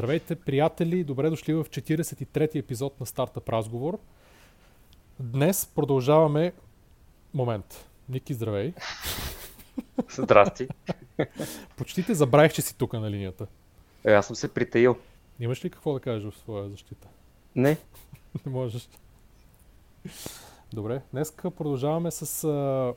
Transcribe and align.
Здравейте, 0.00 0.36
приятели! 0.36 1.04
Добре 1.04 1.30
дошли 1.30 1.54
в 1.54 1.64
43-ти 1.64 2.58
епизод 2.58 3.00
на 3.00 3.06
Стартъп 3.06 3.48
Разговор. 3.48 3.98
Днес 5.18 5.66
продължаваме... 5.74 6.52
Момент. 7.34 7.88
Ники, 8.08 8.34
здравей. 8.34 8.72
Здрасти. 10.10 10.68
Почти 11.76 12.06
те 12.06 12.14
забравих, 12.14 12.52
че 12.52 12.62
си 12.62 12.78
тук 12.78 12.92
на 12.92 13.10
линията. 13.10 13.46
Е, 14.04 14.12
аз 14.12 14.26
съм 14.26 14.36
се 14.36 14.54
притаил. 14.54 14.96
Имаш 15.40 15.64
ли 15.64 15.70
какво 15.70 15.92
да 15.92 16.00
кажеш 16.00 16.32
в 16.32 16.38
своя 16.38 16.68
защита? 16.68 17.08
Не. 17.56 17.76
Не 18.46 18.52
можеш. 18.52 18.88
Добре, 20.72 21.02
днес 21.12 21.32
продължаваме 21.56 22.10
с 22.10 22.44
а, 22.44 22.94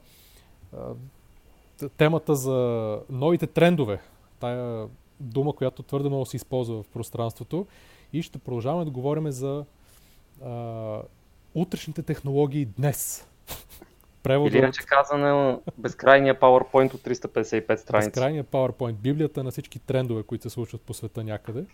а, 0.77 1.87
темата 1.97 2.35
за 2.35 2.99
новите 3.09 3.47
трендове. 3.47 4.01
Тая 4.39 4.87
дума, 5.19 5.53
която 5.53 5.83
твърде 5.83 6.09
много 6.09 6.25
се 6.25 6.35
използва 6.35 6.83
в 6.83 6.87
пространството. 6.87 7.67
И 8.13 8.21
ще 8.21 8.37
продължаваме 8.37 8.85
да 8.85 8.91
говорим 8.91 9.31
за 9.31 9.65
а, 10.43 11.01
утрешните 11.55 12.03
технологии 12.03 12.65
днес. 12.65 13.27
Превода 14.23 14.57
Или 14.57 14.65
от... 14.65 14.77
казано 14.77 15.61
безкрайния 15.77 16.39
PowerPoint 16.39 16.93
от 16.93 17.01
355 17.01 17.75
страници. 17.75 18.09
Безкрайния 18.09 18.43
PowerPoint, 18.43 18.93
библията 18.93 19.43
на 19.43 19.51
всички 19.51 19.79
трендове, 19.79 20.23
които 20.23 20.43
се 20.43 20.49
случват 20.49 20.81
по 20.81 20.93
света 20.93 21.23
някъде. 21.23 21.65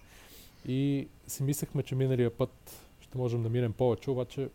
И 0.67 1.08
си 1.28 1.44
мислехме, 1.44 1.84
че 1.84 1.95
миналия 1.95 2.38
път 2.38 2.86
ще 3.00 3.17
можем 3.17 3.44
да 3.44 3.50
минем 3.50 3.73
повече, 3.73 4.12
обаче 4.12 4.50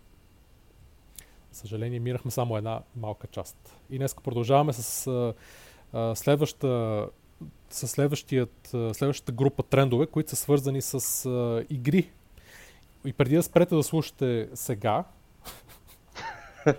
съжаление 1.53 2.01
минахме 2.01 2.31
само 2.31 2.57
една 2.57 2.83
малка 2.97 3.27
част. 3.27 3.77
И 3.91 3.99
днес 3.99 4.15
продължаваме 4.15 4.73
с 4.73 5.07
а, 5.07 5.35
а, 5.93 6.15
следваща 6.15 7.09
с 7.71 7.89
следващата 7.89 9.33
група 9.33 9.63
трендове, 9.63 10.07
които 10.07 10.31
са 10.31 10.37
свързани 10.37 10.83
с 10.83 11.27
а, 11.27 11.65
игри. 11.71 12.11
И 13.05 13.13
преди 13.13 13.37
да 13.37 13.43
спрете 13.43 13.75
да 13.75 13.83
слушате 13.83 14.49
сега, 14.55 15.05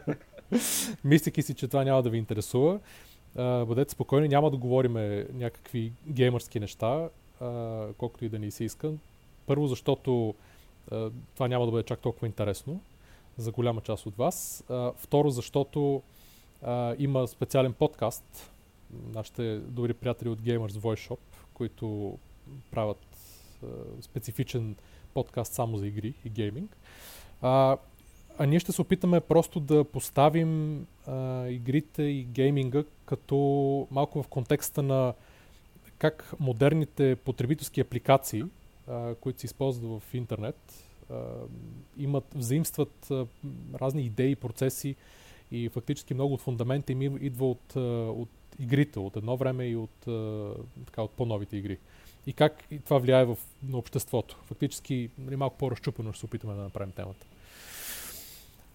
мислики 1.04 1.42
си, 1.42 1.54
че 1.54 1.68
това 1.68 1.84
няма 1.84 2.04
да 2.04 2.10
ви 2.10 2.18
интересува, 2.18 2.80
а, 3.36 3.66
бъдете 3.66 3.92
спокойни, 3.92 4.28
няма 4.28 4.52
да 4.52 4.58
говорим 4.58 4.94
някакви 5.34 5.92
геймърски 6.08 6.60
неща, 6.60 7.10
а, 7.42 7.88
колкото 7.98 8.26
и 8.26 8.30
да 8.30 8.40
ни 8.40 8.52
се 8.52 8.64
иска. 8.64 8.92
Първо, 9.46 9.68
защото 9.68 10.36
а, 10.92 11.10
това 11.34 11.48
няма 11.48 11.66
да 11.66 11.72
бъде 11.72 11.84
чак 11.84 12.00
толкова 12.00 12.28
интересно 12.28 12.80
за 13.38 13.52
голяма 13.52 13.82
част 13.82 14.06
от 14.06 14.18
вас. 14.18 14.64
А, 14.70 14.92
второ, 14.98 15.30
защото 15.30 16.02
а, 16.64 16.96
има 17.00 17.28
специален 17.28 17.74
подкаст, 17.74 18.52
нашите 19.14 19.58
добри 19.58 19.94
приятели 19.94 20.30
от 20.30 20.42
Gamers 20.42 20.72
Voice 20.72 21.10
Shop, 21.10 21.20
които 21.54 22.18
правят 22.72 23.06
а, 23.64 23.68
специфичен 24.02 24.76
подкаст 25.14 25.54
само 25.54 25.78
за 25.78 25.88
игри 25.88 26.14
и 26.26 26.30
гейминг. 26.30 26.78
А, 27.42 27.78
а 28.38 28.46
ние 28.46 28.60
ще 28.60 28.72
се 28.72 28.82
опитаме 28.82 29.20
просто 29.20 29.60
да 29.60 29.84
поставим 29.84 30.82
а, 31.08 31.48
игрите 31.48 32.04
и 32.04 32.24
гейминга 32.24 32.84
като 33.06 33.38
малко 33.92 34.24
в 34.24 34.28
контекста 34.28 34.84
на 34.84 35.14
как 35.98 36.34
модерните 36.40 37.16
потребителски 37.16 37.82
апликации, 37.82 38.44
а, 38.88 39.16
които 39.16 39.40
се 39.40 39.46
използват 39.46 40.02
в 40.04 40.14
интернет, 40.14 40.90
а, 41.10 41.24
имат, 41.98 42.26
взаимстват 42.36 43.12
а, 43.12 43.28
разни 43.76 44.04
идеи, 44.04 44.36
процеси 44.36 44.96
и 45.52 45.70
фактически 45.70 46.14
много 46.14 46.34
от 46.34 46.42
фундамента 46.42 46.92
им 46.92 47.02
идва 47.02 47.50
от, 47.52 47.76
от 48.16 48.30
игрите 48.60 49.00
от 49.00 49.16
едно 49.16 49.38
време 49.38 49.66
и 49.66 49.76
от, 49.76 50.08
така, 50.86 51.02
от 51.02 51.12
по-новите 51.12 51.58
игри. 51.58 51.78
И 52.28 52.34
как 52.34 52.64
и 52.72 52.80
това 52.80 52.98
влияе 52.98 53.26
в, 53.26 53.38
на 53.64 53.78
обществото. 53.78 54.38
Фактически 54.46 55.10
нали, 55.18 55.36
малко 55.36 55.58
по-разчупено 55.58 56.14
ще 56.14 56.20
се 56.20 56.26
опитаме 56.26 56.54
да 56.54 56.62
направим 56.62 56.92
темата. 56.92 57.26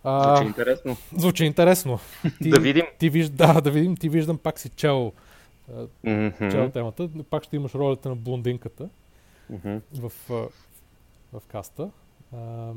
А, 0.05 0.37
звучи 0.37 0.49
интересно. 0.49 0.97
Звучи 1.17 1.45
интересно. 1.45 1.99
Ти, 2.43 2.51
да 2.51 2.61
видим. 2.61 2.85
Ти 2.99 3.11
виж, 3.11 3.29
да, 3.29 3.61
да 3.61 3.71
видим. 3.71 3.97
Ти 3.97 4.09
виждам 4.09 4.39
пак 4.39 4.59
си 4.59 4.69
чел, 4.69 5.13
mm-hmm. 6.05 6.51
чел 6.51 6.71
темата. 6.71 7.09
Пак 7.31 7.45
ще 7.45 7.57
имаш 7.57 7.75
ролята 7.75 8.09
на 8.09 8.17
блондинката 8.17 8.89
mm-hmm. 9.53 9.81
в, 9.95 10.13
в 11.33 11.43
каста. 11.49 11.91
А, 12.37 12.73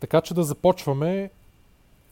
така 0.00 0.20
че 0.20 0.34
да 0.34 0.42
започваме. 0.42 1.30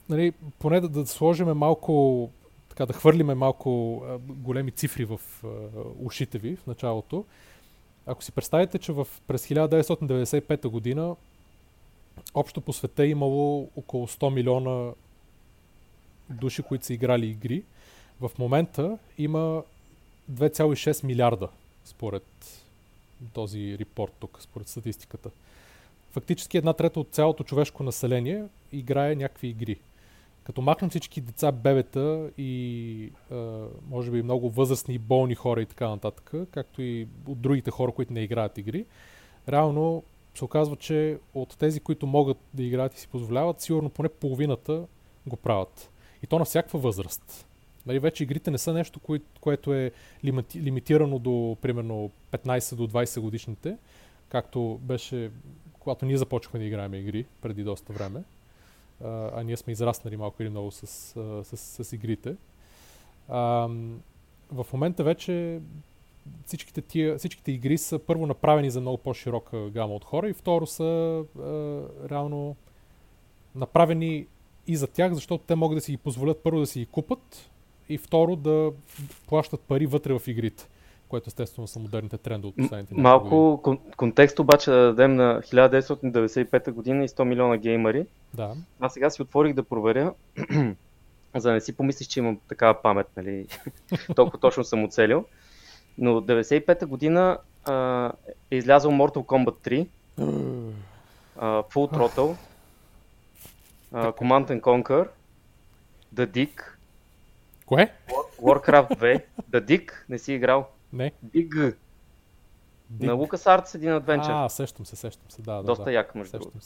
Нали, 0.08 0.32
поне 0.58 0.80
да, 0.80 0.88
да 0.88 1.06
сложим 1.06 1.48
малко 1.48 2.30
така 2.80 2.92
да 2.92 2.98
хвърлиме 2.98 3.34
малко 3.34 4.02
а, 4.06 4.18
големи 4.18 4.70
цифри 4.70 5.04
в 5.04 5.20
а, 5.44 5.48
ушите 5.98 6.38
ви 6.38 6.56
в 6.56 6.66
началото. 6.66 7.24
Ако 8.06 8.24
си 8.24 8.32
представите, 8.32 8.78
че 8.78 8.92
в, 8.92 9.08
през 9.26 9.46
1995 9.46 10.68
година 10.68 11.16
общо 12.34 12.60
по 12.60 12.72
света 12.72 13.04
е 13.04 13.08
имало 13.08 13.70
около 13.76 14.06
100 14.06 14.34
милиона 14.34 14.92
души, 16.30 16.62
които 16.62 16.86
са 16.86 16.94
играли 16.94 17.26
игри, 17.26 17.62
в 18.20 18.30
момента 18.38 18.98
има 19.18 19.62
2,6 20.32 21.04
милиарда 21.04 21.48
според 21.84 22.24
този 23.32 23.78
репорт 23.78 24.12
тук, 24.20 24.38
според 24.40 24.68
статистиката. 24.68 25.30
Фактически 26.12 26.58
една 26.58 26.72
трета 26.72 27.00
от 27.00 27.08
цялото 27.10 27.44
човешко 27.44 27.82
население 27.82 28.44
играе 28.72 29.14
някакви 29.14 29.48
игри. 29.48 29.76
Като 30.44 30.62
махнем 30.62 30.90
всички 30.90 31.20
деца, 31.20 31.52
бебета 31.52 32.30
и 32.38 33.12
а, 33.30 33.66
може 33.90 34.10
би 34.10 34.22
много 34.22 34.50
възрастни, 34.50 34.98
болни 34.98 35.34
хора 35.34 35.62
и 35.62 35.66
така 35.66 35.88
нататък, 35.88 36.32
както 36.50 36.82
и 36.82 37.08
от 37.26 37.40
другите 37.40 37.70
хора, 37.70 37.92
които 37.92 38.12
не 38.12 38.20
играят 38.20 38.58
игри, 38.58 38.86
реално 39.48 40.02
се 40.34 40.44
оказва, 40.44 40.76
че 40.76 41.18
от 41.34 41.56
тези, 41.58 41.80
които 41.80 42.06
могат 42.06 42.36
да 42.54 42.62
играят 42.62 42.94
и 42.94 43.00
си 43.00 43.08
позволяват, 43.08 43.60
сигурно 43.60 43.90
поне 43.90 44.08
половината 44.08 44.86
го 45.26 45.36
правят. 45.36 45.90
И 46.22 46.26
то 46.26 46.38
на 46.38 46.44
всякаква 46.44 46.78
възраст. 46.78 47.46
Нали, 47.86 47.98
вече 47.98 48.22
игрите 48.22 48.50
не 48.50 48.58
са 48.58 48.72
нещо, 48.72 49.00
кое, 49.00 49.20
което 49.40 49.74
е 49.74 49.90
лимити, 50.24 50.62
лимитирано 50.62 51.18
до 51.18 51.56
примерно 51.62 52.10
15 52.32 52.74
до 52.74 52.88
20 52.88 53.20
годишните, 53.20 53.76
както 54.28 54.78
беше 54.82 55.30
когато 55.80 56.06
ние 56.06 56.16
започнахме 56.16 56.60
да 56.60 56.66
играем 56.66 56.94
игри 56.94 57.26
преди 57.42 57.64
доста 57.64 57.92
време 57.92 58.22
а, 59.04 59.42
ние 59.42 59.56
сме 59.56 59.72
израснали 59.72 60.16
малко 60.16 60.42
или 60.42 60.50
много 60.50 60.70
с, 60.70 60.86
с, 60.86 61.56
с, 61.56 61.84
с 61.84 61.92
игрите. 61.92 62.36
А, 63.28 63.68
в 64.52 64.66
момента 64.72 65.04
вече 65.04 65.60
всичките, 66.46 66.80
тия, 66.82 67.18
всичките 67.18 67.52
игри 67.52 67.78
са 67.78 67.98
първо 67.98 68.26
направени 68.26 68.70
за 68.70 68.80
много 68.80 68.98
по-широка 68.98 69.70
гама 69.70 69.94
от 69.94 70.04
хора 70.04 70.28
и 70.28 70.32
второ 70.32 70.66
са 70.66 70.84
а, 70.84 71.42
реално 72.10 72.56
направени 73.54 74.26
и 74.66 74.76
за 74.76 74.86
тях, 74.86 75.12
защото 75.12 75.44
те 75.46 75.54
могат 75.54 75.76
да 75.76 75.80
си 75.80 75.92
ги 75.92 75.96
позволят 75.96 76.42
първо 76.42 76.60
да 76.60 76.66
си 76.66 76.78
ги 76.78 76.86
купат 76.86 77.50
и 77.88 77.98
второ 77.98 78.36
да 78.36 78.72
плащат 79.26 79.60
пари 79.60 79.86
вътре 79.86 80.18
в 80.18 80.28
игрите 80.28 80.68
което 81.10 81.28
естествено 81.28 81.68
са 81.68 81.78
модерните 81.78 82.18
трендове 82.18 82.48
от 82.48 82.56
последните 82.56 82.94
Малко 82.94 83.60
кон- 83.64 83.94
контекст 83.96 84.38
обаче 84.38 84.70
да 84.70 84.76
дадем 84.76 85.14
на 85.14 85.42
1995 85.42 86.70
година 86.70 87.04
и 87.04 87.08
100 87.08 87.24
милиона 87.24 87.56
геймери. 87.56 88.06
Да. 88.34 88.54
Аз 88.80 88.94
сега 88.94 89.10
си 89.10 89.22
отворих 89.22 89.54
да 89.54 89.62
проверя, 89.62 90.14
за 91.34 91.48
да 91.48 91.52
не 91.52 91.60
си 91.60 91.76
помислиш, 91.76 92.06
че 92.06 92.20
имам 92.20 92.40
такава 92.48 92.82
памет, 92.82 93.06
нали? 93.16 93.46
Толкова 94.16 94.38
точно 94.38 94.64
съм 94.64 94.84
оцелил. 94.84 95.24
Но 95.98 96.20
95-та 96.20 96.86
година 96.86 97.38
а, 97.64 98.12
е 98.50 98.56
излязъл 98.56 98.92
Mortal 98.92 99.24
Kombat 99.24 99.68
3, 99.68 99.86
а, 101.38 101.62
Full 101.62 101.96
Throttle, 101.96 102.36
а, 103.92 104.12
Command 104.12 104.50
and 104.50 104.60
Conquer, 104.60 105.08
The 106.14 106.26
Dick, 106.26 106.62
Кое? 107.66 107.92
Warcraft 108.42 108.98
2, 108.98 109.22
The 109.50 109.60
Dick, 109.60 109.92
не 110.08 110.18
си 110.18 110.32
играл. 110.32 110.68
Не. 110.92 111.12
Big. 111.26 111.74
Big. 112.92 113.06
На 113.06 113.12
Lucas 113.12 113.60
Arts 113.60 113.74
един 113.74 113.92
адвенчър. 113.92 114.30
А, 114.30 114.48
сещам 114.48 114.86
се, 114.86 114.96
сещам 114.96 115.30
се, 115.30 115.42
да. 115.42 115.62
Доста 115.62 115.84
да, 115.84 115.92
як, 115.92 116.14
между 116.14 116.38
другото. 116.38 116.58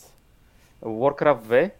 Warcraft 0.83 1.43
2 1.43 1.71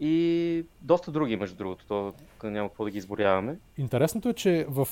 и 0.00 0.64
доста 0.80 1.10
други, 1.10 1.36
между 1.36 1.56
другото. 1.56 1.84
То 1.86 2.14
няма 2.50 2.68
какво 2.68 2.84
да 2.84 2.90
ги 2.90 2.98
изборяваме. 2.98 3.58
Интересното 3.78 4.28
е, 4.28 4.34
че 4.34 4.66
в 4.68 4.88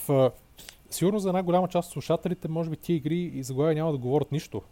сигурно 0.90 1.18
за 1.18 1.28
една 1.28 1.42
голяма 1.42 1.68
част 1.68 1.86
от 1.86 1.92
слушателите, 1.92 2.48
може 2.48 2.70
би 2.70 2.76
тия 2.76 2.96
игри 2.96 3.18
и 3.18 3.42
заглавия 3.42 3.74
няма 3.74 3.92
да 3.92 3.98
говорят 3.98 4.32
нищо. 4.32 4.62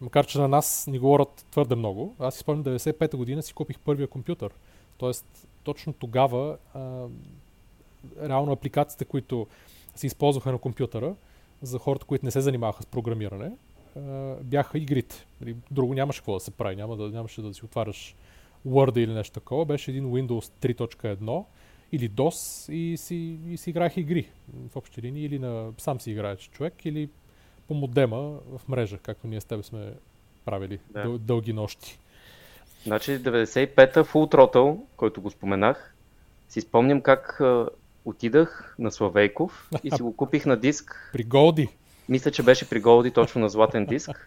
Макар, 0.00 0.26
че 0.26 0.38
на 0.38 0.48
нас 0.48 0.86
ни 0.86 0.98
говорят 0.98 1.46
твърде 1.50 1.74
много. 1.74 2.14
Аз 2.18 2.34
си 2.34 2.40
спомням 2.40 2.64
95-та 2.64 3.16
година 3.16 3.42
си 3.42 3.54
купих 3.54 3.78
първия 3.78 4.08
компютър. 4.08 4.50
Тоест, 4.98 5.48
точно 5.62 5.92
тогава 5.92 6.56
а, 6.74 7.06
реално 8.22 8.52
апликациите, 8.52 9.04
които 9.04 9.46
се 9.94 10.06
използваха 10.06 10.52
на 10.52 10.58
компютъра 10.58 11.14
за 11.62 11.78
хората, 11.78 12.06
които 12.06 12.24
не 12.24 12.30
се 12.30 12.40
занимаваха 12.40 12.82
с 12.82 12.86
програмиране, 12.86 13.52
бяха 14.40 14.78
игрите. 14.78 15.26
Нали, 15.40 15.56
друго 15.70 15.94
нямаше 15.94 16.20
какво 16.20 16.34
да 16.34 16.40
се 16.40 16.50
прави, 16.50 16.76
няма 16.76 16.96
да, 16.96 17.08
нямаше 17.08 17.42
да 17.42 17.54
си 17.54 17.64
отваряш 17.64 18.14
Word 18.68 18.98
или 18.98 19.12
нещо 19.12 19.32
такова. 19.32 19.64
Беше 19.64 19.90
един 19.90 20.04
Windows 20.04 20.74
3.1 20.74 21.44
или 21.92 22.10
DOS 22.10 22.72
и 22.72 22.96
си, 22.96 23.38
и 23.48 23.56
си 23.56 23.70
играех 23.70 23.96
игри 23.96 24.28
в 24.70 24.76
общи 24.76 25.02
линии, 25.02 25.24
или 25.24 25.38
на, 25.38 25.72
сам 25.78 26.00
си 26.00 26.10
играеш 26.10 26.50
човек, 26.50 26.84
или 26.84 27.08
по 27.68 27.74
модема 27.74 28.18
в 28.58 28.68
мрежа, 28.68 28.98
както 28.98 29.26
ние 29.26 29.40
с 29.40 29.44
тебе 29.44 29.62
сме 29.62 29.92
правили 30.44 30.78
да. 30.90 31.02
дъл, 31.02 31.18
дълги 31.18 31.52
нощи. 31.52 31.98
Значи 32.84 33.10
95-та 33.10 34.04
Full 34.04 34.34
Throttle, 34.34 34.80
който 34.96 35.22
го 35.22 35.30
споменах, 35.30 35.94
си 36.48 36.60
спомням 36.60 37.00
как 37.00 37.40
отидах 38.04 38.74
на 38.78 38.90
Славейков 38.90 39.70
и 39.84 39.90
си 39.90 40.02
го 40.02 40.12
купих 40.16 40.46
на 40.46 40.56
диск. 40.56 41.10
При 41.12 41.24
Голди. 41.24 41.68
Мисля, 42.08 42.30
че 42.30 42.42
беше 42.42 42.68
при 42.68 42.80
Голди 42.80 43.10
точно 43.10 43.40
на 43.40 43.48
златен 43.48 43.86
диск. 43.86 44.26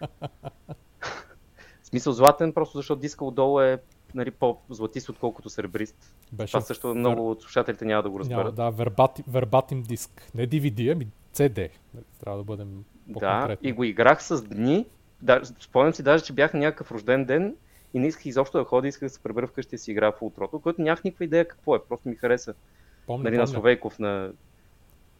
В 1.82 1.86
смисъл 1.90 2.12
златен, 2.12 2.52
просто 2.52 2.78
защото 2.78 3.00
диска 3.00 3.24
отдолу 3.24 3.60
е 3.60 3.78
нали, 4.14 4.30
по-златист, 4.30 5.08
отколкото 5.08 5.50
сребрист. 5.50 6.14
Беше 6.32 6.52
Това 6.52 6.60
също 6.60 6.94
много 6.94 7.30
от 7.30 7.42
слушателите 7.42 7.84
няма 7.84 8.02
да 8.02 8.10
го 8.10 8.20
разберат. 8.20 8.44
Няма, 8.44 8.52
да, 8.52 8.70
вербати, 8.70 9.24
вербатим 9.28 9.82
диск. 9.82 10.30
Не 10.34 10.48
DVD, 10.48 10.92
ами 10.92 11.06
CD. 11.34 11.70
Нали, 11.94 12.04
трябва 12.20 12.38
да 12.38 12.44
бъдем 12.44 12.84
Да, 13.06 13.56
и 13.62 13.72
го 13.72 13.84
играх 13.84 14.22
с 14.22 14.42
дни. 14.42 14.86
Да, 15.22 15.40
спомням 15.60 15.94
си 15.94 16.02
даже, 16.02 16.24
че 16.24 16.32
бях 16.32 16.54
на 16.54 16.60
някакъв 16.60 16.92
рожден 16.92 17.24
ден 17.24 17.54
и 17.94 17.98
не 17.98 18.06
исках 18.06 18.26
изобщо 18.26 18.58
да 18.58 18.64
ходя, 18.64 18.88
исках 18.88 19.08
да 19.08 19.14
се 19.14 19.22
пребера 19.22 19.46
вкъщи 19.46 19.74
и 19.74 19.78
си 19.78 19.90
играя 19.90 20.12
в 20.12 20.22
утрото, 20.22 20.60
което 20.60 20.82
нямах 20.82 21.04
никаква 21.04 21.24
идея 21.24 21.48
какво 21.48 21.76
е, 21.76 21.84
просто 21.88 22.08
ми 22.08 22.16
хареса. 22.16 22.54
Помня, 23.08 23.24
нали, 23.24 23.34
помня. 23.34 23.42
на 23.42 23.46
Словейков, 23.46 23.98
на, 23.98 24.32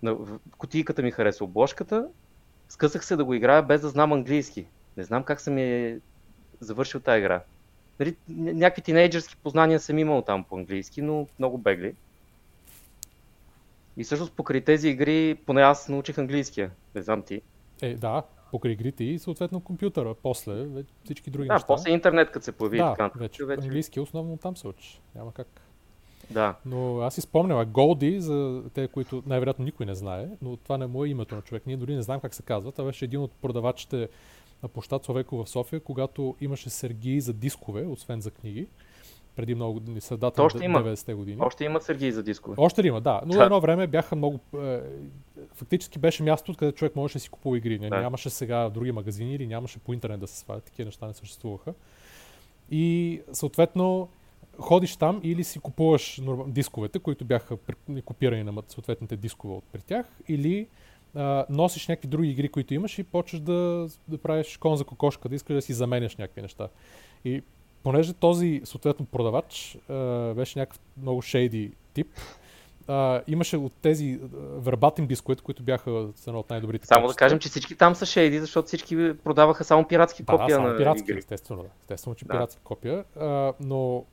на, 0.02 0.16
кутийката 0.58 1.02
ми 1.02 1.10
хареса 1.10 1.44
обложката, 1.44 2.08
скъсах 2.68 3.04
се 3.04 3.16
да 3.16 3.24
го 3.24 3.34
играя 3.34 3.62
без 3.62 3.80
да 3.80 3.88
знам 3.88 4.12
английски. 4.12 4.66
Не 4.96 5.04
знам 5.04 5.24
как 5.24 5.40
съм 5.40 5.58
е 5.58 5.98
завършил 6.60 7.00
тази 7.00 7.18
игра. 7.18 7.42
Нали, 8.00 8.16
някакви 8.28 8.82
тинейджърски 8.82 9.36
познания 9.36 9.80
съм 9.80 9.98
имал 9.98 10.22
там 10.22 10.44
по 10.44 10.56
английски, 10.56 11.02
но 11.02 11.26
много 11.38 11.58
бегли. 11.58 11.94
И 13.96 14.04
всъщност 14.04 14.32
покрай 14.32 14.60
тези 14.60 14.88
игри, 14.88 15.34
поне 15.46 15.62
аз 15.62 15.88
научих 15.88 16.18
английския. 16.18 16.70
Не 16.94 17.02
знам 17.02 17.22
ти. 17.22 17.42
Е, 17.82 17.94
да, 17.94 18.22
покрай 18.50 18.72
игрите 18.72 19.04
и 19.04 19.18
съответно 19.18 19.60
компютъра. 19.60 20.14
После 20.22 20.66
всички 21.04 21.30
други 21.30 21.48
да, 21.48 21.54
неща. 21.54 21.66
Да, 21.66 21.74
после 21.74 21.90
интернет, 21.90 22.30
като 22.30 22.44
се 22.44 22.52
появи. 22.52 22.78
Да, 22.78 22.94
така, 22.94 23.18
вече, 23.18 23.44
вече 23.44 23.62
английски 23.62 24.00
основно 24.00 24.36
там 24.36 24.56
се 24.56 24.68
учи. 24.68 25.00
Няма 25.14 25.32
как. 25.32 25.67
Да. 26.30 26.54
Но 26.66 27.00
аз 27.00 27.14
си 27.14 27.20
спомням, 27.20 27.72
Голди, 27.72 28.20
за 28.20 28.62
те, 28.74 28.88
които 28.88 29.22
най-вероятно 29.26 29.64
никой 29.64 29.86
не 29.86 29.94
знае, 29.94 30.28
но 30.42 30.56
това 30.56 30.78
не 30.78 30.86
му 30.86 31.04
е 31.04 31.08
името 31.08 31.34
на 31.34 31.42
човек. 31.42 31.62
Ние 31.66 31.76
дори 31.76 31.94
не 31.94 32.02
знаем 32.02 32.20
как 32.20 32.34
се 32.34 32.42
казва. 32.42 32.72
Това 32.72 32.84
беше 32.84 33.04
един 33.04 33.20
от 33.20 33.32
продавачите 33.32 34.08
на 34.62 34.68
площад 34.68 35.04
Совеко 35.04 35.44
в 35.44 35.48
София, 35.48 35.80
когато 35.80 36.36
имаше 36.40 36.70
сергии 36.70 37.20
за 37.20 37.32
дискове, 37.32 37.86
освен 37.86 38.20
за 38.20 38.30
книги. 38.30 38.66
Преди 39.36 39.54
много 39.54 39.80
средата 40.00 40.42
на 40.42 40.48
90-те 40.48 41.14
години. 41.14 41.38
Още 41.40 41.64
има 41.64 41.80
сергии 41.80 42.12
за 42.12 42.22
дискове. 42.22 42.54
Още 42.58 42.86
има, 42.86 43.00
да. 43.00 43.20
Но 43.26 43.34
да. 43.34 43.44
едно 43.44 43.60
време 43.60 43.86
бяха 43.86 44.16
много... 44.16 44.38
Е, 44.62 44.80
фактически 45.54 45.98
беше 45.98 46.22
място, 46.22 46.54
където 46.58 46.78
човек 46.78 46.96
можеше 46.96 47.18
да 47.18 47.20
си 47.20 47.28
купува 47.28 47.58
игри. 47.58 47.78
Да. 47.78 48.00
Нямаше 48.00 48.30
сега 48.30 48.68
други 48.68 48.92
магазини 48.92 49.34
или 49.34 49.46
нямаше 49.46 49.78
по 49.78 49.92
интернет 49.92 50.20
да 50.20 50.26
се 50.26 50.38
свалят. 50.38 50.64
Такива 50.64 50.86
неща 50.86 51.06
не 51.06 51.14
съществуваха. 51.14 51.74
И 52.70 53.20
съответно 53.32 54.08
ходиш 54.60 54.96
там 54.96 55.20
или 55.22 55.44
си 55.44 55.58
купуваш 55.58 56.20
дисковете, 56.46 56.98
които 56.98 57.24
бяха 57.24 57.56
копирани 58.04 58.44
на 58.44 58.62
съответните 58.68 59.16
дискове 59.16 59.54
от 59.54 59.64
при 59.72 59.80
тях, 59.80 60.06
или 60.28 60.66
а, 61.14 61.46
носиш 61.50 61.88
някакви 61.88 62.08
други 62.08 62.30
игри, 62.30 62.48
които 62.48 62.74
имаш 62.74 62.98
и 62.98 63.04
почваш 63.04 63.40
да, 63.40 63.88
да 64.08 64.18
правиш 64.18 64.56
кон 64.56 64.76
за 64.76 64.84
кокошка, 64.84 65.28
да 65.28 65.34
искаш 65.34 65.54
да 65.54 65.62
си 65.62 65.72
заменяш 65.72 66.16
някакви 66.16 66.42
неща. 66.42 66.68
И 67.24 67.42
понеже 67.82 68.12
този 68.12 68.60
съответно 68.64 69.06
продавач 69.06 69.78
а, 69.88 69.94
беше 70.34 70.58
някакъв 70.58 70.80
много 71.02 71.22
шейди 71.22 71.72
тип, 71.94 72.08
а, 72.88 73.22
имаше 73.26 73.56
от 73.56 73.72
тези 73.72 74.20
вербатим 74.56 75.06
дисковете, 75.06 75.42
които 75.42 75.62
бяха 75.62 76.08
едно 76.26 76.38
от 76.38 76.50
най-добрите. 76.50 76.86
Само 76.86 77.02
качества. 77.02 77.14
да 77.14 77.18
кажем, 77.18 77.38
че 77.38 77.48
всички 77.48 77.76
там 77.76 77.94
са 77.94 78.06
шейди, 78.06 78.38
защото 78.38 78.66
всички 78.66 79.12
продаваха 79.24 79.64
само 79.64 79.88
пиратски 79.88 80.22
да, 80.22 80.32
копия 80.32 80.48
да, 80.48 80.54
само 80.54 80.68
на 80.68 80.76
пиратски, 80.76 81.10
игри. 81.10 81.18
естествено, 81.18 81.62
да. 81.62 81.68
Естествено, 81.80 82.14
че 82.14 82.24
да. 82.24 82.32
пиратски 82.32 82.60
копия. 82.64 83.04
А, 83.20 83.52
но 83.60 84.04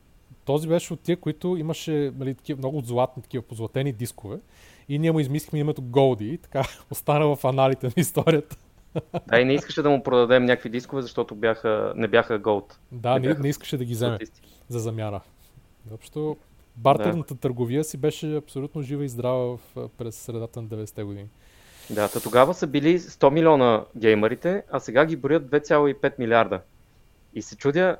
този 0.45 0.68
беше 0.68 0.94
от 0.94 1.00
тия, 1.00 1.18
които 1.18 1.57
имаше 1.57 2.13
нали, 2.18 2.33
такива, 2.33 2.57
много 2.57 2.81
златни, 2.81 3.24
такива 3.24 3.44
позлатени 3.44 3.92
дискове. 3.92 4.38
И 4.89 5.00
ние 5.00 5.12
му 5.12 5.19
измислихме 5.19 5.60
името 5.60 5.81
Голди 5.81 6.27
и 6.27 6.38
така 6.38 6.63
остана 6.92 7.36
в 7.36 7.45
аналите 7.45 7.86
на 7.86 7.94
историята. 7.98 8.56
Да, 9.27 9.39
и 9.39 9.45
не 9.45 9.54
искаше 9.54 9.81
да 9.81 9.89
му 9.89 10.04
продадем 10.04 10.45
някакви 10.45 10.69
дискове, 10.69 11.01
защото 11.01 11.36
бяха, 11.36 11.94
не 11.95 12.07
бяха 12.07 12.39
голд. 12.39 12.80
Да, 12.92 13.13
не, 13.13 13.27
бяха... 13.27 13.42
не 13.42 13.50
искаше 13.50 13.77
да 13.77 13.86
ги 13.86 13.94
вземе 13.94 14.18
за 14.69 14.80
замяна. 14.80 15.22
Въобще, 15.89 16.19
бартерната 16.75 17.33
да. 17.33 17.39
търговия 17.39 17.83
си 17.83 17.98
беше 17.98 18.36
абсолютно 18.36 18.81
жива 18.81 19.06
и 19.06 19.10
здрава 19.10 19.57
в, 19.57 19.89
през 19.98 20.16
средата 20.16 20.62
на 20.62 20.68
90-те 20.68 21.04
години. 21.04 21.27
Да, 21.89 22.10
то 22.10 22.22
тогава 22.22 22.54
са 22.54 22.68
били 22.68 23.00
100 23.00 23.30
милиона 23.30 23.86
геймерите, 23.98 24.63
а 24.72 24.80
сега 24.80 25.06
ги 25.06 25.16
броят 25.16 25.44
2,5 25.44 26.13
милиарда. 26.19 26.62
И 27.33 27.42
се 27.42 27.57
чудя, 27.57 27.98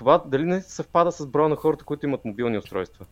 това 0.00 0.22
дали 0.26 0.44
не 0.44 0.62
съвпада 0.62 1.12
с 1.12 1.26
броя 1.26 1.48
на 1.48 1.56
хората, 1.56 1.84
които 1.84 2.06
имат 2.06 2.24
мобилни 2.24 2.58
устройства? 2.58 3.06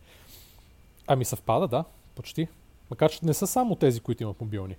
Ами 1.07 1.25
съвпада, 1.25 1.67
да, 1.67 1.83
почти. 2.15 2.47
Макар 2.89 3.11
че 3.11 3.25
не 3.25 3.33
са 3.33 3.47
само 3.47 3.75
тези, 3.75 3.99
които 3.99 4.23
имат 4.23 4.41
мобилни. 4.41 4.75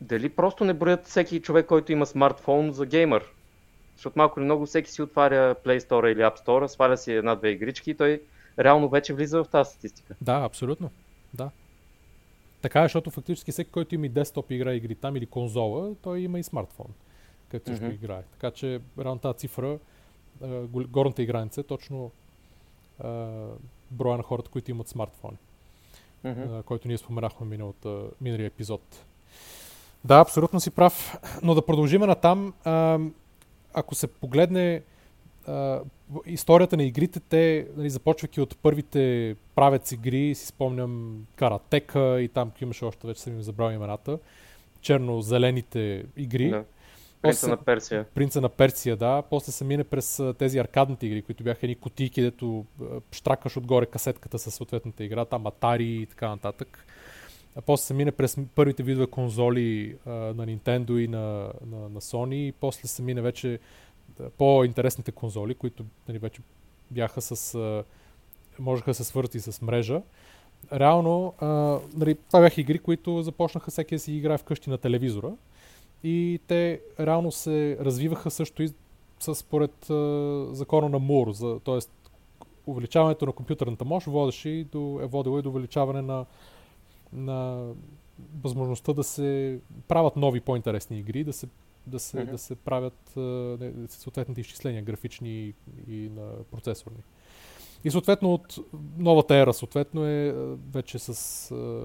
Дали 0.00 0.28
просто 0.28 0.64
не 0.64 0.74
броят 0.74 1.06
всеки 1.06 1.40
човек, 1.40 1.66
който 1.66 1.92
има 1.92 2.06
смартфон 2.06 2.72
за 2.72 2.86
геймър? 2.86 3.24
Защото 3.96 4.18
малко 4.18 4.40
или 4.40 4.44
много 4.44 4.66
всеки 4.66 4.90
си 4.90 5.02
отваря 5.02 5.54
Play 5.64 5.78
Store 5.78 6.12
или 6.12 6.20
App 6.20 6.44
Store, 6.46 6.66
сваля 6.66 6.96
си 6.96 7.12
една-две 7.12 7.50
игрички 7.50 7.90
и 7.90 7.94
той 7.94 8.22
реално 8.58 8.88
вече 8.88 9.14
влиза 9.14 9.44
в 9.44 9.48
тази 9.48 9.70
статистика. 9.70 10.14
Да, 10.20 10.44
абсолютно. 10.44 10.90
Да. 11.34 11.50
Така 12.62 12.80
е, 12.80 12.84
защото 12.84 13.10
фактически 13.10 13.52
всеки, 13.52 13.70
който 13.70 13.94
има 13.94 14.06
и 14.06 14.08
десктоп 14.08 14.50
игра 14.50 14.74
игри 14.74 14.94
там 14.94 15.16
или 15.16 15.26
конзола, 15.26 15.94
той 16.02 16.20
има 16.20 16.38
и 16.38 16.42
смартфон, 16.42 16.86
където 17.48 17.70
също 17.70 17.84
mm-hmm. 17.84 17.94
играе. 17.94 18.22
Така 18.22 18.50
че 18.50 18.80
реално 18.98 19.18
тази 19.18 19.38
цифра, 19.38 19.78
горната 20.68 21.22
и 21.22 21.26
граница 21.26 21.60
е 21.60 21.64
точно 21.64 22.10
броя 23.90 24.16
на 24.16 24.22
хората, 24.22 24.50
които 24.50 24.70
имат 24.70 24.88
смартфони 24.88 25.38
mm-hmm. 26.24 26.62
който 26.62 26.88
ние 26.88 26.98
споменахме 26.98 27.46
миналата, 27.46 28.02
миналия 28.20 28.46
епизод. 28.46 29.04
Да, 30.04 30.20
абсолютно 30.20 30.60
си 30.60 30.70
прав. 30.70 31.18
Но 31.42 31.54
да 31.54 31.66
продължим 31.66 32.00
на 32.00 32.14
там. 32.14 32.54
Ако 33.74 33.94
се 33.94 34.06
погледне 34.06 34.82
а, 35.46 35.80
историята 36.26 36.76
на 36.76 36.82
игрите, 36.82 37.20
те, 37.20 37.68
нали, 37.76 37.90
започвайки 37.90 38.40
от 38.40 38.56
първите 38.56 39.36
правец 39.54 39.92
игри, 39.92 40.34
си 40.34 40.46
спомням 40.46 41.22
Каратека 41.36 42.20
и 42.20 42.28
там 42.28 42.52
имаше 42.62 42.84
още, 42.84 43.06
вече 43.06 43.20
съм 43.20 43.32
им 43.32 43.42
забрал 43.42 43.70
имената, 43.70 44.18
черно-зелените 44.80 46.04
игри. 46.16 46.50
Да. 46.50 46.64
Принца 47.24 47.48
на 47.48 47.56
Персия. 47.56 48.04
Принца 48.14 48.40
на 48.40 48.48
Персия, 48.48 48.96
да. 48.96 49.22
После 49.30 49.52
се 49.52 49.64
мине 49.64 49.84
през 49.84 50.22
тези 50.38 50.58
аркадните 50.58 51.06
игри, 51.06 51.22
които 51.22 51.44
бяха 51.44 51.60
едни 51.62 51.74
кутийки, 51.74 52.22
дето 52.22 52.64
штракаш 53.12 53.56
отгоре 53.56 53.86
касетката 53.86 54.38
със 54.38 54.54
съответната 54.54 55.04
игра, 55.04 55.24
там 55.24 55.44
Atari 55.44 55.82
и 55.82 56.06
така 56.06 56.28
нататък. 56.28 56.86
А 57.56 57.60
после 57.60 57.84
се 57.84 57.94
мине 57.94 58.12
през 58.12 58.36
първите 58.54 58.82
видове 58.82 59.06
конзоли 59.06 59.96
а, 60.06 60.10
на 60.10 60.46
Nintendo 60.46 60.98
и 60.98 61.08
на, 61.08 61.52
на, 61.66 61.88
на 61.88 62.00
Sony 62.00 62.34
и 62.34 62.52
после 62.52 62.88
се 62.88 63.02
мине 63.02 63.20
вече 63.20 63.58
по-интересните 64.38 65.12
конзоли, 65.12 65.54
които 65.54 65.84
нали, 66.08 66.18
вече 66.18 66.40
бяха 66.90 67.20
с... 67.20 67.54
А, 67.54 67.84
можеха 68.58 68.90
да 68.90 68.94
се 68.94 69.04
свързат 69.04 69.34
и 69.34 69.40
с 69.40 69.62
мрежа. 69.62 70.02
Реално, 70.72 71.34
а, 71.38 71.78
нали, 71.96 72.14
това 72.14 72.40
бяха 72.40 72.60
игри, 72.60 72.78
които 72.78 73.22
започнаха 73.22 73.70
всеки 73.70 73.94
да 73.94 73.98
си 73.98 74.12
играе 74.12 74.38
вкъщи 74.38 74.70
на 74.70 74.78
телевизора 74.78 75.32
и 76.04 76.40
те 76.46 76.80
реално 77.00 77.32
се 77.32 77.78
развиваха 77.80 78.30
също 78.30 78.62
и 78.62 78.68
според 79.34 79.90
а, 79.90 80.46
закона 80.52 80.88
на 80.88 80.98
Мур, 80.98 81.32
за, 81.32 81.60
т.е. 81.64 81.78
увеличаването 82.66 83.26
на 83.26 83.32
компютърната 83.32 83.84
мощ 83.84 84.06
водеше 84.06 84.48
и 84.48 84.64
до, 84.64 85.00
е 85.02 85.06
водило 85.06 85.38
и 85.38 85.42
до 85.42 85.48
увеличаване 85.48 86.02
на, 86.02 86.26
на 87.12 87.68
възможността 88.42 88.92
да 88.92 89.04
се 89.04 89.58
правят 89.88 90.16
нови 90.16 90.40
по-интересни 90.40 90.98
игри, 90.98 91.24
да 91.24 91.32
се, 91.32 91.48
да 91.86 91.98
се, 92.00 92.16
mm-hmm. 92.16 92.30
да 92.30 92.38
се 92.38 92.54
правят 92.54 93.16
а, 93.16 93.58
съответните 93.88 94.40
изчисления 94.40 94.82
графични 94.82 95.30
и, 95.30 95.54
и 95.88 96.08
на 96.08 96.30
процесорни. 96.50 97.02
И 97.84 97.90
съответно 97.90 98.34
от 98.34 98.58
новата 98.98 99.36
ера 99.36 99.54
съответно 99.54 100.06
е 100.06 100.34
вече 100.72 100.98
с 100.98 101.50
а, 101.50 101.82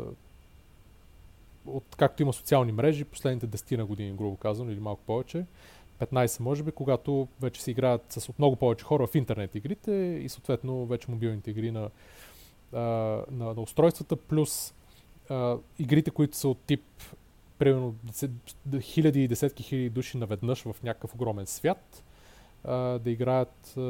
от 1.66 1.96
както 1.98 2.22
има 2.22 2.34
социални 2.34 2.72
мрежи, 2.72 3.04
последните 3.04 3.48
10 3.48 3.78
на 3.78 3.86
години, 3.86 4.18
грубо 4.18 4.36
казвам, 4.36 4.70
или 4.70 4.80
малко 4.80 5.02
повече, 5.06 5.46
15 6.00 6.40
може 6.40 6.64
би, 6.64 6.72
когато 6.72 7.28
вече 7.42 7.62
се 7.62 7.72
играят 7.72 8.06
с 8.10 8.30
от 8.30 8.40
много 8.40 8.56
повече 8.56 8.86
хора 8.86 9.08
в 9.08 9.16
интернет 9.16 9.56
игрите 9.56 9.92
и 10.24 10.30
съответно 10.30 10.86
вече 10.86 11.12
мобилните 11.12 11.52
игри 11.52 11.72
на, 11.72 11.90
на, 12.74 13.54
на 13.54 13.62
устройствата, 13.62 14.16
плюс 14.16 14.74
а, 15.30 15.58
игрите, 15.80 16.12
които 16.12 16.38
са 16.38 16.48
от 16.48 16.58
тип 16.60 16.84
примерно 17.58 17.96
хиляди 18.82 19.24
и 19.24 19.28
десетки 19.28 19.64
хиляди 19.64 19.90
души 19.90 20.18
наведнъж 20.18 20.64
в 20.64 20.76
някакъв 20.84 21.14
огромен 21.14 21.46
свят, 21.46 22.04
а, 22.64 22.76
да 23.00 23.10
играят 23.10 23.78
а, 23.78 23.82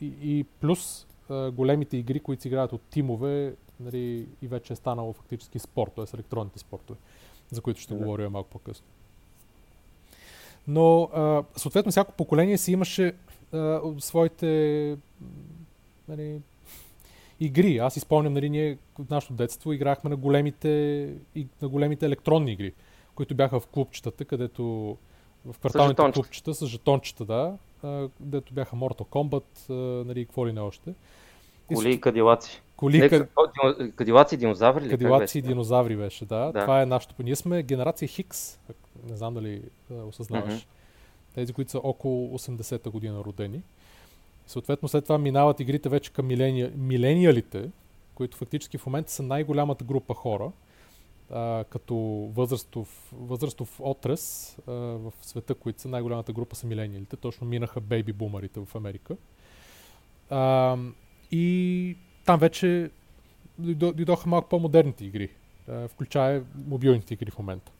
и, 0.00 0.12
и 0.22 0.44
плюс 0.44 1.06
а, 1.28 1.50
големите 1.50 1.96
игри, 1.96 2.20
които 2.20 2.42
се 2.42 2.48
играят 2.48 2.72
от 2.72 2.82
тимове 2.82 3.54
нали, 3.80 4.26
и 4.42 4.48
вече 4.48 4.72
е 4.72 4.76
станало 4.76 5.12
фактически 5.12 5.58
спорт, 5.58 5.92
т.е. 5.96 6.04
електронните 6.14 6.58
спортове, 6.58 6.98
за 7.50 7.60
които 7.60 7.80
ще 7.80 7.94
да. 7.94 8.00
говоря 8.00 8.30
малко 8.30 8.50
по-късно. 8.50 8.86
Но 10.68 11.02
а, 11.02 11.44
съответно 11.56 11.90
всяко 11.90 12.12
поколение 12.12 12.58
си 12.58 12.72
имаше 12.72 13.12
а, 13.52 13.80
своите 13.98 14.96
нали, 16.08 16.40
игри. 17.40 17.78
Аз 17.78 17.96
изпълням, 17.96 18.32
нали, 18.32 18.50
ние 18.50 18.78
от 18.98 19.10
нашето 19.10 19.32
детство 19.32 19.72
играхме 19.72 20.10
на 20.10 20.16
големите, 20.16 21.14
на 21.62 21.68
големите 21.68 22.06
електронни 22.06 22.52
игри, 22.52 22.72
които 23.14 23.34
бяха 23.34 23.60
в 23.60 23.66
клубчетата, 23.66 24.24
където 24.24 24.96
в 25.46 25.58
кварталните 25.58 26.12
клубчета 26.12 26.54
с 26.54 26.66
жетончета, 26.66 27.24
да, 27.24 27.56
където 28.18 28.54
бяха 28.54 28.76
Mortal 28.76 29.06
Kombat, 29.06 29.70
нали, 30.04 30.24
какво 30.24 30.46
ли 30.46 30.52
не 30.52 30.60
още. 30.60 30.94
Коли 31.74 31.92
и 31.92 32.00
кадилаци. 32.00 32.62
Коли, 32.76 32.98
не, 32.98 33.08
къд... 33.08 33.30
Кадилаци 33.96 34.34
и 34.34 34.38
динозаври 34.38 34.84
ли? 34.84 34.90
Кадилаци 34.90 35.38
и 35.38 35.42
динозаври 35.42 35.96
беше, 35.96 36.24
да. 36.24 36.52
да. 36.52 36.60
Това 36.60 36.82
е 36.82 36.86
нашото. 36.86 37.22
Ние 37.22 37.36
сме 37.36 37.62
генерация 37.62 38.08
Хикс, 38.08 38.58
не 39.10 39.16
знам 39.16 39.34
дали 39.34 39.62
да 39.90 40.04
осъзнаваш. 40.04 40.54
Mm-hmm. 40.54 40.66
Тези, 41.34 41.52
които 41.52 41.70
са 41.70 41.78
около 41.78 42.38
80-та 42.38 42.90
година 42.90 43.24
родени. 43.24 43.62
Съответно, 44.46 44.88
след 44.88 45.04
това 45.04 45.18
минават 45.18 45.60
игрите 45.60 45.88
вече 45.88 46.12
към 46.12 46.26
милени... 46.26 46.70
милениалите, 46.76 47.70
които 48.14 48.36
фактически 48.36 48.78
в 48.78 48.86
момента 48.86 49.12
са 49.12 49.22
най-голямата 49.22 49.84
група 49.84 50.14
хора, 50.14 50.52
а, 51.30 51.64
като 51.70 51.96
възрастов, 52.34 53.12
възрастов 53.12 53.80
отрез 53.80 54.56
а, 54.66 54.72
в 54.72 55.12
света, 55.22 55.54
които 55.54 55.80
са 55.80 55.88
най-голямата 55.88 56.32
група 56.32 56.56
са 56.56 56.66
милениалите. 56.66 57.16
Точно 57.16 57.46
минаха 57.46 57.80
бейби 57.80 58.12
бумарите 58.12 58.60
в 58.60 58.74
Америка. 58.74 59.16
А, 60.30 60.76
и 61.30 61.96
там 62.26 62.40
вече 62.40 62.90
дойдоха 63.58 64.28
малко 64.28 64.48
по-модерните 64.48 65.04
игри, 65.04 65.30
включая 65.88 66.44
мобилните 66.66 67.14
игри 67.14 67.30
в 67.30 67.38
момента. 67.38 67.72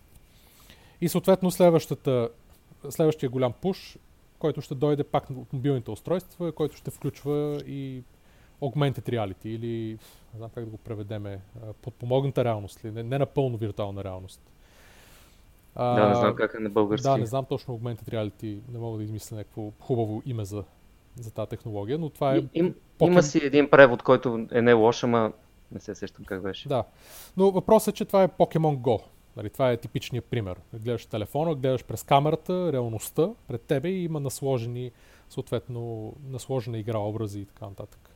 И 1.00 1.08
съответно 1.08 1.50
следващата, 1.50 2.28
следващия 2.90 3.30
голям 3.30 3.52
пуш 3.52 3.98
който 4.38 4.60
ще 4.60 4.74
дойде 4.74 5.04
пак 5.04 5.30
от 5.30 5.52
мобилните 5.52 5.90
устройства, 5.90 6.52
който 6.52 6.76
ще 6.76 6.90
включва 6.90 7.60
и 7.66 8.02
augmented 8.62 9.08
reality 9.08 9.46
или, 9.46 9.98
не 10.32 10.38
знам 10.38 10.50
как 10.54 10.64
да 10.64 10.70
го 10.70 10.76
преведеме, 10.76 11.40
подпомогната 11.82 12.44
реалност 12.44 12.84
ли, 12.84 12.90
не, 12.90 13.02
не 13.02 13.18
напълно 13.18 13.56
виртуална 13.56 14.04
реалност. 14.04 14.40
Да, 15.76 16.08
не 16.08 16.14
знам 16.14 16.36
как 16.36 16.54
е 16.54 16.62
на 16.62 16.70
български. 16.70 17.02
Да, 17.02 17.18
не 17.18 17.26
знам 17.26 17.44
точно 17.44 17.78
augmented 17.78 18.08
reality, 18.08 18.60
не 18.72 18.78
мога 18.78 18.98
да 18.98 19.04
измисля 19.04 19.36
някакво 19.36 19.70
хубаво 19.80 20.22
име 20.26 20.44
за, 20.44 20.64
за 21.16 21.30
тази 21.30 21.48
технология, 21.48 21.98
но 21.98 22.10
това 22.10 22.34
е... 22.34 22.42
Им, 22.54 22.74
Покем... 22.98 23.12
Има 23.12 23.22
си 23.22 23.40
един 23.42 23.70
превод, 23.70 24.02
който 24.02 24.46
е 24.52 24.62
не 24.62 24.72
лош, 24.72 25.04
ама 25.04 25.32
не 25.72 25.80
се 25.80 25.94
сещам 25.94 26.24
как 26.24 26.42
беше. 26.42 26.68
Да, 26.68 26.84
но 27.36 27.50
въпросът 27.50 27.94
е, 27.94 27.96
че 27.96 28.04
това 28.04 28.22
е 28.22 28.28
Pokemon 28.28 28.76
Go. 28.78 29.02
Нали, 29.36 29.50
това 29.50 29.70
е 29.70 29.76
типичният 29.76 30.24
пример. 30.24 30.56
Гледаш 30.74 31.06
телефона, 31.06 31.54
гледаш 31.54 31.84
през 31.84 32.02
камерата, 32.02 32.72
реалността 32.72 33.30
пред 33.48 33.62
тебе 33.62 33.88
и 33.88 34.04
има 34.04 34.20
насложени, 34.20 34.90
съответно, 35.28 36.12
насложена 36.30 36.78
игра, 36.78 36.98
образи 36.98 37.40
и 37.40 37.44
така 37.44 37.66
нататък. 37.66 38.10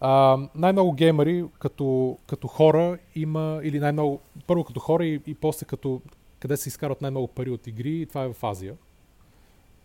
А, 0.00 0.38
най-много 0.54 0.92
геймери 0.92 1.44
като, 1.58 2.18
като 2.26 2.48
хора 2.48 2.98
има, 3.14 3.60
или 3.62 3.80
най-много, 3.80 4.20
първо 4.46 4.64
като 4.64 4.80
хора 4.80 5.06
и, 5.06 5.20
и 5.26 5.34
после 5.34 5.66
като 5.66 6.00
къде 6.40 6.56
се 6.56 6.68
изкарват 6.68 7.02
най-много 7.02 7.28
пари 7.28 7.50
от 7.50 7.66
игри, 7.66 8.06
това 8.06 8.24
е 8.24 8.32
в 8.32 8.44
Азия. 8.44 8.76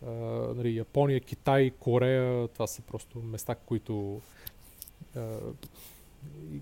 А, 0.08 0.10
нали, 0.56 0.78
Япония, 0.78 1.20
Китай, 1.20 1.72
Корея, 1.80 2.48
това 2.48 2.68
са 2.68 2.82
просто 2.82 3.20
места, 3.20 3.56
които 3.56 4.22
а, 5.16 5.38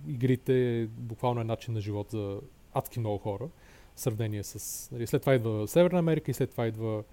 игрите 0.08 0.88
буквално 0.98 1.42
е 1.42 1.44
начин 1.44 1.74
на 1.74 1.82
живот 1.82 2.08
за 2.12 2.40
адски 2.74 3.00
много 3.00 3.18
хора 3.18 3.48
в 3.96 4.00
сравнение 4.00 4.44
с... 4.44 4.90
Нали, 4.92 5.08
след 5.08 5.22
това 5.22 5.36
идва 5.36 5.68
Северна 5.68 6.00
Америка 6.00 6.32
и 6.32 6.34
след 6.34 6.52
това 6.52 6.68
идва 6.68 7.04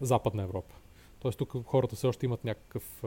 Западна 0.00 0.42
Европа. 0.42 0.74
Тоест 1.20 1.38
тук 1.38 1.54
хората 1.66 1.96
все 1.96 2.06
още 2.06 2.26
имат 2.26 2.44
някакъв, 2.44 3.02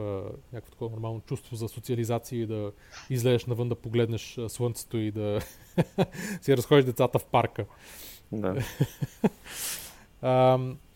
някакво 0.52 0.70
такова 0.70 0.90
нормално 0.90 1.20
чувство 1.20 1.56
за 1.56 1.68
социализация 1.68 2.42
и 2.42 2.46
да 2.46 2.72
излезеш 3.10 3.46
навън 3.46 3.68
да 3.68 3.74
погледнеш 3.74 4.38
слънцето 4.48 4.98
и 4.98 5.10
да 5.10 5.40
си 6.42 6.56
разходиш 6.56 6.84
децата 6.84 7.18
в 7.18 7.26
парка. 7.26 7.66
Да. 8.32 8.64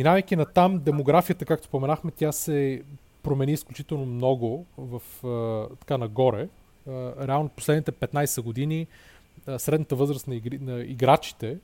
минавайки 0.00 0.36
на 0.36 0.46
там, 0.46 0.78
демографията, 0.78 1.44
както 1.44 1.66
споменахме, 1.66 2.10
тя 2.10 2.32
се 2.32 2.82
промени 3.22 3.52
изключително 3.52 4.06
много 4.06 4.66
в, 4.78 5.02
така 5.80 5.98
нагоре. 5.98 6.48
реално 7.20 7.48
последните 7.48 7.92
15 7.92 8.42
години 8.42 8.86
средната 9.58 9.96
възраст 9.96 10.28
на, 10.28 10.34
игри, 10.34 10.58
на 10.58 10.80
играчите 10.80 11.58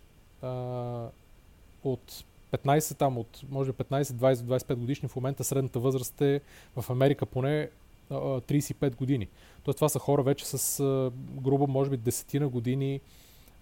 от 1.85 2.25
15 2.53 2.99
там, 2.99 3.19
от 3.19 3.43
може 3.51 3.73
15, 3.73 4.03
20, 4.03 4.35
25 4.35 4.75
годишни, 4.75 5.09
в 5.09 5.17
момента 5.17 5.45
средната 5.45 5.81
възраст 5.81 6.21
е 6.21 6.41
в 6.77 6.91
Америка 6.91 7.27
поне 7.27 7.69
35 8.11 8.97
години. 8.97 9.29
Тоест 9.65 9.77
това 9.77 9.89
са 9.89 9.99
хора 9.99 10.23
вече 10.23 10.47
с 10.47 10.83
грубо, 11.21 11.67
може 11.67 11.91
би, 11.91 11.97
десетина 11.97 12.49
години 12.49 13.01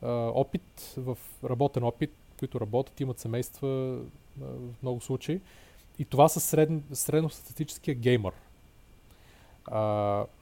опит, 0.02 0.94
в 0.96 1.18
работен 1.44 1.84
опит, 1.84 2.10
които 2.38 2.60
работят, 2.60 3.00
имат 3.00 3.18
семейства 3.18 3.98
в 4.40 4.82
много 4.82 5.00
случаи. 5.00 5.40
И 5.98 6.04
това 6.04 6.28
са 6.28 6.40
средно, 6.40 6.82
средностатистическия 6.92 7.94
геймър. 7.94 8.32
А, 9.66 9.80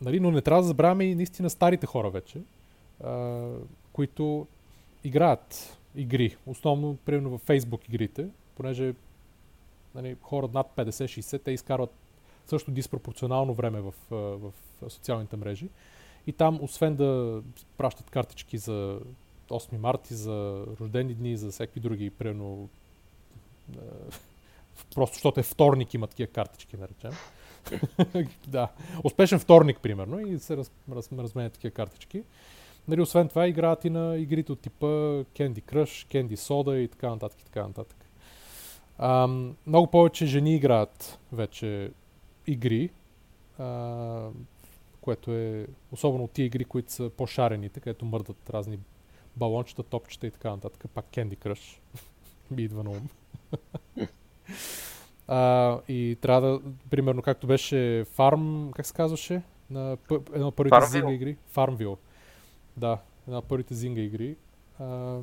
нали, 0.00 0.20
но 0.20 0.30
не 0.30 0.40
трябва 0.40 0.62
да 0.62 0.68
забравяме 0.68 1.04
и 1.04 1.14
наистина 1.14 1.50
старите 1.50 1.86
хора 1.86 2.10
вече, 2.10 2.40
а, 3.04 3.42
които 3.92 4.46
играят 5.04 5.78
игри. 5.96 6.36
Основно, 6.46 6.96
примерно 7.04 7.38
в 7.38 7.46
Facebook 7.46 7.88
игрите, 7.88 8.28
понеже 8.56 8.94
нали, 9.94 10.16
хора 10.22 10.48
над 10.54 10.66
50-60, 10.76 11.42
те 11.42 11.50
изкарват 11.50 11.90
също 12.46 12.70
диспропорционално 12.70 13.54
време 13.54 13.80
в, 13.80 13.94
в 14.10 14.52
социалните 14.88 15.36
мрежи. 15.36 15.68
И 16.26 16.32
там, 16.32 16.58
освен 16.62 16.96
да 16.96 17.42
пращат 17.76 18.10
картички 18.10 18.58
за 18.58 19.00
8 19.48 19.76
марта, 19.76 20.14
за 20.14 20.66
рождени 20.80 21.14
дни, 21.14 21.36
за 21.36 21.50
всеки 21.50 21.80
други, 21.80 22.10
примерно, 22.10 22.68
просто 24.94 25.14
защото 25.14 25.40
е 25.40 25.42
вторник 25.42 25.94
има 25.94 26.06
такива 26.06 26.32
картички, 26.32 26.76
наречем. 26.76 27.12
да, 28.46 28.68
успешен 29.04 29.38
вторник, 29.38 29.78
примерно, 29.82 30.20
и 30.20 30.38
се 30.38 30.56
раз, 30.56 30.70
раз, 30.92 31.12
разменят 31.12 31.52
такива 31.52 31.70
картички. 31.70 32.22
Нали, 32.88 33.00
освен 33.00 33.28
това 33.28 33.46
играят 33.46 33.84
и 33.84 33.90
на 33.90 34.16
игрите 34.16 34.52
от 34.52 34.60
типа 34.60 34.86
Candy 34.86 35.62
Crush, 35.62 36.06
Candy 36.06 36.34
Soda 36.34 36.76
и 36.76 36.88
така 36.88 37.10
нататък. 37.10 37.40
И 37.40 37.44
така 37.44 37.66
нататък. 37.66 37.96
А, 38.98 39.26
много 39.66 39.86
повече 39.86 40.26
жени 40.26 40.54
играят 40.54 41.18
вече 41.32 41.90
игри, 42.46 42.90
а, 43.58 44.28
което 45.00 45.32
е 45.32 45.66
особено 45.92 46.24
от 46.24 46.30
тия 46.30 46.46
игри, 46.46 46.64
които 46.64 46.92
са 46.92 47.10
по-шарените, 47.16 47.80
където 47.80 48.04
мърдат 48.04 48.50
разни 48.50 48.78
балончета, 49.36 49.82
топчета 49.82 50.26
и 50.26 50.30
така 50.30 50.50
нататък. 50.50 50.84
Пак 50.94 51.04
Candy 51.04 51.36
Crush 51.36 51.78
ми 52.50 52.62
идва 52.62 52.84
на 52.84 52.90
ум. 52.90 53.08
А, 55.28 55.78
и 55.88 56.18
трябва 56.20 56.48
да, 56.48 56.60
примерно, 56.90 57.22
както 57.22 57.46
беше 57.46 58.04
Farm, 58.16 58.72
как 58.72 58.86
се 58.86 58.94
казваше? 58.94 59.42
На 59.70 59.96
едно 60.34 60.48
от 60.48 60.56
първите 60.56 60.76
Farmville. 60.76 61.10
игри. 61.10 61.36
Farmville 61.54 61.96
да, 62.76 62.98
една 63.26 63.38
от 63.38 63.44
първите 63.44 63.74
Зинга 63.74 64.00
игри. 64.00 64.36
А, 64.78 65.18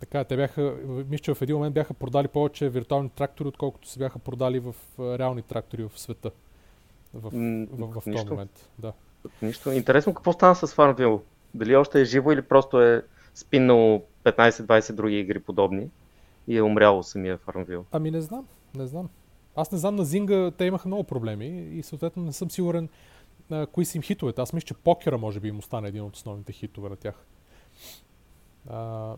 така, 0.00 0.24
те 0.24 0.36
бяха, 0.36 0.76
мисля, 1.08 1.34
в 1.34 1.42
един 1.42 1.56
момент 1.56 1.74
бяха 1.74 1.94
продали 1.94 2.28
повече 2.28 2.68
виртуални 2.68 3.10
трактори, 3.10 3.48
отколкото 3.48 3.88
се 3.88 3.98
бяха 3.98 4.18
продали 4.18 4.58
в 4.58 4.74
реални 4.98 5.42
трактори 5.42 5.82
в 5.82 6.00
света. 6.00 6.30
В, 7.14 7.30
в, 7.30 7.66
в, 7.72 8.00
в 8.00 8.12
този 8.12 8.26
момент. 8.26 8.70
Да. 8.78 8.92
Нищо. 9.42 9.70
Интересно 9.70 10.14
какво 10.14 10.32
стана 10.32 10.54
с 10.54 10.66
Farmville? 10.66 11.20
Дали 11.54 11.76
още 11.76 12.00
е 12.00 12.04
живо 12.04 12.32
или 12.32 12.42
просто 12.42 12.82
е 12.82 13.02
спиннало 13.34 14.02
15-20 14.24 14.92
други 14.92 15.18
игри 15.18 15.40
подобни 15.40 15.90
и 16.48 16.56
е 16.56 16.62
умряло 16.62 17.02
самия 17.02 17.38
Farmville? 17.38 17.84
Ами 17.92 18.10
не 18.10 18.20
знам, 18.20 18.46
не 18.74 18.86
знам. 18.86 19.08
Аз 19.56 19.72
не 19.72 19.78
знам, 19.78 19.96
на 19.96 20.04
Зинга 20.04 20.50
те 20.50 20.64
имаха 20.64 20.88
много 20.88 21.04
проблеми 21.04 21.46
и 21.72 21.82
съответно 21.82 22.22
не 22.22 22.32
съм 22.32 22.50
сигурен 22.50 22.88
а, 23.50 23.66
кои 23.66 23.84
са 23.84 23.98
им 23.98 24.02
хитовете. 24.02 24.40
Аз 24.40 24.52
мисля, 24.52 24.66
че 24.66 24.74
покера 24.74 25.18
може 25.18 25.40
би 25.40 25.48
им 25.48 25.58
остане 25.58 25.88
един 25.88 26.02
от 26.02 26.16
основните 26.16 26.52
хитове 26.52 26.88
на 26.88 26.96
тях. 26.96 27.14
А, 28.70 29.14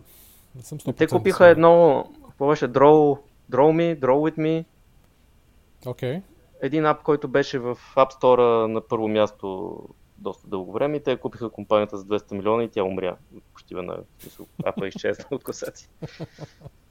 не 0.55 0.63
съм 0.63 0.79
100% 0.79 0.97
Те 0.97 1.07
купиха 1.07 1.37
съм. 1.37 1.47
едно, 1.47 2.05
какво 2.27 2.49
беше, 2.49 2.69
Draw, 2.69 3.19
Draw 3.51 3.73
Me, 3.73 3.99
Draw 3.99 4.31
With 4.31 4.39
Me. 4.39 4.65
Okay. 5.85 6.23
Един 6.63 6.87
ап, 6.87 7.03
който 7.03 7.29
беше 7.29 7.59
в 7.59 7.79
App 7.97 8.21
Store 8.21 8.67
на 8.67 8.81
първо 8.81 9.09
място 9.09 9.79
доста 10.19 10.49
дълго 10.49 10.73
време 10.73 10.97
и 10.97 11.03
те 11.03 11.17
купиха 11.17 11.51
компанията 11.51 11.99
за 11.99 12.05
200 12.05 12.33
милиона 12.33 12.63
и 12.63 12.69
тя 12.69 12.85
умря 12.85 13.17
почти 13.53 13.75
веднага. 13.75 14.03
Апа 14.65 14.89
изчезна 14.89 15.25
от 15.31 15.45
косаци. 15.45 15.89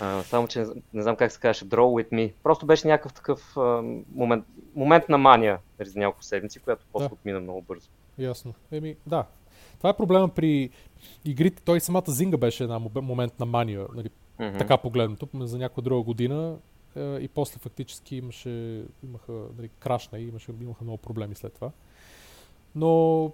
А, 0.00 0.22
само, 0.22 0.48
че 0.48 0.64
не 0.94 1.02
знам 1.02 1.16
как 1.16 1.32
се 1.32 1.40
казваше, 1.40 1.68
Draw 1.68 1.78
With 1.78 2.10
Me. 2.10 2.32
Просто 2.42 2.66
беше 2.66 2.88
някакъв 2.88 3.12
такъв 3.12 3.56
а, 3.56 3.82
момент, 4.14 4.44
момент 4.74 5.08
на 5.08 5.18
мания 5.18 5.58
нали, 5.78 5.88
за 5.88 5.98
няколко 5.98 6.24
седмици, 6.24 6.60
която 6.60 6.86
после 6.92 7.08
да. 7.08 7.14
отмина 7.14 7.40
много 7.40 7.62
бързо. 7.62 7.88
Ясно. 8.18 8.54
Еми, 8.72 8.96
да. 9.06 9.24
Това 9.78 9.90
е 9.90 9.96
проблема 9.96 10.28
при 10.28 10.70
игрите. 11.24 11.62
Той 11.62 11.80
самата 11.80 12.04
Зинга 12.08 12.36
беше 12.36 12.62
една 12.62 12.78
момент 12.78 13.40
на 13.40 13.46
мания. 13.46 13.86
Нали, 13.94 14.10
mm-hmm. 14.40 14.58
така 14.58 14.76
погледнато, 14.76 15.28
за 15.34 15.58
някоя 15.58 15.82
друга 15.82 16.02
година 16.02 16.56
е, 16.96 17.16
и 17.16 17.28
после 17.28 17.58
фактически 17.58 18.16
имаше, 18.16 18.84
имаха, 19.04 19.32
нали, 19.58 19.70
крашна 19.78 20.18
и 20.18 20.28
имаше, 20.28 20.52
имаха 20.62 20.84
много 20.84 20.98
проблеми 20.98 21.34
след 21.34 21.52
това. 21.54 21.70
Но, 22.74 23.32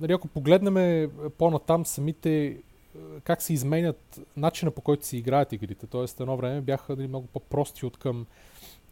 нали, 0.00 0.12
ако 0.12 0.28
погледнем 0.28 1.10
по-натам 1.38 1.86
самите 1.86 2.56
как 3.24 3.42
се 3.42 3.52
изменят 3.52 4.20
начина 4.36 4.70
по 4.70 4.80
който 4.80 5.06
се 5.06 5.16
играят 5.16 5.52
игрите. 5.52 5.86
Тоест, 5.86 6.20
едно 6.20 6.36
време 6.36 6.60
бяха 6.60 6.96
нали, 6.96 7.08
много 7.08 7.26
по-прости 7.26 7.86
от 7.86 7.96
към, 7.96 8.26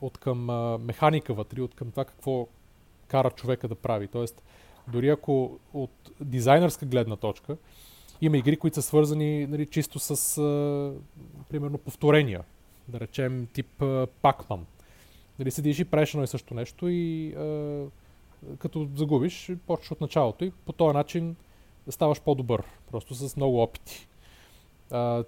от 0.01 0.19
към 0.19 0.51
а, 0.51 0.79
механика 0.79 1.35
вътре, 1.35 1.63
от 1.63 1.75
към 1.75 1.91
това 1.91 2.05
какво 2.05 2.47
кара 3.09 3.31
човека 3.31 3.69
да 3.69 3.75
прави. 3.75 4.09
Тоест, 4.09 4.43
дори 4.89 5.09
ако 5.09 5.59
от 5.75 6.11
дизайнерска 6.21 6.87
гледна 6.87 7.17
точка, 7.17 7.57
има 8.21 8.39
игри, 8.39 8.57
които 8.57 8.75
са 8.75 8.83
свързани 8.83 9.47
нали, 9.47 9.67
чисто 9.67 9.99
с, 9.99 10.39
а, 10.39 10.93
примерно, 11.49 11.79
повторения. 11.79 12.45
Да 12.89 13.01
речем, 13.01 13.49
тип 13.53 13.83
а, 13.83 14.07
Pac-Man. 14.07 14.61
Нали, 15.39 15.51
седиш 15.51 15.79
и 15.79 15.85
правиш 15.85 16.15
едно 16.15 16.25
и 16.25 16.27
също 16.27 16.55
нещо 16.55 16.89
и 16.89 17.33
а, 17.35 17.85
като 18.59 18.89
загубиш, 18.97 19.53
почваш 19.67 19.91
от 19.91 20.01
началото 20.01 20.45
и 20.45 20.51
по 20.51 20.73
този 20.73 20.95
начин 20.95 21.37
ставаш 21.91 22.21
по-добър, 22.21 22.63
просто 22.91 23.15
с 23.15 23.37
много 23.37 23.63
опити. 23.63 24.09
А, 24.91 25.25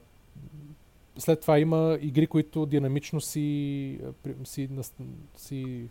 след 1.19 1.41
това 1.41 1.59
има 1.59 1.99
игри, 2.01 2.27
които 2.27 2.67
динамично 2.67 3.21
си, 3.21 4.01
си, 4.45 4.69
си 5.37 5.89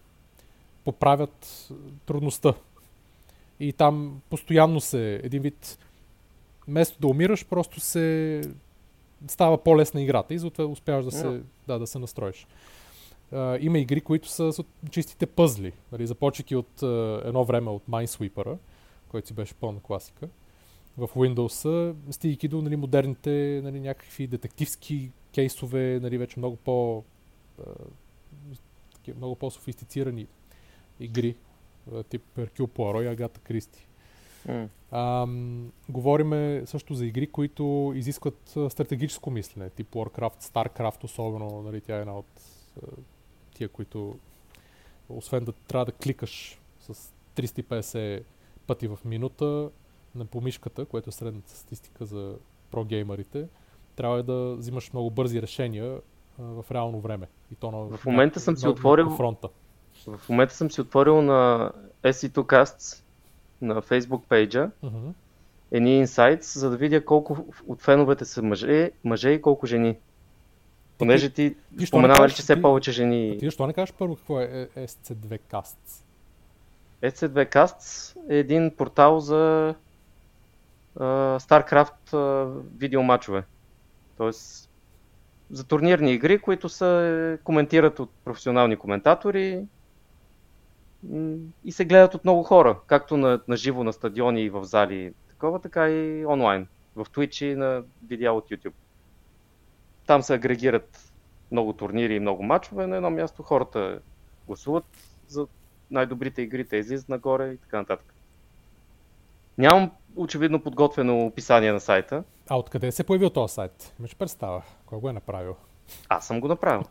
поправят 0.85 1.69
трудността. 2.05 2.53
И 3.59 3.73
там 3.73 4.21
постоянно 4.29 4.79
се 4.79 5.21
един 5.23 5.41
вид, 5.41 5.77
вместо 6.67 6.99
да 6.99 7.07
умираш, 7.07 7.45
просто 7.45 7.79
се 7.79 8.41
става 9.27 9.63
по-лесна 9.63 10.01
играта 10.01 10.33
и 10.33 10.39
затова 10.39 10.65
успяваш 10.65 11.05
да 11.05 11.11
се, 11.11 11.25
yeah. 11.25 11.41
да, 11.67 11.79
да 11.79 11.87
се 11.87 11.99
настроиш. 11.99 12.47
Uh, 13.33 13.59
има 13.61 13.79
игри, 13.79 14.01
които 14.01 14.27
са 14.27 14.53
с 14.53 14.63
чистите 14.91 15.25
пъзли. 15.25 15.71
Нали, 15.91 16.07
започвайки 16.07 16.55
от 16.55 16.79
uh, 16.81 17.27
едно 17.27 17.43
време 17.43 17.69
от 17.69 17.83
Minesweeper, 17.89 18.57
който 19.09 19.27
си 19.27 19.33
беше 19.33 19.53
пълна 19.53 19.79
класика 19.79 20.27
в 20.97 21.07
Windows, 21.07 21.95
стигайки 22.11 22.47
до 22.47 22.61
нали, 22.61 22.75
модерните 22.75 23.61
нали, 23.63 23.79
някакви 23.79 24.27
детективски 24.27 25.11
кейсове, 25.35 25.99
нали, 26.01 26.17
вече 26.17 26.39
много 26.39 26.55
по 26.55 27.03
много 29.17 29.35
по-софистицирани 29.35 30.27
игри, 30.99 31.35
тип 32.09 32.21
Hercule 32.37 32.67
Poirot 32.67 33.03
и 33.03 33.07
Агата 33.07 33.39
Кристи. 33.39 33.87
Mm. 34.47 34.67
А, 34.91 35.27
говориме 35.89 36.61
също 36.65 36.93
за 36.93 37.05
игри, 37.05 37.27
които 37.27 37.93
изискват 37.95 38.57
стратегическо 38.69 39.31
мислене, 39.31 39.69
тип 39.69 39.91
Warcraft, 39.91 40.41
StarCraft 40.41 41.03
особено, 41.03 41.61
нали, 41.61 41.81
тя 41.81 41.97
е 41.97 41.99
една 41.99 42.17
от 42.17 42.41
тия, 43.53 43.69
които 43.69 44.17
освен 45.09 45.45
да 45.45 45.51
трябва 45.51 45.85
да 45.85 45.91
кликаш 45.91 46.61
с 46.79 47.13
350 47.35 48.23
пъти 48.67 48.87
в 48.87 48.99
минута, 49.05 49.69
на 50.15 50.25
помишката, 50.25 50.85
което 50.85 51.09
е 51.09 51.13
средната 51.13 51.49
статистика 51.49 52.05
за 52.05 52.35
прогеймерите, 52.71 53.47
трябва 53.95 54.19
е 54.19 54.23
да 54.23 54.55
взимаш 54.55 54.93
много 54.93 55.11
бързи 55.11 55.41
решения 55.41 55.99
а, 56.39 56.43
в 56.43 56.71
реално 56.71 56.99
време. 56.99 57.27
И 57.51 57.55
то 57.55 57.71
на, 57.71 57.97
в 57.97 58.05
момента 58.05 58.39
на, 58.39 58.41
съм 58.41 58.57
си 58.57 58.65
на, 58.65 58.71
отворил 58.71 59.09
на 59.09 59.15
фронта. 59.15 59.49
В 60.07 60.29
момента 60.29 60.53
съм 60.53 60.71
си 60.71 60.81
отворил 60.81 61.21
на 61.21 61.71
SC2 62.03 62.31
Casts 62.37 63.03
на 63.61 63.81
Facebook 63.81 64.21
пейджа 64.29 64.69
uh-huh. 64.83 65.13
едни 65.71 66.07
insights, 66.07 66.59
за 66.59 66.69
да 66.69 66.77
видя 66.77 67.05
колко 67.05 67.45
от 67.67 67.81
феновете 67.81 68.25
са 68.25 68.41
мъже, 68.41 68.91
мъже 69.03 69.29
и 69.29 69.41
колко 69.41 69.65
жени. 69.65 69.97
Понеже 70.97 71.29
ти, 71.29 71.55
ти 71.79 71.85
споменава, 71.85 72.29
че 72.29 72.41
все 72.41 72.61
повече 72.61 72.91
жени. 72.91 73.37
Ти 73.39 73.45
защо 73.45 73.67
не 73.67 73.73
кажеш 73.73 73.93
първо 73.93 74.15
какво 74.15 74.41
е 74.41 74.69
SC2 74.77 75.39
Casts? 75.51 76.03
SC2 77.03 77.55
Casts 77.55 78.17
е 78.29 78.37
един 78.37 78.71
портал 78.71 79.19
за 79.19 79.75
StarCraft 80.99 82.15
видеомачове. 82.77 83.43
Тоест 84.17 84.69
за 85.51 85.63
турнирни 85.63 86.13
игри, 86.13 86.39
които 86.39 86.69
се 86.69 87.39
коментират 87.43 87.99
от 87.99 88.11
професионални 88.25 88.75
коментатори 88.75 89.65
и 91.65 91.71
се 91.71 91.85
гледат 91.85 92.15
от 92.15 92.23
много 92.23 92.43
хора, 92.43 92.79
както 92.87 93.17
на, 93.17 93.39
на 93.47 93.57
живо 93.57 93.83
на 93.83 93.93
стадиони 93.93 94.41
и 94.41 94.49
в 94.49 94.63
зали, 94.63 95.13
такова, 95.29 95.59
така 95.59 95.89
и 95.89 96.25
онлайн, 96.25 96.67
в 96.95 97.05
Twitch 97.05 97.45
и 97.45 97.55
на 97.55 97.83
видеа 98.07 98.33
от 98.33 98.49
YouTube. 98.49 98.73
Там 100.05 100.21
се 100.21 100.33
агрегират 100.33 101.13
много 101.51 101.73
турнири 101.73 102.15
и 102.15 102.19
много 102.19 102.43
мачове, 102.43 102.87
на 102.87 102.95
едно 102.95 103.09
място 103.09 103.43
хората 103.43 103.99
гласуват 104.47 104.85
за 105.27 105.47
най-добрите 105.91 106.41
игри, 106.41 106.67
те 106.67 106.77
излизат 106.77 107.09
нагоре 107.09 107.51
и 107.51 107.57
така 107.57 107.77
нататък. 107.77 108.12
Нямам 109.57 109.91
очевидно 110.15 110.63
подготвено 110.63 111.25
описание 111.25 111.71
на 111.71 111.79
сайта. 111.79 112.23
А 112.49 112.57
откъде 112.57 112.91
се 112.91 113.03
появил 113.03 113.29
този 113.29 113.53
сайт? 113.53 113.93
Имаш 113.99 114.15
представа. 114.15 114.61
Кой 114.85 114.99
го 114.99 115.09
е 115.09 115.13
направил? 115.13 115.55
Аз 116.09 116.27
съм 116.27 116.41
го 116.41 116.47
направил. 116.47 116.83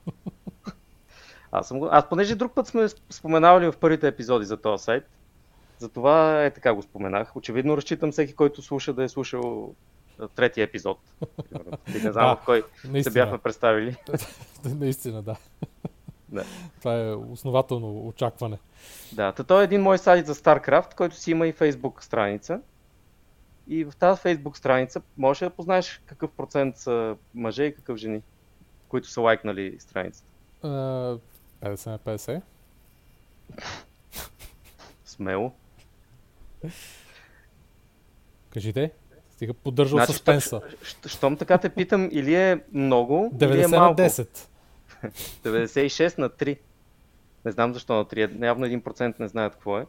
Аз, 1.52 1.68
съм 1.68 1.78
го... 1.78 1.88
Аз 1.90 2.08
понеже 2.08 2.34
друг 2.34 2.54
път 2.54 2.66
сме 2.66 2.88
споменавали 3.10 3.72
в 3.72 3.76
първите 3.76 4.08
епизоди 4.08 4.46
за 4.46 4.56
този 4.56 4.84
сайт, 4.84 5.04
затова 5.78 6.44
е 6.44 6.50
така 6.50 6.74
го 6.74 6.82
споменах. 6.82 7.36
Очевидно 7.36 7.76
разчитам 7.76 8.12
всеки, 8.12 8.34
който 8.34 8.62
слуша 8.62 8.92
да 8.92 9.04
е 9.04 9.08
слушал 9.08 9.74
третия 10.34 10.64
епизод. 10.64 10.98
Не 11.94 12.12
знам 12.12 12.12
да, 12.12 12.36
в 12.36 12.44
кой 12.44 12.62
наистина. 12.84 13.02
се 13.02 13.10
бяхме 13.10 13.38
представили. 13.38 13.96
наистина, 14.64 15.22
да. 15.22 15.36
Да. 16.32 16.44
Това 16.78 17.00
е 17.00 17.10
основателно 17.12 18.06
очакване. 18.08 18.58
Да, 19.12 19.32
то 19.32 19.60
е 19.60 19.64
един 19.64 19.82
мой 19.82 19.98
сайт 19.98 20.26
за 20.26 20.34
StarCraft, 20.34 20.94
който 20.94 21.16
си 21.16 21.30
има 21.30 21.46
и 21.46 21.54
Facebook 21.54 22.02
страница. 22.02 22.60
И 23.68 23.84
в 23.84 23.92
тази 23.98 24.20
Facebook 24.20 24.56
страница 24.56 25.02
можеш 25.18 25.40
да 25.40 25.50
познаеш 25.50 26.02
какъв 26.06 26.30
процент 26.30 26.76
са 26.76 27.16
мъже 27.34 27.64
и 27.64 27.74
какъв 27.74 27.96
жени, 27.96 28.22
които 28.88 29.08
са 29.08 29.20
лайкнали 29.20 29.76
страницата. 29.78 30.28
Uh, 30.62 31.18
50 31.62 31.86
на 31.86 31.98
50. 31.98 32.40
Смело. 35.04 35.52
Кажите, 38.50 38.90
стига 39.30 39.54
поддържал 39.54 39.96
значи, 39.96 40.12
съспенса. 40.12 40.60
Щом 41.06 41.36
така 41.36 41.58
те 41.58 41.68
питам, 41.68 42.08
или 42.12 42.34
е 42.34 42.60
много, 42.72 43.30
90 43.34 43.54
или 43.54 43.62
е 43.62 43.66
малко. 43.66 44.00
на 44.00 44.08
10. 44.08 44.48
96 45.44 46.18
на 46.18 46.30
3. 46.30 46.58
Не 47.44 47.52
знам 47.52 47.74
защо 47.74 47.94
на 47.94 48.04
3. 48.04 48.46
Явно 48.46 48.66
1% 48.66 49.20
не 49.20 49.28
знаят 49.28 49.52
какво 49.52 49.78
е. 49.78 49.86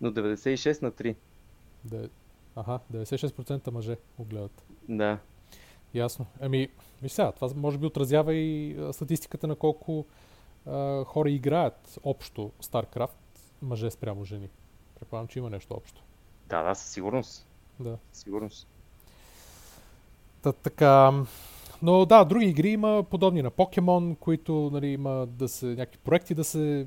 Но 0.00 0.12
96 0.12 0.82
на 0.82 0.92
3. 0.92 1.16
Да, 1.84 2.08
Аха, 2.56 2.80
96% 2.92 3.70
мъже 3.70 3.96
го 4.18 4.24
гледат. 4.24 4.64
Да. 4.88 5.18
Ясно. 5.94 6.26
Ами, 6.40 6.68
виж 7.02 7.12
сега, 7.12 7.32
това 7.32 7.48
може 7.56 7.78
би 7.78 7.86
отразява 7.86 8.34
и 8.34 8.76
статистиката 8.92 9.46
на 9.46 9.56
колко 9.56 10.06
а, 10.66 11.04
хора 11.04 11.30
играят 11.30 11.98
общо 12.04 12.50
StarCraft, 12.62 13.10
мъже 13.62 13.90
спрямо 13.90 14.24
жени. 14.24 14.48
Предполагам, 14.94 15.28
че 15.28 15.38
има 15.38 15.50
нещо 15.50 15.74
общо. 15.74 16.02
Да, 16.46 16.62
да, 16.62 16.74
със 16.74 16.90
сигурност. 16.90 17.46
Да. 17.80 17.98
Сигурност. 18.12 18.68
Та, 20.42 20.52
така, 20.52 21.12
но 21.82 22.06
да, 22.06 22.24
други 22.24 22.46
игри 22.46 22.68
има 22.68 23.04
подобни 23.10 23.42
на 23.42 23.50
Покемон, 23.50 24.16
които 24.20 24.70
нали, 24.72 24.86
има 24.86 25.26
да 25.26 25.48
се, 25.48 25.66
някакви 25.66 25.98
проекти 26.04 26.34
да 26.34 26.44
се 26.44 26.80
е, 26.80 26.86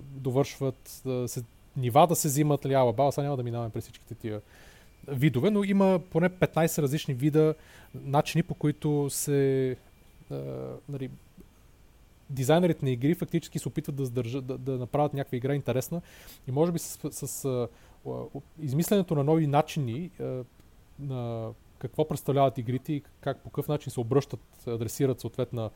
довършват, 0.00 1.02
да 1.04 1.28
се, 1.28 1.42
нива 1.76 2.06
да 2.06 2.16
се 2.16 2.28
взимат, 2.28 2.64
нали, 2.64 2.74
ала 2.74 2.92
баба, 2.92 3.12
сега 3.12 3.22
няма 3.22 3.36
да 3.36 3.42
минаваме 3.42 3.70
през 3.70 3.84
всичките 3.84 4.14
тия 4.14 4.40
видове, 5.08 5.50
но 5.50 5.64
има 5.64 6.00
поне 6.10 6.30
15 6.30 6.82
различни 6.82 7.14
вида 7.14 7.54
начини 7.94 8.42
по 8.42 8.54
които 8.54 9.10
се 9.10 9.76
а, 10.30 10.36
нали, 10.88 11.10
дизайнерите 12.30 12.84
на 12.84 12.90
игри 12.90 13.14
фактически 13.14 13.58
се 13.58 13.68
опитват 13.68 13.96
да, 13.96 14.04
сдържат, 14.04 14.46
да, 14.46 14.58
да 14.58 14.78
направят 14.78 15.14
някаква 15.14 15.36
игра 15.36 15.54
интересна 15.54 16.00
и 16.48 16.52
може 16.52 16.72
би 16.72 16.78
с, 16.78 16.98
с, 17.10 17.28
с 17.28 17.68
измисленето 18.60 19.14
на 19.14 19.24
нови 19.24 19.46
начини 19.46 20.10
а, 20.20 20.44
на 20.98 21.50
какво 21.78 22.08
представляват 22.08 22.58
игрите 22.58 22.92
и 22.92 23.02
как 23.20 23.42
по 23.42 23.50
какъв 23.50 23.68
начин 23.68 23.92
се 23.92 24.00
обръщат, 24.00 24.40
адресират 24.66 25.20
съответна 25.20 25.70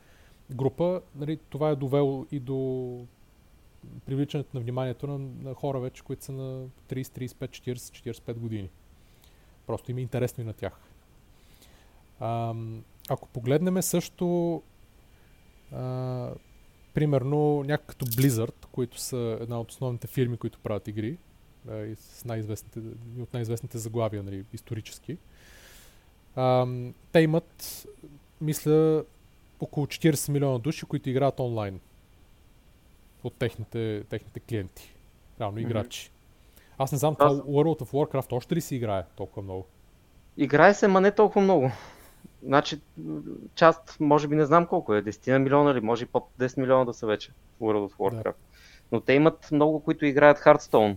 група, 0.51 1.01
нали, 1.15 1.37
това 1.49 1.69
е 1.69 1.75
довело 1.75 2.25
и 2.31 2.39
до 2.39 3.05
привличането 4.05 4.49
на 4.53 4.61
вниманието 4.61 5.07
на, 5.07 5.17
на 5.17 5.53
хора 5.53 5.79
вече, 5.79 6.03
които 6.03 6.23
са 6.23 6.31
на 6.31 6.67
30, 6.89 7.03
35, 7.03 7.47
40, 7.47 7.75
45 7.75 8.33
години. 8.33 8.69
Просто 9.67 9.91
им 9.91 9.97
е 9.97 10.01
интересно 10.01 10.43
и 10.43 10.47
на 10.47 10.53
тях. 10.53 10.81
А, 12.19 12.55
ако 13.09 13.27
погледнем 13.27 13.81
също 13.81 14.61
а, 15.71 16.31
примерно 16.93 17.63
някакъв 17.63 17.95
като 17.95 18.05
Blizzard, 18.05 18.65
които 18.71 18.99
са 18.99 19.37
една 19.41 19.59
от 19.59 19.71
основните 19.71 20.07
фирми, 20.07 20.37
които 20.37 20.59
правят 20.59 20.87
игри, 20.87 21.17
а, 21.69 21.77
и 21.77 21.95
с 21.95 22.25
най-известните, 22.25 22.79
от 23.19 23.33
най-известните 23.33 23.77
заглавия, 23.77 24.23
нали, 24.23 24.45
исторически. 24.53 25.17
А, 26.35 26.67
те 27.11 27.19
имат, 27.19 27.85
мисля, 28.41 29.03
около 29.59 29.85
40 29.85 30.31
милиона 30.31 30.59
души, 30.59 30.85
които 30.85 31.09
играят 31.09 31.39
онлайн 31.39 31.79
от 33.23 33.33
техните, 33.33 34.03
техните 34.09 34.39
клиенти. 34.39 34.95
Реално 35.39 35.57
mm-hmm. 35.57 35.61
играчи. 35.61 36.11
Аз 36.77 36.91
не 36.91 36.97
знам, 36.97 37.15
това 37.15 37.29
World 37.29 37.81
of 37.81 37.91
Warcraft 37.91 38.33
още 38.33 38.55
ли 38.55 38.61
си 38.61 38.75
играе 38.75 39.03
толкова 39.15 39.41
много? 39.41 39.65
Играе 40.37 40.73
се, 40.73 40.87
ма 40.87 41.01
не 41.01 41.11
толкова 41.11 41.41
много. 41.41 41.71
Значи, 42.43 42.81
част, 43.55 43.97
може 43.99 44.27
би 44.27 44.35
не 44.35 44.45
знам 44.45 44.65
колко 44.65 44.95
е, 44.95 45.03
10 45.03 45.37
милиона 45.37 45.71
или 45.71 45.81
може 45.81 46.03
и 46.03 46.07
под 46.07 46.27
10 46.39 46.59
милиона 46.59 46.85
да 46.85 46.93
са 46.93 47.07
вече 47.07 47.31
World 47.61 47.89
of 47.89 47.95
Warcraft. 47.95 48.23
Да. 48.23 48.33
Но 48.91 49.01
те 49.01 49.13
имат 49.13 49.49
много, 49.51 49.79
които 49.79 50.05
играят 50.05 50.39
Hearthstone. 50.39 50.95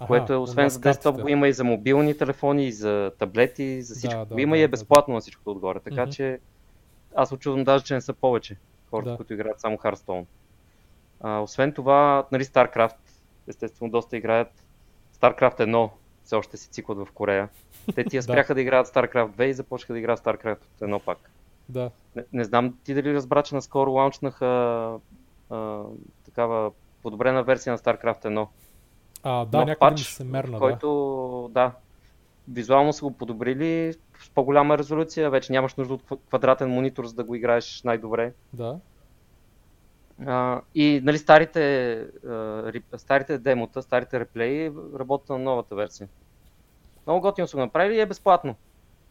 Аха, 0.00 0.06
което 0.06 0.32
е 0.32 0.36
освен 0.36 0.68
за 0.68 0.80
десктоп 0.80 1.20
го 1.20 1.28
има 1.28 1.48
и 1.48 1.52
за 1.52 1.64
мобилни 1.64 2.16
телефони, 2.16 2.66
и 2.66 2.72
за 2.72 3.12
таблети, 3.18 3.62
и 3.62 3.82
за 3.82 3.94
всичко. 3.94 4.18
Да, 4.18 4.34
да, 4.34 4.42
има 4.42 4.56
да, 4.56 4.60
и 4.60 4.62
е 4.62 4.68
безплатно 4.68 5.12
да. 5.12 5.14
на 5.14 5.20
всичкото 5.20 5.50
отгоре. 5.50 5.80
Така 5.80 6.06
mm-hmm. 6.06 6.16
че 6.16 6.40
аз 7.14 7.32
очудвам 7.32 7.64
даже, 7.64 7.84
че 7.84 7.94
не 7.94 8.00
са 8.00 8.12
повече 8.12 8.56
хората, 8.90 9.10
да. 9.10 9.16
които 9.16 9.34
играят 9.34 9.60
само 9.60 9.76
Hearthstone. 9.76 10.24
А, 11.20 11.38
освен 11.38 11.72
това, 11.72 12.26
нали, 12.32 12.44
StarCraft, 12.44 12.96
естествено, 13.48 13.90
доста 13.90 14.16
играят. 14.16 14.64
StarCraft 15.20 15.58
1 15.58 15.90
все 16.24 16.36
още 16.36 16.56
си 16.56 16.68
циклят 16.68 16.98
в 16.98 17.12
Корея. 17.12 17.48
Те 17.94 18.04
тия 18.04 18.22
спряха 18.22 18.48
да. 18.48 18.54
да 18.54 18.60
играят 18.60 18.86
StarCraft 18.86 19.30
2 19.30 19.42
и 19.42 19.54
започнаха 19.54 19.92
да 19.92 19.98
играят 19.98 20.20
StarCraft 20.20 20.58
1 20.80 20.98
пак. 20.98 21.30
Да. 21.68 21.90
Не, 22.16 22.24
не 22.32 22.44
знам 22.44 22.78
ти 22.84 22.94
дали 22.94 23.14
разбра, 23.14 23.42
че 23.42 23.54
наскоро 23.54 23.92
лаунчнаха 23.92 24.46
а, 25.50 25.82
такава 26.24 26.72
подобрена 27.02 27.42
версия 27.42 27.72
на 27.72 27.78
StarCraft 27.78 28.24
1. 28.24 28.46
А, 29.24 29.44
да, 29.44 29.58
някакъв 29.58 29.78
пач, 29.78 30.00
се 30.00 30.24
мерна, 30.24 30.58
който, 30.58 31.50
да. 31.52 31.60
да, 31.60 31.72
визуално 32.48 32.92
са 32.92 33.04
го 33.04 33.10
подобрили 33.10 33.94
с 34.18 34.30
по-голяма 34.30 34.78
резолюция, 34.78 35.30
вече 35.30 35.52
нямаш 35.52 35.74
нужда 35.74 35.94
от 35.94 36.02
квадратен 36.28 36.70
монитор, 36.70 37.06
за 37.06 37.14
да 37.14 37.24
го 37.24 37.34
играеш 37.34 37.82
най-добре. 37.82 38.32
Да. 38.52 38.78
А, 40.26 40.60
и 40.74 41.00
нали, 41.04 41.18
старите, 41.18 42.06
старите 42.96 43.38
демота, 43.38 43.82
старите 43.82 44.20
реплеи 44.20 44.72
работят 44.98 45.28
на 45.28 45.38
новата 45.38 45.74
версия. 45.74 46.08
Много 47.06 47.20
готино 47.20 47.48
са 47.48 47.56
го 47.56 47.60
направили 47.60 47.96
и 47.96 48.00
е 48.00 48.06
безплатно. 48.06 48.56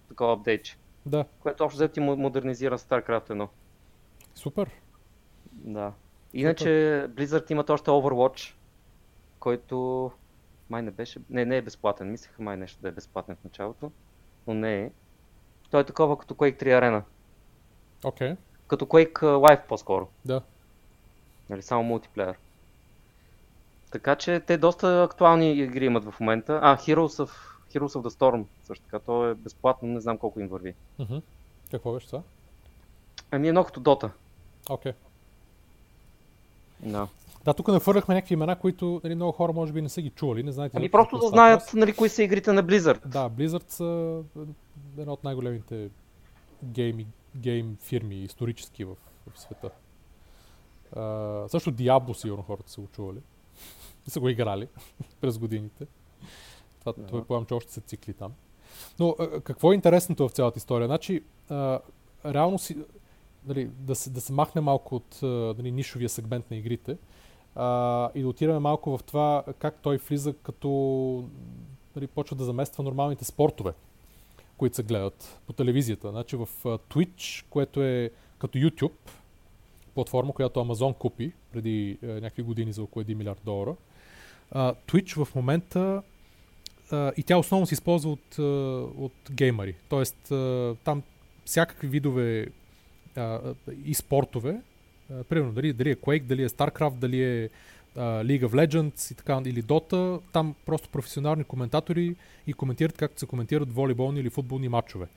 Такова 0.10 0.34
апдейт. 0.34 0.78
Да. 1.06 1.26
Което 1.40 1.64
общо 1.64 1.78
взето 1.78 1.94
ти 1.94 2.00
модернизира 2.00 2.78
StarCraft 2.78 3.30
1. 3.30 3.48
Супер. 4.36 4.70
Да. 5.52 5.92
Иначе 6.34 6.64
Супер. 6.64 7.10
Blizzard 7.10 7.52
имат 7.52 7.70
още 7.70 7.92
Overwatch, 7.92 8.54
който 9.44 10.12
май 10.70 10.82
не 10.82 10.92
беше, 10.92 11.20
не, 11.30 11.46
не 11.46 11.58
е 11.58 11.62
безплатен. 11.62 12.12
Мислеха 12.12 12.42
май 12.42 12.58
нещо 12.58 12.82
да 12.82 12.88
е 12.88 12.92
безплатен 12.92 13.36
в 13.36 13.44
началото, 13.44 13.92
но 14.48 14.54
не 14.54 14.82
е. 14.82 14.92
Той 15.72 15.82
е 15.82 15.84
такова 15.84 16.18
като 16.18 16.34
Quake 16.34 16.64
3 16.64 16.64
Arena. 16.64 17.02
Окей. 18.04 18.32
Okay. 18.32 18.38
Като 18.68 18.86
Quake 18.86 19.20
Live 19.20 19.68
по-скоро. 19.68 20.08
Да. 20.26 20.42
Нали, 21.50 21.62
само 21.62 21.84
мултиплеер. 21.84 22.36
Така 23.92 24.16
че 24.16 24.40
те 24.40 24.58
доста 24.58 25.04
актуални 25.04 25.52
игри 25.52 25.86
имат 25.86 26.04
в 26.04 26.20
момента. 26.20 26.60
А, 26.64 26.78
Heroes 26.78 27.26
of, 27.26 27.32
Heroes 27.74 28.00
of 28.00 28.02
the 28.02 28.10
Storm 28.10 28.46
също 28.64 28.86
така. 28.86 29.00
То 29.00 29.30
е 29.30 29.36
безплатно, 29.36 29.88
не 29.88 30.02
знам 30.02 30.18
колко 30.18 30.40
им 30.40 30.48
върви. 30.48 30.76
Uh-huh. 31.00 31.22
Какво 31.72 31.94
беше 31.94 32.08
това? 32.08 32.22
Ами 33.32 33.48
едно 33.48 33.64
като 33.64 33.82
Dota. 33.82 34.10
Окей. 34.70 34.92
Okay. 34.92 34.96
Да. 36.80 37.08
Да, 37.46 37.54
тук 37.54 37.68
нахвърляхме 37.68 38.16
някакви 38.16 38.34
имена, 38.34 38.56
които 38.56 39.02
нали, 39.04 39.16
много 39.16 39.32
хора 39.32 39.54
може 39.54 39.74
би 39.74 39.82
не 39.82 39.90
са 39.90 40.02
ги 40.02 40.10
чували. 40.10 40.44
Не 40.44 40.52
знаете 40.52 40.78
ами 40.78 40.92
просто 40.92 41.18
да 41.18 41.28
знаят 41.28 41.74
нали, 41.74 41.94
кои 41.94 42.10
са 42.10 42.24
игрите 42.24 42.54
на 42.54 42.64
Blizzard. 42.64 43.06
Да, 43.06 43.30
Blizzard 43.30 43.70
са 43.70 44.22
една 44.98 45.14
от 45.14 45.24
най-големите 45.24 45.90
гейм, 46.64 47.06
гейм 47.36 47.78
фирми 47.82 48.16
исторически 48.16 48.86
в, 48.86 48.96
в 49.34 49.40
света. 49.40 49.70
Uh, 50.96 51.48
също 51.48 51.72
Diablo 51.72 52.14
сигурно 52.14 52.44
хората 52.44 52.72
са 52.72 52.82
го 52.82 52.88
чували. 52.88 53.20
И 54.08 54.10
са 54.10 54.20
го 54.20 54.30
играли 54.30 54.68
през 55.22 55.38
годините. 55.38 55.88
Това, 56.80 56.94
uh-huh. 56.94 57.08
това 57.08 57.24
поемам, 57.24 57.46
че 57.46 57.54
още 57.54 57.74
се 57.74 57.82
цикли 57.82 58.14
там. 58.14 58.34
Но 59.00 59.16
какво 59.44 59.72
е 59.72 59.76
интересното 59.76 60.28
в 60.28 60.32
цялата 60.32 60.58
история? 60.58 60.88
Значи, 60.88 61.24
uh, 61.50 61.80
реално 62.26 62.60
си, 62.60 62.78
нали, 63.46 63.66
да, 63.66 63.96
се, 63.96 64.10
да 64.10 64.22
се 64.22 64.34
махне 64.34 64.62
малко 64.62 64.96
от 64.96 65.20
нали, 65.58 65.72
нишовия 65.72 66.10
сегмент 66.10 66.52
на 66.52 66.58
игрите 66.58 66.98
а, 67.56 68.10
и 68.16 68.22
да 68.22 68.28
отидем 68.28 68.62
малко 68.62 68.98
в 68.98 69.04
това 69.04 69.44
как 69.60 69.80
той 69.82 69.98
влиза 69.98 70.34
като 70.34 70.70
нали, 71.96 72.08
почва 72.08 72.36
да 72.36 72.44
замества 72.44 72.84
нормалните 72.84 73.26
спортове, 73.26 73.74
които 74.58 74.76
се 74.76 74.84
гледат 74.84 75.42
по 75.48 75.54
телевизията. 75.54 76.10
Значи 76.10 76.36
в 76.36 76.48
Twitch, 76.64 77.46
което 77.50 77.84
е 77.84 78.10
като 78.38 78.58
YouTube, 78.58 79.12
платформа, 79.96 80.34
която 80.34 80.60
Amazon 80.60 80.98
купи 80.98 81.32
преди 81.52 81.98
е, 82.04 82.08
някакви 82.08 82.44
години 82.44 82.74
за 82.74 82.84
около 82.84 83.04
1 83.06 83.14
милиард 83.14 83.42
долара. 83.46 83.76
Uh, 84.56 84.76
Twitch 84.88 85.26
в 85.26 85.36
момента 85.36 86.02
uh, 86.92 87.14
и 87.14 87.24
тя 87.24 87.38
основно 87.38 87.68
се 87.68 87.74
използва 87.74 88.12
от, 88.12 88.36
uh, 88.36 88.98
от 88.98 89.14
геймари. 89.32 89.76
Тоест 89.90 90.18
uh, 90.30 90.78
там 90.84 91.04
всякакви 91.46 91.88
видове 91.88 92.48
uh, 93.16 93.56
и 93.86 93.94
спортове, 93.94 94.62
примерно 95.30 95.54
дали, 95.54 95.74
дали 95.74 95.90
е 95.90 95.96
Quake, 95.96 96.24
дали 96.24 96.44
е 96.44 96.50
StarCraft, 96.50 96.96
дали 96.96 97.24
е 97.24 97.50
uh, 97.98 98.26
League 98.26 98.46
of 98.46 98.68
Legends 98.68 99.12
и 99.12 99.16
така, 99.16 99.42
или 99.46 99.64
Dota, 99.64 100.22
там 100.34 100.56
просто 100.66 100.90
професионални 100.90 101.44
коментатори 101.44 102.16
и 102.48 102.54
коментират 102.54 102.98
както 102.98 103.20
се 103.20 103.26
коментират 103.26 103.74
волейболни 103.74 104.20
или 104.20 104.30
футболни 104.30 104.70
матчове. 104.70 105.08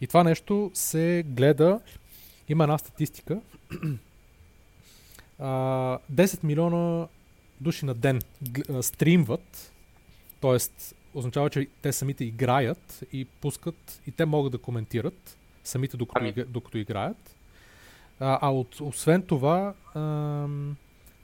И 0.00 0.06
това 0.06 0.24
нещо 0.24 0.70
се 0.74 1.24
гледа, 1.26 1.80
има 2.48 2.64
една 2.64 2.78
статистика, 2.78 3.40
10 5.40 6.44
милиона 6.44 7.08
души 7.60 7.86
на 7.86 7.94
ден 7.94 8.20
стримват, 8.80 9.72
т.е. 10.40 10.56
означава, 11.14 11.50
че 11.50 11.66
те 11.82 11.92
самите 11.92 12.24
играят 12.24 13.04
и 13.12 13.24
пускат 13.24 14.00
и 14.06 14.10
те 14.10 14.24
могат 14.24 14.52
да 14.52 14.58
коментират 14.58 15.38
самите 15.64 15.96
докато, 15.96 16.20
ами... 16.20 16.32
докато 16.32 16.78
играят. 16.78 17.36
А, 18.20 18.38
а 18.40 18.50
от, 18.50 18.80
освен 18.80 19.22
това... 19.22 19.72
Ам... 19.94 20.76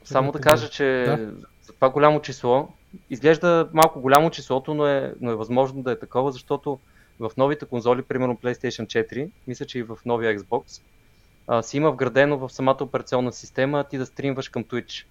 Само 0.04 0.32
да 0.32 0.40
кажа, 0.40 0.68
че 0.70 1.04
да? 1.06 1.16
за 1.62 1.72
това 1.72 1.90
голямо 1.90 2.22
число, 2.22 2.68
изглежда 3.10 3.68
малко 3.72 4.00
голямо 4.00 4.30
числото, 4.30 4.74
но 4.74 4.86
е, 4.86 5.14
но 5.20 5.30
е 5.30 5.36
възможно 5.36 5.82
да 5.82 5.92
е 5.92 5.98
такова, 5.98 6.32
защото 6.32 6.78
в 7.20 7.32
новите 7.36 7.66
конзоли, 7.66 8.02
примерно 8.02 8.36
PlayStation 8.36 8.86
4, 8.86 9.30
мисля, 9.46 9.66
че 9.66 9.78
и 9.78 9.82
в 9.82 9.98
новия 10.06 10.38
Xbox, 10.38 10.82
а, 11.46 11.62
си 11.62 11.76
има 11.76 11.90
вградено 11.90 12.38
в 12.38 12.52
самата 12.52 12.76
операционна 12.80 13.32
система 13.32 13.84
ти 13.84 13.98
да 13.98 14.06
стримваш 14.06 14.48
към 14.48 14.64
Twitch. 14.64 15.06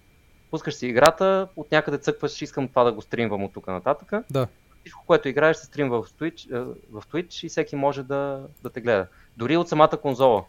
Пускаш 0.50 0.74
си 0.74 0.86
играта, 0.86 1.48
от 1.56 1.72
някъде 1.72 1.98
цъкваш, 1.98 2.42
искам 2.42 2.68
това 2.68 2.84
да 2.84 2.92
го 2.92 3.02
стримвам 3.02 3.44
от 3.44 3.52
тук 3.52 3.66
нататък. 3.66 4.12
Да. 4.30 4.46
Всичко, 4.80 5.04
което 5.06 5.28
играеш, 5.28 5.56
се 5.56 5.66
стримва 5.66 6.02
в 6.02 6.12
Twitch, 6.12 6.52
в 6.90 7.02
Twitch 7.12 7.46
и 7.46 7.48
всеки 7.48 7.76
може 7.76 8.02
да, 8.02 8.42
да 8.62 8.70
те 8.70 8.80
гледа. 8.80 9.06
Дори 9.36 9.56
от 9.56 9.68
самата 9.68 9.98
конзола. 10.02 10.44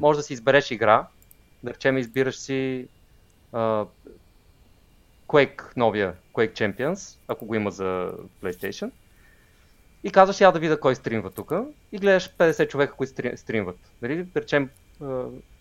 може 0.00 0.16
да 0.16 0.22
си 0.22 0.32
избереш 0.32 0.70
игра, 0.70 1.06
да 1.62 1.74
речем 1.74 1.98
избираш 1.98 2.36
си 2.36 2.88
uh, 3.52 3.86
Quake, 5.26 5.62
новия 5.76 6.14
Quake 6.32 6.52
Champions, 6.52 7.18
ако 7.28 7.46
го 7.46 7.54
има 7.54 7.70
за 7.70 8.12
PlayStation. 8.42 8.90
И 10.04 10.10
казваш, 10.10 10.40
я 10.40 10.52
да 10.52 10.58
видя 10.58 10.80
кой 10.80 10.94
стримва 10.94 11.30
тук. 11.30 11.52
И 11.92 11.98
гледаш 11.98 12.30
50 12.38 12.68
човека, 12.68 12.94
които 12.94 13.36
стримват. 13.36 13.78
Нали? 14.02 14.24
Да 14.24 14.40
речем, 14.40 14.70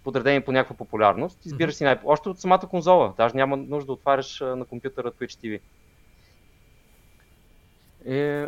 подредени 0.04 0.42
по 0.42 0.52
някаква 0.52 0.76
популярност. 0.76 1.46
Избираш 1.46 1.76
си 1.76 1.84
най- 1.84 2.00
още 2.04 2.30
от 2.30 2.40
самата 2.40 2.68
конзола. 2.70 3.14
Даже 3.18 3.36
няма 3.36 3.58
нужда 3.58 3.86
да 3.86 3.94
отваряш 3.94 4.40
на 4.40 4.66
компютъра 4.66 5.12
Twitch 5.12 5.44
TV. 5.44 5.60
И, 8.06 8.48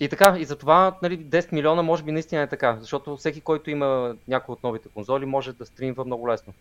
и 0.00 0.08
така, 0.08 0.36
и 0.38 0.44
затова 0.44 0.98
нали, 1.02 1.18
10 1.18 1.52
милиона 1.52 1.82
може 1.82 2.02
би 2.02 2.12
наистина 2.12 2.42
е 2.42 2.46
така, 2.46 2.78
защото 2.80 3.16
всеки, 3.16 3.40
който 3.40 3.70
има 3.70 4.16
някои 4.28 4.52
от 4.52 4.62
новите 4.62 4.88
конзоли, 4.88 5.26
може 5.26 5.52
да 5.52 5.66
стримва 5.66 6.04
много 6.04 6.28
лесно. 6.28 6.52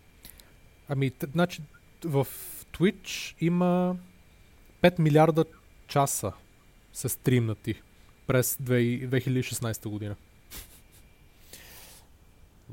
Ами, 0.89 1.11
значи, 1.33 1.61
в 2.05 2.27
Twitch 2.73 3.35
има 3.41 3.95
5 4.81 4.99
милиарда 4.99 5.45
часа 5.87 6.33
се 6.93 7.09
стримнати 7.09 7.81
през 8.27 8.55
2016 8.55 9.89
година. 9.89 10.15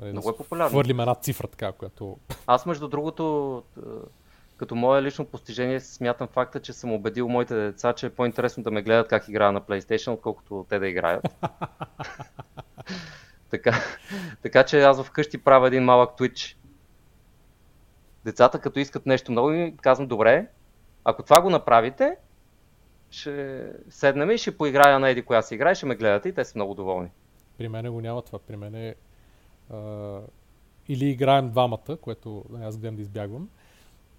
Нали, 0.01 0.13
Много 0.13 0.31
е 0.31 0.37
популярно. 0.37 0.71
Хвърлим 0.71 1.01
една 1.01 1.15
цифра 1.15 1.49
така, 1.49 1.73
която... 1.73 2.19
Аз 2.47 2.67
между 2.67 2.89
другото, 2.89 3.63
като 4.57 4.75
мое 4.75 5.03
лично 5.03 5.25
постижение 5.25 5.81
смятам 5.81 6.29
факта, 6.29 6.61
че 6.61 6.73
съм 6.73 6.93
убедил 6.93 7.29
моите 7.29 7.55
деца, 7.55 7.93
че 7.93 8.07
е 8.07 8.11
по-интересно 8.11 8.63
да 8.63 8.71
ме 8.71 8.83
гледат 8.83 9.09
как 9.09 9.29
играя 9.29 9.53
на 9.53 9.61
PlayStation, 9.61 10.13
отколкото 10.13 10.67
те 10.69 10.79
да 10.79 10.89
играят. 10.89 11.27
така, 13.51 13.75
така 14.43 14.65
че 14.65 14.83
аз 14.83 15.03
вкъщи 15.03 15.39
правя 15.39 15.67
един 15.67 15.85
малък 15.85 16.19
Twitch. 16.19 16.57
Децата 18.25 18.61
като 18.61 18.79
искат 18.79 19.07
нещо 19.07 19.33
много, 19.33 19.73
казвам, 19.81 20.09
добре, 20.09 20.47
ако 21.05 21.23
това 21.23 21.43
го 21.43 21.51
направите, 21.51 22.17
ще 23.11 23.67
седнем 23.89 24.31
и 24.31 24.39
ще 24.39 24.57
поиграя 24.57 24.99
на 24.99 25.09
еди 25.09 25.23
коя 25.23 25.43
си 25.43 25.55
игра 25.55 25.73
и 25.73 25.75
ще 25.75 25.87
ме 25.87 25.97
гледате 25.97 26.29
и 26.29 26.35
те 26.35 26.45
са 26.45 26.59
много 26.59 26.75
доволни. 26.75 27.11
При 27.59 27.69
мен 27.69 27.93
го 27.93 28.01
няма 28.01 28.23
това. 28.23 28.39
При 28.39 28.57
мен 28.57 28.75
е 28.75 28.95
или 30.89 31.05
играем 31.05 31.51
двамата, 31.51 31.97
което 32.01 32.45
нали, 32.51 32.65
аз 32.65 32.79
гледам 32.79 32.97
да 32.97 33.03
избягвам, 33.03 33.49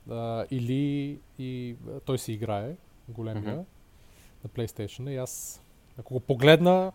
а, 0.10 0.46
или 0.52 1.20
и, 1.40 1.76
той 2.06 2.18
си 2.18 2.34
играе, 2.34 2.76
големия, 3.10 3.56
mm-hmm. 3.56 3.66
на 4.44 4.50
PlayStation 4.50 5.10
и 5.10 5.18
аз, 5.18 5.62
ако 6.00 6.14
го 6.14 6.20
погледна, 6.20 6.92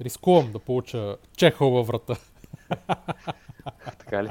рискувам 0.00 0.52
да 0.52 0.58
получа 0.58 1.16
чехъл 1.36 1.70
във 1.70 1.86
врата. 1.86 2.16
така 3.98 4.24
ли? 4.24 4.30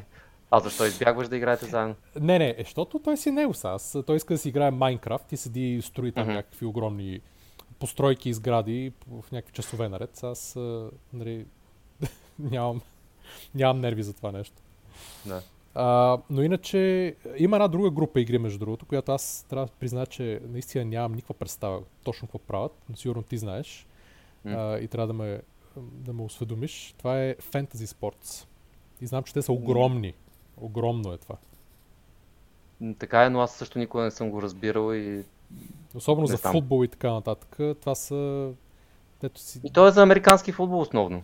А 0.51 0.59
защо 0.59 0.85
избягваш 0.85 1.27
да 1.27 1.37
играете 1.37 1.65
заедно? 1.65 1.95
Не, 2.19 2.39
не, 2.39 2.49
е, 2.49 2.55
защото 2.63 2.99
той 2.99 3.17
си 3.17 3.31
него 3.31 3.53
са. 3.53 4.03
Той 4.05 4.15
иска 4.15 4.33
да 4.33 4.37
си 4.37 4.49
играе 4.49 4.71
Майнкрафт 4.71 5.31
и 5.31 5.37
седи 5.37 5.75
и 5.75 5.81
строи 5.81 6.11
там 6.11 6.27
mm-hmm. 6.27 6.35
някакви 6.35 6.65
огромни 6.65 7.19
постройки 7.79 8.29
и 8.29 8.33
сгради 8.33 8.93
в 9.07 9.31
някакви 9.31 9.53
часове 9.53 9.89
наред. 9.89 10.23
Аз 10.23 10.55
нали, 11.13 11.45
нямам, 12.39 12.81
нямам 13.55 13.81
нерви 13.81 14.03
за 14.03 14.13
това 14.13 14.31
нещо. 14.31 14.55
Да. 15.25 15.41
А, 15.75 16.17
но 16.29 16.43
иначе 16.43 17.15
има 17.37 17.55
една 17.55 17.67
друга 17.67 17.91
група 17.91 18.21
игри, 18.21 18.37
между 18.37 18.59
другото, 18.59 18.85
която 18.85 19.11
аз 19.11 19.45
трябва 19.49 19.65
да 19.65 19.71
призная, 19.71 20.05
че 20.05 20.41
наистина 20.47 20.85
нямам 20.85 21.13
никаква 21.13 21.33
представа 21.33 21.81
точно 22.03 22.27
какво 22.27 22.39
правят, 22.39 22.71
но 22.89 22.95
сигурно 22.95 23.23
ти 23.23 23.37
знаеш 23.37 23.87
mm. 24.45 24.75
а, 24.75 24.79
и 24.79 24.87
трябва 24.87 25.07
да 25.07 25.13
ме, 25.13 25.41
да 25.77 26.13
ме 26.13 26.23
осведомиш. 26.23 26.95
Това 26.97 27.23
е 27.23 27.35
Fantasy 27.35 27.85
Sports. 27.85 28.47
И 29.01 29.07
знам, 29.07 29.23
че 29.23 29.33
те 29.33 29.41
са 29.41 29.53
огромни. 29.53 30.13
Огромно 30.57 31.13
е 31.13 31.17
това. 31.17 31.35
Така 32.99 33.23
е, 33.23 33.29
но 33.29 33.41
аз 33.41 33.55
също 33.55 33.79
никога 33.79 34.03
не 34.03 34.11
съм 34.11 34.31
го 34.31 34.41
разбирал 34.41 34.93
и... 34.93 35.23
Особено 35.95 36.27
за 36.27 36.41
там. 36.41 36.51
футбол 36.51 36.83
и 36.83 36.87
така 36.87 37.11
нататък. 37.11 37.77
Това 37.79 37.95
са... 37.95 38.51
Ето 39.23 39.39
си... 39.39 39.61
И 39.63 39.71
то 39.71 39.87
е 39.87 39.91
за 39.91 40.03
американски 40.03 40.51
футбол 40.51 40.79
основно. 40.79 41.23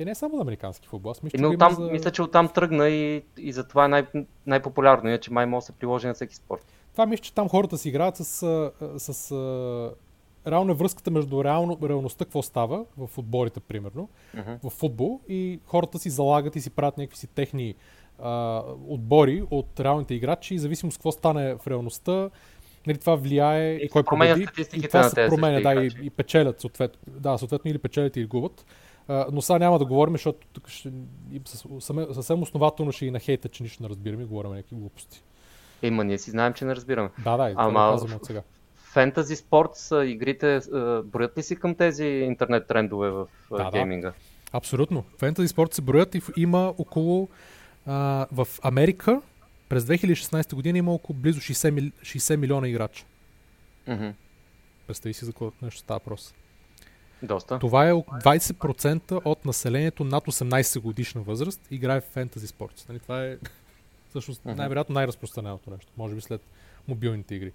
Е, 0.00 0.04
не 0.04 0.14
само 0.14 0.36
за 0.36 0.42
американски 0.42 0.88
футбол. 0.88 1.10
Аз 1.10 1.22
мисля, 1.22 1.38
че, 1.38 1.46
оттам, 1.46 1.74
за... 1.74 1.82
мисля, 1.82 2.10
че 2.10 2.22
оттам 2.22 2.48
тръгна 2.48 2.88
и, 2.88 3.22
и 3.38 3.52
затова 3.52 3.84
е 3.84 3.88
най- 3.88 4.06
най-популярно, 4.46 5.08
иначе 5.08 5.32
май 5.32 5.46
може 5.46 5.62
да 5.62 5.66
се 5.66 5.72
приложи 5.72 6.06
на 6.06 6.14
всеки 6.14 6.34
спорт. 6.34 6.64
Това 6.92 7.06
мисля, 7.06 7.22
че 7.22 7.34
там 7.34 7.48
хората 7.48 7.78
си 7.78 7.88
играят 7.88 8.16
с, 8.16 8.24
с, 8.98 9.14
с 9.14 9.32
реално 10.46 10.74
връзката 10.74 11.10
между 11.10 11.44
реално, 11.44 11.78
реалността, 11.88 12.24
какво 12.24 12.42
става 12.42 12.84
в 12.98 13.18
отборите, 13.18 13.60
примерно, 13.60 14.08
uh-huh. 14.36 14.56
в 14.62 14.70
футбол 14.70 15.20
и 15.28 15.60
хората 15.66 15.98
си 15.98 16.10
залагат 16.10 16.56
и 16.56 16.60
си 16.60 16.70
правят 16.70 16.98
някакви 16.98 17.18
си 17.18 17.26
техни 17.26 17.74
а, 18.18 18.62
отбори 18.88 19.42
от 19.50 19.80
реалните 19.80 20.14
играчи 20.14 20.54
и 20.54 20.58
зависимо 20.58 20.92
с 20.92 20.96
какво 20.96 21.12
стане 21.12 21.54
в 21.54 21.66
реалността, 21.66 22.30
нали, 22.86 22.98
това 22.98 23.14
влияе 23.14 23.76
и, 23.76 23.84
и 23.84 23.88
кой 23.88 24.02
победи. 24.02 24.46
И 24.72 24.82
това 24.82 25.02
се 25.02 25.26
променя, 25.28 25.60
да, 25.60 25.84
и, 25.84 25.90
и 26.02 26.10
печелят 26.10 26.60
съответно. 26.60 27.00
Да, 27.06 27.38
съответно 27.38 27.70
или 27.70 27.78
печелят 27.78 28.16
или 28.16 28.26
губят. 28.26 28.64
Но 29.32 29.42
сега 29.42 29.58
няма 29.58 29.78
да 29.78 29.84
говорим, 29.84 30.14
защото 30.14 30.46
тук 30.52 30.68
ще, 30.68 30.92
съвсем 32.12 32.42
основателно 32.42 32.92
ще 32.92 33.06
и 33.06 33.10
на 33.10 33.20
хейта, 33.20 33.48
че 33.48 33.62
нищо 33.62 33.82
не 33.82 33.88
разбираме 33.88 34.22
и 34.22 34.26
говорим 34.26 34.50
някакви 34.50 34.76
глупости. 34.76 35.22
Ема, 35.82 36.04
ние 36.04 36.18
си 36.18 36.30
знаем, 36.30 36.52
че 36.52 36.64
не 36.64 36.76
разбираме. 36.76 37.10
Да, 37.24 37.36
да, 37.36 37.52
Ама, 37.56 37.96
да 38.08 38.16
от 38.16 38.26
сега. 38.26 38.42
Фентази 38.76 39.36
спорт, 39.36 39.70
игрите 40.04 40.60
броят 41.04 41.38
ли 41.38 41.42
си 41.42 41.56
към 41.56 41.74
тези 41.74 42.04
интернет 42.04 42.66
трендове 42.66 43.10
в 43.10 43.26
да, 43.50 43.70
гейминга? 43.70 44.08
Да. 44.08 44.14
Абсолютно. 44.52 45.04
Фентази 45.18 45.48
спорт 45.48 45.74
се 45.74 45.82
броят 45.82 46.14
и 46.14 46.22
има 46.36 46.74
около 46.78 47.28
а, 47.86 48.26
в 48.32 48.48
Америка 48.62 49.20
през 49.68 49.84
2016 49.84 50.54
година 50.54 50.78
има 50.78 50.94
около 50.94 51.18
близо 51.18 51.40
60, 51.40 51.70
мили, 51.70 51.92
60 52.02 52.36
милиона 52.36 52.68
играча. 52.68 53.04
Mm-hmm. 53.88 54.12
Представи 54.86 55.14
си 55.14 55.24
за 55.24 55.32
какво 55.32 55.52
нещо 55.62 55.80
става 55.80 55.98
въпрос. 55.98 56.34
Доста. 57.22 57.58
Това 57.58 57.88
е 57.88 57.92
20% 57.92 59.20
от 59.24 59.44
населението 59.44 60.04
над 60.04 60.24
18 60.24 60.80
годишна 60.80 61.20
възраст 61.20 61.60
играе 61.70 62.00
в 62.00 62.04
фентази 62.04 62.46
спорт. 62.46 62.86
Нали, 62.88 62.98
това 62.98 63.24
е 63.24 63.38
всъщност 64.08 64.44
най-вероятно 64.44 64.94
най-разпространеното 64.94 65.70
нещо. 65.70 65.92
Може 65.96 66.14
би 66.14 66.20
след 66.20 66.40
мобилните 66.88 67.34
игри. 67.34 67.52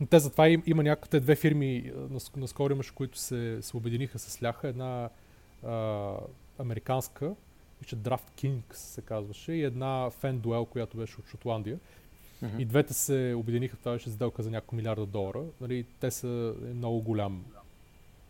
Но 0.00 0.06
те 0.06 0.18
затова 0.18 0.48
им, 0.48 0.62
има 0.66 0.82
някакви 0.82 1.20
две 1.20 1.36
фирми, 1.36 1.92
наскоро 2.36 2.72
имаше, 2.72 2.94
които 2.94 3.18
се, 3.18 3.58
се 3.62 3.76
обединиха 3.76 4.18
с 4.18 4.42
ляха. 4.42 4.68
Една 4.68 5.08
а, 5.66 6.12
американска, 6.58 7.34
че 7.86 7.96
Draft 7.96 8.42
Kings 8.42 8.74
се 8.74 9.02
казваше, 9.02 9.52
и 9.52 9.64
една 9.64 10.10
фен 10.10 10.38
дуел, 10.38 10.64
която 10.64 10.96
беше 10.96 11.20
от 11.20 11.26
Шотландия. 11.26 11.78
Mm-hmm. 12.42 12.58
И 12.58 12.64
двете 12.64 12.94
се 12.94 13.34
обединиха, 13.36 13.76
това 13.76 13.92
беше 13.92 14.10
сделка 14.10 14.42
за 14.42 14.50
няколко 14.50 14.76
милиарда 14.76 15.06
долара. 15.06 15.42
Нали, 15.60 15.84
те 16.00 16.10
са 16.10 16.54
много 16.74 17.00
голям, 17.00 17.44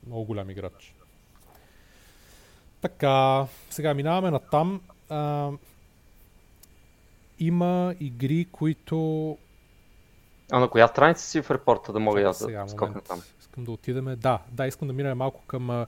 много 0.07 0.25
голям 0.25 0.51
играч. 0.51 0.95
Така, 2.81 3.47
сега 3.71 3.95
минаваме 3.95 4.31
на 4.31 4.39
там. 4.39 4.81
А, 5.09 5.51
има 7.39 7.95
игри, 8.01 8.47
които... 8.53 9.39
А 10.53 10.59
на 10.59 10.69
коя 10.69 10.89
страница 10.89 11.27
си 11.27 11.43
в 11.43 11.51
репорта 11.51 11.93
да 11.93 12.01
мога 12.01 12.23
аз 12.23 12.47
да 12.47 12.65
скокна 12.69 13.01
там? 13.01 13.23
Искам 13.41 13.65
да 13.65 13.71
отидеме. 13.71 14.17
Да, 14.17 14.39
да, 14.51 14.67
искам 14.67 14.89
да 14.89 14.95
минем 14.95 15.19
малко 15.19 15.43
към 15.47 15.87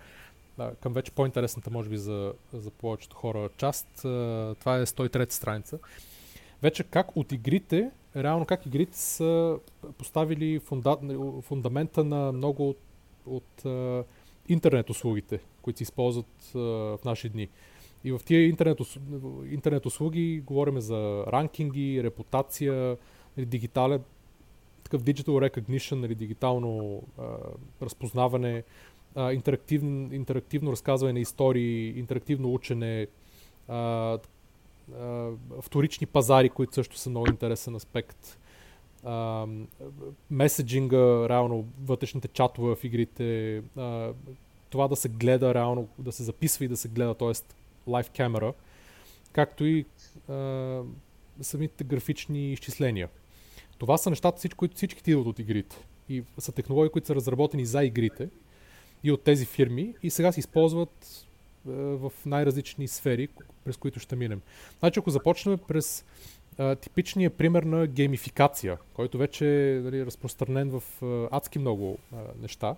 към 0.80 0.92
вече 0.92 1.12
по-интересната, 1.12 1.70
може 1.70 1.88
би, 1.88 1.96
за, 1.96 2.32
за 2.52 2.70
повечето 2.70 3.16
хора 3.16 3.48
част. 3.56 3.88
Това 4.60 4.76
е 4.76 4.86
103 4.86 5.32
страница. 5.32 5.78
Вече 6.62 6.84
как 6.84 7.16
от 7.16 7.32
игрите, 7.32 7.90
реално 8.16 8.46
как 8.46 8.66
игрите 8.66 8.98
са 8.98 9.58
поставили 9.98 10.58
фунда, 10.58 10.96
фундамента 11.42 12.04
на 12.04 12.32
много 12.32 12.68
от, 12.68 12.78
от 13.26 13.64
интернет 14.48 14.90
услугите, 14.90 15.40
които 15.62 15.76
се 15.76 15.82
използват 15.82 16.50
в 16.54 16.98
наши 17.04 17.28
дни. 17.28 17.48
И 18.04 18.12
в 18.12 18.20
тия 18.24 18.48
интернет, 18.48 18.78
интернет 19.50 19.86
услуги 19.86 20.42
говорим 20.46 20.80
за 20.80 21.24
ранкинги, 21.26 22.02
репутация, 22.02 22.96
нали, 23.36 23.46
дигитален, 23.46 24.02
такъв 24.84 25.02
digital 25.02 25.50
recognition, 25.50 25.94
нали, 25.94 26.14
дигитално 26.14 27.02
а, 27.18 27.22
разпознаване, 27.82 28.62
а, 29.14 29.32
интерактивно, 29.32 30.14
интерактивно 30.14 30.72
разказване 30.72 31.12
на 31.12 31.20
истории, 31.20 31.98
интерактивно 31.98 32.54
учене, 32.54 33.06
а, 33.68 34.18
а, 34.98 35.30
вторични 35.60 36.06
пазари, 36.06 36.48
които 36.48 36.74
също 36.74 36.98
са 36.98 37.10
много 37.10 37.28
интересен 37.28 37.74
аспект. 37.74 38.38
Меседжинга, 40.30 41.28
реално 41.28 41.64
вътрешните 41.84 42.28
чатове 42.28 42.74
в 42.76 42.84
игрите, 42.84 43.62
а, 43.76 44.12
това 44.70 44.88
да 44.88 44.96
се 44.96 45.08
гледа 45.08 45.54
реално, 45.54 45.88
да 45.98 46.12
се 46.12 46.22
записва 46.22 46.64
и 46.64 46.68
да 46.68 46.76
се 46.76 46.88
гледа, 46.88 47.14
т.е. 47.14 47.32
лайв 47.90 48.10
камера, 48.16 48.52
както 49.32 49.64
и 49.64 49.84
а, 50.28 50.82
самите 51.40 51.84
графични 51.84 52.52
изчисления. 52.52 53.08
Това 53.78 53.98
са 53.98 54.10
нещата, 54.10 54.48
които 54.48 54.76
всички 54.76 55.10
идват 55.10 55.26
от 55.26 55.38
игрите. 55.38 55.76
И 56.08 56.22
са 56.38 56.52
технологии, 56.52 56.90
които 56.90 57.06
са 57.06 57.14
разработени 57.14 57.66
за 57.66 57.84
игрите 57.84 58.28
и 59.04 59.12
от 59.12 59.22
тези 59.22 59.46
фирми 59.46 59.94
и 60.02 60.10
сега 60.10 60.32
се 60.32 60.40
използват 60.40 61.26
е, 61.68 61.70
в 61.72 62.12
най-различни 62.26 62.88
сфери, 62.88 63.28
през 63.64 63.76
които 63.76 64.00
ще 64.00 64.16
минем. 64.16 64.40
Значи, 64.78 64.98
ако 64.98 65.10
започнем 65.10 65.58
през 65.68 66.04
е, 66.58 66.76
типичния 66.76 67.30
пример 67.30 67.62
на 67.62 67.86
геймификация, 67.86 68.78
който 68.94 69.18
вече 69.18 69.72
е 69.72 69.80
нали, 69.80 70.06
разпространен 70.06 70.70
в 70.70 70.82
е, 71.02 71.28
адски 71.36 71.58
много 71.58 71.98
е, 72.12 72.16
неща, 72.42 72.76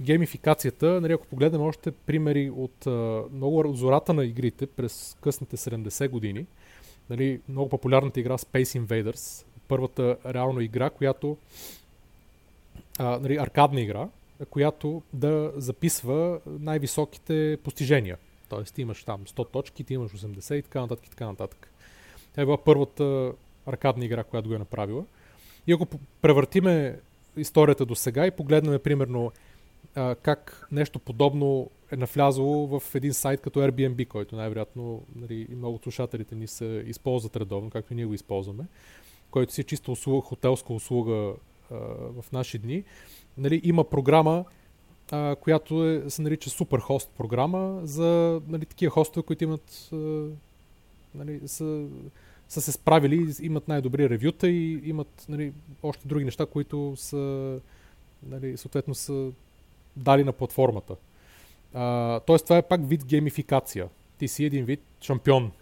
геймификацията, 0.00 1.00
нали, 1.00 1.12
ако 1.12 1.26
погледнем 1.26 1.60
още 1.60 1.90
примери 1.90 2.50
от 2.50 2.86
е, 2.86 2.90
много 3.34 3.72
зората 3.72 4.12
на 4.12 4.24
игрите 4.24 4.66
през 4.66 5.16
късните 5.20 5.56
70 5.56 6.08
години, 6.08 6.46
нали, 7.10 7.40
много 7.48 7.68
популярната 7.68 8.20
игра 8.20 8.38
Space 8.38 8.80
Invaders, 8.80 9.46
първата 9.68 10.16
реално 10.26 10.60
игра, 10.60 10.90
която 10.90 11.36
а, 12.98 13.18
нали, 13.18 13.36
аркадна 13.36 13.80
игра, 13.80 14.08
която 14.50 15.02
да 15.12 15.52
записва 15.56 16.40
най-високите 16.46 17.58
постижения. 17.64 18.18
Тоест 18.48 18.74
ти 18.74 18.82
имаш 18.82 19.04
там 19.04 19.24
100 19.24 19.50
точки, 19.50 19.84
ти 19.84 19.94
имаш 19.94 20.12
80 20.12 20.54
и 20.54 20.62
така 20.62 20.80
нататък 20.80 21.06
и 21.06 21.10
така 21.10 21.26
нататък. 21.26 21.71
Тя 22.34 22.42
е 22.42 22.44
била 22.44 22.56
първата 22.56 23.32
аркадна 23.66 24.04
игра, 24.04 24.24
която 24.24 24.48
го 24.48 24.54
е 24.54 24.58
направила. 24.58 25.04
И 25.66 25.72
ако 25.72 25.86
превъртиме 26.22 26.98
историята 27.36 27.86
до 27.86 27.94
сега 27.94 28.26
и 28.26 28.30
погледнем 28.30 28.80
примерно 28.84 29.32
а, 29.94 30.14
как 30.14 30.68
нещо 30.72 30.98
подобно 30.98 31.70
е 31.92 31.96
навлязло 31.96 32.66
в 32.66 32.94
един 32.94 33.14
сайт 33.14 33.40
като 33.40 33.60
Airbnb, 33.60 34.08
който 34.08 34.36
най-вероятно 34.36 35.02
нали, 35.16 35.46
и 35.50 35.54
много 35.54 35.74
от 35.74 35.82
слушателите 35.82 36.34
ни 36.34 36.46
се 36.46 36.84
използват 36.86 37.36
редовно, 37.36 37.70
както 37.70 37.92
и 37.92 37.96
ние 37.96 38.06
го 38.06 38.14
използваме, 38.14 38.64
който 39.30 39.52
си 39.52 39.60
е 39.60 39.64
чисто 39.64 39.92
услуга, 39.92 40.26
хотелска 40.26 40.72
услуга 40.72 41.32
а, 41.70 41.74
в 42.22 42.32
наши 42.32 42.58
дни 42.58 42.84
нали, 43.38 43.60
има 43.64 43.84
програма, 43.84 44.44
а, 45.10 45.36
която 45.36 45.88
е, 45.88 46.10
се 46.10 46.22
нарича 46.22 46.50
Superhost 46.50 47.08
програма 47.18 47.80
за 47.84 48.40
нали, 48.48 48.66
такива 48.66 48.90
хостове, 48.90 49.26
които 49.26 49.44
имат 49.44 49.88
а, 49.92 49.96
нали, 51.14 51.40
са, 51.48 51.86
са 52.48 52.60
се 52.60 52.72
справили, 52.72 53.34
имат 53.40 53.68
най-добри 53.68 54.10
ревюта 54.10 54.48
и 54.48 54.80
имат 54.84 55.26
нали, 55.28 55.52
още 55.82 56.08
други 56.08 56.24
неща, 56.24 56.46
които 56.46 56.92
са 56.96 57.58
нали, 58.26 58.56
съответно 58.56 58.94
са 58.94 59.30
дали 59.96 60.24
на 60.24 60.32
платформата. 60.32 60.96
А, 61.74 62.20
тоест 62.20 62.44
това 62.44 62.58
е 62.58 62.62
пак 62.62 62.88
вид 62.88 63.04
геймификация. 63.04 63.88
Ти 64.18 64.28
си 64.28 64.44
един 64.44 64.64
вид 64.64 64.80
шампион 65.00 65.52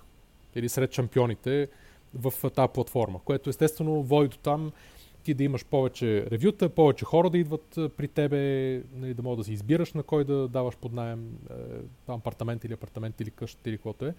или 0.55 0.69
сред 0.69 0.93
шампионите 0.93 1.69
в 2.15 2.51
тази 2.51 2.73
платформа, 2.75 3.21
което 3.25 3.51
естествено 3.51 4.03
води 4.03 4.29
до 4.29 4.37
там 4.37 4.73
ти 5.23 5.35
да 5.35 5.45
имаш 5.45 5.65
повече 5.65 6.27
ревюта, 6.31 6.69
повече 6.69 7.05
хора 7.05 7.31
да 7.31 7.39
идват 7.39 7.79
при 7.97 8.09
тебе, 8.09 8.39
нали, 8.95 9.15
да 9.15 9.23
могат 9.23 9.39
да 9.39 9.45
си 9.45 9.53
избираш 9.53 9.93
на 9.93 10.03
кой 10.03 10.25
да 10.25 10.49
даваш 10.49 10.77
под 10.77 10.93
найем 10.93 11.39
е, 11.51 11.55
апартамент 12.09 12.65
или 12.65 12.73
апартамент 12.73 13.21
или 13.21 13.31
къща 13.31 13.71
или 13.71 13.77
каквото 13.77 14.07
е, 14.07 14.15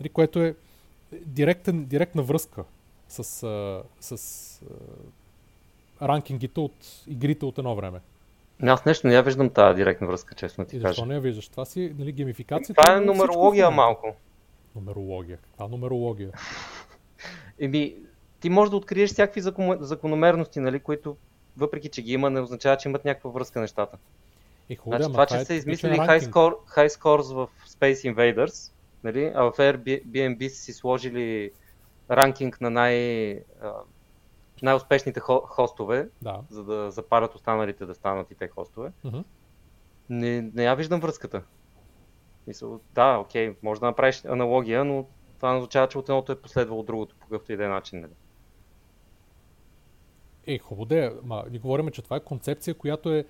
нали, 0.00 0.08
което 0.08 0.42
е 0.42 0.54
директен, 1.12 1.84
директна 1.84 2.22
връзка 2.22 2.64
с, 3.08 3.24
с, 4.00 4.18
с 4.18 4.60
ранкингите 6.02 6.60
от 6.60 7.04
игрите 7.06 7.44
от 7.44 7.58
едно 7.58 7.76
време. 7.76 8.00
Аз 8.62 8.84
нещо 8.84 9.06
не 9.06 9.14
я 9.14 9.22
виждам 9.22 9.50
тази 9.50 9.76
директна 9.76 10.06
връзка, 10.06 10.34
честно 10.34 10.64
ти 10.64 10.76
и 10.76 10.80
кажа. 10.80 10.88
защо 10.88 11.06
не 11.06 11.14
я 11.14 11.20
виждаш? 11.20 11.48
Това 11.48 11.64
си 11.64 11.94
нали, 11.98 12.12
геймификация. 12.12 12.74
Това 12.74 12.96
е 12.96 13.00
нумерология 13.00 13.70
малко. 13.70 14.16
Нумерология. 14.76 15.38
Каква 15.38 15.68
нумерология? 15.68 16.30
Еми, 17.60 17.94
ти 18.40 18.50
можеш 18.50 18.70
да 18.70 18.76
откриеш 18.76 19.10
всякакви 19.10 19.40
закономерности, 19.80 20.60
нали, 20.60 20.80
които 20.80 21.16
въпреки, 21.56 21.88
че 21.88 22.02
ги 22.02 22.12
има, 22.12 22.30
не 22.30 22.40
означава, 22.40 22.76
че 22.76 22.88
имат 22.88 23.04
някаква 23.04 23.30
връзка 23.30 23.60
нещата. 23.60 23.98
Е, 24.70 24.76
хубаво, 24.76 25.02
значи, 25.02 25.12
това, 25.12 25.26
че 25.26 25.36
е, 25.36 25.44
са 25.44 25.54
измислили 25.54 25.96
high, 25.96 26.20
score, 26.20 26.54
high 26.76 26.88
scores 26.88 27.34
в 27.34 27.48
Space 27.68 28.14
Invaders, 28.14 28.72
нали, 29.04 29.32
а 29.34 29.42
в 29.42 29.52
Airbnb 29.52 30.48
си 30.48 30.72
сложили 30.72 31.50
ранкинг 32.10 32.60
на 32.60 32.70
най- 32.70 33.44
най-успешните 34.62 35.20
хостове, 35.20 36.08
да. 36.22 36.40
за 36.50 36.64
да 36.64 36.90
запарят 36.90 37.34
останалите 37.34 37.86
да 37.86 37.94
станат 37.94 38.30
и 38.30 38.34
те 38.34 38.48
хостове. 38.48 38.92
Mm-hmm. 39.04 39.24
Не, 40.10 40.42
не 40.54 40.64
я 40.64 40.74
виждам 40.74 41.00
връзката. 41.00 41.42
Мисъл, 42.46 42.80
да, 42.94 43.18
окей, 43.18 43.54
може 43.62 43.80
да 43.80 43.86
направиш 43.86 44.24
аналогия, 44.24 44.84
но 44.84 45.06
това 45.36 45.52
не 45.52 45.58
означава, 45.58 45.88
че 45.88 45.98
от 45.98 46.08
едното 46.08 46.32
е 46.32 46.40
последвало 46.40 46.80
от 46.80 46.86
другото 46.86 47.16
по 47.16 47.26
какъвто 47.26 47.52
и 47.52 47.56
да 47.56 47.64
е 47.64 47.68
начин. 47.68 48.00
Нали? 48.00 48.12
Е, 50.46 50.58
хубаво 50.58 50.84
да 50.84 51.06
е. 51.06 51.10
Ма, 51.22 51.44
ни 51.50 51.58
говорим, 51.58 51.88
че 51.90 52.02
това 52.02 52.16
е 52.16 52.20
концепция, 52.20 52.74
която 52.74 53.12
е, 53.12 53.24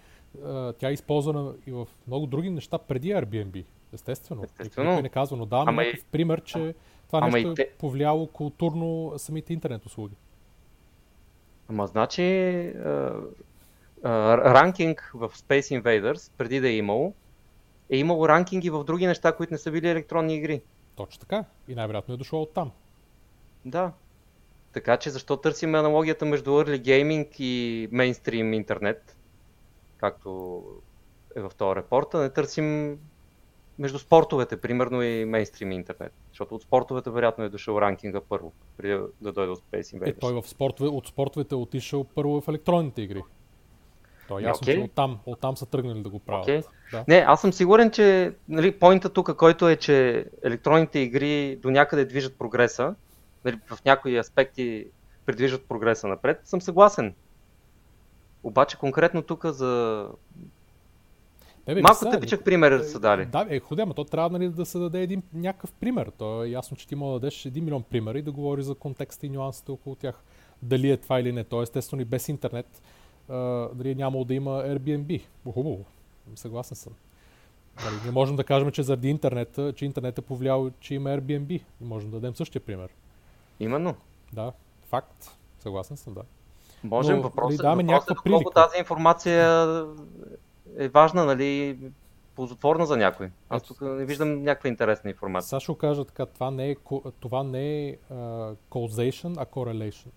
тя 0.78 0.88
е 0.88 0.92
използвана 0.92 1.54
и 1.66 1.72
в 1.72 1.88
много 2.07 2.26
други 2.26 2.50
неща 2.50 2.78
преди 2.78 3.09
Airbnb. 3.09 3.64
Естествено. 3.92 4.44
Естествено. 4.44 4.90
Никой 4.90 5.03
не 5.03 5.09
казва, 5.09 5.37
но 5.37 5.46
давам 5.46 5.68
Ама 5.68 5.83
някакъв 5.83 6.05
и... 6.05 6.07
пример, 6.11 6.42
че 6.42 6.74
това 7.07 7.18
Ама 7.18 7.31
нещо 7.31 7.55
те... 7.55 7.62
е 7.62 7.70
повлияло 7.79 8.27
културно 8.27 9.12
самите 9.16 9.53
интернет 9.53 9.87
услуги. 9.87 10.16
Ама 11.68 11.87
значи 11.87 12.72
ранкинг 14.05 15.11
в 15.14 15.31
Space 15.35 15.83
Invaders, 15.83 16.33
преди 16.38 16.61
да 16.61 16.68
е 16.68 16.77
имало, 16.77 17.14
е 17.90 17.96
имало 17.96 18.29
ранкинги 18.29 18.70
в 18.70 18.85
други 18.85 19.07
неща, 19.07 19.33
които 19.33 19.55
не 19.55 19.59
са 19.59 19.70
били 19.70 19.88
електронни 19.88 20.37
игри. 20.37 20.62
Точно 20.96 21.20
така. 21.20 21.44
И 21.68 21.74
най-вероятно 21.74 22.14
е 22.14 22.16
дошло 22.16 22.42
от 22.42 22.55
там. 22.55 22.70
Да. 23.64 23.92
Така 24.72 24.96
че 24.96 25.11
защо 25.11 25.37
търсим 25.37 25.74
аналогията 25.74 26.24
между 26.24 26.51
early 26.51 26.83
gaming 26.83 27.40
и 27.40 27.88
мейнстрим 27.92 28.53
интернет, 28.53 29.16
както 29.96 30.62
е 31.37 31.40
в 31.40 31.51
този 31.57 31.77
репорта, 31.77 32.18
не 32.18 32.31
търсим 32.31 32.98
между 33.78 33.98
спортовете, 33.98 34.56
примерно 34.56 35.02
и 35.02 35.24
мейнстрим 35.24 35.72
интернет. 35.72 36.12
Защото 36.28 36.54
от 36.54 36.62
спортовете 36.62 37.10
вероятно 37.10 37.44
е 37.44 37.48
дошъл 37.48 37.80
ранкинга 37.80 38.20
първо, 38.20 38.52
преди 38.76 39.00
да 39.20 39.32
дойде 39.32 39.52
от 39.52 39.58
Space 39.58 39.98
Invaders. 39.98 40.08
Е, 40.08 40.14
той 40.14 40.32
в 40.32 40.48
спортове, 40.48 40.88
от 40.88 41.06
спортовете 41.06 41.54
е 41.54 41.58
отишъл 41.58 42.04
първо 42.04 42.40
в 42.40 42.48
електронните 42.48 43.02
игри. 43.02 43.22
То 44.28 44.38
е 44.38 44.42
ясно, 44.42 44.66
okay. 44.66 44.74
че 44.74 44.80
оттам, 44.80 45.18
оттам 45.26 45.56
са 45.56 45.66
тръгнали 45.66 46.02
да 46.02 46.08
го 46.08 46.18
правят. 46.18 46.46
Okay. 46.46 46.64
Да. 46.92 47.04
Не, 47.08 47.16
аз 47.16 47.40
съм 47.40 47.52
сигурен, 47.52 47.90
че 47.90 48.34
нали, 48.48 48.78
поинта 48.78 49.08
тук, 49.08 49.36
който 49.36 49.68
е, 49.68 49.76
че 49.76 50.26
електронните 50.44 50.98
игри 50.98 51.56
до 51.56 51.70
някъде 51.70 52.04
движат 52.04 52.38
прогреса, 52.38 52.94
нали, 53.44 53.58
в 53.66 53.84
някои 53.84 54.18
аспекти 54.18 54.86
придвижват 55.26 55.68
прогреса 55.68 56.08
напред, 56.08 56.40
съм 56.44 56.62
съгласен. 56.62 57.14
Обаче 58.42 58.78
конкретно 58.78 59.22
тук 59.22 59.46
за 59.46 60.04
не, 61.68 61.74
бе, 61.74 61.81
Малко 61.81 62.11
тъпичък 62.11 62.44
пример 62.44 62.81
са 62.81 63.00
дали. 63.00 63.26
Да, 63.26 63.46
е 63.48 63.61
худе, 63.61 63.85
но 63.85 63.94
то 63.94 64.04
трябва 64.04 64.38
нали, 64.38 64.48
да 64.48 64.66
се 64.66 64.78
даде 64.78 65.02
един 65.02 65.22
някакъв 65.35 65.72
пример. 65.72 66.12
То 66.18 66.44
е 66.44 66.48
ясно, 66.48 66.76
че 66.76 66.88
ти 66.88 66.94
мога 66.94 67.12
да 67.12 67.20
дадеш 67.20 67.46
един 67.46 67.64
милион 67.64 67.83
примери 67.83 68.18
и 68.18 68.22
да 68.22 68.33
говори 68.33 68.62
за 68.62 68.74
контекста 68.74 69.26
и 69.26 69.28
нюансите 69.28 69.72
около 69.72 69.96
тях. 69.96 70.22
Дали 70.62 70.90
е 70.90 70.96
това 70.96 71.20
или 71.20 71.33
не. 71.33 71.44
То 71.44 71.62
естествено 71.62 72.02
и 72.02 72.04
без 72.04 72.28
интернет 72.28 72.83
а, 73.28 73.35
дали 73.74 73.94
нямало 73.94 74.24
да 74.24 74.35
има 74.35 74.50
Airbnb. 74.50 75.22
Хубаво. 75.44 75.85
Съгласен 76.35 76.76
съм. 76.76 76.92
Нали, 77.85 77.96
не 78.04 78.11
можем 78.11 78.37
да 78.37 78.44
кажем, 78.44 78.70
че 78.70 78.83
заради 78.83 79.09
интернета, 79.09 79.72
че 79.72 79.85
интернет 79.85 80.18
е 80.18 80.22
повлиял, 80.22 80.70
че 80.81 80.94
има 80.94 81.09
Airbnb. 81.09 81.61
И 81.81 81.85
можем 81.85 82.11
да 82.11 82.16
дадем 82.16 82.35
същия 82.35 82.62
пример. 82.62 82.88
Именно. 83.61 83.94
Да, 84.33 84.52
факт. 84.88 85.37
Съгласен 85.59 85.96
съм, 85.96 86.14
да. 86.14 86.22
Можем. 86.85 87.16
Но, 87.16 87.22
въпросът, 87.22 87.62
нали, 87.64 87.87
въпросът 87.87 88.26
е 88.26 88.31
колко 88.31 88.50
тази 88.50 88.78
информация 88.78 89.85
е 90.76 90.88
важна, 90.88 91.24
нали, 91.24 91.78
ползотворна 92.38 92.87
за 92.87 92.96
някой. 92.96 93.31
Аз 93.48 93.62
тук 93.62 93.81
не 93.81 94.04
виждам 94.04 94.42
някаква 94.42 94.68
интересна 94.68 95.11
информация. 95.11 95.48
Сега 95.48 95.61
ще 95.61 95.78
кажа 95.78 96.04
така, 96.04 96.26
това 96.26 96.50
не 96.50 96.70
е, 96.70 96.76
това 97.20 97.42
не 97.42 97.88
е 97.88 97.96
uh, 98.12 98.57
causation, 98.70 99.35
а 99.38 99.46
correlation. 99.46 100.11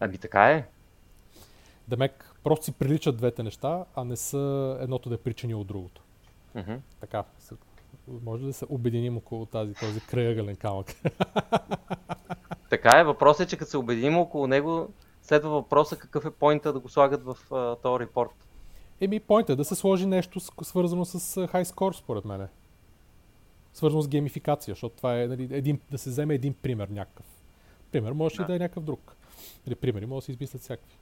Ами 0.00 0.18
така 0.18 0.50
е. 0.50 0.66
Демек, 1.88 2.34
просто 2.44 2.64
си 2.64 2.72
приличат 2.72 3.16
двете 3.16 3.42
неща, 3.42 3.84
а 3.94 4.04
не 4.04 4.16
са 4.16 4.76
едното 4.80 5.08
да 5.08 5.14
е 5.14 5.18
причинило 5.18 5.64
другото. 5.64 6.02
Mm-hmm. 6.56 6.78
Така, 7.00 7.24
може 8.24 8.46
да 8.46 8.52
се 8.52 8.66
обединим 8.68 9.16
около 9.16 9.46
тази, 9.46 9.74
този 9.74 10.00
крайъгълен 10.00 10.56
камък. 10.56 10.86
така 12.70 13.00
е, 13.00 13.04
въпросът 13.04 13.46
е, 13.46 13.50
че 13.50 13.56
като 13.56 13.70
се 13.70 13.78
обединим 13.78 14.18
около 14.18 14.46
него, 14.46 14.88
следва 15.22 15.50
въпроса 15.50 15.96
какъв 15.96 16.24
е 16.24 16.30
поинта 16.30 16.72
да 16.72 16.80
го 16.80 16.88
слагат 16.88 17.24
в 17.24 17.36
uh, 17.50 17.82
този 17.82 18.00
репорт. 18.00 18.48
Еми, 19.02 19.20
поинта 19.20 19.52
е 19.52 19.56
да 19.56 19.64
се 19.64 19.74
сложи 19.74 20.06
нещо 20.06 20.40
свързано 20.62 21.04
с 21.04 21.46
high 21.46 21.64
score, 21.64 21.98
според 21.98 22.24
мен. 22.24 22.48
Свързано 23.74 24.02
с 24.02 24.08
геймификация, 24.08 24.72
защото 24.72 24.96
това 24.96 25.22
е 25.22 25.26
нали, 25.26 25.48
един, 25.50 25.80
да 25.90 25.98
се 25.98 26.10
вземе 26.10 26.34
един 26.34 26.54
пример 26.54 26.88
някакъв. 26.88 27.26
Пример 27.92 28.12
може 28.12 28.36
да. 28.36 28.42
и 28.42 28.46
да 28.46 28.54
е 28.54 28.58
някакъв 28.58 28.84
друг. 28.84 29.16
Или 29.66 29.74
примери 29.74 30.06
може 30.06 30.20
да 30.20 30.24
се 30.24 30.32
измислят 30.32 30.62
всякакви. 30.62 30.96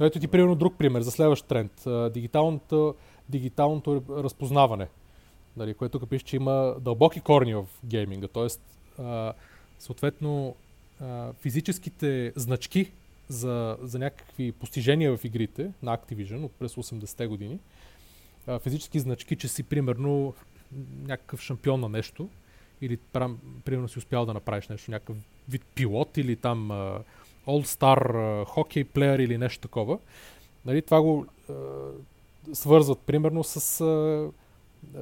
Но 0.00 0.06
ето 0.06 0.20
ти 0.20 0.28
примерно 0.28 0.54
друг 0.54 0.78
пример 0.78 1.00
за 1.00 1.10
следващ 1.10 1.46
тренд. 1.46 1.72
Дигиталното, 2.12 2.94
дигиталното 3.28 4.02
разпознаване. 4.10 4.88
Нали, 5.56 5.74
което 5.74 5.98
тук 5.98 6.10
пише, 6.10 6.24
че 6.24 6.36
има 6.36 6.74
дълбоки 6.80 7.20
корни 7.20 7.54
в 7.54 7.66
гейминга. 7.84 8.28
Тоест, 8.28 8.60
съответно, 9.78 10.54
а, 11.00 11.32
физическите 11.32 12.32
значки 12.36 12.92
за, 13.28 13.76
за 13.82 13.98
някакви 13.98 14.52
постижения 14.52 15.16
в 15.16 15.24
игрите 15.24 15.70
на 15.82 15.96
Activision 15.98 16.44
от 16.44 16.52
през 16.52 16.74
80-те 16.74 17.26
години, 17.26 17.58
а, 18.46 18.58
физически 18.58 18.98
значки, 18.98 19.36
че 19.36 19.48
си 19.48 19.62
примерно 19.62 20.34
някакъв 21.02 21.40
шампион 21.40 21.80
на 21.80 21.88
нещо, 21.88 22.28
или 22.80 22.98
примерно 23.64 23.88
си 23.88 23.98
успял 23.98 24.26
да 24.26 24.34
направиш 24.34 24.68
нещо, 24.68 24.90
някакъв 24.90 25.16
вид 25.48 25.62
пилот 25.74 26.16
или 26.16 26.36
там 26.36 26.70
а, 26.70 27.00
All-Star 27.46 28.44
хокей 28.44 28.84
плеер 28.84 29.18
или 29.18 29.38
нещо 29.38 29.60
такова. 29.60 29.98
Нали, 30.64 30.82
това 30.82 31.02
го 31.02 31.26
а, 31.50 31.54
свързват 32.52 33.00
примерно 33.00 33.44
с 33.44 33.80
а, 33.80 34.30
а, 34.96 35.00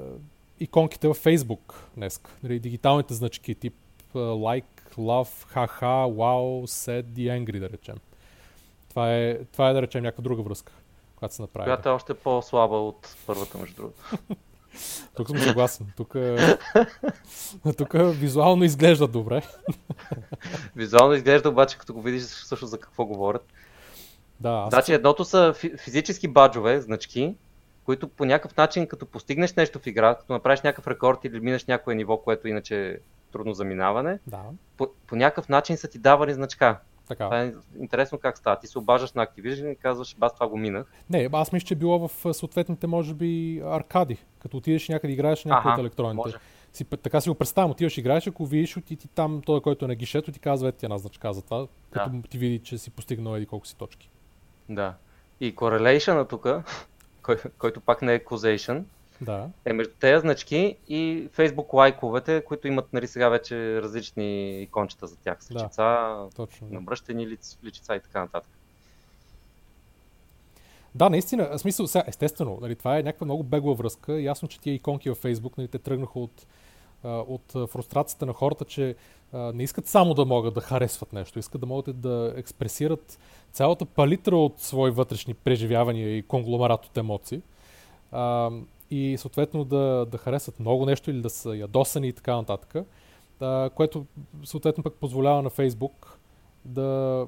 иконките 0.60 1.08
във 1.08 1.24
Facebook 1.24 1.74
днес. 1.96 2.20
Нали, 2.42 2.58
дигиталните 2.58 3.14
значки 3.14 3.54
тип 3.54 3.74
а, 4.14 4.18
like, 4.18 4.64
love, 4.96 5.54
haha, 5.54 6.12
wow, 6.14 6.66
sad 6.66 7.18
и 7.18 7.28
angry 7.28 7.60
да 7.60 7.70
речем. 7.70 7.96
Това 8.94 9.14
е, 9.14 9.38
това 9.44 9.70
е 9.70 9.72
да 9.72 9.82
речем 9.82 10.02
някаква 10.02 10.22
друга 10.22 10.42
връзка, 10.42 10.72
която 11.16 11.34
се 11.34 11.42
направи. 11.42 11.64
Която 11.64 11.88
е 11.88 11.92
още 11.92 12.14
по-слаба 12.14 12.76
от 12.76 13.16
първата, 13.26 13.58
между 13.58 13.76
другото. 13.76 14.00
Тук 15.14 15.28
съм 15.28 15.38
съгласен. 15.38 15.86
Тук, 15.96 16.16
тук 17.76 17.92
визуално 17.94 18.64
изглежда 18.64 19.08
добре. 19.08 19.42
визуално 20.76 21.14
изглежда 21.14 21.48
обаче, 21.48 21.78
като 21.78 21.94
го 21.94 22.02
видиш 22.02 22.22
също 22.22 22.66
за 22.66 22.78
какво 22.78 23.04
говорят. 23.04 23.46
Да, 24.40 24.50
аз... 24.50 24.70
Значи 24.70 24.92
едното 24.92 25.24
са 25.24 25.54
физически 25.84 26.28
баджове, 26.28 26.80
значки, 26.80 27.34
които 27.84 28.08
по 28.08 28.24
някакъв 28.24 28.56
начин, 28.56 28.86
като 28.86 29.06
постигнеш 29.06 29.54
нещо 29.54 29.78
в 29.78 29.86
игра, 29.86 30.14
като 30.14 30.32
направиш 30.32 30.60
някакъв 30.60 30.86
рекорд 30.86 31.24
или 31.24 31.40
минеш 31.40 31.64
някое 31.64 31.94
ниво, 31.94 32.16
което 32.16 32.48
иначе 32.48 32.90
е 32.90 32.96
трудно 33.32 33.54
за 33.54 33.64
минаване, 33.64 34.18
да. 34.26 34.42
по, 34.76 34.88
по 35.06 35.16
някакъв 35.16 35.48
начин 35.48 35.76
са 35.76 35.88
ти 35.88 35.98
давали 35.98 36.34
значка. 36.34 36.78
Така. 37.08 37.24
Това 37.24 37.42
е 37.42 37.52
интересно 37.78 38.18
как 38.18 38.38
става. 38.38 38.58
Ти 38.58 38.66
се 38.66 38.78
обаждаш 38.78 39.12
на 39.12 39.26
Activision 39.26 39.72
и 39.72 39.76
казваш, 39.76 40.16
бас 40.18 40.34
това 40.34 40.48
го 40.48 40.56
минах. 40.56 40.92
Не, 41.10 41.28
аз 41.32 41.52
мисля, 41.52 41.66
че 41.66 41.74
било 41.74 42.08
в 42.08 42.34
съответните, 42.34 42.86
може 42.86 43.14
би, 43.14 43.62
аркади. 43.64 44.24
Като 44.38 44.56
отидеш 44.56 44.88
някъде 44.88 45.12
играеш 45.12 45.44
някой 45.44 45.72
от 45.72 45.78
електроните. 45.78 46.16
Може. 46.16 46.36
Си, 46.72 46.84
така 46.84 47.20
си 47.20 47.28
го 47.28 47.34
представям, 47.34 47.70
отиваш 47.70 47.98
играеш, 47.98 48.26
ако 48.26 48.46
видиш 48.46 48.76
от 48.76 48.90
и 48.90 48.96
ти 48.96 49.08
там, 49.08 49.42
той, 49.46 49.60
който 49.60 49.84
е 49.84 49.88
на 49.88 49.94
гишето, 49.94 50.32
ти 50.32 50.38
казва, 50.38 50.68
ето 50.68 50.78
ти 50.78 50.86
една 50.86 50.98
значка 50.98 51.32
за 51.32 51.42
това, 51.42 51.66
като 51.90 52.10
да. 52.10 52.28
ти 52.28 52.38
види, 52.38 52.58
че 52.58 52.78
си 52.78 52.90
постигнал 52.90 53.36
еди 53.36 53.46
колко 53.46 53.66
си 53.66 53.76
точки. 53.76 54.10
Да. 54.68 54.94
И 55.40 55.56
correlation 55.56 56.28
тук, 56.28 56.46
кой, 57.22 57.36
който 57.58 57.80
пак 57.80 58.02
не 58.02 58.14
е 58.14 58.24
causation, 58.24 58.82
Да. 59.24 59.50
Е, 59.64 59.72
между 59.72 59.92
тези 60.00 60.20
значки 60.20 60.76
и 60.88 61.28
Facebook 61.36 61.72
лайковете, 61.72 62.44
които 62.44 62.68
имат 62.68 62.92
нали, 62.92 63.06
сега 63.06 63.28
вече 63.28 63.82
различни 63.82 64.62
икончета 64.62 65.06
за 65.06 65.16
тях. 65.16 65.44
С 65.44 65.50
личица, 65.50 65.82
да, 65.82 66.28
точно, 66.36 66.66
да. 66.66 66.74
набръщани 66.74 67.26
лиц, 67.26 67.58
личица 67.64 67.96
и 67.96 68.00
така 68.00 68.20
нататък. 68.20 68.50
Да, 70.94 71.10
наистина, 71.10 71.48
в 71.52 71.58
смисъл, 71.58 71.86
сега, 71.86 72.04
естествено, 72.06 72.58
нали, 72.60 72.76
това 72.76 72.98
е 72.98 73.02
някаква 73.02 73.24
много 73.24 73.42
бегла 73.42 73.74
връзка. 73.74 74.20
Ясно, 74.20 74.48
че 74.48 74.60
тия 74.60 74.74
иконки 74.74 75.08
във 75.08 75.22
Facebook, 75.22 75.58
нали, 75.58 75.68
те 75.68 75.78
тръгнаха 75.78 76.18
от, 76.20 76.46
от 77.04 77.70
фрустрацията 77.70 78.26
на 78.26 78.32
хората, 78.32 78.64
че 78.64 78.96
не 79.32 79.62
искат 79.62 79.86
само 79.86 80.14
да 80.14 80.24
могат 80.24 80.54
да 80.54 80.60
харесват 80.60 81.12
нещо, 81.12 81.38
искат 81.38 81.60
да 81.60 81.66
могат 81.66 82.00
да 82.00 82.32
експресират 82.36 83.18
цялата 83.52 83.84
палитра 83.84 84.36
от 84.36 84.60
свои 84.60 84.90
вътрешни 84.90 85.34
преживявания 85.34 86.16
и 86.16 86.22
конгломерат 86.22 86.86
от 86.86 86.96
емоции. 86.96 87.42
И 88.90 89.16
съответно 89.18 89.64
да, 89.64 90.06
да 90.10 90.18
харесат 90.18 90.60
много 90.60 90.86
нещо 90.86 91.10
или 91.10 91.20
да 91.20 91.30
са 91.30 91.56
ядосани 91.56 92.08
и 92.08 92.12
така 92.12 92.36
нататък. 92.36 92.86
А, 93.40 93.70
което 93.70 94.06
съответно 94.44 94.84
пък 94.84 94.94
позволява 94.94 95.42
на 95.42 95.50
Фейсбук 95.50 96.18
да, 96.64 97.26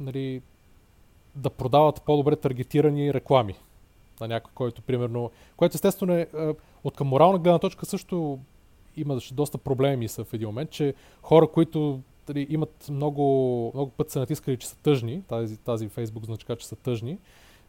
нали, 0.00 0.42
да 1.34 1.50
продават 1.50 2.02
по-добре 2.02 2.36
таргетирани 2.36 3.14
реклами 3.14 3.54
на 4.20 4.28
някой, 4.28 4.50
който 4.54 4.82
примерно, 4.82 5.30
което 5.56 5.74
естествено 5.74 6.12
е 6.12 6.28
от 6.84 6.96
към 6.96 7.06
морална 7.06 7.38
гледна 7.38 7.58
точка 7.58 7.86
също 7.86 8.38
имаше 8.96 9.34
доста 9.34 9.58
проблеми 9.58 10.08
са 10.08 10.24
в 10.24 10.34
един 10.34 10.48
момент, 10.48 10.70
че 10.70 10.94
хора, 11.22 11.48
които 11.48 12.00
дали, 12.26 12.46
имат 12.50 12.86
много, 12.90 13.70
много 13.74 13.90
път 13.90 14.10
се 14.10 14.18
натискали, 14.18 14.56
че 14.56 14.68
са 14.68 14.76
тъжни, 14.76 15.22
тази, 15.28 15.56
тази 15.56 15.88
Facebook 15.88 16.24
значка, 16.24 16.56
че 16.56 16.66
са 16.66 16.76
тъжни, 16.76 17.18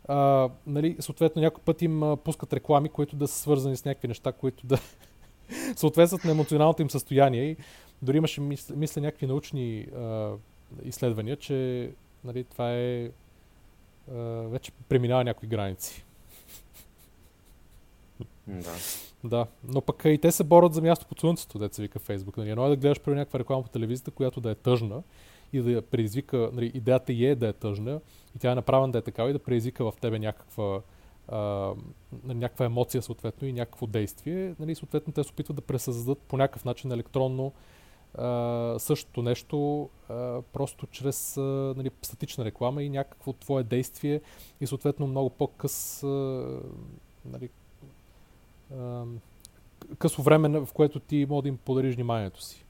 а, 0.07 0.49
нали, 0.67 0.95
съответно 0.99 1.41
някой 1.41 1.63
път 1.63 1.81
им 1.81 2.03
а, 2.03 2.17
пускат 2.17 2.53
реклами, 2.53 2.89
които 2.89 3.15
да 3.15 3.27
са 3.27 3.39
свързани 3.39 3.77
с 3.77 3.85
някакви 3.85 4.07
неща, 4.07 4.31
които 4.31 4.67
да 4.67 4.77
съответстват 5.75 6.23
на 6.23 6.31
емоционалното 6.31 6.81
им 6.81 6.89
състояние. 6.89 7.43
И 7.43 7.57
дори 8.01 8.17
имаше, 8.17 8.41
мисля, 8.41 8.75
мисля 8.75 9.01
някакви 9.01 9.27
научни 9.27 9.87
а, 9.95 10.31
изследвания, 10.83 11.35
че 11.37 11.89
нали, 12.23 12.43
това 12.43 12.73
е 12.73 13.11
а, 14.11 14.15
вече 14.23 14.71
преминава 14.89 15.23
някои 15.23 15.49
граници. 15.49 16.05
Да. 18.47 18.73
Да, 19.23 19.47
но 19.63 19.81
пък 19.81 20.01
и 20.05 20.17
те 20.17 20.31
се 20.31 20.43
борят 20.43 20.73
за 20.73 20.81
място 20.81 21.05
под 21.05 21.19
слънцето, 21.19 21.59
деца 21.59 21.81
вика 21.81 21.99
Фейсбук. 21.99 22.37
Нали? 22.37 22.49
Едно 22.49 22.65
е 22.65 22.69
да 22.69 22.75
гледаш 22.75 22.99
при 22.99 23.15
някаква 23.15 23.39
реклама 23.39 23.63
по 23.63 23.69
телевизията, 23.69 24.11
която 24.11 24.41
да 24.41 24.51
е 24.51 24.55
тъжна 24.55 25.03
и 25.53 25.61
да 25.61 25.81
предизвика, 25.81 26.49
нали, 26.53 26.71
идеята 26.73 27.13
е 27.13 27.35
да 27.35 27.47
е 27.47 27.53
тъжна 27.53 28.01
и 28.35 28.39
тя 28.39 28.51
е 28.51 28.55
направена 28.55 28.91
да 28.91 28.97
е 28.97 29.01
такава 29.01 29.29
и 29.29 29.33
да 29.33 29.39
предизвика 29.39 29.91
в 29.91 29.97
тебе 30.01 30.19
някаква, 30.19 30.81
а, 31.27 31.73
някаква 32.23 32.65
емоция 32.65 33.01
съответно 33.01 33.47
и 33.47 33.53
някакво 33.53 33.87
действие. 33.87 34.55
Нали, 34.59 34.75
съответно 34.75 35.13
те 35.13 35.23
се 35.23 35.31
опитват 35.31 35.55
да 35.55 35.61
пресъздадат 35.61 36.19
по 36.19 36.37
някакъв 36.37 36.65
начин 36.65 36.91
електронно 36.91 37.53
а, 38.15 38.75
същото 38.79 39.21
нещо, 39.21 39.89
а, 40.09 40.41
просто 40.53 40.87
чрез 40.87 41.37
а, 41.37 41.41
нали, 41.77 41.91
статична 42.01 42.45
реклама 42.45 42.83
и 42.83 42.89
някакво 42.89 43.33
твое 43.33 43.63
действие 43.63 44.21
и 44.61 44.67
съответно 44.67 45.07
много 45.07 45.29
по-къс 45.29 46.03
нали, 47.25 47.49
късо 49.97 50.21
време, 50.21 50.59
в 50.59 50.69
което 50.73 50.99
ти 50.99 51.25
може 51.29 51.41
да 51.41 51.49
им 51.49 51.57
подариш 51.57 51.95
вниманието 51.95 52.41
си. 52.41 52.66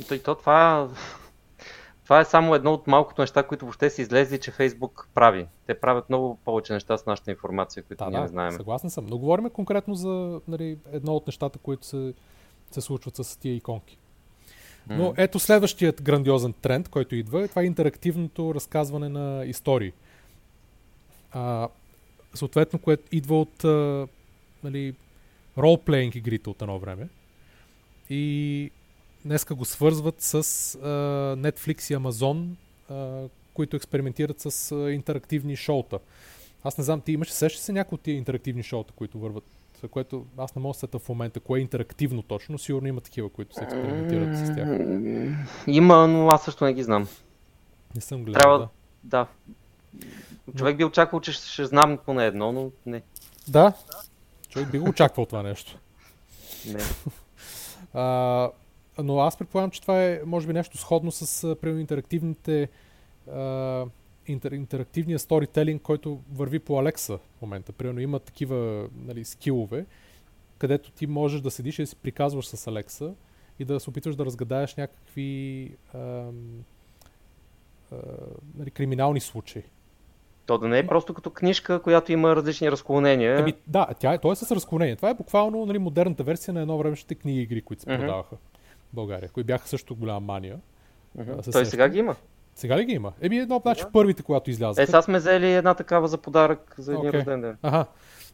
И 0.00 0.22
то, 0.22 0.34
това, 0.34 0.88
това 2.04 2.20
е 2.20 2.24
само 2.24 2.54
едно 2.54 2.72
от 2.72 2.86
малкото 2.86 3.22
неща, 3.22 3.42
които 3.42 3.64
въобще 3.64 3.90
си 3.90 4.02
излезли, 4.02 4.40
че 4.40 4.50
Фейсбук 4.50 5.08
прави. 5.14 5.46
Те 5.66 5.80
правят 5.80 6.08
много 6.08 6.38
повече 6.44 6.72
неща 6.72 6.98
с 6.98 7.06
нашата 7.06 7.30
информация, 7.30 7.82
които 7.82 8.04
да, 8.04 8.10
ние 8.10 8.18
да, 8.18 8.22
не 8.22 8.28
знаем. 8.28 8.52
Съгласен 8.52 8.90
съм. 8.90 9.06
Но 9.06 9.18
говорим 9.18 9.50
конкретно 9.50 9.94
за 9.94 10.40
нали, 10.48 10.78
едно 10.92 11.12
от 11.12 11.26
нещата, 11.26 11.58
които 11.58 11.86
се, 11.86 12.14
се 12.70 12.80
случват 12.80 13.16
с 13.16 13.36
тия 13.36 13.54
иконки. 13.54 13.98
Но 14.90 15.14
ето 15.16 15.38
следващият 15.38 16.02
грандиозен 16.02 16.52
тренд, 16.52 16.88
който 16.88 17.14
идва, 17.14 17.48
това 17.48 17.62
е 17.62 17.64
интерактивното 17.64 18.54
разказване 18.54 19.08
на 19.08 19.44
истории. 19.44 19.92
А, 21.32 21.68
съответно, 22.34 22.78
което 22.78 23.02
идва 23.12 23.40
от 23.40 23.64
а, 23.64 24.06
нали, 24.64 24.94
ролплейнг 25.58 26.14
игрите 26.14 26.50
от 26.50 26.62
едно 26.62 26.78
време. 26.78 27.08
И 28.10 28.70
днеска 29.24 29.54
го 29.54 29.64
свързват 29.64 30.20
с 30.20 30.34
а, 30.34 30.38
Netflix 31.36 31.94
и 31.94 31.96
Amazon, 31.96 32.48
а, 32.90 33.28
които 33.54 33.76
експериментират 33.76 34.40
с 34.40 34.72
а, 34.72 34.92
интерактивни 34.92 35.56
шоута. 35.56 35.98
Аз 36.64 36.78
не 36.78 36.84
знам, 36.84 37.00
ти 37.00 37.12
имаш, 37.12 37.30
сещаш 37.30 37.60
се 37.60 37.72
някои 37.72 37.96
от 37.96 38.00
тия 38.00 38.16
интерактивни 38.16 38.62
шоута, 38.62 38.92
които 38.92 39.18
върват, 39.18 39.44
което 39.90 40.26
аз 40.36 40.56
не 40.56 40.62
мога 40.62 40.72
да 40.72 40.78
сета 40.78 40.98
в 40.98 41.08
момента, 41.08 41.40
кое 41.40 41.58
е 41.58 41.62
интерактивно 41.62 42.22
точно, 42.22 42.52
но 42.52 42.58
сигурно 42.58 42.88
има 42.88 43.00
такива, 43.00 43.28
които 43.28 43.54
се 43.54 43.64
експериментират 43.64 44.36
с 44.36 44.54
тях. 44.54 44.68
Има, 45.66 46.08
но 46.08 46.28
аз 46.28 46.44
също 46.44 46.64
не 46.64 46.74
ги 46.74 46.82
знам. 46.82 47.08
Не 47.94 48.00
съм 48.00 48.24
гледал, 48.24 48.40
Трябва, 48.40 48.58
да. 48.58 48.68
да. 49.04 49.26
Човек 50.56 50.76
би 50.76 50.84
очаквал, 50.84 51.20
че 51.20 51.32
ще, 51.32 51.48
ще 51.48 51.64
знам 51.64 51.98
поне 52.06 52.26
едно, 52.26 52.52
но 52.52 52.70
не. 52.86 53.02
Да, 53.48 53.72
човек 54.48 54.70
би 54.70 54.78
го 54.78 54.88
очаквал 54.88 55.26
това 55.26 55.42
нещо. 55.42 55.78
Не. 56.66 56.80
а, 58.00 58.50
но 59.02 59.20
аз 59.20 59.36
предполагам, 59.36 59.70
че 59.70 59.80
това 59.80 60.04
е, 60.04 60.20
може 60.26 60.46
би, 60.46 60.52
нещо 60.52 60.78
сходно 60.78 61.10
с 61.10 61.56
примерно, 61.56 61.80
интерактивните 61.80 62.68
а, 63.32 63.84
интер, 64.26 64.52
интерактивния 64.52 65.18
сторителинг, 65.18 65.82
който 65.82 66.20
върви 66.32 66.58
по 66.58 66.78
Алекса 66.78 67.18
в 67.18 67.42
момента. 67.42 67.72
Примерно 67.72 68.00
има 68.00 68.18
такива 68.18 68.88
нали, 69.06 69.24
скилове, 69.24 69.86
където 70.58 70.90
ти 70.90 71.06
можеш 71.06 71.40
да 71.40 71.50
седиш 71.50 71.78
и 71.78 71.82
да 71.82 71.86
си 71.86 71.96
приказваш 71.96 72.46
с 72.46 72.66
Алекса 72.66 73.14
и 73.58 73.64
да 73.64 73.80
се 73.80 73.90
опитваш 73.90 74.16
да 74.16 74.24
разгадаеш 74.24 74.74
някакви 74.74 75.70
а, 75.94 75.98
а, 75.98 76.30
нали, 78.58 78.70
криминални 78.70 79.20
случаи. 79.20 79.62
То 80.46 80.58
да 80.58 80.68
не 80.68 80.78
е 80.78 80.86
просто 80.86 81.14
като 81.14 81.30
книжка, 81.30 81.82
която 81.82 82.12
има 82.12 82.36
различни 82.36 82.70
разклонения. 82.70 83.38
Ами, 83.40 83.54
да, 83.66 83.86
тя 83.98 84.12
е, 84.12 84.18
то 84.18 84.32
е 84.32 84.36
с 84.36 84.54
разклонение. 84.54 84.96
Това 84.96 85.10
е 85.10 85.14
буквално 85.14 85.66
нали, 85.66 85.78
модерната 85.78 86.24
версия 86.24 86.54
на 86.54 86.60
едно 86.60 86.78
времешните 86.78 87.14
книги 87.14 87.40
игри, 87.40 87.62
които 87.62 87.82
се 87.82 87.86
продаваха 87.86 88.36
в 88.36 88.57
България, 88.92 89.28
които 89.28 89.46
бяха 89.46 89.68
също 89.68 89.96
голяма 89.96 90.20
мания. 90.20 90.60
Uh-huh. 91.18 91.52
Той 91.52 91.66
сега 91.66 91.88
ги 91.88 91.98
има. 91.98 92.16
Сега 92.54 92.78
ли 92.78 92.84
ги 92.84 92.92
има? 92.92 93.12
Еми 93.20 93.38
едно, 93.38 93.60
значи 93.62 93.84
yeah. 93.84 93.92
първите, 93.92 94.22
когато 94.22 94.50
излязат. 94.50 94.82
Е, 94.82 94.86
сега 94.86 95.02
сме 95.02 95.18
взели 95.18 95.52
една 95.52 95.74
такава 95.74 96.08
за 96.08 96.18
подарък 96.18 96.74
за 96.78 96.92
един 96.92 97.04
okay. 97.04 97.18
рожден 97.18 97.40
ден. 97.40 97.58
Ага, 97.62 97.86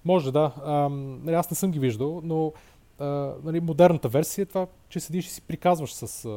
може 0.05 0.33
да. 0.33 0.53
Ам, 0.65 1.25
нали, 1.25 1.37
аз 1.37 1.51
не 1.51 1.55
съм 1.55 1.71
ги 1.71 1.79
виждал, 1.79 2.21
но 2.25 2.53
а, 2.99 3.35
нали, 3.45 3.61
модерната 3.61 4.09
версия 4.09 4.43
е 4.43 4.47
това, 4.47 4.67
че 4.89 5.01
седиш 5.01 5.27
и 5.27 5.31
си 5.31 5.43
приказваш 5.43 5.95
с... 5.95 6.25
А, 6.25 6.29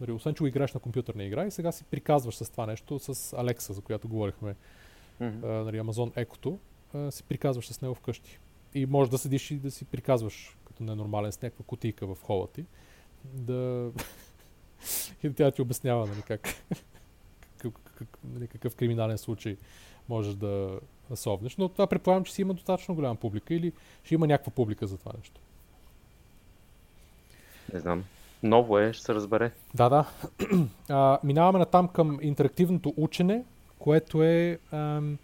нали, 0.00 0.12
освен, 0.12 0.34
че 0.34 0.40
го 0.40 0.46
играеш 0.46 0.74
на 0.74 0.80
компютърна 0.80 1.24
игра 1.24 1.46
и 1.46 1.50
сега 1.50 1.72
си 1.72 1.84
приказваш 1.84 2.36
с 2.36 2.50
това 2.50 2.66
нещо 2.66 2.98
с 2.98 3.32
Алекса, 3.38 3.72
за 3.72 3.80
която 3.80 4.08
говорихме 4.08 4.54
mm-hmm. 5.20 5.44
а, 5.44 5.64
нали, 5.64 5.80
Amazon 5.80 6.26
Echo, 6.26 6.56
а, 6.94 7.10
си 7.10 7.22
приказваш 7.22 7.68
с 7.68 7.82
него 7.82 7.94
вкъщи. 7.94 8.38
И 8.74 8.86
може 8.86 9.10
да 9.10 9.18
седиш 9.18 9.50
и 9.50 9.56
да 9.56 9.70
си 9.70 9.84
приказваш 9.84 10.56
като 10.64 10.82
ненормален 10.82 11.32
с 11.32 11.42
някаква 11.42 11.64
кутийка 11.66 12.06
в 12.06 12.16
хола 12.22 12.46
ти. 12.46 12.64
Да... 13.24 13.90
и 15.22 15.32
тя 15.32 15.50
ти 15.50 15.62
обяснява 15.62 16.06
нали, 16.06 16.22
как, 16.22 16.40
какъв, 17.56 17.72
какъв, 17.84 18.20
нали, 18.34 18.46
какъв 18.46 18.74
криминален 18.74 19.18
случай 19.18 19.56
можеш 20.08 20.34
да 20.34 20.80
насовнеш. 21.10 21.56
Но 21.56 21.68
това 21.68 21.86
предполагам, 21.86 22.24
че 22.24 22.32
си 22.32 22.42
има 22.42 22.54
достатъчно 22.54 22.94
голяма 22.94 23.16
публика 23.16 23.54
или 23.54 23.72
ще 24.04 24.14
има 24.14 24.26
някаква 24.26 24.52
публика 24.52 24.86
за 24.86 24.98
това 24.98 25.12
нещо. 25.18 25.40
Не 27.72 27.80
знам. 27.80 28.04
Ново 28.42 28.78
е, 28.78 28.92
ще 28.92 29.04
се 29.04 29.14
разбере. 29.14 29.50
Да, 29.74 29.88
да. 29.88 30.04
А, 30.88 31.18
минаваме 31.24 31.58
на 31.58 31.66
там 31.66 31.88
към 31.88 32.18
интерактивното 32.22 32.94
учене, 32.96 33.44
което 33.78 34.22
е 34.22 34.58
ам, 34.72 35.18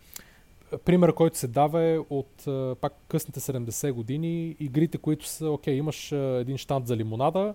пример, 0.85 1.15
който 1.15 1.39
се 1.39 1.49
дава 1.49 1.83
е 1.83 1.99
от 1.99 2.45
пак 2.81 2.93
късните 3.09 3.41
70 3.41 3.93
години. 3.93 4.57
Игрите, 4.61 4.99
които 4.99 5.27
са, 5.27 5.51
окей, 5.51 5.75
имаш 5.75 6.13
един 6.13 6.59
штант 6.59 6.87
за 6.87 6.97
лимонада 6.97 7.55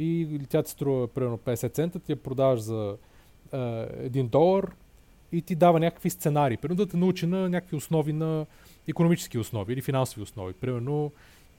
и 0.00 0.40
тя 0.48 0.62
ти 0.62 0.70
струва 0.70 1.08
примерно 1.08 1.38
50 1.38 1.72
цента, 1.72 1.98
ти 1.98 2.12
я 2.12 2.16
продаваш 2.16 2.60
за 2.60 2.96
а, 3.52 3.56
1 3.56 4.28
долар 4.28 4.72
и 5.32 5.42
ти 5.42 5.54
дава 5.54 5.80
някакви 5.80 6.10
сценарии. 6.10 6.56
Примерно 6.56 6.76
да 6.76 6.86
те 6.86 6.96
научи 6.96 7.26
на 7.26 7.48
някакви 7.48 7.76
основи 7.76 8.12
на 8.12 8.46
економически 8.88 9.38
основи 9.38 9.72
или 9.72 9.82
финансови 9.82 10.22
основи. 10.22 10.52
Примерно 10.52 11.12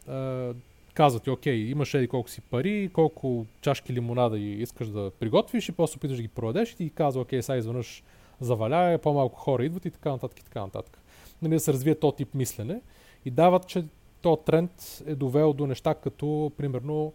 а, 0.08 0.54
казват 0.94 1.24
ти, 1.24 1.30
окей, 1.30 1.56
имаш 1.56 1.94
еди 1.94 2.08
колко 2.08 2.30
си 2.30 2.42
пари, 2.42 2.90
колко 2.94 3.46
чашки 3.62 3.94
лимонада 3.94 4.40
искаш 4.40 4.88
да 4.88 5.12
приготвиш 5.20 5.70
и 5.70 5.72
после 5.72 5.98
опиташ 5.98 6.18
да 6.18 6.24
ги 6.24 6.28
проведеш 6.28 6.72
и 6.72 6.76
ти 6.76 6.90
казва, 6.90 7.22
окей, 7.22 7.42
сега 7.42 7.58
изведнъж 7.58 8.04
заваляе, 8.42 8.98
по-малко 8.98 9.40
хора 9.40 9.66
идват 9.66 9.86
и 9.86 9.92
така 9.92 10.12
нататък 10.12 10.40
и 10.40 10.44
така 10.44 10.62
нататък. 10.62 10.98
Нали, 11.42 11.54
да 11.54 11.60
се 11.60 11.74
развие 11.74 11.96
този 11.96 12.16
тип 12.16 12.34
мислене 12.34 12.82
и 13.26 13.32
дават, 13.32 13.68
че 13.68 13.86
този 14.22 14.42
тренд 14.46 15.04
е 15.06 15.16
довел 15.16 15.54
до 15.54 15.68
неща 15.68 15.94
като, 15.94 16.52
примерно, 16.58 17.14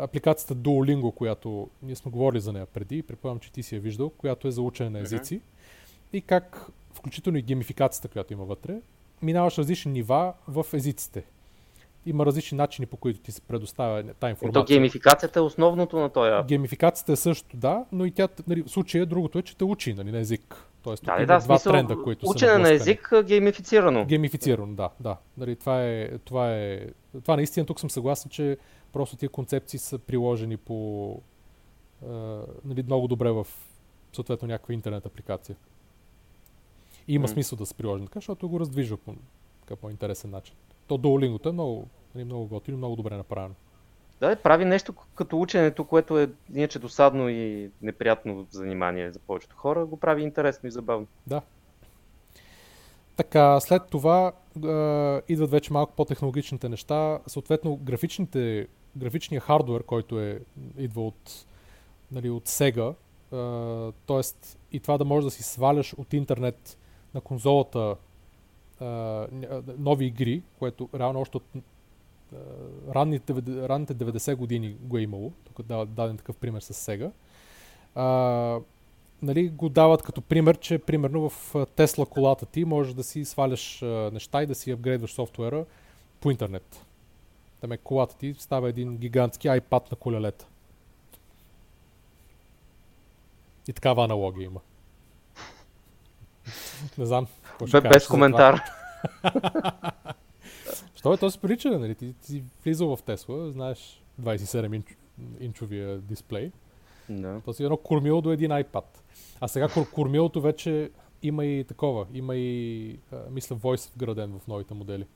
апликацията 0.00 0.54
Duolingo, 0.54 1.14
която 1.14 1.68
ние 1.82 1.96
сме 1.96 2.10
говорили 2.10 2.40
за 2.40 2.52
нея 2.52 2.66
преди, 2.66 3.02
предполагам, 3.02 3.40
че 3.40 3.52
ти 3.52 3.62
си 3.62 3.74
я 3.74 3.80
виждал, 3.80 4.10
която 4.10 4.48
е 4.48 4.50
за 4.50 4.62
учене 4.62 4.90
на 4.90 4.98
езици. 4.98 5.34
Mm-hmm. 5.34 6.16
И 6.16 6.20
как, 6.20 6.66
включително 6.94 7.38
и 7.38 7.42
геймификацията, 7.42 8.08
която 8.08 8.32
има 8.32 8.44
вътре, 8.44 8.80
минаваш 9.22 9.58
различни 9.58 9.92
нива 9.92 10.32
в 10.48 10.66
езиците. 10.72 11.24
Има 12.06 12.26
различни 12.26 12.56
начини, 12.56 12.86
по 12.86 12.96
които 12.96 13.20
ти 13.20 13.32
се 13.32 13.40
предоставя 13.40 14.02
тази 14.02 14.30
информация. 14.30 14.64
То 14.64 14.64
геймификацията 14.64 15.38
е 15.38 15.42
основното 15.42 15.98
на 15.98 16.08
този. 16.08 16.46
Геймификацията 16.48 17.12
е 17.12 17.16
също, 17.16 17.56
да, 17.56 17.84
но 17.92 18.04
и 18.04 18.10
тя, 18.10 18.28
нали, 18.48 18.62
в 18.62 18.70
случая 18.70 19.06
другото 19.06 19.38
е, 19.38 19.42
че 19.42 19.56
те 19.56 19.64
учи 19.64 19.94
нали, 19.94 20.12
на 20.12 20.18
език. 20.18 20.66
Тоест, 20.82 21.04
да, 21.04 21.16
да, 21.16 21.24
два 21.26 21.40
смисъл, 21.40 21.72
тренда, 21.72 22.02
които 22.02 22.26
учене 22.30 22.52
са 22.52 22.58
на 22.58 22.72
език 22.72 23.12
геймифицирано. 23.24 24.04
Геймифицирано, 24.04 24.74
да. 24.74 24.90
да. 25.00 25.16
Нали, 25.38 25.56
това, 25.56 25.84
е, 25.84 26.18
това, 26.24 26.54
е, 26.54 26.86
това 27.22 27.36
наистина 27.36 27.66
тук 27.66 27.80
съм 27.80 27.90
съгласен, 27.90 28.30
че 28.30 28.56
просто 28.96 29.16
тия 29.16 29.28
концепции 29.28 29.78
са 29.78 29.98
приложени 29.98 30.56
по 30.56 31.20
е, 32.02 32.06
нали, 32.64 32.82
много 32.82 33.08
добре 33.08 33.30
в 33.30 33.46
съответно 34.12 34.48
някаква 34.48 34.74
интернет 34.74 35.06
апликация. 35.06 35.56
И 37.08 37.14
има 37.14 37.28
mm. 37.28 37.32
смисъл 37.32 37.58
да 37.58 37.66
се 37.66 37.74
приложи 37.74 38.04
така, 38.04 38.16
защото 38.18 38.48
го 38.48 38.60
раздвижва 38.60 38.96
по, 38.96 39.14
по 39.76 39.90
интересен 39.90 40.30
начин. 40.30 40.54
То 40.86 40.98
Duolingo 40.98 41.46
е 41.46 41.52
много, 41.52 41.88
нали, 42.14 42.24
много 42.24 42.46
готино, 42.46 42.76
много 42.76 42.96
добре 42.96 43.16
направено. 43.16 43.54
Да, 44.20 44.36
прави 44.36 44.64
нещо 44.64 44.94
като 45.14 45.40
ученето, 45.40 45.84
което 45.84 46.18
е 46.18 46.30
иначе 46.54 46.78
досадно 46.78 47.28
и 47.28 47.70
неприятно 47.82 48.46
занимание 48.50 49.12
за 49.12 49.18
повечето 49.18 49.56
хора, 49.56 49.86
го 49.86 49.96
прави 49.96 50.22
интересно 50.22 50.66
и 50.68 50.72
забавно. 50.72 51.06
Да. 51.26 51.42
Така, 53.16 53.60
след 53.60 53.82
това 53.90 54.32
е, 54.56 55.22
идват 55.28 55.50
вече 55.50 55.72
малко 55.72 55.92
по-технологичните 55.96 56.68
неща. 56.68 57.18
Съответно, 57.26 57.76
графичните, 57.76 58.66
графичният 58.96 59.44
хардвер, 59.44 59.82
който 59.82 60.20
е, 60.20 60.40
идва 60.78 61.06
от, 61.06 61.46
нали, 62.12 62.30
от 62.30 62.48
Sega, 62.48 62.90
е, 62.90 63.92
т.е. 64.06 64.50
и 64.76 64.80
това 64.80 64.98
да 64.98 65.04
можеш 65.04 65.24
да 65.24 65.30
си 65.30 65.42
сваляш 65.42 65.94
от 65.94 66.12
интернет 66.12 66.78
на 67.14 67.20
конзолата 67.20 67.96
е, 68.80 68.84
нови 69.78 70.04
игри, 70.04 70.42
което 70.58 70.88
реално 70.94 71.20
още 71.20 71.36
от 71.36 71.44
ранните, 72.94 73.34
ранните 73.46 73.94
90 73.94 74.36
години 74.36 74.76
го 74.80 74.98
е 74.98 75.02
имало, 75.02 75.32
тук 75.44 75.66
да, 75.66 75.86
даден 75.86 76.16
такъв 76.16 76.36
пример 76.36 76.60
с 76.60 76.74
Сега, 76.74 77.10
нали, 79.22 79.48
го 79.48 79.68
дават 79.68 80.02
като 80.02 80.20
пример, 80.20 80.58
че 80.58 80.78
примерно 80.78 81.28
в 81.28 81.66
Тесла 81.76 82.06
колата 82.06 82.46
ти 82.46 82.64
можеш 82.64 82.94
да 82.94 83.04
си 83.04 83.24
сваляш 83.24 83.80
неща 84.12 84.42
и 84.42 84.46
да 84.46 84.54
си 84.54 84.70
апгрейдваш 84.70 85.12
софтуера 85.12 85.64
по 86.20 86.30
интернет. 86.30 86.86
Там 87.60 87.72
е 87.72 87.76
колата 87.76 88.16
ти 88.16 88.34
става 88.38 88.68
един 88.68 88.96
гигантски 88.96 89.48
iPad 89.48 89.90
на 89.90 89.96
колелета. 89.96 90.46
И 93.68 93.72
такава 93.72 94.04
аналогия 94.04 94.44
има. 94.44 94.60
Не 96.98 97.06
знам. 97.06 97.26
Бе, 97.72 97.80
без 97.80 98.06
коментар. 98.06 98.60
Що 100.94 101.12
е 101.12 101.16
то 101.16 101.30
си 101.30 101.38
прилича, 101.38 101.78
нали? 101.78 101.94
Ти, 101.94 102.14
си 102.22 102.42
влизал 102.64 102.96
в 102.96 103.02
Тесла, 103.02 103.52
знаеш 103.52 104.02
27 104.22 104.76
инч, 104.76 104.96
инчовия 105.40 105.98
дисплей. 105.98 106.52
Да. 107.08 107.40
То 107.44 107.52
си 107.52 107.64
едно 107.64 107.76
кормило 107.76 108.20
до 108.20 108.32
един 108.32 108.50
iPad. 108.50 108.84
А 109.40 109.48
сега 109.48 109.68
кор- 109.68 109.90
кормилото 109.90 110.40
вече 110.40 110.90
има 111.22 111.44
и 111.44 111.64
такова, 111.64 112.06
има 112.14 112.36
и, 112.36 112.98
а, 113.12 113.16
мисля, 113.30 113.56
voice 113.56 113.94
вграден 113.94 114.38
в 114.38 114.46
новите 114.46 114.74
модели. 114.74 115.06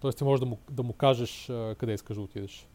Тоест 0.00 0.18
ти 0.18 0.24
можеш 0.24 0.40
да 0.40 0.46
му, 0.46 0.58
да 0.70 0.82
му 0.82 0.92
кажеш 0.92 1.50
а, 1.50 1.74
къде 1.78 1.92
искаш 1.92 2.16
да 2.16 2.22
отидеш. 2.22 2.68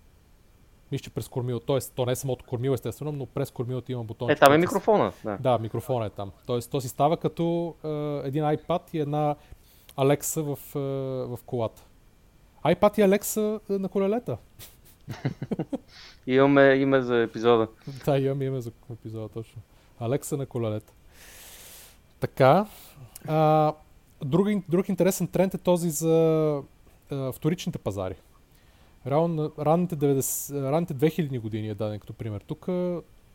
Мисля, 0.91 1.03
че 1.03 1.09
през 1.09 1.27
кормило, 1.27 1.59
т.е. 1.59 1.79
то 1.95 2.05
не 2.05 2.11
е 2.11 2.15
самото 2.15 2.45
кормило, 2.45 2.73
естествено, 2.73 3.11
но 3.11 3.25
през 3.25 3.51
кормилото 3.51 3.91
има 3.91 4.03
бутон. 4.03 4.29
Е, 4.29 4.35
там 4.35 4.53
е 4.53 4.57
микрофона. 4.57 5.13
Да, 5.23 5.37
да 5.37 5.59
микрофона 5.59 6.05
е 6.05 6.09
там. 6.09 6.31
Тоест, 6.45 6.71
то 6.71 6.81
си 6.81 6.87
става 6.87 7.17
като 7.17 7.75
а, 7.83 7.87
един 8.25 8.43
iPad 8.43 8.81
и 8.93 8.99
една 8.99 9.35
Alexa 9.97 10.41
в, 10.41 10.75
а, 10.75 10.79
в 11.35 11.39
колата 11.45 11.83
iPad 12.65 12.99
и 12.99 13.01
Alexa 13.01 13.59
на 13.69 13.89
колелета. 13.89 14.37
имаме 16.27 16.61
име 16.61 17.01
за 17.01 17.17
епизода. 17.17 17.67
Да, 18.05 18.19
имаме 18.19 18.45
име 18.45 18.61
за 18.61 18.71
епизода, 18.91 19.29
точно. 19.29 19.61
Алекса 19.99 20.37
на 20.37 20.45
колелета. 20.45 20.93
Така. 22.19 22.65
А, 23.27 23.73
друг, 24.25 24.47
друг 24.69 24.89
интересен 24.89 25.27
тренд 25.27 25.53
е 25.53 25.57
този 25.57 25.89
за 25.89 26.61
а, 27.11 27.31
вторичните 27.31 27.77
пазари. 27.77 28.15
Реално, 29.07 29.51
ранните, 29.59 29.95
90, 29.95 30.71
ранните 30.71 30.93
2000 30.93 31.39
години 31.39 31.69
е 31.69 31.75
даден 31.75 31.99
като 31.99 32.13
пример. 32.13 32.41
Тук 32.41 32.65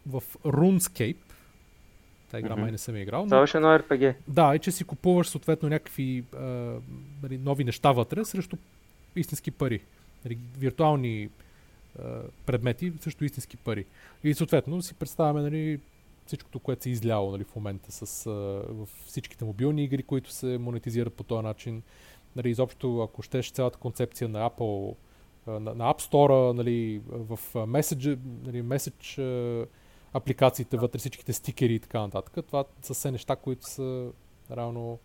в 0.06 0.22
RuneScape, 0.44 1.16
тази 2.30 2.40
игра 2.40 2.56
mm-hmm. 2.56 2.60
май 2.60 2.72
не 2.72 2.78
съм 2.78 2.96
играл. 2.96 3.24
Това 3.24 3.40
беше 3.40 3.56
едно 3.56 3.68
RPG. 3.68 4.14
Да, 4.28 4.54
и 4.54 4.58
че 4.58 4.72
си 4.72 4.84
купуваш 4.84 5.28
съответно 5.28 5.68
някакви 5.68 6.24
а, 6.36 6.40
нали, 7.22 7.38
нови 7.38 7.64
неща 7.64 7.92
вътре 7.92 8.24
срещу 8.24 8.56
истински 9.16 9.50
пари. 9.50 9.80
Нали, 10.24 10.38
виртуални 10.58 11.28
а, 11.98 12.02
предмети 12.46 12.92
също 13.00 13.24
истински 13.24 13.56
пари. 13.56 13.84
И 14.24 14.34
съответно 14.34 14.82
си 14.82 14.94
представяме 14.94 15.42
нали, 15.42 15.80
всичкото, 16.26 16.58
което 16.58 16.82
се 16.82 16.88
е 16.88 16.92
изляло 16.92 17.30
нали, 17.30 17.44
в 17.44 17.56
момента 17.56 17.92
с, 17.92 18.26
а, 18.26 18.30
в 18.70 18.88
всичките 19.06 19.44
мобилни 19.44 19.84
игри, 19.84 20.02
които 20.02 20.30
се 20.32 20.58
монетизират 20.58 21.14
по 21.14 21.22
този 21.22 21.42
начин. 21.42 21.82
Нали, 22.36 22.50
изобщо, 22.50 23.00
ако 23.00 23.22
щеш 23.22 23.50
цялата 23.50 23.78
концепция 23.78 24.28
на 24.28 24.50
Apple, 24.50 24.94
на, 25.46 25.60
на 25.60 25.94
App 25.94 26.10
Store, 26.10 26.52
нали, 26.52 27.02
в 27.08 27.38
Message, 27.54 28.18
нали, 28.44 28.62
Message 28.62 29.20
апликациите 30.12 30.76
вътре, 30.76 30.98
всичките 30.98 31.32
стикери 31.32 31.74
и 31.74 31.80
така 31.80 32.00
нататък. 32.00 32.46
Това 32.46 32.64
са 32.82 32.94
все 32.94 33.10
неща, 33.10 33.36
които 33.36 33.70
са 33.70 34.10
равно 34.50 34.98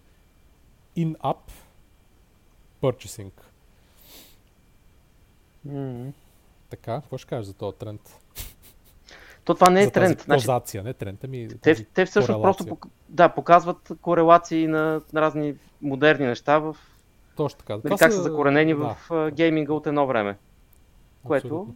in-app 0.97 1.51
purchasing. 2.82 3.32
Mm-hmm. 5.67 6.11
Така, 6.69 7.01
какво 7.01 7.17
ще 7.17 7.29
кажеш 7.29 7.45
за 7.45 7.53
този 7.53 7.77
тренд? 7.77 8.19
То 9.45 9.53
това 9.53 9.69
не 9.69 9.82
е 9.82 9.86
за 9.86 9.91
тренд. 9.91 10.21
Значи, 10.21 10.82
не 10.84 10.93
тренд, 10.93 11.23
ами 11.23 11.47
те, 11.61 11.84
те 11.84 12.05
всъщност 12.05 12.38
корелация. 12.38 12.67
просто 12.67 12.89
да, 13.09 13.29
показват 13.29 13.91
корелации 14.01 14.67
на, 14.67 15.01
на 15.13 15.21
разни 15.21 15.55
модерни 15.82 16.25
неща 16.25 16.59
в 16.59 16.77
Точно 17.36 17.59
така. 17.59 17.73
Нали, 17.73 17.97
как 17.97 18.11
са, 18.11 18.17
са 18.17 18.23
закоренени 18.23 18.75
да. 18.75 18.95
в 19.09 19.32
гейминга 19.32 19.73
от 19.73 19.88
едно 19.88 20.07
време. 20.07 20.38
Което 21.27 21.67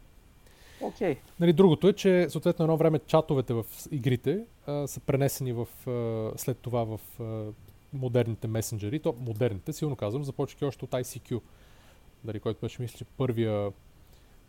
Окей. 0.81 1.15
Okay. 1.15 1.17
Нали, 1.39 1.53
другото 1.53 1.87
е, 1.87 1.93
че 1.93 2.29
съответно 2.29 2.63
едно 2.63 2.77
време 2.77 2.99
чатовете 2.99 3.53
в 3.53 3.65
игрите 3.91 4.45
а, 4.67 4.87
са 4.87 4.99
пренесени 4.99 5.53
в, 5.53 5.67
а, 5.87 6.37
след 6.37 6.57
това 6.57 6.83
в 6.83 6.99
а, 7.19 7.51
модерните 7.93 8.47
месенджери. 8.47 8.99
То 8.99 9.15
модерните, 9.19 9.73
силно 9.73 9.95
казвам, 9.95 10.23
започвайки 10.23 10.65
още 10.65 10.85
от 10.85 10.91
ICQ 10.91 11.41
дали, 12.23 12.39
който 12.39 12.59
беше, 12.61 12.81
мисля, 12.81 13.05
първия, 13.17 13.71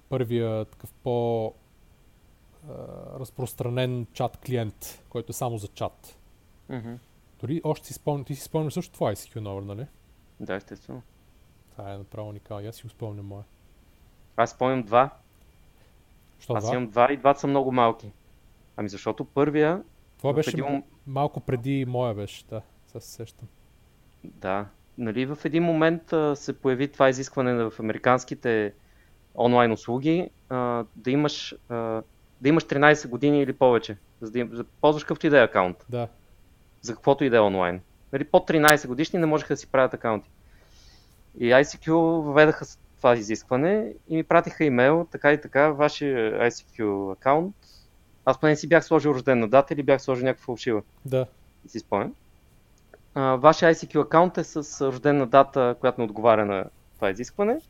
първия 0.08 0.64
такъв 0.64 0.92
по 0.92 1.52
разпространен 3.20 4.06
чат 4.12 4.36
клиент, 4.36 5.02
който 5.08 5.30
е 5.30 5.32
само 5.32 5.58
за 5.58 5.68
чат. 5.68 6.18
Mm-hmm. 6.70 6.96
Дори 7.40 7.60
още 7.64 7.86
си 7.86 7.92
спомням, 7.92 8.24
ти 8.24 8.34
си 8.34 8.42
спомняш 8.42 8.74
също 8.74 8.94
това 8.94 9.14
ICQ 9.14 9.40
номер, 9.40 9.62
нали? 9.62 9.86
Да, 10.40 10.54
естествено. 10.54 11.02
Това 11.72 11.92
е 11.92 11.98
направо 11.98 12.28
уникално. 12.28 12.68
Аз 12.68 12.76
си 12.76 12.82
го 12.82 12.88
спомням 12.88 13.26
моя. 13.26 13.44
Аз 14.36 14.50
спомням 14.50 14.82
два. 14.82 15.10
Що 16.38 16.52
Аз 16.52 16.72
имам 16.72 16.86
два 16.86 17.12
и 17.12 17.16
двата 17.16 17.40
са 17.40 17.46
много 17.46 17.72
малки. 17.72 18.12
Ами 18.76 18.88
защото 18.88 19.24
първия... 19.24 19.82
Това 20.18 20.32
беше 20.32 20.50
един... 20.50 20.82
малко 21.06 21.40
преди 21.40 21.84
моя 21.88 22.14
беше, 22.14 22.44
да. 22.46 22.62
Сега 22.86 23.00
се 23.00 23.10
сещам. 23.10 23.48
Да 24.24 24.66
нали, 24.98 25.26
в 25.26 25.38
един 25.44 25.62
момент 25.62 26.12
а, 26.12 26.36
се 26.36 26.60
появи 26.60 26.88
това 26.88 27.08
изискване 27.08 27.54
в 27.54 27.72
американските 27.80 28.72
онлайн 29.34 29.72
услуги 29.72 30.30
а, 30.48 30.84
да, 30.96 31.10
имаш, 31.10 31.54
а, 31.68 32.02
да 32.40 32.48
имаш 32.48 32.64
13 32.64 33.08
години 33.08 33.42
или 33.42 33.52
повече, 33.52 33.96
за 34.20 34.30
да, 34.30 34.38
им, 34.38 34.50
за 34.52 34.64
да 34.64 34.68
ползваш 34.80 35.04
какъвто 35.04 35.26
и 35.26 35.30
да 35.30 35.40
е 35.40 35.44
акаунт. 35.44 35.86
Да. 35.88 36.08
За 36.80 36.94
каквото 36.94 37.24
и 37.24 37.30
да 37.30 37.36
е 37.36 37.40
онлайн. 37.40 37.80
Нали, 38.12 38.24
под 38.24 38.48
13 38.48 38.86
годишни 38.86 39.18
не 39.18 39.26
можеха 39.26 39.54
да 39.54 39.58
си 39.58 39.66
правят 39.66 39.94
акаунти. 39.94 40.30
И 41.38 41.44
ICQ 41.44 41.92
въведаха 42.22 42.66
това 42.96 43.16
изискване 43.16 43.92
и 44.08 44.16
ми 44.16 44.22
пратиха 44.22 44.64
имейл, 44.64 45.06
така 45.12 45.32
и 45.32 45.40
така, 45.40 45.70
вашия 45.70 46.50
ICQ 46.50 47.12
акаунт. 47.12 47.56
Аз 48.24 48.40
поне 48.40 48.56
си 48.56 48.68
бях 48.68 48.84
сложил 48.84 49.10
рождена 49.10 49.48
дата 49.48 49.74
или 49.74 49.82
бях 49.82 50.02
сложил 50.02 50.24
някаква 50.24 50.44
фалшива. 50.44 50.82
Да. 51.04 51.26
И 51.66 51.68
си 51.68 51.78
спомням 51.78 52.14
вашия 53.16 53.74
ICQ 53.74 54.02
аккаунт 54.02 54.38
е 54.38 54.44
с 54.44 54.86
рождена 54.86 55.26
дата, 55.26 55.76
която 55.80 56.00
не 56.00 56.04
отговаря 56.04 56.44
на 56.44 56.64
това 56.94 57.10
изискване. 57.10 57.60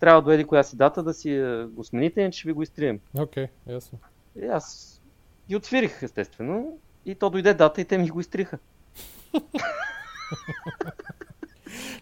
Трябва 0.00 0.22
до 0.22 0.30
еди 0.30 0.44
коя 0.44 0.62
си 0.62 0.76
дата 0.76 1.02
да 1.02 1.14
си 1.14 1.58
го 1.70 1.84
смените, 1.84 2.20
иначе 2.20 2.38
ще 2.38 2.48
ви 2.48 2.52
го 2.52 2.62
изтрием. 2.62 3.00
Окей, 3.18 3.44
okay, 3.44 3.48
ясно. 3.66 3.98
И 4.42 4.46
аз 4.46 5.00
ги 5.48 5.56
отвирих, 5.56 6.02
естествено. 6.02 6.78
И 7.06 7.14
то 7.14 7.30
дойде 7.30 7.54
дата 7.54 7.80
и 7.80 7.84
те 7.84 7.98
ми 7.98 8.08
го 8.08 8.20
изтриха. 8.20 8.58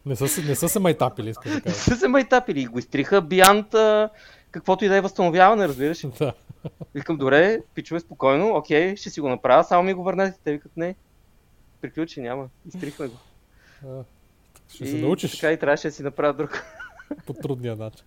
Не, 0.07 0.17
са, 0.17 0.43
не 0.43 0.55
са 0.55 0.69
се 0.69 0.79
майтапили, 0.79 1.31
искам 1.31 1.53
да 1.53 1.61
кажа. 1.61 1.77
Не 1.77 1.83
са 1.83 1.97
се 1.97 2.09
майтапили 2.09 2.61
и 2.61 2.67
го 2.67 2.79
изтриха 2.79 3.23
Биант, 3.23 3.75
каквото 4.51 4.85
и 4.85 4.89
да 4.89 4.97
е 4.97 5.01
възстановяване, 5.01 5.69
разбираш. 5.69 6.07
Да. 6.19 6.33
Викам, 6.95 7.17
добре, 7.17 7.61
пичове 7.75 8.01
спокойно, 8.01 8.57
окей, 8.57 8.97
ще 8.97 9.11
си 9.11 9.21
го 9.21 9.29
направя, 9.29 9.65
само 9.65 9.83
ми 9.83 9.95
го 9.95 10.03
върнете. 10.03 10.39
Те 10.45 10.53
викат, 10.53 10.77
не, 10.77 10.95
приключи, 11.81 12.21
няма. 12.21 12.49
Изтрихме 12.69 13.09
го. 13.09 13.17
Ще 14.69 14.85
и, 14.85 14.87
се 14.87 14.97
научиш. 14.97 15.39
Така 15.39 15.53
и 15.53 15.59
трябваше 15.59 15.89
да 15.89 15.93
си 15.93 16.03
направя 16.03 16.33
друг. 16.33 16.65
По 17.27 17.33
трудния 17.33 17.77
начин. 17.77 18.05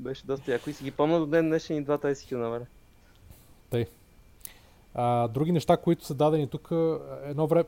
Беше 0.00 0.26
доста 0.26 0.52
яко 0.52 0.70
и 0.70 0.72
си 0.72 0.84
ги 0.84 0.90
помня 0.90 1.18
до 1.18 1.26
ден 1.26 1.48
днешен 1.48 1.76
и 1.76 1.84
двата 1.84 2.14
ICQ 2.14 2.32
номера. 2.32 2.66
Тъй. 3.70 3.86
А, 4.94 5.28
други 5.28 5.52
неща, 5.52 5.76
които 5.76 6.04
са 6.04 6.14
дадени 6.14 6.46
тук, 6.46 6.70
едно 7.24 7.46
време, 7.46 7.64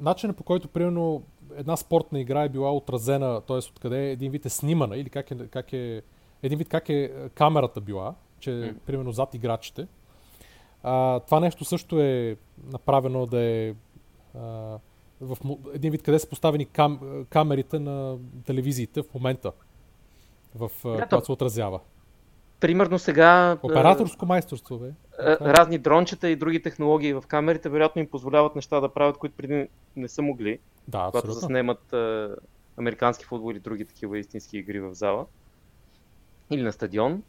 начинът 0.00 0.36
по 0.36 0.42
който, 0.42 0.68
примерно, 0.68 1.22
една 1.56 1.76
спортна 1.76 2.20
игра 2.20 2.42
е 2.42 2.48
била 2.48 2.72
отразена, 2.72 3.40
т.е. 3.40 3.56
откъде 3.56 4.10
един 4.10 4.32
вид 4.32 4.46
е 4.46 4.50
снимана 4.50 4.96
или 4.96 5.10
как 5.10 5.30
е, 5.30 5.48
как 5.48 5.72
е 5.72 6.02
един 6.42 6.58
вид 6.58 6.68
как 6.68 6.88
е 6.88 7.12
камерата 7.34 7.80
била, 7.80 8.14
че 8.40 8.50
mm. 8.50 8.74
примерно 8.86 9.12
зад 9.12 9.34
играчите. 9.34 9.86
А, 10.82 11.20
това 11.20 11.40
нещо 11.40 11.64
също 11.64 12.00
е 12.00 12.36
направено 12.72 13.26
да 13.26 13.40
е 13.40 13.74
а, 14.38 14.78
в 15.20 15.36
един 15.74 15.90
вид 15.90 16.02
къде 16.02 16.18
са 16.18 16.28
поставени 16.28 16.64
кам, 16.64 17.24
камерите 17.30 17.78
на 17.78 18.16
телевизиите 18.46 19.02
в 19.02 19.14
момента, 19.14 19.52
в, 20.54 20.70
да, 20.84 21.02
когато 21.02 21.26
се 21.26 21.32
отразява. 21.32 21.80
Примерно 22.60 22.98
сега... 22.98 23.58
Операторско 23.62 24.26
майсторство, 24.26 24.78
бе. 24.78 24.90
Разни 25.40 25.78
дрончета 25.78 26.28
и 26.28 26.36
други 26.36 26.62
технологии 26.62 27.12
в 27.12 27.24
камерите 27.28 27.68
вероятно 27.68 28.00
им 28.00 28.08
позволяват 28.08 28.56
неща 28.56 28.80
да 28.80 28.88
правят, 28.88 29.16
които 29.16 29.36
преди 29.36 29.68
не 29.96 30.08
са 30.08 30.22
могли. 30.22 30.58
Да, 30.88 30.98
абсолютно. 30.98 31.20
Когато 31.20 31.32
заснемат 31.32 31.92
а, 31.92 32.36
американски 32.76 33.24
футбол 33.24 33.52
или 33.52 33.58
други 33.58 33.84
такива 33.84 34.18
истински 34.18 34.58
игри 34.58 34.80
в 34.80 34.94
зала 34.94 35.26
или 36.50 36.62
на 36.62 36.72
стадион, 36.72 37.22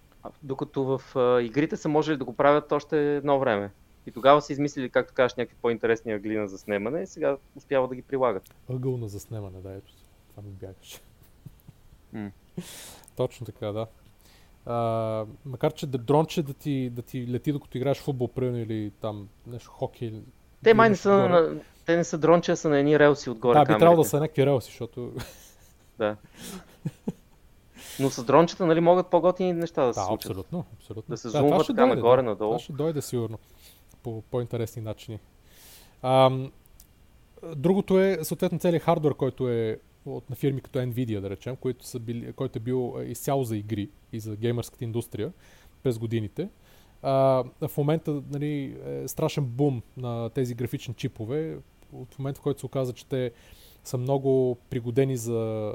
докато 0.44 0.84
в 0.84 1.16
а, 1.16 1.42
игрите 1.42 1.78
са 1.78 1.90
можели 1.90 2.18
да 2.18 2.26
го 2.26 2.34
правят 2.36 2.72
още 2.72 3.16
едно 3.16 3.40
време. 3.40 3.72
И 4.08 4.12
тогава 4.12 4.42
са 4.42 4.54
измислили, 4.54 4.90
както 4.90 5.14
кажеш, 5.14 5.36
някакви 5.36 5.58
по-интересни 5.62 6.14
ъгли 6.14 6.38
на 6.38 6.48
заснемане 6.48 7.02
и 7.02 7.08
сега 7.08 7.38
успяват 7.56 7.90
да 7.90 7.96
ги 7.96 8.02
прилагат. 8.02 8.56
Ъгъл 8.70 8.98
на 8.98 9.08
заснемане, 9.08 9.62
да, 9.62 9.72
ето. 9.72 9.94
Това 10.30 10.44
ми 10.44 10.50
бягаше. 10.50 11.00
Mm. 12.16 12.32
Точно 13.16 13.46
така, 13.46 13.72
да. 13.72 13.88
А, 14.66 15.26
макар, 15.46 15.74
че 15.74 15.88
да 15.88 15.98
дронче 15.98 16.44
да 16.44 16.54
ти, 16.54 16.90
да 16.90 17.02
ти 17.02 17.28
лети 17.28 17.52
докато 17.52 17.78
играеш 17.78 17.98
футбол, 17.98 18.28
примерно, 18.28 18.60
или 18.60 18.92
там 19.02 19.28
нещо 19.48 19.72
хокей. 19.72 20.14
Те 20.64 20.74
май 20.74 20.90
не 20.90 20.96
са, 20.96 21.10
на, 21.10 21.60
те 21.86 21.98
не 21.98 22.04
са 22.04 22.18
дронче, 22.18 22.56
са 22.56 22.70
на 22.70 22.80
едни 22.80 23.00
релси 23.00 23.30
отгоре. 23.30 23.60
Да, 23.60 23.66
би 23.66 23.80
трябвало 23.80 24.04
да 24.04 24.10
са 24.10 24.20
някакви 24.20 24.46
релси, 24.46 24.66
защото... 24.66 25.12
Да. 25.98 26.16
Но 28.00 28.10
с 28.10 28.24
дрончета, 28.24 28.66
нали, 28.66 28.80
могат 28.80 29.08
по-готини 29.08 29.54
неща 29.54 29.82
да, 29.82 29.88
да 29.88 29.94
се 29.94 30.06
случат. 30.06 30.32
абсолютно, 30.32 30.66
абсолютно. 30.78 31.14
Да 31.14 31.18
се 31.18 31.28
да, 31.28 31.32
зумват 31.32 31.68
така 31.68 31.82
дойде, 31.82 31.96
нагоре, 31.96 32.22
да. 32.22 32.30
надолу. 32.30 32.52
Това 32.52 32.60
ще 32.60 32.74
дойде 32.74 33.02
сигурно 33.02 33.38
по 34.04 34.22
по-интересни 34.22 34.82
начини. 34.82 35.20
Ам, 36.02 36.52
другото 37.56 38.00
е, 38.00 38.20
съответно, 38.24 38.60
целият 38.60 38.84
хардвер, 38.84 39.14
който 39.14 39.50
е 39.50 39.80
от, 40.06 40.30
на 40.30 40.36
фирми 40.36 40.62
като 40.62 40.80
Nvidia, 40.80 41.20
да 41.20 41.30
речем, 41.30 41.56
който, 41.56 41.86
са 41.86 42.00
били, 42.00 42.34
който 42.34 42.60
е 42.60 42.62
бил 42.62 42.96
изцяло 43.08 43.44
за 43.44 43.58
игри 43.58 43.90
и 44.14 44.20
за 44.20 44.36
геймърската 44.36 44.84
индустрия 44.84 45.34
през 45.84 46.00
годините. 46.00 46.50
А, 47.02 47.44
в 47.68 47.78
момента 47.78 48.22
нали, 48.32 48.78
е 48.86 49.08
страшен 49.08 49.46
бум 49.46 49.82
на 49.98 50.30
тези 50.30 50.56
графични 50.56 50.94
чипове. 50.94 51.58
От 51.94 52.20
момента, 52.20 52.40
в 52.40 52.44
който 52.44 52.60
се 52.60 52.66
оказа, 52.66 52.94
че 52.94 53.06
те 53.06 53.32
са 53.84 53.98
много 53.98 54.58
пригодени 54.70 55.18
за 55.18 55.74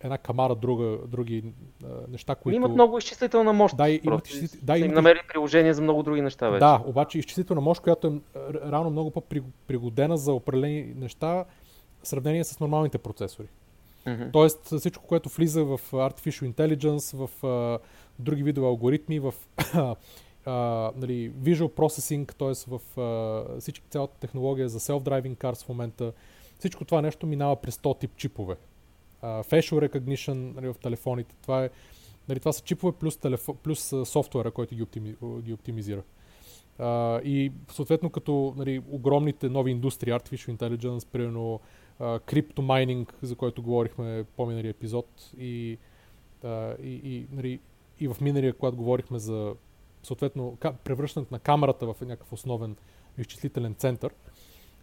една 0.00 0.18
камара, 0.18 0.54
друга, 0.54 0.98
други 1.06 1.44
а, 1.84 1.86
неща, 2.08 2.34
които... 2.34 2.56
Имат 2.56 2.72
много 2.72 2.98
изчислителна 2.98 3.52
мощ. 3.52 3.76
Да, 3.76 3.90
имат, 3.90 4.28
изчислит... 4.28 4.64
да, 4.64 4.78
имат... 4.78 4.94
намери 4.94 5.20
приложение 5.28 5.74
за 5.74 5.82
много 5.82 6.02
други 6.02 6.20
неща 6.20 6.50
вече. 6.50 6.58
Да, 6.58 6.82
обаче 6.86 7.18
изчислителна 7.18 7.60
мощ, 7.60 7.82
която 7.82 8.06
е 8.06 8.20
реално 8.70 8.90
много 8.90 9.10
по-пригодена 9.10 10.16
за 10.16 10.32
определени 10.32 10.94
неща 10.96 11.44
в 12.02 12.08
сравнение 12.08 12.44
с 12.44 12.60
нормалните 12.60 12.98
процесори. 12.98 13.46
Mm-hmm. 14.06 14.32
Тоест 14.32 14.78
всичко, 14.78 15.06
което 15.06 15.28
влиза 15.28 15.64
в 15.64 15.80
Artificial 15.92 16.52
Intelligence, 16.52 17.26
в 17.26 17.46
а, 17.46 17.78
други 18.18 18.42
видове 18.42 18.66
алгоритми, 18.66 19.18
в 19.18 19.34
а, 19.74 20.92
нали, 20.96 21.32
Visual 21.32 21.68
Processing, 21.68 22.34
т.е. 22.34 22.76
в 22.76 23.00
а, 23.00 23.60
всички 23.60 23.88
цялата 23.90 24.18
технология 24.18 24.68
за 24.68 24.80
Self-Driving 24.80 25.36
Cars 25.36 25.64
в 25.64 25.68
момента, 25.68 26.12
всичко 26.58 26.84
това 26.84 27.02
нещо 27.02 27.26
минава 27.26 27.56
през 27.56 27.76
100 27.76 27.98
тип 27.98 28.10
чипове. 28.16 28.56
Uh, 29.22 29.46
facial 29.46 29.88
Recognition 29.88 30.54
нали, 30.54 30.68
в 30.68 30.74
телефоните, 30.82 31.34
това, 31.42 31.64
е, 31.64 31.70
нали, 32.28 32.38
това 32.38 32.52
са 32.52 32.62
чипове 32.62 32.92
плюс, 32.92 33.16
телефо, 33.16 33.54
плюс 33.54 33.94
софтуера, 34.04 34.50
който 34.50 34.74
ги, 34.74 34.82
оптими, 34.82 35.14
ги 35.40 35.52
оптимизира. 35.52 36.02
Uh, 36.80 37.22
и 37.22 37.52
съответно 37.72 38.10
като 38.10 38.54
нали, 38.56 38.82
огромните 38.90 39.48
нови 39.48 39.70
индустрии, 39.70 40.12
Artificial 40.12 40.56
Intelligence, 40.56 41.06
примерно 41.06 41.60
крипто 41.98 42.62
майнинг, 42.62 43.14
за 43.22 43.36
който 43.36 43.62
говорихме 43.62 44.24
по 44.36 44.46
миналия 44.46 44.70
епизод 44.70 45.30
и, 45.38 45.78
uh, 46.44 46.80
и, 46.80 47.14
и, 47.14 47.26
нали, 47.32 47.60
и 48.00 48.08
в 48.08 48.16
миналия, 48.20 48.54
когато 48.54 48.76
говорихме 48.76 49.18
за 49.18 49.54
съответно 50.02 50.58
превръщането 50.84 51.34
на 51.34 51.40
камерата 51.40 51.86
в 51.86 52.00
някакъв 52.00 52.32
основен 52.32 52.76
изчислителен 53.18 53.74
център, 53.74 54.14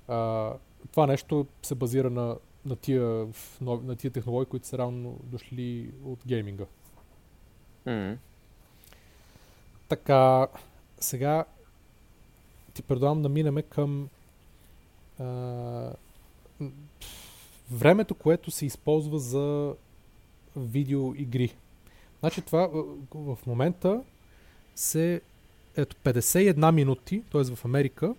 uh, 0.10 0.58
това 0.92 1.08
нещо 1.08 1.48
се 1.62 1.76
базира 1.76 2.10
на, 2.10 2.38
на, 2.66 2.76
тия, 2.76 3.28
на 3.62 3.96
тия 3.96 4.12
технологии, 4.12 4.50
които 4.50 4.68
са 4.68 4.78
равно 4.78 5.20
дошли 5.24 5.92
от 6.06 6.20
гейминга. 6.28 6.66
Mm-hmm. 7.86 8.18
Така, 9.90 10.48
сега 11.00 11.46
ти 12.74 12.82
предлагам 12.82 13.22
да 13.22 13.30
минеме 13.30 13.62
към 13.62 14.10
а, 15.20 15.24
времето, 17.72 18.16
което 18.16 18.52
се 18.52 18.66
използва 18.66 19.20
за 19.20 19.74
видеоигри. 20.56 21.56
Значи 22.20 22.42
това 22.42 22.70
в 23.16 23.38
момента 23.48 24.02
се 24.76 25.22
ето 25.78 25.96
51 25.96 26.72
минути, 26.72 27.24
т.е. 27.32 27.44
в 27.56 27.66
Америка, 27.66 28.16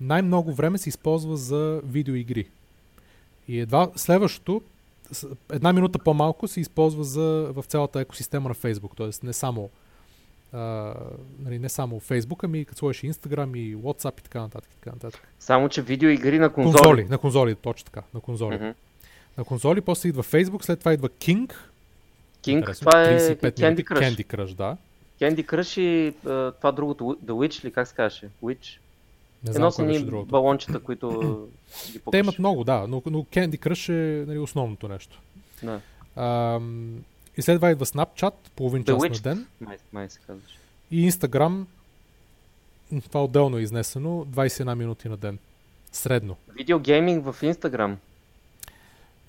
най-много 0.00 0.54
време 0.54 0.78
се 0.78 0.88
използва 0.88 1.36
за 1.36 1.80
видеоигри. 1.84 2.48
И 3.48 3.60
едва 3.60 3.90
следващото, 3.96 4.62
една 5.52 5.72
минута 5.72 5.98
по-малко 5.98 6.48
се 6.48 6.60
използва 6.60 7.04
за, 7.04 7.52
в 7.54 7.64
цялата 7.68 8.00
екосистема 8.00 8.48
на 8.48 8.54
Facebook, 8.54 8.96
т.е. 8.96 9.26
не 9.26 9.32
само 9.32 9.70
а, 10.52 10.94
нали, 11.38 11.58
не 11.58 11.68
само 11.68 12.00
Facebook, 12.00 12.44
ами 12.44 12.64
като 12.64 12.78
сложиш 12.78 13.02
Instagram 13.02 13.58
и 13.58 13.76
WhatsApp 13.76 14.20
и 14.20 14.22
така 14.22 14.40
нататък. 14.40 14.70
И 14.72 14.76
така 14.76 14.90
нататък. 14.90 15.28
Само, 15.40 15.68
че 15.68 15.82
видеоигри 15.82 16.38
на 16.38 16.52
конзоли. 16.52 16.78
Конзоли, 16.78 17.04
на 17.04 17.18
конзоли, 17.18 17.54
точно 17.54 17.84
така, 17.84 18.02
на 18.14 18.20
конзоли. 18.20 18.56
Mm-hmm. 18.56 18.74
На 19.38 19.44
конзоли, 19.44 19.80
после 19.80 20.08
идва 20.08 20.22
Facebook, 20.22 20.64
след 20.64 20.78
това 20.78 20.92
идва 20.92 21.08
King. 21.08 21.52
King, 22.42 22.58
Интересно, 22.58 22.90
това 22.90 23.02
е 23.02 23.18
Candy 23.36 23.84
Crush. 23.84 24.00
Candy 24.00 24.26
Crush, 24.26 24.54
да. 24.54 24.76
Candy 25.20 25.46
Crush 25.46 25.80
и 25.80 26.12
uh, 26.12 26.54
това 26.56 26.72
другото, 26.72 27.04
The 27.04 27.30
Witch 27.30 27.64
ли, 27.64 27.72
как 27.72 27.88
се 27.88 27.94
каже? 27.94 28.28
Witch? 28.42 28.78
Не 29.44 29.52
знам 29.52 29.56
Едно 29.56 29.70
са 29.70 29.82
ни 29.82 30.24
балончета, 30.26 30.80
които 30.80 31.48
ги 31.92 32.00
Те 32.10 32.18
имат 32.18 32.38
много, 32.38 32.64
да, 32.64 32.86
но, 32.88 33.02
но 33.06 33.18
Candy 33.22 33.58
Crush 33.58 33.92
е 33.92 34.26
нали, 34.26 34.38
основното 34.38 34.88
нещо. 34.88 35.20
Да. 35.62 35.80
Um, 36.16 36.96
и 37.36 37.42
след 37.42 37.56
това 37.56 37.70
идва 37.70 37.86
Snapchat, 37.86 38.34
половин 38.56 38.84
час 38.84 39.02
на 39.02 39.08
ден. 39.08 39.46
Май, 39.60 39.76
май 39.92 40.10
се 40.10 40.20
казваш. 40.26 40.58
И 40.90 41.10
Instagram, 41.10 41.64
това 43.02 43.24
отделно 43.24 43.58
е 43.58 43.62
изнесено, 43.62 44.24
21 44.24 44.74
минути 44.74 45.08
на 45.08 45.16
ден. 45.16 45.38
Средно. 45.92 46.36
Видеогейминг 46.48 47.24
в 47.24 47.42
Instagram? 47.42 47.96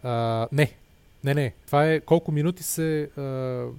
Uh, 0.05 0.47
не. 0.51 0.73
Не, 1.23 1.33
не. 1.33 1.53
Това 1.65 1.91
е 1.91 1.99
колко 1.99 2.31
минути 2.31 2.63
се, 2.63 3.09
uh, 3.17 3.71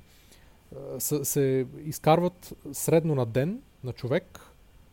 се, 0.99 1.24
се 1.24 1.66
изкарват 1.85 2.55
средно 2.72 3.14
на 3.14 3.27
ден 3.27 3.62
на 3.85 3.93
човек 3.93 4.41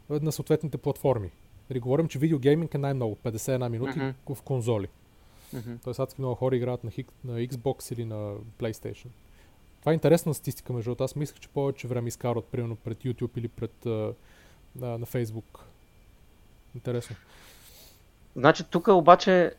на 0.09 0.31
съответните 0.31 0.77
платформи. 0.77 1.31
Дали 1.69 1.79
говорим, 1.79 2.07
че 2.07 2.19
видеогейминг 2.19 2.73
е 2.73 2.77
най-много, 2.77 3.17
51 3.25 3.67
минути 3.67 3.99
uh-huh. 3.99 4.35
в 4.35 4.41
конзоли. 4.41 4.87
Uh-huh. 5.55 5.83
Тоест, 5.83 5.99
адски 5.99 6.21
много 6.21 6.35
хора 6.35 6.55
играят 6.55 6.83
на, 6.83 6.91
на 7.25 7.39
Xbox 7.39 7.93
или 7.93 8.05
на 8.05 8.35
PlayStation. 8.59 9.07
Това 9.83 9.91
е 9.91 9.93
интересна 9.93 10.33
статистика, 10.33 10.73
между 10.73 10.89
другото. 10.89 11.03
Аз 11.03 11.15
мислех, 11.15 11.39
че 11.39 11.49
повече 11.49 11.87
време 11.87 12.07
изкарват, 12.07 12.45
примерно, 12.45 12.75
пред 12.75 12.97
YouTube 12.97 13.37
или 13.37 13.47
пред 13.47 13.71
uh, 13.85 14.13
на, 14.75 14.99
Facebook. 14.99 15.59
Интересно. 16.75 17.15
Значи 18.35 18.63
тук 18.63 18.87
обаче 18.87 19.53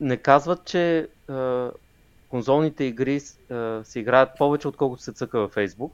не 0.00 0.16
казват, 0.16 0.64
че 0.64 1.08
uh, 1.28 1.72
конзолните 2.28 2.84
игри 2.84 3.20
се 3.20 4.00
играят 4.00 4.38
повече, 4.38 4.68
отколкото 4.68 5.02
се 5.02 5.12
цъка 5.12 5.40
във 5.40 5.54
Facebook, 5.54 5.92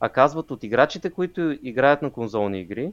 а 0.00 0.08
казват 0.08 0.50
от 0.50 0.62
играчите, 0.62 1.10
които 1.10 1.58
играят 1.62 2.02
на 2.02 2.10
конзолни 2.10 2.60
игри, 2.60 2.92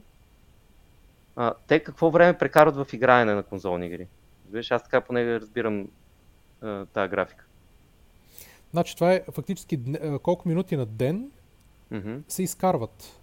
uh, 1.36 1.54
те 1.66 1.80
какво 1.80 2.10
време 2.10 2.38
прекарват 2.38 2.76
в 2.76 2.92
играене 2.92 3.34
на 3.34 3.42
конзолни 3.42 3.86
игри. 3.86 4.06
Виж, 4.50 4.70
аз 4.70 4.82
така 4.82 5.00
поне 5.00 5.40
разбирам 5.40 5.88
uh, 6.62 6.88
тази 6.88 7.10
графика. 7.10 7.44
Значи 8.70 8.94
това 8.94 9.12
е 9.12 9.22
фактически 9.32 9.78
колко 10.22 10.48
минути 10.48 10.76
на 10.76 10.86
ден 10.86 11.30
mm-hmm. 11.92 12.22
се 12.28 12.42
изкарват. 12.42 13.20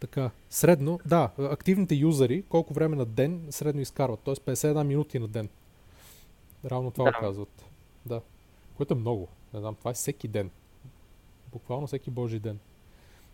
Така, 0.00 0.30
средно, 0.50 1.00
да, 1.06 1.30
активните 1.38 1.94
юзери 1.94 2.42
колко 2.48 2.74
време 2.74 2.96
на 2.96 3.04
ден 3.04 3.46
средно 3.50 3.80
изкарват, 3.80 4.20
т.е. 4.20 4.34
51 4.34 4.82
минути 4.82 5.18
на 5.18 5.28
ден. 5.28 5.48
Равно 6.64 6.90
това 6.90 7.04
да. 7.04 7.18
казват. 7.20 7.64
Да. 8.06 8.20
Което 8.76 8.94
е 8.94 8.96
много. 8.96 9.28
Не 9.54 9.60
знам, 9.60 9.74
това 9.74 9.90
е 9.90 9.94
всеки 9.94 10.28
ден. 10.28 10.50
Буквално 11.52 11.86
всеки 11.86 12.10
божи 12.10 12.38
ден. 12.38 12.58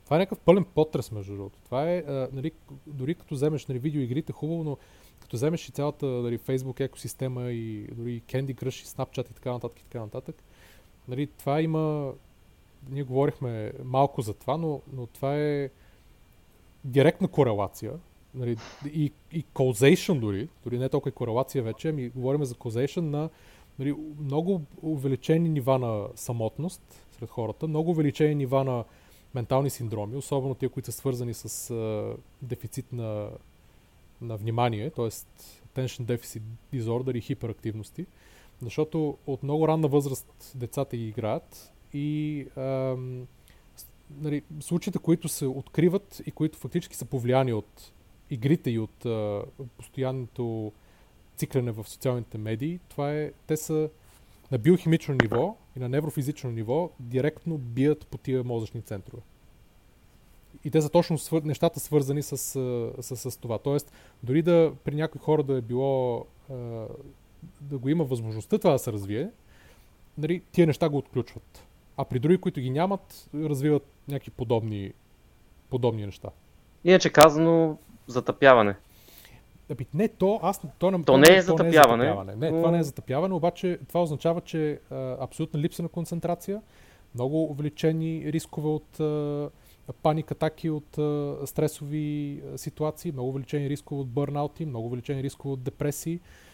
Това 0.05 0.17
е 0.17 0.21
някакъв 0.21 0.39
пълен 0.39 0.65
потрес, 0.65 1.13
между 1.13 1.37
другото. 1.37 1.59
Това 1.65 1.91
е, 1.91 1.99
а, 1.99 2.29
нали, 2.33 2.53
дори 2.87 3.15
като 3.15 3.35
вземеш 3.35 3.67
нали, 3.67 3.79
видеоигрите, 3.79 4.33
хубаво, 4.33 4.65
но 4.65 4.77
като 5.21 5.37
вземеш 5.37 5.69
и 5.69 5.73
цялата 5.73 6.07
нали, 6.07 6.39
Facebook 6.39 6.81
екосистема 6.81 7.51
и 7.51 7.87
дори 7.93 8.23
Candy 8.27 8.55
Crush 8.55 8.83
и 8.83 8.87
Snapchat 8.87 9.31
и 9.31 9.35
така 9.35 9.53
нататък 9.53 9.81
и 9.81 9.85
така 9.85 10.01
нататък, 10.01 10.43
нали, 11.09 11.27
това 11.27 11.61
има... 11.61 12.13
Ние 12.91 13.03
говорихме 13.03 13.73
малко 13.85 14.23
за 14.23 14.35
това, 14.35 14.57
но, 14.57 14.81
но 14.93 15.07
това 15.07 15.37
е 15.37 15.71
директна 16.85 17.29
корелация 17.29 17.93
нали, 18.35 18.57
и, 18.93 19.13
и 19.33 19.45
causation 19.55 20.21
дори, 20.21 20.49
дори 20.65 20.79
не 20.79 20.89
толкова 20.89 21.09
и 21.09 21.13
корелация 21.13 21.63
вече, 21.63 21.89
ами 21.89 22.09
говорим 22.09 22.45
за 22.45 22.55
causation 22.55 23.01
на 23.01 23.31
нали, 23.79 23.95
много 24.21 24.63
увеличени 24.83 25.49
нива 25.49 25.79
на 25.79 26.07
самотност 26.15 27.07
сред 27.19 27.31
хората, 27.31 27.69
много 27.69 27.91
увеличени 27.91 28.35
нива 28.35 28.65
на 28.65 28.85
ментални 29.35 29.71
синдроми, 29.71 30.17
особено 30.17 30.55
тия, 30.55 30.69
които 30.69 30.93
са 30.93 30.99
свързани 30.99 31.35
с 31.35 31.71
а, 31.71 32.15
дефицит 32.43 32.93
на, 32.93 33.29
на 34.21 34.37
внимание, 34.37 34.91
т.е. 34.91 35.09
attention 35.09 36.03
deficit 36.03 36.43
disorder 36.75 37.19
и 37.19 37.21
хиперактивности, 37.21 38.07
защото 38.63 39.19
от 39.27 39.43
много 39.43 39.69
ранна 39.69 39.89
възраст 39.89 40.53
децата 40.55 40.97
ги 40.97 41.09
играят 41.09 41.73
и 41.93 42.47
ам, 42.57 43.27
нали, 44.21 44.43
случаите, 44.61 44.99
които 44.99 45.29
се 45.29 45.47
откриват 45.47 46.23
и 46.27 46.31
които 46.31 46.59
фактически 46.59 46.97
са 46.97 47.05
повлияни 47.05 47.53
от 47.53 47.93
игрите 48.31 48.71
и 48.71 48.79
от 48.79 49.07
а, 49.07 49.43
постоянното 49.77 50.73
циклене 51.37 51.73
в 51.73 51.89
социалните 51.89 52.39
медии, 52.39 52.81
това 52.89 53.15
е, 53.15 53.33
те 53.47 53.57
са 53.57 53.91
на 54.53 54.59
биохимично 54.59 55.17
ниво 55.23 55.57
и 55.77 55.81
на 55.81 55.89
неврофизично 55.89 56.51
ниво 56.51 56.91
директно 57.01 57.59
бият 57.59 58.07
по 58.07 58.19
тия 58.19 58.45
мозъчни 58.45 58.83
центрове. 58.83 59.23
И 60.65 60.71
те 60.71 60.83
са 60.83 60.89
точно 60.89 61.19
свър... 61.19 61.43
нещата 61.43 61.81
свързани 61.81 62.23
с, 62.23 62.39
с, 62.39 63.17
с, 63.17 63.31
с 63.31 63.37
това. 63.37 63.59
Тоест, 63.59 63.93
дори 64.23 64.43
да 64.43 64.73
при 64.85 64.95
някои 64.95 65.21
хора 65.21 65.43
да 65.43 65.55
е 65.55 65.61
било 65.61 66.27
да 67.61 67.79
го 67.79 67.89
има 67.89 68.05
възможността 68.05 68.59
това 68.59 68.73
да 68.73 68.79
се 68.79 68.93
развие, 68.93 69.31
нали, 70.19 70.43
тия 70.53 70.67
неща 70.67 70.89
го 70.89 70.99
отключват. 70.99 71.67
А 71.97 72.05
при 72.05 72.19
други, 72.19 72.39
които 72.39 72.61
ги 72.61 72.71
нямат, 72.71 73.29
развиват 73.35 73.87
някакви 74.09 74.31
подобни, 74.31 74.93
подобни 75.71 76.07
неща. 76.07 76.29
Иначе 76.85 77.11
казано, 77.11 77.79
затъпяване. 78.07 78.77
Аби, 79.71 79.87
не, 79.95 80.09
то, 80.09 80.41
аз, 80.43 80.61
то, 80.61 80.69
то, 80.79 81.03
то 81.07 81.19
не 81.19 81.37
е 81.37 81.43
затъпяване. 81.43 82.05
Не, 82.05 82.11
е 82.11 82.15
затъпяване. 82.15 82.37
не 82.37 82.59
това 82.59 82.71
не 82.71 82.79
е 82.79 82.83
затъпяване, 82.83 83.35
обаче 83.35 83.79
това 83.89 84.03
означава, 84.03 84.41
че 84.41 84.81
а, 84.91 85.17
абсолютна 85.21 85.61
липса 85.61 85.83
на 85.83 85.89
концентрация, 85.89 86.63
много 87.15 87.43
увеличени 87.45 88.33
рискове 88.33 88.69
от 88.69 89.01
а, 89.01 89.51
атаки 90.31 90.71
от 90.71 90.99
а, 90.99 91.37
стресови 91.45 92.43
а, 92.55 92.59
ситуации, 92.59 93.13
много 93.13 93.29
увеличени 93.29 93.71
рискове 93.71 94.01
от 94.01 94.09
бърнаути, 94.09 94.67
много 94.67 94.87
увеличени 94.87 95.23
рискове 95.23 95.53
от 95.53 95.63
депресии, 95.63 96.21
а, 96.23 96.48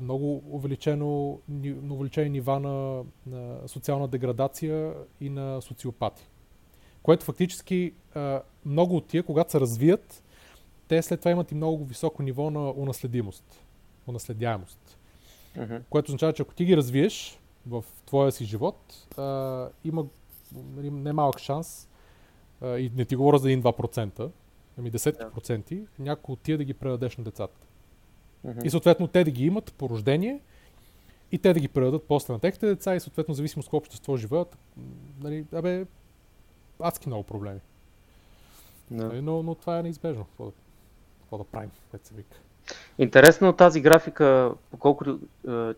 много 0.00 0.42
увеличено, 0.50 1.40
ни, 1.48 1.72
увеличени 1.90 2.30
нива 2.30 2.60
на, 2.60 3.04
на 3.26 3.68
социална 3.68 4.08
деградация 4.08 4.94
и 5.20 5.30
на 5.30 5.62
социопати. 5.62 6.28
Което 7.02 7.24
фактически 7.24 7.92
а, 8.14 8.42
много 8.64 8.96
от 8.96 9.06
тия, 9.06 9.22
когато 9.22 9.50
се 9.50 9.60
развият, 9.60 10.24
те 10.88 11.02
след 11.02 11.20
това 11.20 11.30
имат 11.30 11.52
и 11.52 11.54
много 11.54 11.84
високо 11.84 12.22
ниво 12.22 12.50
на 12.50 12.70
унаследимост, 12.70 13.64
унаследяемост. 14.06 14.98
Uh-huh. 15.56 15.82
Което 15.90 16.10
означава, 16.10 16.32
че 16.32 16.42
ако 16.42 16.54
ти 16.54 16.64
ги 16.64 16.76
развиеш 16.76 17.38
в 17.66 17.84
твоя 18.06 18.32
си 18.32 18.44
живот, 18.44 19.08
а, 19.18 19.68
има 19.84 20.06
нали, 20.76 20.90
немалък 20.90 21.38
шанс, 21.38 21.88
а, 22.60 22.78
и 22.78 22.90
не 22.96 23.04
ти 23.04 23.16
говоря 23.16 23.38
за 23.38 23.48
1-2%, 23.48 24.30
ами 24.78 24.90
десетки 24.90 25.22
yeah. 25.22 25.30
проценти, 25.30 25.84
някой 25.98 26.32
от 26.32 26.40
тия 26.40 26.58
да 26.58 26.64
ги 26.64 26.74
предадеш 26.74 27.16
на 27.16 27.24
децата. 27.24 27.60
Uh-huh. 28.46 28.64
И 28.64 28.70
съответно 28.70 29.06
те 29.08 29.24
да 29.24 29.30
ги 29.30 29.46
имат 29.46 29.74
по 29.78 29.88
рождение 29.88 30.40
и 31.32 31.38
те 31.38 31.52
да 31.52 31.60
ги 31.60 31.68
предадат 31.68 32.04
после 32.08 32.32
на 32.32 32.40
техните 32.40 32.66
деца 32.66 32.94
и 32.94 33.00
съответно 33.00 33.34
зависимо 33.34 33.62
с 33.62 33.66
какво 33.66 33.76
общество 33.76 34.16
живеят, 34.16 34.58
нали, 35.20 35.44
абе, 35.52 35.86
адски 36.80 37.08
много 37.08 37.22
проблеми. 37.22 37.60
Yeah. 38.92 39.20
Но, 39.20 39.42
но 39.42 39.54
това 39.54 39.78
е 39.78 39.82
неизбежно 39.82 40.24
какво 40.24 41.38
да 41.38 41.44
правим, 41.44 41.70
се 42.02 42.14
вика. 42.14 42.36
Интересно 42.98 43.52
тази 43.52 43.80
графика, 43.80 44.54
по 44.70 44.76
колко 44.76 45.04
е, 45.10 45.74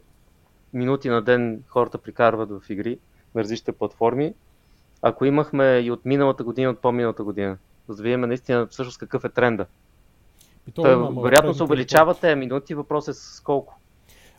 минути 0.72 1.08
на 1.08 1.22
ден 1.22 1.64
хората 1.68 1.98
прикарват 1.98 2.50
в 2.50 2.70
игри 2.70 2.98
в 3.34 3.38
различните 3.38 3.72
платформи, 3.72 4.34
ако 5.02 5.24
имахме 5.24 5.78
и 5.78 5.90
от 5.90 6.04
миналата 6.04 6.44
година, 6.44 6.70
от 6.70 6.80
по-миналата 6.80 7.24
година, 7.24 7.58
за 7.88 7.96
да 7.96 8.02
видим 8.02 8.20
наистина 8.20 8.66
всъщност 8.66 8.98
какъв 8.98 9.24
е 9.24 9.28
тренда. 9.28 9.66
И 10.68 10.72
то, 10.72 10.82
Той, 10.82 11.22
вероятно 11.22 11.54
се 11.54 11.62
увеличават 11.62 12.20
тези 12.20 12.34
минути, 12.34 12.74
въпросът 12.74 13.16
е 13.16 13.18
с 13.18 13.40
колко. 13.40 13.78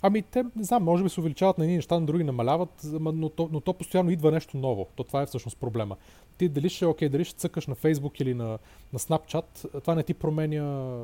Ами 0.01 0.21
те, 0.21 0.43
не 0.55 0.63
знам, 0.63 0.83
може 0.83 1.03
би 1.03 1.09
се 1.09 1.19
увеличават 1.19 1.57
на 1.57 1.63
едни 1.63 1.75
неща, 1.75 1.99
на 1.99 2.05
други 2.05 2.23
намаляват, 2.23 2.69
но 2.93 3.29
то, 3.29 3.49
но 3.51 3.59
то 3.59 3.73
постоянно 3.73 4.09
идва 4.11 4.31
нещо 4.31 4.57
ново. 4.57 4.87
То 4.95 5.03
това 5.03 5.21
е 5.21 5.25
всъщност 5.25 5.57
проблема. 5.57 5.95
Ти 6.37 6.49
дали 6.49 6.69
ще, 6.69 6.85
окей, 6.85 7.09
дали 7.09 7.23
ще 7.23 7.35
цъкаш 7.35 7.67
на 7.67 7.75
Facebook 7.75 8.21
или 8.21 8.33
на, 8.33 8.57
на 8.93 8.99
Snapchat, 8.99 9.81
това 9.81 9.95
не 9.95 10.03
ти 10.03 10.13
променя, 10.13 10.97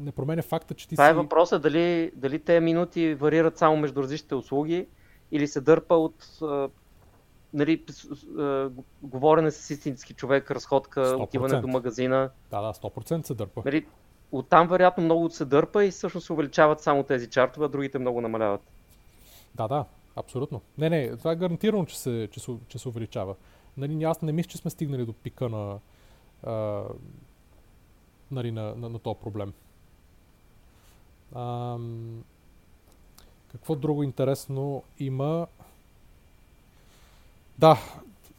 не 0.00 0.12
променя 0.12 0.42
факта, 0.42 0.74
че 0.74 0.88
ти 0.88 0.94
това 0.94 1.04
е 1.04 1.08
си... 1.08 1.12
Това 1.12 1.20
е 1.20 1.22
въпросът, 1.22 1.62
дали, 1.62 2.10
дали 2.14 2.38
те 2.38 2.60
минути 2.60 3.14
варират 3.14 3.58
само 3.58 3.76
между 3.76 4.02
различните 4.02 4.34
услуги 4.34 4.86
или 5.32 5.46
се 5.46 5.60
дърпа 5.60 5.94
от 5.94 6.38
нали, 7.54 7.84
говорене 9.02 9.50
с 9.50 9.70
истински 9.70 10.14
човек, 10.14 10.50
разходка, 10.50 11.00
100%. 11.00 11.22
отиване 11.22 11.60
до 11.60 11.68
магазина. 11.68 12.30
Да, 12.50 12.60
да, 12.60 12.72
100% 12.72 13.26
се 13.26 13.34
дърпа. 13.34 13.62
Нали, 13.64 13.86
Оттам 14.32 14.68
вероятно 14.68 15.04
много 15.04 15.30
се 15.30 15.44
дърпа 15.44 15.84
и 15.84 15.90
всъщност 15.90 16.26
се 16.26 16.32
увеличават 16.32 16.80
само 16.80 17.02
тези 17.02 17.30
чартове, 17.30 17.66
а 17.66 17.68
другите 17.68 17.98
много 17.98 18.20
намаляват. 18.20 18.60
Да, 19.54 19.68
да, 19.68 19.84
абсолютно. 20.16 20.60
Не, 20.78 20.90
не, 20.90 21.16
това 21.16 21.32
е 21.32 21.36
гарантирано, 21.36 21.86
че 21.86 21.98
се, 21.98 22.28
че 22.32 22.40
се, 22.40 22.52
че 22.68 22.78
се 22.78 22.88
увеличава. 22.88 23.34
Нали, 23.76 24.04
аз 24.04 24.22
не 24.22 24.32
мисля, 24.32 24.48
че 24.48 24.58
сме 24.58 24.70
стигнали 24.70 25.06
до 25.06 25.12
пика 25.12 25.48
на, 25.48 25.78
а, 26.42 26.82
нали, 28.30 28.50
на, 28.50 28.74
на, 28.74 28.88
на 28.88 28.98
този 28.98 29.20
проблем. 29.20 29.52
А, 31.34 31.76
какво 33.52 33.74
друго 33.74 34.02
интересно 34.02 34.82
има? 34.98 35.46
Да, 37.58 37.78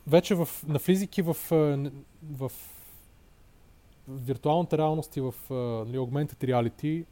вече 0.08 0.36
в, 0.36 0.50
навлизайки 0.68 1.22
в, 1.22 1.38
в 2.32 2.52
виртуалната 4.08 4.78
реалност 4.78 5.18
и 5.18 5.22
в 5.22 5.34
нали, 5.86 5.98
augmented 5.98 6.44
reality, 6.44 7.06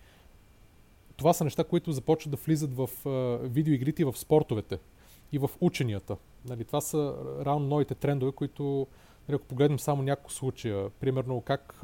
това 1.17 1.33
са 1.33 1.43
неща, 1.43 1.63
които 1.63 1.91
започват 1.91 2.31
да 2.31 2.37
влизат 2.37 2.73
в 2.73 2.89
видеоигрите 3.43 4.01
и 4.01 4.05
в 4.05 4.17
спортовете 4.17 4.79
и 5.31 5.37
в 5.37 5.49
ученията. 5.61 6.17
Нали, 6.45 6.65
това 6.65 6.81
са 6.81 7.13
реално 7.45 7.67
новите 7.67 7.95
трендове, 7.95 8.31
които, 8.31 8.87
нали, 9.27 9.35
ако 9.35 9.45
погледнем 9.45 9.79
само 9.79 10.03
няколко 10.03 10.31
случая, 10.31 10.89
примерно 10.89 11.41
как 11.41 11.83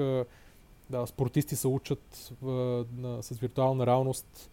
да, 0.92 1.08
спортисти 1.08 1.56
се 1.56 1.68
учат 1.68 2.34
uh, 2.44 2.86
на, 2.98 3.24
с 3.24 3.40
виртуална 3.40 3.86
реалност 3.86 4.52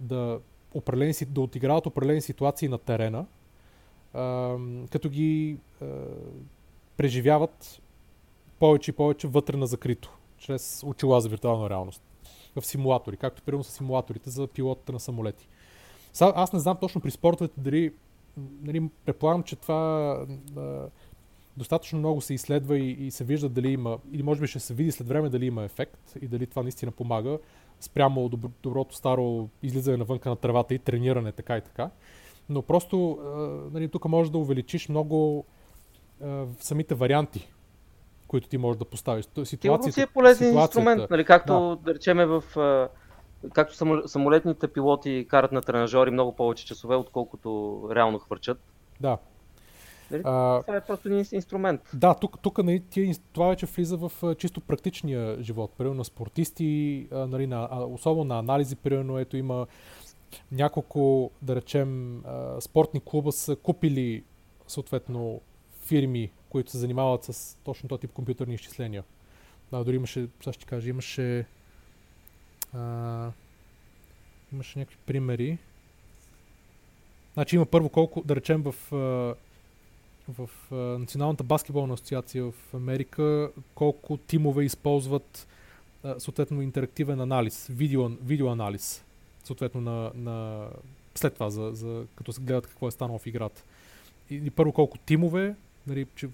да, 0.00 0.40
определени, 0.74 1.12
да 1.28 1.40
отиграват 1.40 1.86
определени 1.86 2.22
ситуации 2.22 2.68
на 2.68 2.78
терена, 2.78 3.26
uh, 4.14 4.90
като 4.90 5.08
ги 5.08 5.56
uh, 5.82 6.06
преживяват 6.96 7.82
повече 8.60 8.90
и 8.90 8.94
повече 8.94 9.28
вътре 9.28 9.56
на 9.56 9.66
закрито, 9.66 10.12
чрез 10.38 10.82
очила 10.86 11.20
за 11.20 11.28
виртуална 11.28 11.70
реалност. 11.70 12.02
В 12.56 12.66
симулатори, 12.66 13.16
както 13.16 13.42
примерно 13.42 13.64
са 13.64 13.72
симулаторите 13.72 14.30
за 14.30 14.46
пилотите 14.46 14.92
на 14.92 15.00
самолети. 15.00 15.48
Са, 16.12 16.32
аз 16.36 16.52
не 16.52 16.58
знам 16.58 16.76
точно 16.80 17.00
при 17.00 17.10
спортовете 17.10 17.60
дали, 17.60 17.92
нали, 18.62 18.88
предполагам, 19.04 19.42
че 19.42 19.56
това 19.56 20.10
а, 20.56 20.86
достатъчно 21.56 21.98
много 21.98 22.20
се 22.20 22.34
изследва 22.34 22.76
и, 22.76 22.90
и 22.90 23.10
се 23.10 23.24
вижда 23.24 23.48
дали 23.48 23.72
има, 23.72 23.98
или 24.12 24.22
може 24.22 24.40
би 24.40 24.46
ще 24.46 24.60
се 24.60 24.74
види 24.74 24.92
след 24.92 25.08
време 25.08 25.28
дали 25.28 25.46
има 25.46 25.64
ефект 25.64 26.16
и 26.22 26.28
дали 26.28 26.46
това 26.46 26.62
наистина 26.62 26.92
помага 26.92 27.38
спрямо 27.80 28.28
добро, 28.28 28.48
доброто 28.62 28.94
старо 28.94 29.48
излизане 29.62 29.96
навънка 29.96 30.28
на 30.28 30.36
тревата 30.36 30.74
и 30.74 30.78
трениране 30.78 31.32
така 31.32 31.56
и 31.56 31.60
така. 31.60 31.90
Но 32.48 32.62
просто 32.62 33.12
а, 33.12 33.26
нали, 33.72 33.88
тук 33.88 34.04
може 34.04 34.32
да 34.32 34.38
увеличиш 34.38 34.88
много 34.88 35.44
а, 36.24 36.44
самите 36.60 36.94
варианти 36.94 37.48
които 38.30 38.48
ти 38.48 38.58
можеш 38.58 38.78
да 38.78 38.84
поставиш. 38.84 39.24
Ситуацията, 39.44 39.92
си 39.92 40.00
е 40.00 40.06
полезен 40.06 40.58
инструмент, 40.58 41.10
нали, 41.10 41.24
както 41.24 41.52
да, 41.52 41.76
да 41.76 41.94
речеме 41.94 42.26
в 42.26 42.44
както 43.52 43.74
самолетните 44.08 44.68
пилоти 44.68 45.26
карат 45.28 45.52
на 45.52 45.60
тренажери 45.60 46.10
много 46.10 46.36
повече 46.36 46.66
часове, 46.66 46.96
отколкото 46.96 47.82
реално 47.94 48.18
хвърчат. 48.18 48.58
Да. 49.00 49.18
Нали? 50.10 50.22
А, 50.24 50.62
това 50.62 50.76
е 50.76 50.80
просто 50.80 51.08
един 51.08 51.24
инструмент. 51.32 51.80
Да, 51.94 52.14
тук, 52.14 52.38
тук 52.42 52.64
нали, 52.64 52.82
това 53.32 53.48
вече 53.48 53.66
влиза 53.66 53.96
в 53.96 54.34
чисто 54.34 54.60
практичния 54.60 55.42
живот. 55.42 55.72
Примерно 55.78 55.96
на 55.96 56.04
спортисти, 56.04 57.08
нали, 57.12 57.46
на, 57.46 57.86
особено 57.86 58.24
на 58.24 58.38
анализи, 58.38 58.76
примерно 58.76 59.18
ето 59.18 59.36
има 59.36 59.66
няколко, 60.52 61.30
да 61.42 61.56
речем, 61.56 62.22
спортни 62.60 63.00
клуба 63.04 63.32
са 63.32 63.56
купили 63.56 64.24
съответно 64.66 65.40
фирми, 65.80 66.30
които 66.50 66.70
се 66.70 66.78
занимават 66.78 67.24
с 67.24 67.56
точно 67.64 67.88
този 67.88 68.00
тип 68.00 68.12
компютърни 68.12 68.54
изчисления. 68.54 69.04
Да, 69.70 69.84
дори 69.84 69.96
имаше, 69.96 70.28
сега 70.40 70.52
ще 70.52 70.66
кажа, 70.66 70.88
имаше 70.88 71.46
а, 72.72 73.30
имаше 74.52 74.78
някакви 74.78 74.98
примери. 75.06 75.58
Значи 77.34 77.56
има 77.56 77.66
първо 77.66 77.88
колко, 77.88 78.22
да 78.24 78.36
речем 78.36 78.62
в, 78.62 78.74
в 80.28 80.50
Националната 80.98 81.44
баскетболна 81.44 81.94
асоциация 81.94 82.44
в 82.44 82.74
Америка, 82.74 83.50
колко 83.74 84.16
тимове 84.16 84.64
използват 84.64 85.46
съответно 86.18 86.62
интерактивен 86.62 87.20
анализ, 87.20 87.66
видео, 87.70 88.08
видеоанализ, 88.08 89.04
съответно 89.44 89.80
на, 89.80 90.12
на 90.14 90.66
след 91.14 91.34
това, 91.34 91.50
за, 91.50 91.70
за, 91.72 92.04
като 92.14 92.32
се 92.32 92.40
гледат 92.40 92.66
какво 92.66 92.88
е 92.88 92.90
станало 92.90 93.18
в 93.18 93.26
играта. 93.26 93.62
И, 94.30 94.34
и 94.34 94.50
първо 94.50 94.72
колко 94.72 94.98
тимове, 94.98 95.54
нали, 95.86 96.06
че 96.16 96.28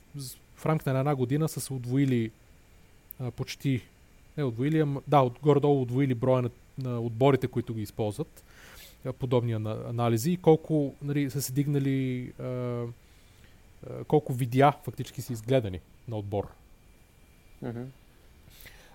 в 0.57 0.67
рамките 0.67 0.93
на 0.93 0.99
една 0.99 1.15
година 1.15 1.49
са 1.49 1.61
се 1.61 1.73
удвоили 1.73 2.31
а, 3.21 3.31
почти, 3.31 3.83
не 4.37 4.45
удвоили, 4.45 4.81
а, 4.81 4.87
да, 5.07 5.21
от, 5.21 5.39
горе-долу 5.43 5.83
удвоили 5.83 6.15
броя 6.15 6.43
на, 6.43 6.51
на 6.79 7.01
отборите, 7.01 7.49
които 7.49 7.75
ги 7.75 7.83
използват, 7.83 8.45
а, 9.05 9.13
подобни 9.13 9.53
анализи 9.53 10.33
и 10.33 10.37
колко 10.37 10.95
нали, 11.03 11.31
са 11.31 11.43
се 11.43 11.53
дигнали, 11.53 12.33
а, 12.39 12.45
а, 12.45 12.85
колко 14.07 14.33
видеа 14.33 14.73
фактически 14.85 15.23
са 15.23 15.33
изгледани 15.33 15.81
на 16.09 16.17
отбор. 16.17 16.49
Mm-hmm. 17.65 17.85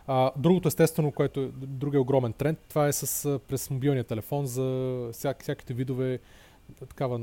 А, 0.08 0.32
другото 0.38 0.68
естествено, 0.68 1.12
което 1.12 1.40
е 1.40 1.52
другия 1.56 2.02
огромен 2.02 2.34
тренд, 2.34 2.60
това 2.70 2.88
е 2.88 2.94
с, 2.94 3.40
през 3.48 3.70
мобилния 3.70 4.04
телефон 4.04 4.46
за 4.46 5.10
всяк, 5.14 5.42
всяките 5.42 5.74
видове 5.74 6.20
такава 6.80 7.22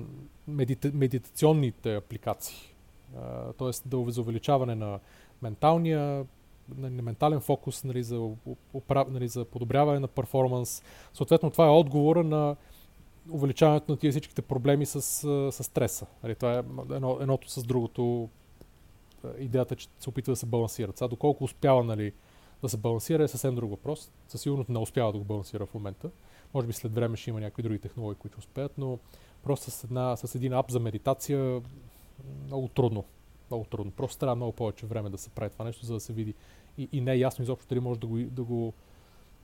медита, 0.49 0.91
медитационните 0.95 1.95
апликации. 1.95 2.57
Тоест 3.57 3.89
да 3.89 4.11
за 4.11 4.21
увеличаване 4.21 4.75
на 4.75 5.01
менталния 5.43 6.27
на 6.77 7.03
ментален 7.03 7.41
фокус 7.41 7.85
нали, 7.85 8.03
за, 8.03 8.31
нали, 9.09 9.29
за 9.29 9.45
подобряване 9.45 10.01
на 10.01 10.09
перформанс. 10.09 10.83
Съответно, 11.13 11.51
това 11.51 11.67
е 11.67 11.71
отговора 11.71 12.25
на 12.25 12.57
увеличаването 13.31 13.93
на 13.93 13.99
тия 13.99 14.11
всичките 14.11 14.43
проблеми 14.43 14.87
с, 14.87 15.03
с 15.53 15.65
стреса. 15.65 16.07
Нали, 16.23 16.35
това 16.35 16.55
е 16.55 16.59
едно, 16.95 17.19
едното 17.21 17.51
с 17.51 17.63
другото. 17.63 18.29
Идеята, 19.39 19.77
че 19.77 19.89
се 19.99 20.09
опитва 20.09 20.33
да 20.33 20.37
се 20.37 20.47
балансират. 20.47 20.99
Сега, 20.99 21.09
доколко 21.09 21.45
успява 21.45 21.85
нали, 21.85 22.13
да 22.63 22.69
се 22.69 22.77
балансира 22.77 23.25
е 23.25 23.29
съвсем 23.29 23.55
друг 23.55 23.71
въпрос. 23.71 24.11
Със 24.29 24.41
сигурност 24.41 24.69
не 24.69 24.79
успява 24.79 25.13
да 25.13 25.19
го 25.19 25.25
балансира 25.25 25.67
в 25.67 25.75
момента. 25.75 26.11
Може 26.55 26.67
би 26.67 26.73
след 26.73 26.95
време 26.95 27.17
ще 27.17 27.31
има 27.31 27.41
някакви 27.41 27.63
други 27.63 27.79
технологии, 27.79 28.19
които 28.19 28.39
успеят, 28.39 28.73
но 28.79 28.99
просто 29.43 29.71
с, 29.71 29.85
една, 29.85 30.17
с 30.17 30.35
един 30.35 30.53
ап 30.53 30.71
за 30.71 30.81
медитация 30.81 31.63
много 32.47 32.69
трудно. 32.69 33.05
Много 33.51 33.65
трудно. 33.65 33.93
Просто 33.93 34.19
трябва 34.19 34.37
много 34.37 34.53
повече 34.53 34.87
време 34.87 35.11
да 35.11 35.19
се 35.19 35.31
прави 35.31 35.51
това 35.51 35.65
нещо, 35.65 35.87
за 35.87 35.95
да 35.95 36.01
се 36.01 36.13
види. 36.13 36.35
И, 36.79 36.89
и 36.93 37.01
не 37.01 37.13
е 37.13 37.19
ясно 37.19 37.43
изобщо 37.43 37.69
дали 37.69 37.81
може 37.81 38.01
да 38.01 38.07
го, 38.07 38.17
да 38.17 38.43
го 38.43 38.73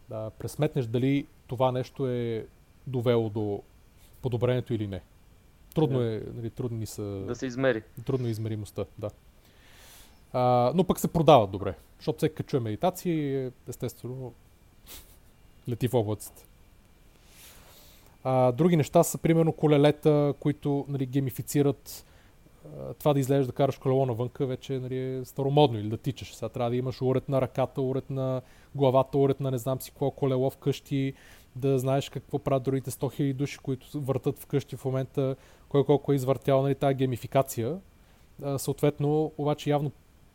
да 0.08 0.30
пресметнеш 0.30 0.86
дали 0.86 1.26
това 1.46 1.72
нещо 1.72 2.08
е 2.08 2.46
довело 2.86 3.30
до 3.30 3.62
подобрението 4.22 4.74
или 4.74 4.86
не. 4.86 5.00
Трудно 5.74 6.02
е, 6.02 6.22
нали, 6.34 6.50
трудни 6.50 6.86
са... 6.86 7.02
Да 7.02 7.34
се 7.34 7.46
измери. 7.46 7.82
Трудно 8.04 8.26
е 8.26 8.30
измеримостта, 8.30 8.84
да. 8.98 9.10
А, 10.32 10.72
но 10.74 10.84
пък 10.84 11.00
се 11.00 11.08
продават 11.08 11.50
добре, 11.50 11.74
защото 11.98 12.16
всеки 12.16 12.42
чуе 12.42 12.60
медитации, 12.60 13.50
естествено 13.68 14.32
лети 15.68 15.88
в 15.88 15.94
облаците. 15.94 16.44
А, 18.24 18.52
други 18.52 18.76
неща 18.76 19.02
са 19.02 19.18
примерно 19.18 19.52
колелета, 19.52 20.34
които 20.40 20.86
нали, 20.88 21.06
геймифицират 21.06 22.06
това 22.98 23.14
да 23.14 23.20
излезеш 23.20 23.46
да 23.46 23.52
караш 23.52 23.78
колело 23.78 24.06
навънка 24.06 24.46
вече 24.46 24.78
нали, 24.78 24.98
е 24.98 25.24
старомодно 25.24 25.78
или 25.78 25.88
да 25.88 25.96
тичаш. 25.96 26.34
Сега 26.34 26.48
трябва 26.48 26.70
да 26.70 26.76
имаш 26.76 27.02
уред 27.02 27.28
на 27.28 27.40
ръката, 27.40 27.82
уред 27.82 28.10
на 28.10 28.42
главата, 28.74 29.18
уред 29.18 29.40
на 29.40 29.50
не 29.50 29.58
знам 29.58 29.80
си 29.80 29.90
какво 29.90 30.10
колело 30.10 30.50
вкъщи, 30.50 31.14
да 31.56 31.78
знаеш 31.78 32.08
какво 32.08 32.38
правят 32.38 32.62
другите 32.62 32.90
100 32.90 33.20
000 33.20 33.34
души, 33.34 33.58
които 33.58 33.86
въртат 33.94 34.38
вкъщи 34.38 34.76
в 34.76 34.84
момента, 34.84 35.36
кой 35.68 35.84
колко 35.84 36.12
е 36.12 36.14
извъртял 36.14 36.62
нали, 36.62 36.74
тази 36.74 36.94
геймификация. 36.94 37.78
А, 38.42 38.58
съответно, 38.58 39.32
обаче 39.38 39.70
явно, 39.70 39.92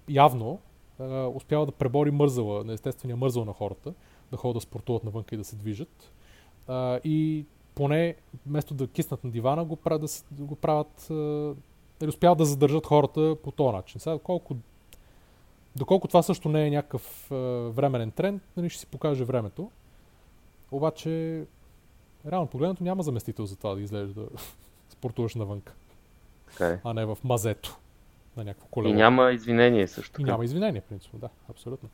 явно 0.09 0.59
а, 0.99 1.27
успява 1.27 1.65
да 1.65 1.71
пребори 1.71 2.11
мързала, 2.11 2.63
на 2.63 2.73
естествения 2.73 3.17
мързъл 3.17 3.45
на 3.45 3.53
хората, 3.53 3.93
да 4.31 4.37
ходят 4.37 4.55
да 4.55 4.61
спортуват 4.61 5.03
навънка 5.03 5.35
и 5.35 5.37
да 5.37 5.43
се 5.43 5.55
движат. 5.55 6.11
А, 6.67 6.99
и 7.03 7.45
поне 7.75 8.15
вместо 8.45 8.73
да 8.73 8.87
киснат 8.87 9.23
на 9.23 9.31
дивана, 9.31 9.65
го 9.65 9.75
правят, 9.75 10.25
да 10.31 10.43
го 10.43 10.55
правят, 10.55 11.07
да 11.99 12.09
успяват 12.09 12.37
да 12.37 12.45
задържат 12.45 12.85
хората 12.85 13.35
по 13.43 13.51
този 13.51 13.75
начин. 13.75 13.99
Сега, 13.99 14.19
колко, 14.19 14.55
доколко 15.75 16.07
това 16.07 16.23
също 16.23 16.49
не 16.49 16.67
е 16.67 16.69
някакъв 16.69 17.31
а, 17.31 17.35
временен 17.69 18.11
тренд, 18.11 18.43
нали 18.57 18.69
ще 18.69 18.79
си 18.79 18.85
покаже 18.85 19.23
времето. 19.23 19.71
Обаче, 20.71 21.43
реално 22.31 22.47
погледнато 22.47 22.83
няма 22.83 23.03
заместител 23.03 23.45
за 23.45 23.55
това 23.55 23.75
да 23.75 23.81
излезеш 23.81 24.13
да 24.13 24.25
спортуваш 24.89 25.35
навънка. 25.35 25.73
Okay. 26.53 26.73
Е. 26.73 26.79
А 26.83 26.93
не 26.93 27.05
в 27.05 27.17
мазето 27.23 27.77
на 28.37 28.43
някакво 28.43 28.67
колело. 28.67 28.93
И 28.93 28.97
няма 28.97 29.31
извинение 29.31 29.87
също. 29.87 30.21
И 30.21 30.23
няма 30.23 30.45
извинение, 30.45 30.81
принципно, 30.81 31.19
да, 31.19 31.29
абсолютно. 31.49 31.89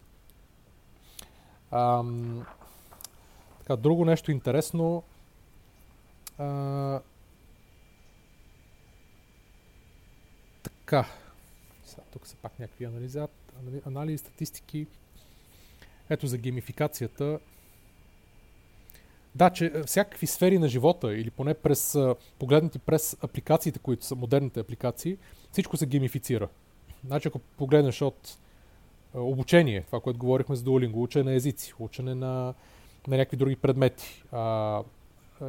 Ам, 1.71 2.45
така, 3.59 3.75
друго 3.75 4.05
нещо 4.05 4.31
интересно. 4.31 5.03
А, 6.37 6.99
така. 10.85 11.05
Сега, 11.83 12.03
тук 12.11 12.27
са 12.27 12.35
пак 12.35 12.59
някакви 12.59 12.85
анализи, 12.85 13.19
анализи, 13.85 14.17
статистики. 14.17 14.87
Ето 16.09 16.27
за 16.27 16.37
геймификацията. 16.37 17.39
Да, 19.35 19.49
че 19.49 19.73
всякакви 19.85 20.27
сфери 20.27 20.59
на 20.59 20.67
живота, 20.67 21.13
или 21.17 21.31
поне 21.31 21.53
през 21.53 21.97
погледнати 22.39 22.79
през 22.79 23.17
апликациите, 23.23 23.79
които 23.79 24.05
са 24.05 24.15
модерните 24.15 24.59
апликации, 24.59 25.17
всичко 25.51 25.77
се 25.77 25.85
геймифицира. 25.85 26.47
Значи, 27.05 27.27
ако 27.27 27.39
погледнеш 27.39 28.01
от 28.01 28.37
обучение, 29.13 29.81
това, 29.81 29.99
което 29.99 30.19
говорихме 30.19 30.55
за 30.55 30.63
Duolingo, 30.63 30.95
учене 30.95 31.23
на 31.23 31.35
езици, 31.35 31.73
учене 31.79 32.15
на, 32.15 32.53
на 33.07 33.17
някакви 33.17 33.37
други 33.37 33.55
предмети, 33.55 34.23
а, 34.31 34.83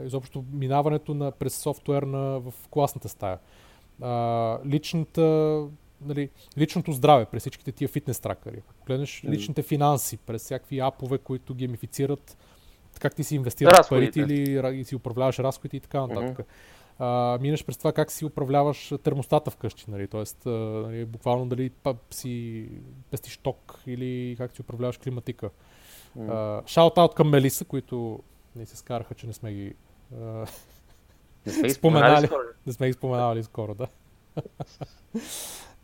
изобщо 0.04 0.44
минаването 0.52 1.14
на, 1.14 1.30
през 1.30 1.54
софтуер 1.56 2.02
на, 2.02 2.40
в 2.40 2.54
класната 2.70 3.08
стая, 3.08 3.38
а, 4.02 4.58
личната, 4.66 5.64
нали, 6.00 6.30
личното 6.58 6.92
здраве 6.92 7.24
през 7.24 7.42
всичките 7.42 7.72
тия 7.72 7.88
фитнес 7.88 8.20
тракъри, 8.20 8.62
mm. 8.88 9.28
личните 9.28 9.62
финанси 9.62 10.16
през 10.16 10.42
всякакви 10.44 10.78
апове, 10.78 11.18
които 11.18 11.54
геймифицират 11.54 12.36
как 13.00 13.14
ти 13.14 13.24
си 13.24 13.34
инвестираш 13.34 13.88
парите 13.88 14.20
или 14.20 14.84
си 14.84 14.96
управляваш 14.96 15.38
разходите 15.38 15.76
и 15.76 15.80
така 15.80 16.00
нататък. 16.00 16.38
Mm-hmm 16.38 16.76
а, 16.98 17.38
минеш 17.40 17.64
през 17.64 17.76
това 17.76 17.92
как 17.92 18.12
си 18.12 18.24
управляваш 18.24 18.92
термостата 19.02 19.50
вкъщи, 19.50 19.84
нали? 19.88 20.06
Тоест, 20.06 20.46
нали, 20.46 21.04
буквално 21.04 21.46
дали 21.46 21.70
си 22.10 22.68
пестиш 23.10 23.36
ток 23.36 23.82
или 23.86 24.34
как 24.38 24.56
си 24.56 24.60
управляваш 24.60 24.98
климатика. 24.98 25.50
Шаут-аут 26.66 27.14
към 27.14 27.30
Мелиса, 27.30 27.64
които 27.64 28.22
не 28.56 28.66
се 28.66 28.76
скараха, 28.76 29.14
че 29.14 29.26
не 29.26 29.32
сме 29.32 29.52
ги 29.52 29.74
не 31.46 31.52
сме 31.52 31.70
споменали. 31.70 32.26
Скоро. 32.26 32.42
Не 32.66 32.72
сме 32.72 32.86
ги 32.86 32.92
споменали 32.92 33.42
скоро, 33.42 33.74
да. 33.74 33.86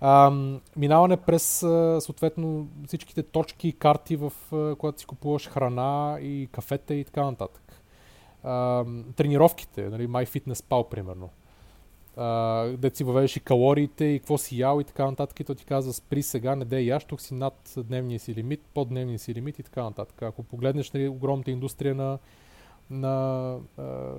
Uh, 0.02 0.60
минаване 0.76 1.16
през 1.16 1.58
съответно 2.00 2.68
всичките 2.86 3.22
точки 3.22 3.68
и 3.68 3.72
карти, 3.72 4.16
в 4.16 4.32
когато 4.78 5.00
си 5.00 5.06
купуваш 5.06 5.48
храна 5.48 6.18
и 6.20 6.48
кафета 6.52 6.94
и 6.94 7.04
така 7.04 7.24
нататък 7.24 7.82
а, 8.42 8.84
тренировките, 9.16 9.88
нали, 9.88 10.08
MyFitnessPal 10.08 10.88
примерно. 10.88 11.30
де 12.78 12.90
си 12.94 13.04
въведеш 13.04 13.36
и 13.36 13.40
калориите 13.40 14.04
и 14.04 14.18
какво 14.18 14.38
си 14.38 14.58
ял 14.58 14.80
и 14.80 14.84
така 14.84 15.06
нататък. 15.06 15.40
И 15.40 15.44
то 15.44 15.54
ти 15.54 15.64
казва, 15.64 15.92
спри 15.92 16.22
сега, 16.22 16.56
не 16.56 16.64
дей 16.64 16.84
яш, 16.84 17.04
тук 17.04 17.20
си 17.20 17.34
над 17.34 17.74
дневния 17.76 18.20
си 18.20 18.34
лимит, 18.34 18.60
под 18.74 18.88
дневния 18.88 19.18
си 19.18 19.34
лимит 19.34 19.58
и 19.58 19.62
така 19.62 19.82
нататък. 19.82 20.22
Ако 20.22 20.42
погледнеш 20.42 20.90
нали, 20.90 21.08
огромната 21.08 21.50
индустрия 21.50 21.94
на, 21.94 22.18
на 22.90 23.56
а, 23.78 24.12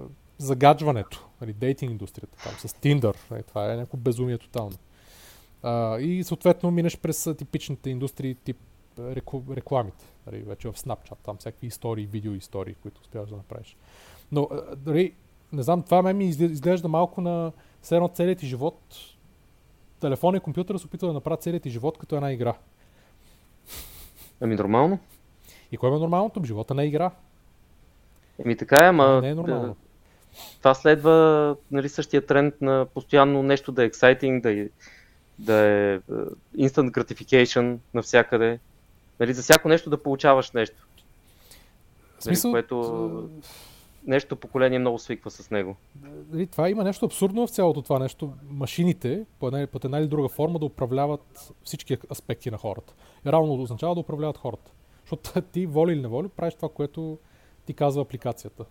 загаджването, 0.43 1.27
нали, 1.41 1.53
дейтинг 1.53 1.91
индустрията 1.91 2.37
там, 2.43 2.53
с 2.57 2.73
Tinder, 2.73 3.15
нали, 3.31 3.43
това 3.43 3.73
е 3.73 3.75
някакво 3.75 3.97
безумие 3.97 4.37
тотално. 4.37 4.77
А, 5.63 5.99
и 5.99 6.23
съответно 6.23 6.71
минеш 6.71 6.97
през 6.97 7.29
типичните 7.37 7.89
индустрии, 7.89 8.35
тип 8.35 8.57
рекламите, 9.55 10.05
нали, 10.27 10.41
вече 10.41 10.67
в 10.67 10.73
Snapchat, 10.73 11.17
там 11.23 11.37
всякакви 11.37 11.67
истории, 11.67 12.05
видео 12.05 12.33
истории, 12.33 12.75
които 12.81 13.01
успяваш 13.01 13.29
да 13.29 13.35
направиш. 13.35 13.77
Но 14.31 14.49
дори, 14.77 15.13
не 15.53 15.63
знам, 15.63 15.83
това 15.83 16.01
ме 16.01 16.13
ми 16.13 16.25
изглежда 16.25 16.87
малко 16.87 17.21
на 17.21 17.51
все 17.81 17.95
едно 17.95 18.07
целият 18.07 18.39
ти 18.39 18.47
живот. 18.47 18.79
Телефон 19.99 20.35
и 20.35 20.39
компютър 20.39 20.77
се 20.77 20.85
опитва 20.85 21.07
да 21.07 21.13
направят 21.13 21.41
целият 21.41 21.63
ти 21.63 21.69
живот 21.69 21.97
като 21.97 22.15
една 22.15 22.31
игра. 22.31 22.53
Ами 24.41 24.55
нормално. 24.55 24.99
И 25.71 25.77
кое 25.77 25.89
е 25.89 25.91
нормалното? 25.91 26.43
Живота 26.43 26.73
не 26.73 26.83
е 26.83 26.85
игра. 26.85 27.11
Еми 28.45 28.57
така 28.57 28.85
е, 28.85 28.87
ама... 28.87 29.21
Не 29.21 29.29
е 29.29 29.35
нормално. 29.35 29.75
Това 30.57 30.73
следва 30.73 31.55
нали, 31.71 31.89
същия 31.89 32.25
тренд 32.25 32.61
на 32.61 32.85
постоянно 32.93 33.43
нещо 33.43 33.71
да 33.71 33.83
е 33.83 33.89
exciting, 33.89 34.41
да 34.41 34.51
е, 34.51 34.69
да 35.39 35.53
е 35.53 35.99
instant 36.57 36.91
gratification 36.91 37.77
навсякъде. 37.93 38.59
Нали, 39.19 39.33
за 39.33 39.41
всяко 39.41 39.67
нещо 39.67 39.89
да 39.89 40.03
получаваш 40.03 40.51
нещо. 40.51 40.87
В 42.19 42.23
смисъл, 42.23 42.51
нали, 42.51 42.61
което 42.61 43.29
нещо 44.07 44.35
поколение 44.35 44.79
много 44.79 44.99
свиква 44.99 45.31
с 45.31 45.51
него. 45.51 45.75
Нали, 46.31 46.47
това 46.47 46.69
има 46.69 46.83
нещо 46.83 47.05
абсурдно 47.05 47.47
в 47.47 47.51
цялото 47.51 47.81
това 47.81 47.99
нещо. 47.99 48.33
Машините, 48.49 49.25
по 49.39 49.47
една, 49.47 49.67
по 49.67 49.79
една 49.85 49.99
или 49.99 50.07
друга 50.07 50.29
форма, 50.29 50.59
да 50.59 50.65
управляват 50.65 51.53
всички 51.63 51.97
аспекти 52.11 52.51
на 52.51 52.57
хората. 52.57 52.93
И 53.25 53.31
равно 53.31 53.53
означава 53.53 53.95
да 53.95 54.01
управляват 54.01 54.37
хората. 54.37 54.71
Защото 55.01 55.41
ти, 55.51 55.65
воли 55.65 55.93
или 55.93 56.01
неволи, 56.01 56.27
правиш 56.27 56.53
това, 56.53 56.69
което 56.69 57.17
ти 57.65 57.73
казва 57.73 58.01
апликацията. 58.01 58.65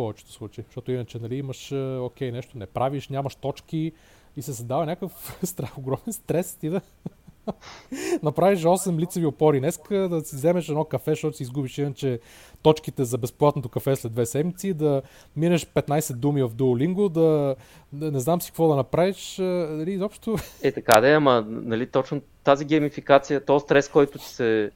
Повечето 0.00 0.32
случаи. 0.32 0.64
Защото 0.66 0.92
иначе 0.92 1.18
нали, 1.18 1.36
имаш, 1.36 1.72
окей, 2.00 2.32
нещо 2.32 2.58
не 2.58 2.66
правиш, 2.66 3.08
нямаш 3.08 3.34
точки 3.34 3.92
и 4.36 4.42
се 4.42 4.54
създава 4.54 4.86
някакъв 4.86 5.38
страх, 5.44 5.78
огромен 5.78 6.12
стрес 6.12 6.54
ти 6.54 6.68
да 6.68 6.80
направиш 8.22 8.62
8 8.62 8.98
лицеви 8.98 9.26
опори 9.26 9.60
днес, 9.60 9.80
да 9.90 10.20
си 10.20 10.36
вземеш 10.36 10.68
едно 10.68 10.84
кафе, 10.84 11.10
защото 11.10 11.36
си 11.36 11.42
изгубиш 11.42 11.78
иначе 11.78 12.20
точките 12.62 13.04
за 13.04 13.18
безплатното 13.18 13.68
кафе 13.68 13.96
след 13.96 14.12
две 14.12 14.26
седмици, 14.26 14.74
да 14.74 15.02
минеш 15.36 15.66
15 15.66 16.12
думи 16.14 16.42
в 16.42 16.50
Duolingo, 16.50 17.08
да, 17.08 17.56
не 17.92 18.20
знам 18.20 18.40
си 18.40 18.50
какво 18.50 18.68
да 18.68 18.76
направиш. 18.76 19.36
Нали, 19.38 19.92
изобщо... 19.92 20.36
Е 20.62 20.72
така 20.72 21.00
да 21.00 21.08
е, 21.08 21.14
ама 21.14 21.44
нали, 21.48 21.86
точно 21.86 22.20
тази 22.44 22.64
геймификация, 22.64 23.44
този 23.44 23.62
стрес, 23.62 23.88
който 23.88 24.18
ти 24.18 24.24
се 24.24 24.70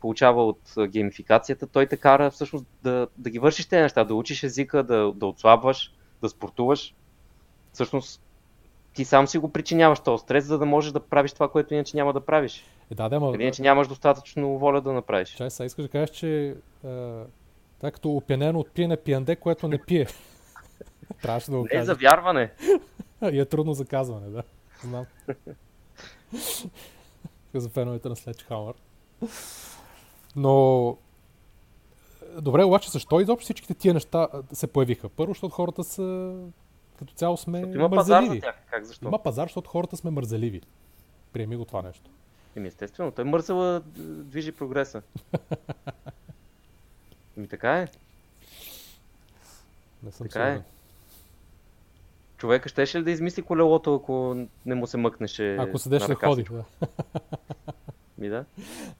получава 0.00 0.46
от 0.46 0.60
геймификацията, 0.88 1.66
той 1.66 1.86
те 1.86 1.96
кара 1.96 2.30
всъщност 2.30 2.66
да, 2.82 3.08
да 3.18 3.30
ги 3.30 3.38
вършиш 3.38 3.66
тези 3.66 3.82
неща, 3.82 4.04
да 4.04 4.14
учиш 4.14 4.42
езика, 4.42 4.82
да, 4.82 5.12
да 5.12 5.26
отслабваш, 5.26 5.92
да 6.22 6.28
спортуваш. 6.28 6.94
Всъщност 7.72 8.20
ти 8.94 9.04
сам 9.04 9.28
си 9.28 9.38
го 9.38 9.52
причиняваш 9.52 10.00
този 10.00 10.22
стрес, 10.22 10.44
за 10.44 10.58
да 10.58 10.66
можеш 10.66 10.92
да 10.92 11.00
правиш 11.00 11.32
това, 11.32 11.48
което 11.48 11.74
иначе 11.74 11.96
няма 11.96 12.12
да 12.12 12.20
правиш. 12.20 12.64
Е, 12.90 12.94
да, 12.94 13.08
да, 13.08 13.20
ма... 13.20 13.34
Иначе 13.40 13.62
нямаш 13.62 13.88
достатъчно 13.88 14.58
воля 14.58 14.80
да 14.80 14.92
направиш. 14.92 15.28
Чай, 15.28 15.50
сега 15.50 15.66
искаш 15.66 15.84
да 15.84 15.88
кажеш, 15.88 16.10
че 16.10 16.56
е, 17.82 17.90
като 17.90 18.10
опиянено 18.10 18.60
от 18.60 18.70
пиене 18.70 18.96
пиянде, 18.96 19.36
което 19.36 19.68
не 19.68 19.82
пие. 19.82 20.06
Трябваше 21.22 21.50
да 21.50 21.58
го. 21.58 21.66
Не, 21.74 21.84
за 21.84 21.94
вярване. 21.94 22.52
И 23.32 23.40
е 23.40 23.44
трудно 23.44 23.74
за 23.74 23.84
казване, 23.84 24.28
да. 24.28 24.42
Знам. 24.84 25.06
за 27.54 27.68
феновете 27.68 28.08
на 28.08 28.16
Sledgehammer. 28.16 28.74
Но 30.36 30.96
Добре, 32.40 32.64
обаче 32.64 32.90
защо 32.90 33.20
изобщо 33.20 33.44
всичките 33.44 33.74
тия 33.74 33.94
неща 33.94 34.28
се 34.52 34.66
появиха? 34.66 35.08
Първо, 35.08 35.32
защото 35.32 35.54
хората 35.54 35.84
са 35.84 36.34
като 36.98 37.14
цяло 37.14 37.36
сме 37.36 37.58
защото 37.58 37.78
има 37.78 37.88
мързеливи. 37.88 38.26
Пазар 38.26 38.34
за 38.34 38.40
тях. 38.40 38.54
Как, 38.70 38.84
защо? 38.84 39.08
Има 39.08 39.22
пазар, 39.22 39.44
защото 39.44 39.70
хората 39.70 39.96
сме 39.96 40.10
мързеливи. 40.10 40.60
Приеми 41.32 41.56
го 41.56 41.64
това 41.64 41.82
нещо. 41.82 42.10
Еми 42.56 42.68
естествено, 42.68 43.10
той 43.10 43.24
мързела 43.24 43.80
движи 44.00 44.52
прогреса. 44.52 45.02
Еми 47.36 47.48
така 47.48 47.78
е. 47.78 47.88
Не 50.02 50.12
съм 50.12 50.28
така 50.28 50.48
е. 50.48 50.62
Човека 52.36 52.68
щеше 52.68 52.98
ли 52.98 53.04
да 53.04 53.10
измисли 53.10 53.42
колелото, 53.42 53.94
ако 53.94 54.46
не 54.66 54.74
му 54.74 54.86
се 54.86 54.96
мъкнеше 54.96 55.56
Ако 55.56 55.78
седеше 55.78 56.06
да 56.06 56.14
ходи, 56.14 56.42
да. 56.42 56.64
Ми 58.18 58.28
да. 58.28 58.44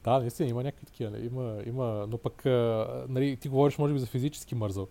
Да, 0.05 0.19
наистина 0.21 0.49
има 0.49 0.62
някакви 0.62 0.87
такива. 0.87 1.19
Има, 1.19 1.57
има, 1.66 2.07
но 2.09 2.19
пък, 2.19 2.45
нали, 3.09 3.37
ти 3.37 3.49
говориш 3.49 3.79
може 3.79 3.93
би 3.93 3.99
за 3.99 4.07
физически 4.07 4.55
мързъл, 4.55 4.89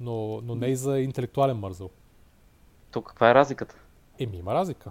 но, 0.00 0.40
но 0.40 0.54
не 0.54 0.66
и 0.66 0.76
за 0.76 1.00
интелектуален 1.00 1.56
мързъл. 1.56 1.90
То 2.90 3.02
каква 3.02 3.30
е 3.30 3.34
разликата? 3.34 3.76
Еми, 4.18 4.36
има 4.36 4.54
разлика. 4.54 4.90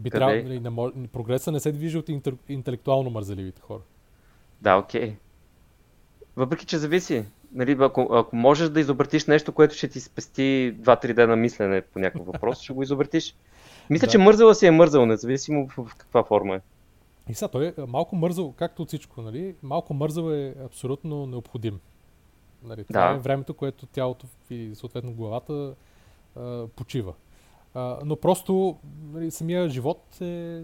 Би 0.00 0.10
трябва, 0.10 0.34
нали, 0.34 0.60
не 0.60 0.70
мож... 0.70 0.92
Прогреса 1.12 1.52
не 1.52 1.60
се 1.60 1.72
движи 1.72 1.98
от 1.98 2.08
интел... 2.08 2.32
интелектуално 2.48 3.10
мързеливите 3.10 3.60
хора. 3.60 3.80
Да, 4.60 4.76
окей. 4.76 5.16
Въпреки, 6.36 6.66
че 6.66 6.78
зависи. 6.78 7.24
Нали, 7.52 7.76
ако, 7.80 8.08
ако 8.12 8.36
можеш 8.36 8.68
да 8.68 8.80
изобретиш 8.80 9.26
нещо, 9.26 9.52
което 9.52 9.74
ще 9.74 9.88
ти 9.88 10.00
спести 10.00 10.74
2-3 10.80 11.14
дена 11.14 11.36
мислене 11.36 11.80
по 11.80 11.98
някакъв 11.98 12.26
въпрос, 12.26 12.60
ще 12.60 12.72
го 12.72 12.82
изобретиш. 12.82 13.36
Мисля, 13.90 14.06
да. 14.06 14.10
че 14.10 14.18
мързала 14.18 14.54
си 14.54 14.66
е 14.66 14.70
мързал, 14.70 15.06
независимо 15.06 15.68
в 15.68 15.94
каква 15.98 16.24
форма 16.24 16.56
е. 16.56 16.60
И 17.28 17.34
сега, 17.34 17.48
той 17.48 17.66
е 17.66 17.74
малко 17.86 18.16
мързал, 18.16 18.52
както 18.52 18.82
от 18.82 18.88
всичко, 18.88 19.22
нали? 19.22 19.54
Малко 19.62 19.94
мързал 19.94 20.30
е 20.30 20.54
абсолютно 20.64 21.26
необходим. 21.26 21.80
Нали? 22.62 22.84
Това 22.84 23.08
да. 23.08 23.14
е 23.14 23.18
времето, 23.18 23.54
което 23.54 23.86
тялото 23.86 24.26
и 24.50 24.74
съответно 24.74 25.12
главата 25.12 25.74
а, 26.36 26.66
почива. 26.76 27.14
А, 27.74 27.98
но 28.04 28.16
просто 28.16 28.76
нали, 29.12 29.30
самия 29.30 29.68
живот 29.68 30.20
е, 30.20 30.62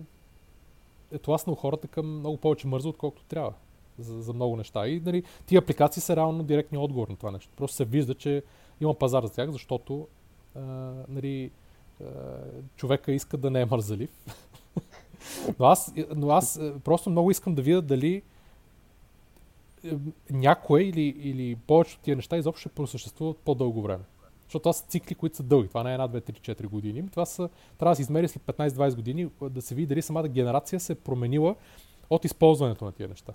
е 1.13 1.19
тласнал 1.19 1.57
хората 1.57 1.89
към 1.89 2.19
много 2.19 2.37
повече 2.37 2.67
мързо, 2.67 2.89
отколкото 2.89 3.25
трябва 3.25 3.53
за, 3.99 4.23
за 4.23 4.33
много 4.33 4.57
неща. 4.57 4.87
И 4.87 5.01
нали, 5.01 5.23
тия 5.47 5.59
апликации 5.59 6.03
са 6.03 6.17
реално 6.17 6.43
директния 6.43 6.81
отговор 6.81 7.09
на 7.09 7.17
това 7.17 7.31
нещо. 7.31 7.53
Просто 7.57 7.77
се 7.77 7.85
вижда, 7.85 8.15
че 8.15 8.43
има 8.81 8.95
пазар 8.95 9.25
за 9.25 9.33
тях, 9.33 9.51
защото 9.51 10.09
а, 10.55 10.61
нали, 11.09 11.51
а, 12.01 12.05
човека 12.77 13.13
иска 13.13 13.37
да 13.37 13.51
не 13.51 13.61
е 13.61 13.67
мързалив. 13.67 14.11
но, 15.59 15.67
аз, 15.67 15.95
но 16.17 16.31
аз 16.31 16.61
просто 16.85 17.11
много 17.11 17.31
искам 17.31 17.55
да 17.55 17.63
видя 17.63 17.83
дали 17.83 18.23
някое 20.31 20.83
или, 20.83 21.15
или 21.19 21.57
повечето 21.57 21.99
от 21.99 22.05
тия 22.05 22.17
неща 22.17 22.37
изобщо 22.37 22.61
ще 22.61 22.69
просъществуват 22.69 23.37
по-дълго 23.39 23.83
време. 23.83 24.05
Защото 24.45 24.63
това 24.63 24.73
са 24.73 24.85
цикли, 24.87 25.15
които 25.15 25.37
са 25.37 25.43
дълги. 25.43 25.69
Това 25.69 25.83
не 25.83 25.91
е 25.91 25.93
една, 25.93 26.07
две, 26.07 26.21
три, 26.21 26.33
четири 26.33 26.67
години. 26.67 27.09
Това 27.11 27.27
са, 27.27 27.49
трябва 27.79 27.93
да 27.93 27.97
се 27.97 28.03
измери 28.03 28.29
след 28.29 28.43
15-20 28.43 28.95
години, 28.95 29.29
да 29.43 29.63
се 29.63 29.75
види 29.75 29.87
дали 29.87 30.03
самата 30.03 30.29
генерация 30.29 30.81
се 30.81 30.93
е 30.93 30.97
променила 30.97 31.55
от 32.11 32.25
използването 32.25 32.85
на 32.85 32.93
тия 32.93 33.09
неща. 33.09 33.33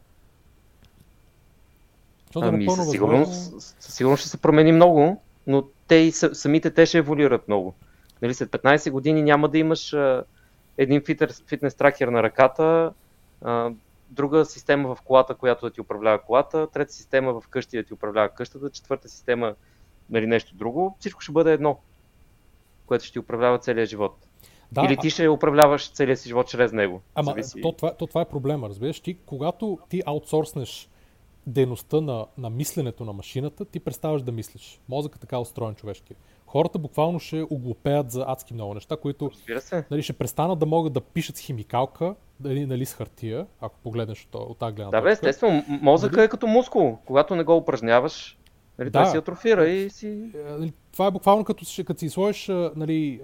Защото 2.25 2.45
е 2.45 2.49
ами, 2.49 2.65
е 2.65 2.69
със 2.69 2.89
сигурност, 2.89 3.61
със 3.61 3.95
сигурност 3.95 4.21
ще 4.21 4.29
се 4.29 4.37
промени 4.37 4.71
много, 4.71 5.21
но 5.47 5.63
те 5.87 5.95
и 5.95 6.11
самите 6.11 6.71
те 6.71 6.85
ще 6.85 6.97
еволюират 6.97 7.47
много. 7.47 7.73
Нали, 8.21 8.33
след 8.33 8.49
15 8.49 8.91
години 8.91 9.21
няма 9.21 9.49
да 9.49 9.57
имаш 9.57 9.95
един 10.79 11.01
фитнес, 11.05 11.43
фитнес 11.47 11.75
тракер 11.75 12.07
на 12.07 12.23
ръката, 12.23 12.93
а, 13.41 13.71
друга 14.09 14.45
система 14.45 14.95
в 14.95 15.01
колата, 15.01 15.35
която 15.35 15.65
да 15.65 15.71
ти 15.71 15.81
управлява 15.81 16.21
колата, 16.21 16.67
трета 16.67 16.93
система 16.93 17.41
в 17.41 17.47
къщи 17.47 17.77
да 17.77 17.83
ти 17.83 17.93
управлява 17.93 18.29
къщата, 18.29 18.69
четвърта 18.69 19.09
система 19.09 19.55
нали, 20.09 20.27
нещо 20.27 20.55
друго, 20.55 20.95
всичко 20.99 21.21
ще 21.21 21.31
бъде 21.31 21.53
едно, 21.53 21.79
което 22.85 23.03
ще 23.03 23.13
ти 23.13 23.19
управлява 23.19 23.59
целия 23.59 23.85
живот. 23.85 24.15
Да, 24.71 24.85
Или 24.85 24.97
ти 24.97 25.07
а... 25.07 25.09
ще 25.09 25.29
управляваш 25.29 25.91
целия 25.91 26.17
си 26.17 26.27
живот 26.27 26.47
чрез 26.47 26.71
него. 26.71 27.01
Ама 27.15 27.35
то 27.61 27.71
това, 27.71 27.93
то 27.93 28.07
това 28.07 28.21
е 28.21 28.25
проблема, 28.25 28.69
разбираш. 28.69 28.99
Ти, 28.99 29.17
когато 29.25 29.79
ти 29.89 30.01
аутсорснеш 30.05 30.89
дейността 31.47 32.01
на, 32.01 32.25
на 32.37 32.49
мисленето 32.49 33.05
на 33.05 33.13
машината, 33.13 33.65
ти 33.65 33.79
преставаш 33.79 34.21
да 34.21 34.31
мислиш. 34.31 34.79
Мозъкът 34.89 35.17
е 35.17 35.21
така 35.21 35.39
устроен 35.39 35.75
човешки. 35.75 36.15
Хората 36.49 36.79
буквално 36.79 37.19
ще 37.19 37.45
оглупеят 37.49 38.11
за 38.11 38.25
адски 38.27 38.53
много 38.53 38.73
неща, 38.73 38.97
които 38.97 39.31
нали, 39.91 40.01
ще 40.01 40.13
престанат 40.13 40.59
да 40.59 40.65
могат 40.65 40.93
да 40.93 41.01
пишат 41.01 41.37
с 41.37 41.39
химикалка, 41.39 42.15
дали, 42.39 42.65
нали, 42.65 42.85
с 42.85 42.93
хартия, 42.93 43.45
ако 43.61 43.79
погледнеш 43.83 44.25
от, 44.25 44.35
от 44.35 44.57
тази 44.57 44.75
гледна 44.75 44.91
Да, 44.91 45.01
бе, 45.01 45.11
естествено, 45.11 45.63
мозъкът 45.67 46.17
нали? 46.17 46.25
е 46.25 46.29
като 46.29 46.47
мускул. 46.47 46.97
Когато 47.05 47.35
не 47.35 47.43
го 47.43 47.57
упражняваш, 47.57 48.39
Нали, 48.79 48.89
да. 48.89 49.03
Той 49.03 49.11
си 49.11 49.17
атрофира 49.17 49.67
и 49.67 49.89
си... 49.89 50.07
Е, 50.07 50.51
нали, 50.51 50.73
това 50.91 51.05
е 51.07 51.11
буквално 51.11 51.43
като, 51.43 51.65
като 51.85 51.99
си 51.99 52.09
сложиш, 52.09 52.47
нали, 52.75 53.21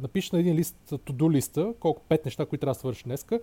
напишеш 0.00 0.30
на 0.30 0.38
един 0.38 0.54
лист, 0.54 0.76
to-do 0.90 1.32
листа, 1.32 1.74
колко 1.80 2.02
пет 2.08 2.24
неща, 2.24 2.46
които 2.46 2.60
трябва 2.60 2.74
да 2.74 2.78
свършиш 2.78 3.02
днеска. 3.02 3.40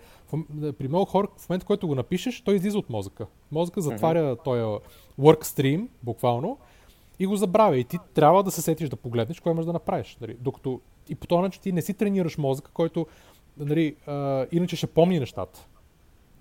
При 0.77 0.88
много 0.88 1.05
хора, 1.05 1.27
в 1.38 1.49
момента, 1.49 1.63
в 1.63 1.67
който 1.67 1.88
го 1.88 1.95
напишеш, 1.95 2.41
той 2.41 2.55
излиза 2.55 2.77
от 2.77 2.89
мозъка. 2.89 3.25
Мозъка 3.51 3.81
затваря 3.81 4.36
uh-huh. 4.36 4.43
този 4.43 4.61
work 5.19 5.88
буквално, 6.03 6.57
и 7.20 7.26
го 7.26 7.36
забравя. 7.36 7.78
И 7.78 7.84
ти 7.84 7.97
трябва 8.14 8.43
да 8.43 8.51
се 8.51 8.61
сетиш 8.61 8.89
да 8.89 8.95
погледнеш, 8.95 9.39
кое 9.39 9.53
можеш 9.53 9.66
да 9.66 9.74
направиш. 9.74 10.18
Нали, 10.22 10.38
докато 10.39 10.82
и 11.09 11.16
по 11.16 11.28
този 11.28 11.41
начин 11.41 11.61
ти 11.61 11.72
не 11.72 11.82
си 11.82 11.93
тренираш 11.93 12.38
мозъка, 12.38 12.72
който 12.72 13.07
нали, 13.57 13.95
а, 14.07 14.47
иначе 14.51 14.76
ще 14.76 14.88
помни 14.88 15.20
нещата. 15.20 15.68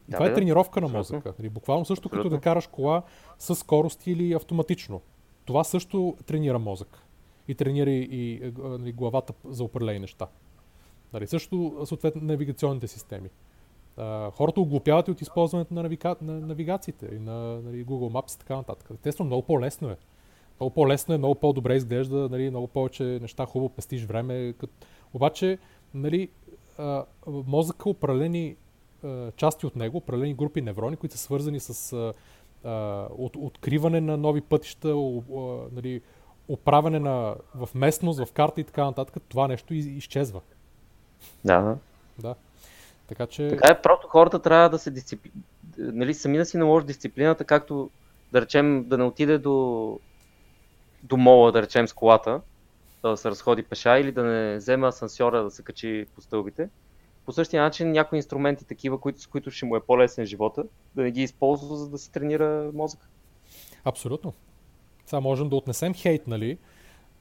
И 0.08 0.10
да, 0.10 0.16
това 0.16 0.26
е 0.26 0.34
тренировка 0.34 0.80
на 0.80 0.88
мозъка. 0.88 1.34
Нали, 1.38 1.48
буквално 1.48 1.84
също 1.84 2.08
Абсолютно. 2.08 2.30
като 2.30 2.36
да 2.36 2.42
караш 2.42 2.66
кола 2.66 3.02
с 3.38 3.54
скорост 3.54 4.06
или 4.06 4.32
автоматично. 4.32 5.00
Това 5.44 5.64
също 5.64 6.16
тренира 6.26 6.58
мозък. 6.58 6.98
И 7.48 7.54
тренира 7.54 7.90
и, 7.90 8.08
и 8.10 8.52
нали, 8.58 8.92
главата 8.92 9.32
за 9.44 9.64
определени 9.64 9.98
неща. 9.98 10.26
Нали, 11.12 11.26
също 11.26 11.82
съответно 11.84 12.22
навигационните 12.24 12.88
системи. 12.88 13.28
А, 13.96 14.30
хората 14.30 14.60
оглупяват 14.60 15.08
и 15.08 15.10
от 15.10 15.20
използването 15.22 15.74
на, 15.74 15.82
навига... 15.82 16.16
на 16.22 16.40
навигациите 16.40 17.08
и 17.12 17.18
на 17.18 17.60
нали, 17.62 17.86
Google 17.86 18.12
Maps 18.12 18.36
и 18.36 18.38
така 18.38 18.56
нататък. 18.56 18.88
Естествено, 18.94 19.26
много 19.26 19.42
по-лесно 19.42 19.90
е. 19.90 19.96
Много 20.62 20.74
по-лесно 20.74 21.14
е, 21.14 21.18
много 21.18 21.34
по-добре 21.34 21.76
изглежда, 21.76 22.28
нали, 22.30 22.50
много 22.50 22.66
повече 22.66 23.04
неща, 23.04 23.46
хубаво 23.46 23.68
пестиш 23.68 24.04
време. 24.04 24.54
Кът... 24.58 24.70
Обаче, 25.14 25.58
нали, 25.94 26.28
а, 26.78 27.04
мозъка 27.26 27.88
определени 27.88 28.56
части 29.36 29.66
от 29.66 29.76
него, 29.76 29.96
определени 29.96 30.34
групи 30.34 30.62
неврони, 30.62 30.96
които 30.96 31.16
са 31.16 31.22
свързани 31.22 31.60
с 31.60 31.92
а, 32.64 33.06
от, 33.18 33.36
откриване 33.36 34.00
на 34.00 34.16
нови 34.16 34.40
пътища, 34.40 34.88
о, 34.88 35.22
о, 35.32 35.58
нали, 35.72 36.00
оправяне 36.48 36.98
на, 36.98 37.34
в 37.54 37.68
местност, 37.74 38.24
в 38.24 38.32
карта 38.32 38.60
и 38.60 38.64
така 38.64 38.84
нататък, 38.84 39.22
това 39.28 39.48
нещо 39.48 39.74
изчезва. 39.74 40.40
Да, 41.44 41.60
да. 41.60 41.76
Да. 42.18 42.34
Така 43.06 43.26
че... 43.26 43.48
Така 43.48 43.68
е, 43.68 43.82
просто 43.82 44.08
хората 44.08 44.38
трябва 44.42 44.70
да 44.70 44.78
се 44.78 44.90
дисципли... 44.90 45.30
нали, 45.78 46.14
сами 46.14 46.38
да 46.38 46.46
си 46.46 46.56
наложат 46.56 46.86
дисциплината, 46.86 47.44
както 47.44 47.90
да 48.32 48.40
речем 48.40 48.84
да 48.88 48.98
не 48.98 49.04
отиде 49.04 49.38
до, 49.38 49.98
до 51.02 51.16
мола, 51.16 51.52
да 51.52 51.62
речем 51.62 51.88
с 51.88 51.92
колата, 51.92 52.40
да 53.02 53.16
се 53.16 53.30
разходи 53.30 53.62
пеша 53.62 53.98
или 53.98 54.12
да 54.12 54.22
не 54.22 54.56
взема 54.56 54.88
асансьора 54.88 55.42
да 55.42 55.50
се 55.50 55.62
качи 55.62 56.06
по 56.14 56.20
стълбите. 56.20 56.68
По 57.26 57.32
същия 57.32 57.62
начин 57.62 57.92
някои 57.92 58.16
инструменти 58.16 58.64
такива, 58.64 59.00
които, 59.00 59.20
с 59.20 59.26
които 59.26 59.50
ще 59.50 59.66
му 59.66 59.76
е 59.76 59.80
по-лесен 59.80 60.26
живота, 60.26 60.64
да 60.94 61.02
не 61.02 61.10
ги 61.10 61.22
използва, 61.22 61.76
за 61.76 61.88
да 61.88 61.98
си 61.98 62.12
тренира 62.12 62.70
мозък. 62.74 63.08
Абсолютно. 63.84 64.32
Сега 65.06 65.20
можем 65.20 65.48
да 65.48 65.56
отнесем 65.56 65.94
хейт, 65.94 66.26
нали, 66.26 66.58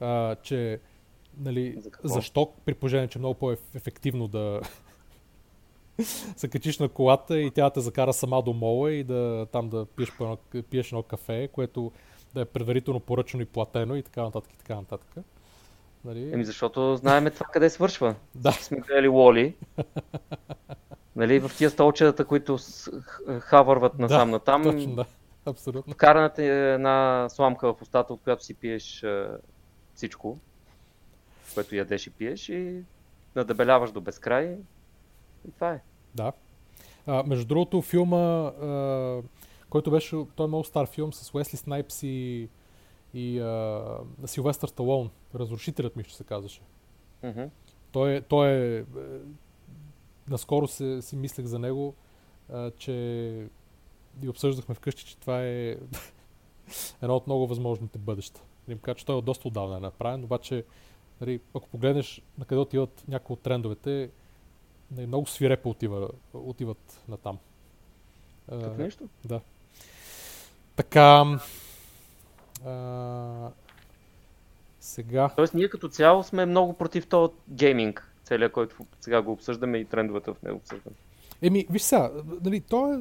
а, 0.00 0.34
че 0.34 0.80
нали, 1.38 1.78
За 2.04 2.14
защо 2.14 2.52
при 2.64 2.74
положение, 2.74 3.08
че 3.08 3.18
е 3.18 3.20
много 3.20 3.34
по-ефективно 3.34 4.28
да 4.28 4.60
се 6.36 6.48
качиш 6.48 6.78
на 6.78 6.88
колата 6.88 7.40
и 7.40 7.50
тя 7.50 7.70
те 7.70 7.80
закара 7.80 8.12
сама 8.12 8.42
до 8.42 8.52
мола 8.52 8.92
и 8.92 9.04
да 9.04 9.46
там 9.52 9.68
да 9.68 9.86
пиеш, 9.86 10.12
пиеш 10.70 10.86
едно 10.86 11.02
кафе, 11.02 11.48
което 11.52 11.92
да 12.34 12.40
е 12.40 12.44
предварително 12.44 13.00
поръчано 13.00 13.42
и 13.42 13.46
платено 13.46 13.96
и 13.96 14.02
така 14.02 14.22
нататък 14.22 14.52
и 14.52 14.58
така 14.58 14.74
нататък. 14.74 15.24
Нали? 16.04 16.32
Еми 16.32 16.44
защото 16.44 16.96
знаеме 16.96 17.30
това 17.30 17.46
къде 17.52 17.70
свършва. 17.70 18.14
Да. 18.34 18.52
Сме 18.52 18.80
гледали 18.80 19.08
Лоли. 19.08 19.54
нали, 21.16 21.40
в 21.40 21.50
тия 21.56 21.70
столчетата, 21.70 22.24
които 22.24 22.58
хавърват 23.40 23.98
насам 23.98 24.28
да, 24.28 24.32
натам. 24.32 24.62
Точно, 24.62 24.94
да. 24.94 25.04
Абсолютно. 25.46 25.94
Караната 25.94 26.42
е 26.42 26.74
една 26.74 27.26
сламка 27.30 27.74
в 27.74 27.82
устата, 27.82 28.12
от 28.12 28.20
която 28.22 28.44
си 28.44 28.54
пиеш 28.54 29.04
всичко, 29.94 30.38
което 31.54 31.76
ядеш 31.76 32.06
и 32.06 32.10
пиеш 32.10 32.48
и 32.48 32.82
надебеляваш 33.36 33.90
до 33.90 34.00
безкрай. 34.00 34.56
И 35.48 35.52
това 35.52 35.72
е. 35.72 35.80
Да. 36.14 36.32
А, 37.06 37.22
между 37.26 37.46
другото, 37.46 37.82
филма, 37.82 38.16
а, 38.16 39.22
който 39.72 39.90
беше, 39.90 40.16
той 40.36 40.44
е 40.44 40.48
много 40.48 40.64
стар 40.64 40.86
филм 40.86 41.12
с 41.12 41.34
Уесли 41.34 41.56
Снайпс 41.56 42.02
и, 42.02 42.48
и 43.14 43.40
а, 43.40 43.98
Силвестър 44.26 44.68
Сталон. 44.68 45.10
Разрушителят 45.34 45.96
ми 45.96 46.04
ще 46.04 46.14
се 46.14 46.24
казваше. 46.24 46.60
Mm-hmm. 47.24 47.50
Той, 47.92 48.14
е, 48.14 48.20
той 48.20 48.50
е, 48.50 48.78
е... 48.78 48.84
Наскоро 50.28 50.68
се, 50.68 51.02
си 51.02 51.16
мислех 51.16 51.46
за 51.46 51.58
него, 51.58 51.94
а, 52.52 52.70
че 52.70 52.92
и 54.22 54.28
обсъждахме 54.28 54.74
вкъщи, 54.74 55.04
че 55.04 55.16
това 55.16 55.42
е 55.42 55.70
едно 57.02 57.16
от 57.16 57.26
много 57.26 57.46
възможните 57.46 57.98
бъдеща. 57.98 58.42
Им 58.68 58.78
кажа, 58.78 58.94
че 58.94 59.06
той 59.06 59.18
е 59.18 59.22
доста 59.22 59.48
отдавна 59.48 59.76
е 59.76 59.80
направен, 59.80 60.24
обаче 60.24 60.64
нали, 61.20 61.40
ако 61.54 61.68
погледнеш 61.68 62.22
на 62.38 62.44
къде 62.44 62.60
отиват 62.60 63.04
някои 63.08 63.34
от 63.34 63.40
трендовете, 63.40 64.10
нали, 64.90 65.06
много 65.06 65.26
свирепо 65.26 65.70
отива, 65.70 66.08
отиват 66.34 67.04
на 67.08 67.16
там. 67.16 67.38
Как 68.48 68.78
нещо? 68.78 69.08
Да. 69.24 69.40
Така. 70.76 71.38
А, 72.66 73.50
сега. 74.80 75.30
Тоест 75.36 75.54
ние 75.54 75.68
като 75.68 75.88
цяло 75.88 76.22
сме 76.22 76.46
много 76.46 76.72
против 76.72 77.06
този 77.06 77.32
гейминг, 77.48 78.14
целият, 78.24 78.52
който 78.52 78.76
сега 79.00 79.22
го 79.22 79.32
обсъждаме 79.32 79.78
и 79.78 79.84
трендовете 79.84 80.30
в 80.30 80.42
него 80.42 80.56
обсъждаме. 80.56 80.96
Еми, 81.42 81.66
виж 81.70 81.82
сега, 81.82 82.10
нали, 82.44 82.60
то 82.60 82.94
е, 82.94 83.00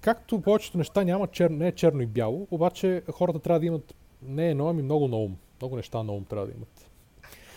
както 0.00 0.40
повечето 0.40 0.78
неща 0.78 1.04
няма 1.04 1.26
чер... 1.26 1.50
не 1.50 1.68
е 1.68 1.72
черно 1.72 2.02
и 2.02 2.06
бяло, 2.06 2.48
обаче 2.50 3.02
хората 3.12 3.38
трябва 3.38 3.60
да 3.60 3.66
имат 3.66 3.94
не 4.22 4.50
едно, 4.50 4.68
ами 4.68 4.82
много 4.82 5.08
на 5.08 5.16
ум. 5.16 5.36
Много 5.60 5.76
неща 5.76 6.02
на 6.02 6.12
ум 6.12 6.24
трябва 6.24 6.46
да 6.46 6.52
имат. 6.52 6.90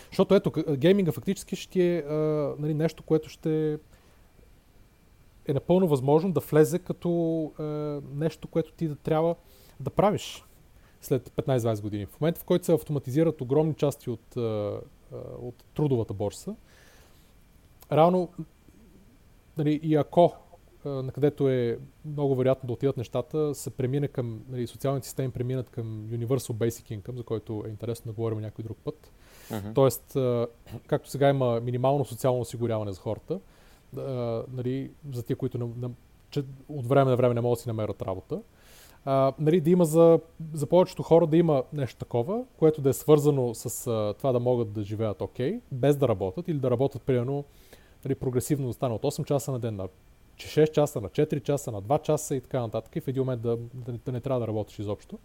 Защото 0.09 0.35
ето, 0.35 0.51
гейминга 0.77 1.11
фактически 1.11 1.55
ще 1.55 1.97
е 1.97 1.99
а, 1.99 2.13
нали, 2.59 2.73
нещо, 2.73 3.03
което 3.03 3.29
ще 3.29 3.77
е 5.51 5.53
напълно 5.53 5.87
възможно 5.87 6.31
да 6.31 6.39
влезе 6.39 6.79
като 6.79 7.43
а, 7.59 7.63
нещо, 8.13 8.47
което 8.47 8.71
ти 8.73 8.87
да 8.87 8.95
трябва 8.95 9.35
да 9.79 9.89
правиш 9.89 10.45
след 11.01 11.29
15-20 11.29 11.81
години. 11.81 12.05
В 12.05 12.21
момента, 12.21 12.39
в 12.39 12.43
който 12.43 12.65
се 12.65 12.73
автоматизират 12.73 13.41
огромни 13.41 13.73
части 13.73 14.09
от, 14.09 14.37
а, 14.37 14.79
от 15.41 15.63
трудовата 15.73 16.13
борса, 16.13 16.55
реално 17.91 18.29
нали, 19.57 19.79
и 19.83 19.95
ако 19.95 20.33
на 20.85 21.11
където 21.11 21.49
е 21.49 21.77
много 22.05 22.35
вероятно 22.35 22.67
да 22.67 22.73
отидат 22.73 22.97
нещата, 22.97 23.55
се 23.55 23.69
премине 23.69 24.07
към, 24.07 24.41
нали, 24.49 24.67
социалните 24.67 25.07
системи 25.07 25.31
преминат 25.31 25.69
към 25.69 26.07
Universal 26.11 26.53
Basic 26.53 26.99
Income, 26.99 27.17
за 27.17 27.23
който 27.23 27.63
е 27.65 27.69
интересно 27.69 28.11
да 28.11 28.15
говорим 28.15 28.39
някой 28.39 28.63
друг 28.63 28.77
път. 28.83 29.11
Uh-huh. 29.49 29.75
Тоест, 29.75 30.17
както 30.87 31.09
сега 31.09 31.29
има 31.29 31.59
минимално 31.59 32.05
социално 32.05 32.39
осигуряване 32.39 32.91
за 32.91 32.99
хората, 32.99 33.39
нали, 34.53 34.91
за 35.13 35.23
тия, 35.23 35.35
които 35.35 35.57
на, 35.57 35.67
на, 35.77 35.91
че 36.29 36.43
от 36.69 36.87
време 36.87 37.11
на 37.11 37.17
време 37.17 37.33
не 37.33 37.41
могат 37.41 37.57
да 37.57 37.61
си 37.61 37.69
намерят 37.69 38.01
работа, 38.01 38.41
а, 39.05 39.33
нали, 39.39 39.61
да 39.61 39.69
има 39.69 39.85
за, 39.85 40.19
за 40.53 40.65
повечето 40.65 41.03
хора 41.03 41.27
да 41.27 41.37
има 41.37 41.63
нещо 41.73 41.99
такова, 41.99 42.43
което 42.57 42.81
да 42.81 42.89
е 42.89 42.93
свързано 42.93 43.53
с 43.53 43.87
а, 43.87 44.13
това 44.17 44.31
да 44.31 44.39
могат 44.39 44.71
да 44.71 44.83
живеят 44.83 45.21
окей, 45.21 45.53
okay, 45.53 45.61
без 45.71 45.97
да 45.97 46.07
работят 46.07 46.47
или 46.47 46.57
да 46.57 46.71
работят 46.71 47.01
примерно 47.01 47.43
нали, 48.05 48.15
прогресивно 48.15 48.67
да 48.67 48.73
стане 48.73 48.95
от 48.95 49.01
8 49.01 49.25
часа 49.25 49.51
на 49.51 49.59
ден 49.59 49.75
на 49.75 49.87
че 50.35 50.47
6 50.47 50.71
часа, 50.71 51.01
на 51.01 51.09
4 51.09 51.43
часа, 51.43 51.71
на 51.71 51.81
2 51.81 52.01
часа 52.01 52.35
и 52.35 52.41
така 52.41 52.61
нататък. 52.61 52.95
И 52.95 53.01
в 53.01 53.07
един 53.07 53.21
момент 53.21 53.41
да, 53.41 53.57
да, 53.73 53.91
да 54.05 54.11
не 54.11 54.21
трябва 54.21 54.39
да 54.39 54.47
работиш 54.47 54.79
изобщо. 54.79 55.19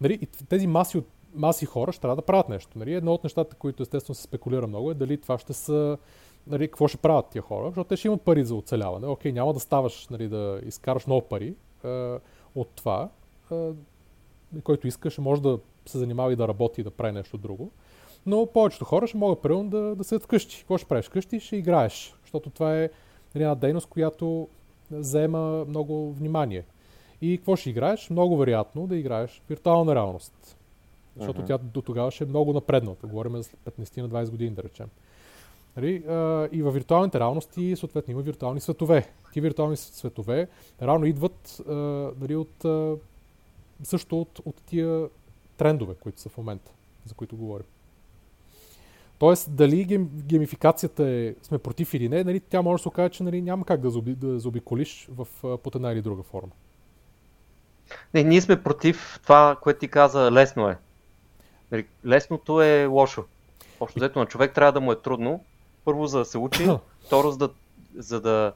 Нали? 0.00 0.18
И 0.22 0.26
тези 0.26 0.66
маси, 0.66 0.98
от, 0.98 1.06
маси 1.34 1.66
хора 1.66 1.92
ще 1.92 2.00
трябва 2.00 2.16
да 2.16 2.22
правят 2.22 2.48
нещо. 2.48 2.78
Нали? 2.78 2.94
Едно 2.94 3.14
от 3.14 3.24
нещата, 3.24 3.56
които 3.56 3.82
естествено 3.82 4.14
се 4.14 4.22
спекулира 4.22 4.66
много 4.66 4.90
е 4.90 4.94
дали 4.94 5.20
това 5.20 5.38
ще 5.38 5.52
са 5.52 5.98
нали, 6.46 6.68
какво 6.68 6.88
ще 6.88 6.98
правят 6.98 7.26
тия 7.26 7.42
хора, 7.42 7.66
защото 7.66 7.88
те 7.88 7.96
ще 7.96 8.08
имат 8.08 8.22
пари 8.22 8.44
за 8.44 8.54
оцеляване. 8.54 9.06
Окей, 9.06 9.32
няма 9.32 9.52
да 9.52 9.60
ставаш 9.60 10.08
нали, 10.08 10.28
да 10.28 10.60
изкараш 10.66 11.06
много 11.06 11.22
пари 11.22 11.54
е, 11.84 12.14
от 12.54 12.68
това. 12.74 13.08
Е, 13.52 13.70
който 14.64 14.86
иска, 14.86 15.10
ще 15.10 15.20
може 15.20 15.42
да 15.42 15.58
се 15.86 15.98
занимава 15.98 16.32
и 16.32 16.36
да 16.36 16.48
работи 16.48 16.80
и 16.80 16.84
да 16.84 16.90
прави 16.90 17.12
нещо 17.12 17.38
друго. 17.38 17.70
Но 18.26 18.46
повечето 18.46 18.84
хора 18.84 19.06
ще 19.06 19.16
могат 19.16 19.42
примерно 19.42 19.70
да, 19.70 19.94
да 19.94 20.04
седят 20.04 20.22
вкъщи. 20.24 20.58
Какво 20.58 20.78
ще 20.78 20.88
правиш 20.88 21.06
вкъщи? 21.06 21.40
Ще 21.40 21.56
играеш. 21.56 22.14
Защото 22.22 22.50
това 22.50 22.78
е 22.78 22.90
една 23.34 23.54
дейност, 23.54 23.86
която 23.86 24.48
заема 24.90 25.64
много 25.68 26.12
внимание. 26.12 26.64
И 27.22 27.36
какво 27.36 27.56
ще 27.56 27.70
играеш? 27.70 28.10
Много 28.10 28.36
вероятно 28.36 28.86
да 28.86 28.96
играеш 28.96 29.42
виртуална 29.48 29.94
реалност. 29.94 30.56
Защото 31.16 31.42
uh-huh. 31.42 31.46
тя 31.46 31.58
до 31.58 31.82
тогава 31.82 32.10
ще 32.10 32.24
е 32.24 32.26
много 32.26 32.52
напредната. 32.52 33.06
Говорим 33.06 33.42
за 33.42 33.50
15 33.66 34.00
на 34.00 34.08
20 34.08 34.30
години, 34.30 34.50
да 34.50 34.62
речем. 34.62 34.86
Нали? 35.76 35.94
И 36.52 36.62
във 36.62 36.74
виртуалните 36.74 37.20
реалности, 37.20 37.76
съответно, 37.76 38.12
има 38.12 38.22
виртуални 38.22 38.60
светове. 38.60 39.08
Ти 39.32 39.40
виртуални 39.40 39.76
светове 39.76 40.48
рано 40.82 41.04
идват 41.04 41.62
нали, 42.20 42.36
от, 42.36 42.64
също 43.82 44.20
от, 44.20 44.40
от 44.44 44.62
тия 44.66 45.08
трендове, 45.56 45.94
които 45.94 46.20
са 46.20 46.28
в 46.28 46.38
момента, 46.38 46.70
за 47.04 47.14
които 47.14 47.36
говорим. 47.36 47.66
Тоест, 49.18 49.56
дали 49.56 49.84
гейм, 49.84 50.10
геймификацията 50.12 51.08
е, 51.08 51.34
сме 51.42 51.58
против 51.58 51.94
или 51.94 52.08
не, 52.08 52.24
нали, 52.24 52.40
тя 52.40 52.62
може 52.62 52.80
да 52.80 52.82
се 52.82 52.88
окаже, 52.88 53.10
че 53.10 53.22
нали, 53.22 53.42
няма 53.42 53.64
как 53.64 53.80
да, 53.80 53.90
заоби, 53.90 54.14
да 54.14 54.38
заобиколиш 54.38 55.08
в, 55.10 55.28
под 55.58 55.74
една 55.74 55.92
или 55.92 56.02
друга 56.02 56.22
форма. 56.22 56.52
Не, 58.14 58.22
ние 58.22 58.40
сме 58.40 58.62
против 58.62 59.20
това, 59.22 59.56
което 59.62 59.80
ти 59.80 59.88
каза, 59.88 60.32
лесно 60.32 60.68
е. 60.68 60.78
Нали, 61.70 61.86
лесното 62.06 62.62
е 62.62 62.86
лошо. 62.86 63.24
Общо 63.80 63.98
взето 63.98 64.18
на 64.18 64.26
човек 64.26 64.54
трябва 64.54 64.72
да 64.72 64.80
му 64.80 64.92
е 64.92 65.00
трудно. 65.00 65.44
Първо 65.86 66.06
за 66.06 66.18
да 66.18 66.24
се 66.24 66.38
учи, 66.38 66.68
второ 67.06 67.30
за 67.30 67.38
да, 67.38 67.50
за 67.96 68.20
да, 68.20 68.52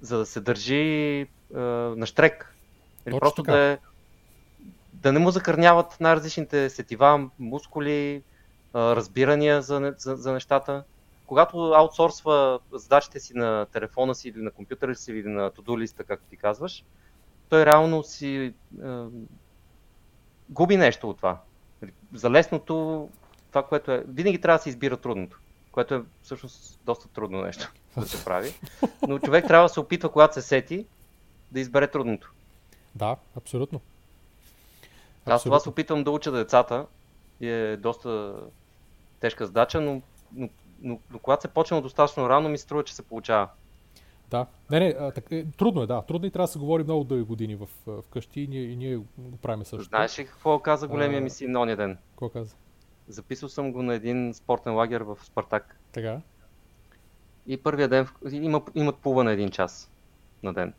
за 0.00 0.18
да 0.18 0.26
се 0.26 0.40
държи 0.40 1.20
е, 1.20 1.26
на 1.96 2.06
штрек. 2.06 2.56
Или 3.06 3.18
просто 3.18 3.42
така. 3.42 3.52
да, 3.52 3.64
е, 3.64 3.78
да 4.92 5.12
не 5.12 5.18
му 5.18 5.30
закърняват 5.30 6.00
най-различните 6.00 6.70
сетива, 6.70 7.30
мускули, 7.38 8.22
разбирания 8.74 9.62
за, 9.62 9.94
за, 9.98 10.16
за 10.16 10.32
нещата. 10.32 10.84
Когато 11.26 11.72
аутсорсва 11.72 12.58
задачите 12.72 13.20
си 13.20 13.32
на 13.34 13.66
телефона 13.72 14.14
си 14.14 14.28
или 14.28 14.42
на 14.42 14.50
компютъра 14.50 14.94
си 14.94 15.12
или 15.12 15.28
на 15.28 15.50
to 15.50 15.78
листа, 15.78 16.04
както 16.04 16.26
ти 16.30 16.36
казваш, 16.36 16.84
той 17.48 17.66
реално 17.66 18.02
си 18.02 18.54
е, 18.84 18.88
губи 20.48 20.76
нещо 20.76 21.10
от 21.10 21.16
това. 21.16 21.40
За 22.14 22.30
лесното, 22.30 23.08
това, 23.48 23.62
което 23.62 23.92
е. 23.92 24.04
Винаги 24.08 24.40
трябва 24.40 24.58
да 24.58 24.62
се 24.62 24.68
избира 24.68 24.96
трудното, 24.96 25.40
което 25.72 25.94
е 25.94 26.02
всъщност 26.22 26.80
доста 26.84 27.08
трудно 27.08 27.42
нещо 27.42 27.72
да 27.96 28.06
се 28.06 28.24
прави. 28.24 28.52
Но 29.08 29.18
човек 29.18 29.46
трябва 29.46 29.64
да 29.64 29.68
се 29.68 29.80
опитва, 29.80 30.12
когато 30.12 30.34
се 30.34 30.42
сети, 30.42 30.86
да 31.52 31.60
избере 31.60 31.86
трудното. 31.86 32.32
Да, 32.94 33.16
абсолютно. 33.36 33.80
Аз 35.26 35.42
това 35.42 35.60
се 35.60 35.68
опитвам 35.68 36.04
да 36.04 36.10
уча 36.10 36.32
децата 36.32 36.86
и 37.40 37.48
е 37.48 37.76
доста 37.76 38.34
тежка 39.20 39.46
задача, 39.46 39.80
но, 39.80 40.02
но, 40.32 40.48
но, 40.82 40.98
но 41.10 41.18
когато 41.18 41.42
се 41.42 41.48
почне 41.48 41.80
достатъчно 41.80 42.28
рано, 42.28 42.48
ми 42.48 42.58
се 42.58 42.64
струва, 42.64 42.84
че 42.84 42.94
се 42.94 43.02
получава. 43.02 43.48
Да. 44.30 44.46
Не, 44.70 44.80
не, 44.80 44.94
а, 45.00 45.10
так, 45.10 45.24
е, 45.30 45.46
трудно 45.58 45.82
е, 45.82 45.86
да. 45.86 46.02
Трудно 46.02 46.26
и 46.26 46.30
трябва 46.30 46.46
да 46.46 46.52
се 46.52 46.58
говори 46.58 46.84
много 46.84 47.04
дълги 47.04 47.24
години 47.24 47.54
в, 47.54 47.68
в 47.86 48.02
къщи 48.10 48.40
и 48.40 48.48
ние, 48.48 48.62
и 48.62 48.76
ние 48.76 48.96
го 48.96 49.36
правим 49.42 49.64
също. 49.64 49.84
Знаеш 49.84 50.18
ли 50.18 50.26
какво 50.26 50.58
каза 50.58 50.88
големия 50.88 51.20
ми 51.20 51.30
син 51.30 51.56
ония 51.56 51.76
ден? 51.76 51.98
Какво 52.10 52.28
каза? 52.28 52.56
Записал 53.10 53.48
съм 53.48 53.72
го 53.72 53.82
на 53.82 53.94
един 53.94 54.34
спортен 54.34 54.74
лагер 54.74 55.00
в 55.00 55.18
Спартак. 55.22 55.76
Така. 55.92 56.20
И 57.46 57.56
първия 57.56 57.88
ден 57.88 58.06
има, 58.32 58.62
имат 58.74 58.96
плуване 58.96 59.32
един 59.32 59.50
час 59.50 59.90
на 60.42 60.54
ден. 60.54 60.74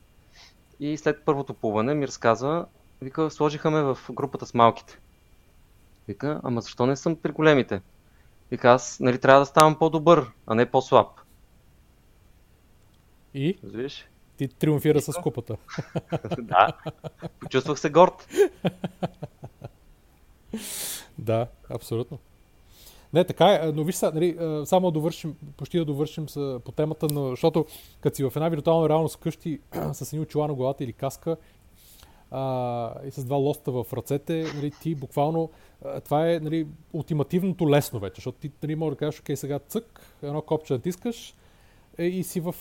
И 0.80 0.98
след 0.98 1.26
първото 1.26 1.54
плуване 1.54 1.94
ми 1.94 2.08
разказва, 2.08 2.66
вика, 3.02 3.32
сложиха 3.32 3.72
ме 3.72 3.82
в 3.82 3.98
групата 4.12 4.46
с 4.46 4.54
малките. 4.54 5.00
Вика, 6.08 6.42
ама 6.44 6.62
защо 6.62 6.86
не 6.86 6.96
съм 6.96 7.16
при 7.16 7.32
големите? 7.32 7.82
Вика, 8.52 8.70
аз 8.70 9.00
нали, 9.00 9.20
трябва 9.20 9.42
да 9.42 9.46
ставам 9.46 9.80
по-добър, 9.80 10.32
а 10.48 10.56
не 10.56 10.72
по-слаб. 10.72 11.08
И? 13.34 13.60
Разбираш? 13.64 14.06
Ти 14.38 14.48
триумфира 14.48 15.02
с 15.02 15.14
купата. 15.14 15.58
да. 16.38 16.68
Почувствах 17.40 17.80
се 17.80 17.90
горд. 17.90 18.28
да, 21.22 21.48
абсолютно. 21.70 22.20
Не, 23.14 23.24
така 23.24 23.54
е, 23.54 23.72
но 23.72 23.84
виж 23.84 23.96
сега, 23.96 24.12
нали, 24.12 24.38
само 24.66 24.88
да 24.88 24.92
довършим, 24.92 25.36
почти 25.58 25.78
да 25.78 25.86
довършим 25.86 26.30
с, 26.30 26.60
по 26.66 26.72
темата, 26.72 27.08
но, 27.12 27.30
защото 27.30 27.66
като 28.02 28.16
си 28.16 28.24
в 28.24 28.32
една 28.36 28.50
виртуална 28.50 28.90
реалност 28.90 29.16
вкъщи 29.16 29.60
с 29.94 30.14
едни 30.14 30.24
очила 30.24 30.48
на 30.48 30.54
главата 30.54 30.84
или 30.84 30.94
каска 30.94 31.38
а, 32.32 32.94
и 33.08 33.12
с 33.12 33.26
два 33.26 33.36
лоста 33.36 33.72
в 33.72 33.86
ръцете, 33.94 34.46
нали, 34.56 34.72
ти 34.82 34.96
буквално, 34.96 35.50
а, 35.86 36.00
това 36.00 36.32
е 36.32 36.40
нали, 36.40 36.68
ултимативното 36.94 37.70
лесно 37.70 38.00
вече, 38.00 38.16
защото 38.16 38.38
ти 38.38 38.52
нали, 38.64 38.76
можеш 38.76 38.96
да 38.96 38.98
кажеш, 38.98 39.20
окей, 39.20 39.36
сега 39.36 39.60
цък, 39.60 40.02
едно 40.24 40.42
копче 40.42 40.74
натискаш, 40.74 41.36
и 42.04 42.24
си 42.24 42.40
в, 42.40 42.56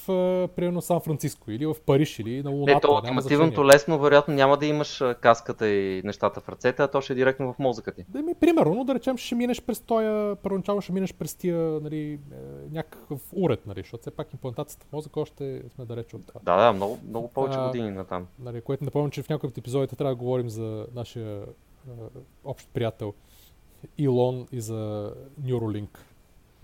примерно, 0.56 0.80
Сан 0.80 1.00
Франциско 1.00 1.50
или 1.50 1.66
в 1.66 1.76
Париж 1.86 2.18
или 2.18 2.42
на 2.42 2.50
Луната. 2.50 2.72
Ето, 2.72 2.92
ултимативното 2.92 3.66
лесно, 3.66 3.98
вероятно 3.98 4.34
няма 4.34 4.56
да 4.56 4.66
имаш 4.66 5.02
каската 5.20 5.68
и 5.68 6.02
нещата 6.04 6.40
в 6.40 6.48
ръцете, 6.48 6.82
а 6.82 6.88
то 6.88 7.00
ще 7.00 7.12
е 7.12 7.16
директно 7.16 7.52
в 7.52 7.58
мозъка 7.58 7.92
ти. 7.92 8.04
Да 8.08 8.22
ми, 8.22 8.34
примерно, 8.34 8.84
да 8.84 8.94
речем, 8.94 9.16
ще 9.16 9.34
минеш 9.34 9.62
през 9.62 9.80
тоя, 9.80 10.36
първоначално 10.36 10.80
ще 10.80 10.92
минеш 10.92 11.14
през 11.14 11.34
тия, 11.34 11.58
нали, 11.58 12.12
е, 12.12 12.18
някакъв 12.72 13.20
уред, 13.32 13.66
нали, 13.66 13.80
защото 13.80 14.00
все 14.00 14.10
пак 14.10 14.32
имплантацията 14.32 14.86
в 14.86 14.92
мозъка 14.92 15.20
още 15.20 15.62
сме 15.74 15.84
далеч 15.84 16.14
от 16.14 16.26
това. 16.26 16.40
Да, 16.42 16.56
да, 16.56 16.72
много, 16.72 16.98
много 17.08 17.28
повече 17.28 17.58
а, 17.58 17.66
години 17.66 17.90
на 17.90 18.04
там. 18.04 18.26
Нали, 18.38 18.60
което 18.60 18.84
напомням, 18.84 19.10
че 19.10 19.22
в 19.22 19.28
някои 19.28 19.48
от 19.48 19.58
епизодите 19.58 19.96
трябва 19.96 20.12
да 20.12 20.18
говорим 20.18 20.48
за 20.48 20.86
нашия 20.94 21.44
общ 22.44 22.68
приятел 22.72 23.14
Илон 23.98 24.46
и 24.52 24.60
за 24.60 25.12
Neuralink 25.42 25.98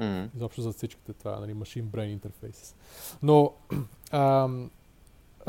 Mm-hmm. 0.01 0.28
Изобщо 0.36 0.62
за 0.62 0.73
всичките 0.73 1.12
това, 1.12 1.40
нали, 1.40 1.55
Machine 1.55 1.85
Brain 1.85 2.18
Interfaces. 2.18 2.74
Но, 3.23 3.52
а, 4.10 4.48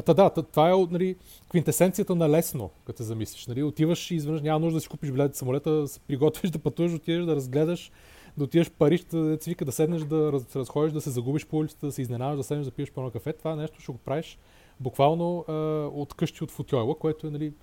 Та 0.05 0.13
да, 0.13 0.29
това 0.29 0.69
е 0.69 0.73
нали, 0.91 1.15
квинтесенцията 1.49 2.15
на 2.15 2.29
лесно, 2.29 2.69
като 2.85 2.97
се 2.97 3.03
замислиш. 3.03 3.47
Нали, 3.47 3.63
отиваш 3.63 4.11
и 4.11 4.15
изведнъж 4.15 4.41
няма 4.41 4.59
нужда 4.59 4.77
да 4.77 4.81
си 4.81 4.87
купиш 4.87 5.11
билет 5.11 5.35
самолета, 5.35 5.71
да 5.71 5.87
се 5.87 5.99
приготвиш 5.99 6.51
да 6.51 6.59
пътуваш, 6.59 6.93
отидеш 6.93 7.25
да 7.25 7.35
разгледаш, 7.35 7.91
да 8.37 8.43
отидеш 8.43 8.67
в 8.67 8.71
Париж, 8.71 9.03
да 9.03 9.37
се 9.41 9.49
вика 9.49 9.65
да 9.65 9.71
седнеш, 9.71 10.01
да 10.01 10.31
раз, 10.31 10.55
разходиш, 10.55 10.93
да 10.93 11.01
се 11.01 11.09
загубиш 11.09 11.45
по 11.45 11.57
улицата, 11.57 11.85
да 11.85 11.91
се 11.91 12.01
изненаваш, 12.01 12.37
да 12.37 12.43
седнеш 12.43 12.65
да 12.65 12.71
пиеш 12.71 12.91
по 12.91 13.11
кафе. 13.11 13.33
Това 13.33 13.55
нещо 13.55 13.81
ще 13.81 13.91
го 13.91 13.97
правиш 13.97 14.37
буквално 14.79 15.45
а, 15.47 15.53
от 15.93 16.13
къщи 16.13 16.43
от 16.43 16.51
футойла, 16.51 16.95
което 16.95 17.27
е 17.27 17.29
нали, 17.29 17.53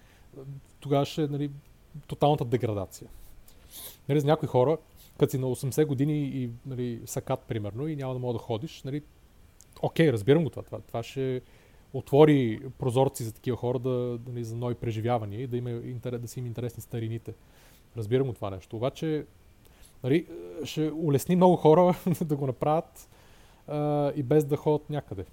тогава 0.81 1.05
ще 1.05 1.23
е 1.23 1.27
нали, 1.27 1.51
тоталната 2.07 2.45
деградация. 2.45 3.09
Нали, 4.09 4.21
за 4.21 4.27
някои 4.27 4.49
хора 4.49 4.79
като 5.19 5.31
си 5.31 5.39
на 5.39 5.47
80 5.47 5.87
години 5.87 6.23
и 6.23 6.51
нали, 6.67 7.01
сакат, 7.07 7.41
примерно, 7.41 7.89
и 7.89 7.97
няма 7.97 8.13
да 8.13 8.19
мога 8.19 8.33
да 8.33 8.39
ходиш, 8.39 8.83
нали, 8.83 9.03
окей, 9.83 10.13
разбирам 10.13 10.45
го 10.45 10.51
това. 10.51 10.63
Това, 10.63 10.81
това 10.81 11.03
ще 11.03 11.43
отвори 11.93 12.61
прозорци 12.79 13.25
за 13.25 13.33
такива 13.33 13.57
хора 13.57 13.79
да, 13.79 14.19
нали, 14.29 14.45
за 14.45 14.57
нови 14.57 14.75
преживявания 14.75 15.41
и 15.41 15.47
да, 15.47 15.57
има 15.57 15.71
интерес, 15.71 16.21
да 16.21 16.29
си 16.29 16.39
им 16.39 16.47
интересни 16.47 16.83
старините. 16.83 17.35
Разбирам 17.97 18.27
го 18.27 18.33
това 18.33 18.51
нещо. 18.51 18.77
Обаче, 18.77 19.27
нали, 20.05 20.27
ще 20.65 20.91
улесни 20.91 21.37
много 21.37 21.57
хора 21.57 21.95
да 22.25 22.37
го 22.37 22.47
направят 22.47 23.09
а, 23.67 24.13
и 24.17 24.23
без 24.23 24.45
да 24.45 24.57
ходят 24.57 24.91
някъде. 24.91 25.25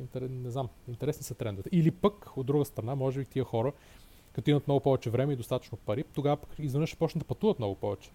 Интер, 0.00 0.22
не 0.30 0.50
знам, 0.50 0.68
интересни 0.88 1.22
са 1.22 1.34
трендовете. 1.34 1.76
Или 1.76 1.90
пък, 1.90 2.36
от 2.36 2.46
друга 2.46 2.64
страна, 2.64 2.94
може 2.94 3.20
би 3.20 3.24
тия 3.24 3.44
хора, 3.44 3.72
като 4.32 4.50
имат 4.50 4.66
много 4.66 4.80
повече 4.80 5.10
време 5.10 5.32
и 5.32 5.36
достатъчно 5.36 5.78
пари, 5.78 6.04
тогава 6.14 6.36
изведнъж 6.58 6.88
ще 6.88 6.98
почнат 6.98 7.22
да 7.22 7.28
пътуват 7.28 7.58
много 7.58 7.74
повече 7.74 8.10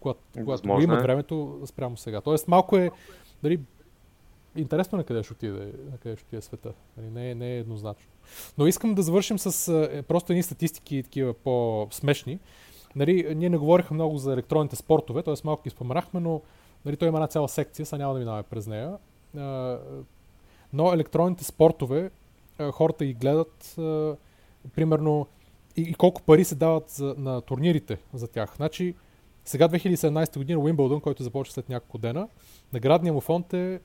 когато, 0.00 0.20
когато 0.44 0.68
го 0.68 0.80
имат 0.80 1.00
е. 1.00 1.02
времето 1.02 1.60
спрямо 1.66 1.96
сега. 1.96 2.20
Тоест 2.20 2.48
малко 2.48 2.76
е, 2.76 2.90
дали, 3.42 3.60
интересно 4.56 4.98
на 4.98 5.04
къде 5.04 5.22
ще 5.22 5.32
отиде, 5.32 5.72
на 5.90 5.98
къде 5.98 6.16
ще 6.16 6.24
отиде 6.24 6.42
света. 6.42 6.72
Нали, 6.96 7.10
не, 7.10 7.30
е, 7.30 7.34
не 7.34 7.54
е 7.54 7.58
еднозначно. 7.58 8.10
Но 8.58 8.66
искам 8.66 8.94
да 8.94 9.02
завършим 9.02 9.38
с 9.38 9.68
е, 9.92 10.02
просто 10.02 10.32
едни 10.32 10.42
статистики 10.42 11.02
такива 11.02 11.34
по-смешни. 11.34 12.38
Нали, 12.96 13.34
ние 13.34 13.48
не 13.48 13.56
говорихме 13.56 13.94
много 13.94 14.18
за 14.18 14.32
електронните 14.32 14.76
спортове, 14.76 15.22
т.е. 15.22 15.34
малко 15.44 15.62
ги 15.62 15.70
споменахме, 15.70 16.20
но 16.20 16.40
нали, 16.84 16.96
той 16.96 17.08
има 17.08 17.18
една 17.18 17.26
цяла 17.26 17.48
секция, 17.48 17.86
сега 17.86 17.98
няма 17.98 18.14
да 18.14 18.18
минаваме 18.18 18.42
през 18.42 18.66
нея. 18.66 18.96
А, 19.36 19.78
но 20.72 20.92
електронните 20.92 21.44
спортове, 21.44 22.10
а, 22.58 22.72
хората 22.72 23.04
ги 23.04 23.14
гледат, 23.14 23.74
а, 23.78 24.16
примерно, 24.74 25.26
и, 25.76 25.82
и 25.82 25.94
колко 25.94 26.22
пари 26.22 26.44
се 26.44 26.54
дават 26.54 26.90
за, 26.90 27.14
на 27.18 27.40
турнирите 27.40 27.98
за 28.14 28.28
тях. 28.28 28.52
Значи, 28.56 28.94
сега 29.46 29.68
2017 29.68 30.38
година 30.38 30.60
Уимбълдън, 30.60 31.00
който 31.00 31.22
започва 31.22 31.52
след 31.52 31.68
няколко 31.68 31.98
дена, 31.98 32.28
наградният 32.72 33.14
му 33.14 33.20
фонд 33.20 33.52
е 33.52 33.80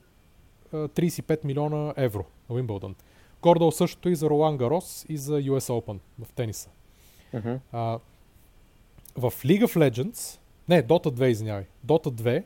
35 0.74 1.46
милиона 1.46 1.94
евро 1.98 2.26
на 2.50 2.56
Уимбълдън. 2.56 2.96
Гордо 3.42 3.72
същото 3.72 4.10
и 4.10 4.16
за 4.16 4.30
Ролан 4.30 4.58
Гарос 4.58 5.06
и 5.10 5.18
за 5.18 5.34
US 5.34 5.60
Open 5.60 6.00
в 6.26 6.34
тениса. 6.34 6.70
Uh-huh. 7.34 7.60
А, 7.72 8.00
в 9.16 9.32
League 9.32 9.66
of 9.66 9.90
Legends, 9.90 10.40
не, 10.70 10.84
Dota 10.84 11.08
2, 11.08 11.26
извинявай, 11.26 11.66
Dota 11.86 12.08
2, 12.08 12.44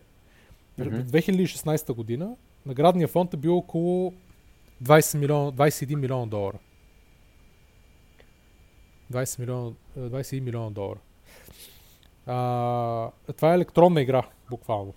uh-huh. 0.79 1.03
2016 1.03 1.93
година 1.93 2.35
наградният 2.65 3.11
фонд 3.11 3.33
е 3.33 3.37
бил 3.37 3.57
около 3.57 4.13
20 4.83 5.17
милиона, 5.17 5.51
21 5.51 5.95
милиона 5.95 6.25
долара. 6.25 6.59
20 9.11 9.39
милиона, 9.39 9.71
21 9.97 10.39
милиона 10.39 10.69
долара. 10.69 10.99
А, 12.27 13.09
това 13.35 13.51
е 13.51 13.55
електронна 13.55 14.01
игра, 14.01 14.23
буквално. 14.49 14.93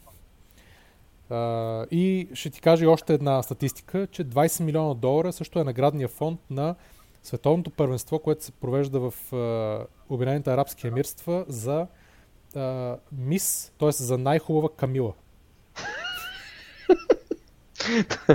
А, 1.31 1.87
и 1.91 2.29
ще 2.35 2.51
ти 2.51 2.61
кажа 2.61 2.91
още 2.91 3.15
една 3.15 3.43
статистика, 3.43 4.07
че 4.07 4.25
20 4.25 4.65
милиона 4.65 4.95
долара 4.95 5.33
също 5.33 5.59
е 5.59 5.65
наградния 5.65 6.09
фонд 6.09 6.41
на 6.51 6.75
световното 7.23 7.71
първенство, 7.71 8.19
което 8.19 8.45
се 8.45 8.53
провежда 8.53 9.11
в 9.11 9.33
а, 9.33 9.87
Обединените 10.11 10.51
арабски 10.53 10.87
емирства 10.87 11.45
за 11.49 11.87
а, 12.57 12.97
мис, 13.13 13.73
т.е. 13.79 13.91
за 13.91 14.19
най-хубава 14.19 14.69
камила. 14.77 15.13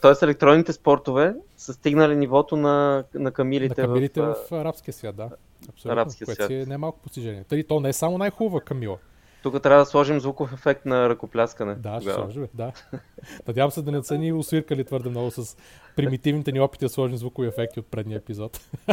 тоест 0.00 0.22
електронните 0.22 0.72
спортове 0.72 1.34
са 1.56 1.72
стигнали 1.72 2.16
нивото 2.16 2.56
на, 2.56 3.04
на 3.14 3.32
камилите, 3.32 3.80
на 3.80 3.86
камилите 3.86 4.20
в, 4.20 4.36
в 4.50 4.52
арабския 4.52 4.94
свят, 4.94 5.16
да. 5.16 5.30
Абсолютно, 5.68 6.00
арабския 6.00 6.26
което 6.26 6.36
свят. 6.36 6.48
си 6.48 6.54
е 6.54 6.66
немалко 6.66 7.00
постижение. 7.00 7.44
Тъй, 7.44 7.64
то 7.64 7.80
не 7.80 7.88
е 7.88 7.92
само 7.92 8.18
най-хубава 8.18 8.60
Камила. 8.60 8.98
Тук 9.42 9.62
трябва 9.62 9.82
да 9.82 9.86
сложим 9.86 10.20
звуков 10.20 10.52
ефект 10.52 10.86
на 10.86 11.08
ръкопляскане. 11.08 11.74
Да, 11.74 12.00
ще 12.00 12.12
сложим, 12.12 12.48
да. 12.54 12.72
Надявам 13.48 13.70
се 13.70 13.82
да 13.82 13.92
не 13.92 14.02
са 14.02 14.18
ни 14.18 14.32
усвиркали 14.32 14.84
твърде 14.84 15.08
много 15.08 15.30
с 15.30 15.56
примитивните 15.96 16.52
ни 16.52 16.60
опити 16.60 16.84
да 16.84 16.88
сложим 16.88 17.16
звукови 17.16 17.48
ефекти 17.48 17.80
от 17.80 17.86
предния 17.86 18.16
епизод. 18.16 18.60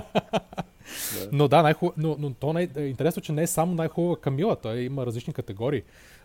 Да. 1.14 1.30
Но 1.32 1.48
да, 1.48 1.76
но, 1.98 2.16
но 2.20 2.34
то 2.34 2.54
не 2.54 2.70
е 2.76 2.82
интересно, 2.82 3.22
че 3.22 3.32
не 3.32 3.44
е 3.44 3.48
само 3.48 3.74
най-хубава 3.74 4.18
Камила, 4.18 4.56
той 4.56 4.80
има 4.80 5.06
различни 5.06 5.34
категории. 5.34 5.84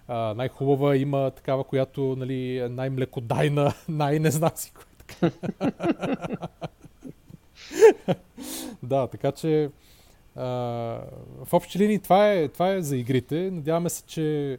А, 0.08 0.34
най-хубава 0.34 0.96
има 0.96 1.30
такава, 1.30 1.64
която 1.64 2.16
нали, 2.18 2.58
е 2.58 2.68
най-млекодайна, 2.68 3.72
най-не 3.88 4.30
знам 4.30 4.50
си 4.54 4.72
да, 8.82 9.06
така 9.06 9.32
че 9.32 9.70
в 10.36 11.52
общи 11.52 11.78
линии 11.78 11.98
това 11.98 12.32
е, 12.32 12.48
това 12.48 12.72
е 12.72 12.82
за 12.82 12.96
игрите. 12.96 13.50
Надяваме 13.50 13.88
се, 13.88 14.04
че 14.04 14.58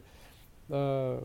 а, 0.72 1.16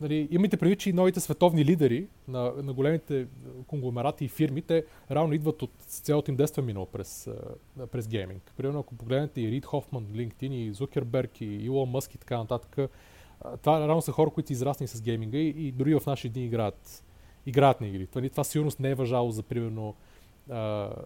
нали, 0.00 0.28
имайте 0.30 0.56
предвид, 0.56 0.78
че 0.78 0.90
и 0.90 0.92
новите 0.92 1.20
световни 1.20 1.64
лидери 1.64 2.06
на, 2.28 2.52
на 2.62 2.72
големите 2.72 3.26
конгломерати 3.66 4.24
и 4.24 4.28
фирми, 4.28 4.62
те 4.62 4.84
равно 5.10 5.34
идват 5.34 5.62
от 5.62 5.70
цялото 5.86 6.30
им 6.30 6.36
детство 6.36 6.62
минало 6.62 6.86
през, 6.86 7.30
през 7.92 8.08
гейминг. 8.08 8.52
Примерно, 8.56 8.80
ако 8.80 8.94
погледнете 8.94 9.40
и 9.40 9.50
Рид 9.50 9.66
Хофман, 9.66 10.04
LinkedIn, 10.04 10.52
и 10.52 10.72
Зукерберг, 10.72 11.40
и 11.40 11.44
Илон 11.44 11.90
Мъск 11.90 12.14
и 12.14 12.18
така 12.18 12.38
нататък, 12.38 12.90
това 13.62 13.80
равно 13.80 14.02
са 14.02 14.12
хора, 14.12 14.30
които 14.30 14.46
са 14.46 14.52
израсни 14.52 14.88
с 14.88 15.02
гейминга 15.02 15.38
и, 15.38 15.48
и 15.48 15.72
дори 15.72 15.94
в 15.94 16.06
наши 16.06 16.28
дни 16.28 16.44
играят, 16.44 17.04
играят 17.46 17.80
на 17.80 17.86
игри. 17.86 18.06
Това, 18.06 18.28
това 18.28 18.44
сигурно 18.44 18.70
не 18.80 18.90
е 18.90 18.94
въжало 18.94 19.30
за, 19.30 19.42
примерно, 19.42 19.94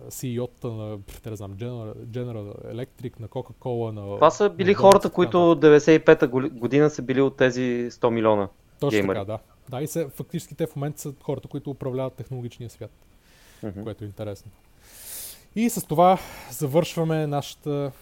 CEO-та 0.09 0.69
на, 0.69 0.99
не 1.27 1.37
знам, 1.37 1.55
General, 1.57 1.95
General 1.95 2.73
Electric, 2.75 3.21
на 3.21 3.29
Coca-Cola, 3.29 3.91
на... 3.91 4.01
Това 4.15 4.31
са 4.31 4.51
били 4.51 4.71
на 4.71 4.77
хората, 4.77 5.11
които 5.11 5.37
95-та 5.39 6.27
година 6.49 6.91
са 6.91 7.03
били 7.03 7.21
от 7.21 7.37
тези 7.37 7.89
100 7.91 8.11
милиона. 8.11 8.49
Точно 8.81 8.97
геймери. 8.97 9.19
така, 9.19 9.25
да. 9.25 9.39
Да, 9.69 9.83
и 9.83 9.87
се, 9.87 10.09
фактически 10.09 10.55
те 10.55 10.67
в 10.67 10.77
момента 10.77 11.01
са 11.01 11.15
хората, 11.23 11.49
които 11.49 11.71
управляват 11.71 12.15
технологичния 12.15 12.71
свят, 12.71 12.91
Мгм. 13.63 13.83
което 13.83 14.05
е 14.05 14.07
интересно. 14.07 14.51
И 15.57 15.71
с 15.71 15.87
това 15.87 16.19
завършваме 16.51 17.27
нашата 17.27 17.93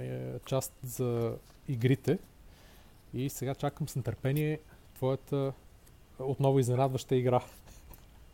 е, 0.00 0.20
част 0.46 0.72
за 0.82 1.32
игрите. 1.68 2.18
И 3.14 3.30
сега 3.30 3.54
чакам 3.54 3.88
с 3.88 3.96
нетърпение 3.96 4.60
твоята 4.94 5.52
отново 6.18 6.58
изненадваща 6.58 7.16
игра, 7.16 7.40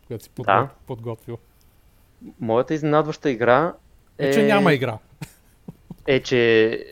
която 0.07 0.23
си 0.23 0.29
подго... 0.29 0.51
Да. 0.51 0.69
подготвил. 0.87 1.37
Моята 2.39 2.73
изненадваща 2.73 3.29
игра 3.29 3.73
Е... 4.17 4.27
е, 4.29 4.33
Че 4.33 4.43
няма 4.43 4.73
игра. 4.73 4.97
е, 6.07 6.19
че 6.23 6.37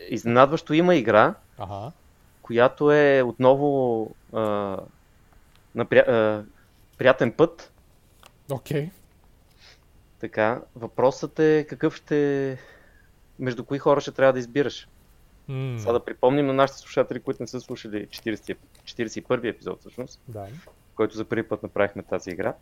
изненадващо 0.08 0.74
има 0.74 0.94
игра, 0.94 1.34
Ага. 1.58 1.92
която 2.42 2.92
е 2.92 3.22
отново 3.22 4.02
а, 4.32 4.40
на 5.74 5.84
пря... 5.84 5.98
а, 6.00 6.44
приятен 6.98 7.32
път. 7.32 7.72
Окей. 8.50 8.90
Така, 10.20 10.62
въпросът 10.76 11.38
е 11.38 11.66
какъв 11.68 11.96
ще... 11.96 12.58
Между 13.38 13.64
кои 13.64 13.78
хора 13.78 14.00
ще 14.00 14.12
трябва 14.12 14.32
да 14.32 14.38
избираш. 14.38 14.88
М, 15.48 15.78
Сега 15.78 15.92
да 15.92 16.04
припомним 16.04 16.46
на 16.46 16.52
нашите 16.52 16.78
слушатели, 16.80 17.20
които 17.20 17.42
не 17.42 17.46
са 17.46 17.60
слушали 17.60 18.06
40, 18.06 18.56
41 18.84 19.48
епизод 19.48 19.80
всъщност, 19.80 20.20
Да. 20.28 20.46
който 20.94 21.16
за 21.16 21.24
първи 21.24 21.42
път 21.42 21.62
направихме 21.62 22.02
тази 22.02 22.30
игра. 22.30 22.54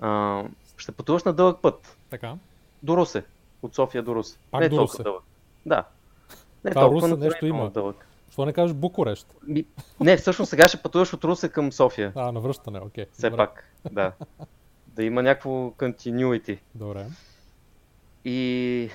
А, 0.00 0.42
ще 0.78 0.92
пътуваш 0.92 1.24
на 1.24 1.32
дълъг 1.32 1.58
път. 1.62 1.96
Така. 2.10 2.34
До 2.82 2.96
Русе. 2.96 3.24
От 3.62 3.74
София 3.74 4.02
до 4.02 4.14
Русе. 4.14 4.38
Пак 4.50 4.60
не 4.60 4.66
е 4.66 4.68
до 4.68 4.76
толкова 4.76 4.94
Русе? 4.94 5.02
дълъг. 5.02 5.22
Да. 5.66 5.84
Не 6.64 6.70
е 6.70 6.74
Това 6.74 6.82
толкова, 6.82 7.08
Русе 7.08 7.16
нещо 7.16 7.44
не 7.44 7.48
има. 7.48 7.70
Дълъг. 7.70 8.06
Що 8.30 8.46
не 8.46 8.52
кажеш 8.52 8.76
Букурещ? 8.76 9.34
Ми, 9.46 9.64
не, 10.00 10.16
всъщност 10.16 10.50
сега 10.50 10.68
ще 10.68 10.82
пътуваш 10.82 11.14
от 11.14 11.24
Русе 11.24 11.48
към 11.48 11.72
София. 11.72 12.12
А, 12.16 12.32
навръщане, 12.32 12.78
окей. 12.80 13.06
Все 13.12 13.30
Добре. 13.30 13.36
пак, 13.36 13.64
да. 13.92 14.12
Да 14.86 15.04
има 15.04 15.22
някакво 15.22 15.50
continuity. 15.50 16.58
Добре. 16.74 17.06
И 18.24 18.90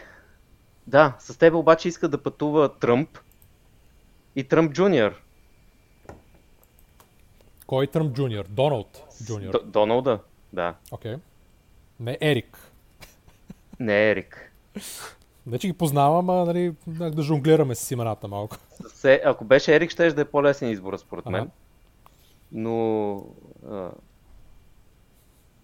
да, 0.88 1.16
с 1.20 1.38
тебе 1.38 1.56
обаче 1.56 1.88
иска 1.88 2.08
да 2.08 2.24
пътува 2.24 2.80
Тръмп 2.80 3.20
и 4.36 4.44
Тръмп 4.44 4.74
Джуниор. 4.74 5.22
Кой 7.68 7.84
е 7.84 7.88
Тръмп 7.88 8.16
Джуниор? 8.16 8.46
Доналд 8.50 9.04
Джуниор. 9.24 9.64
Доналда, 9.66 10.20
да. 10.54 10.76
Окей. 10.92 11.16
Не 12.04 12.18
Ерик. 12.22 12.72
Не 13.80 14.10
Ерик. 14.12 14.52
Не, 15.46 15.60
че 15.60 15.68
ги 15.68 15.74
познавам, 15.74 16.30
а 16.30 16.46
нали, 16.46 16.74
да 16.88 17.22
жонглираме 17.22 17.76
с 17.76 17.92
имената 17.92 18.28
малко. 18.28 18.58
Се, 18.88 19.22
ако 19.26 19.46
беше 19.46 19.76
Ерик, 19.76 19.92
ще 19.92 20.12
да 20.12 20.22
е 20.22 20.26
по-лесен 20.26 20.70
избор, 20.70 20.98
според 20.98 21.26
мен. 21.26 21.42
Ага. 21.42 21.52
Но 22.52 23.16
а, 23.70 23.90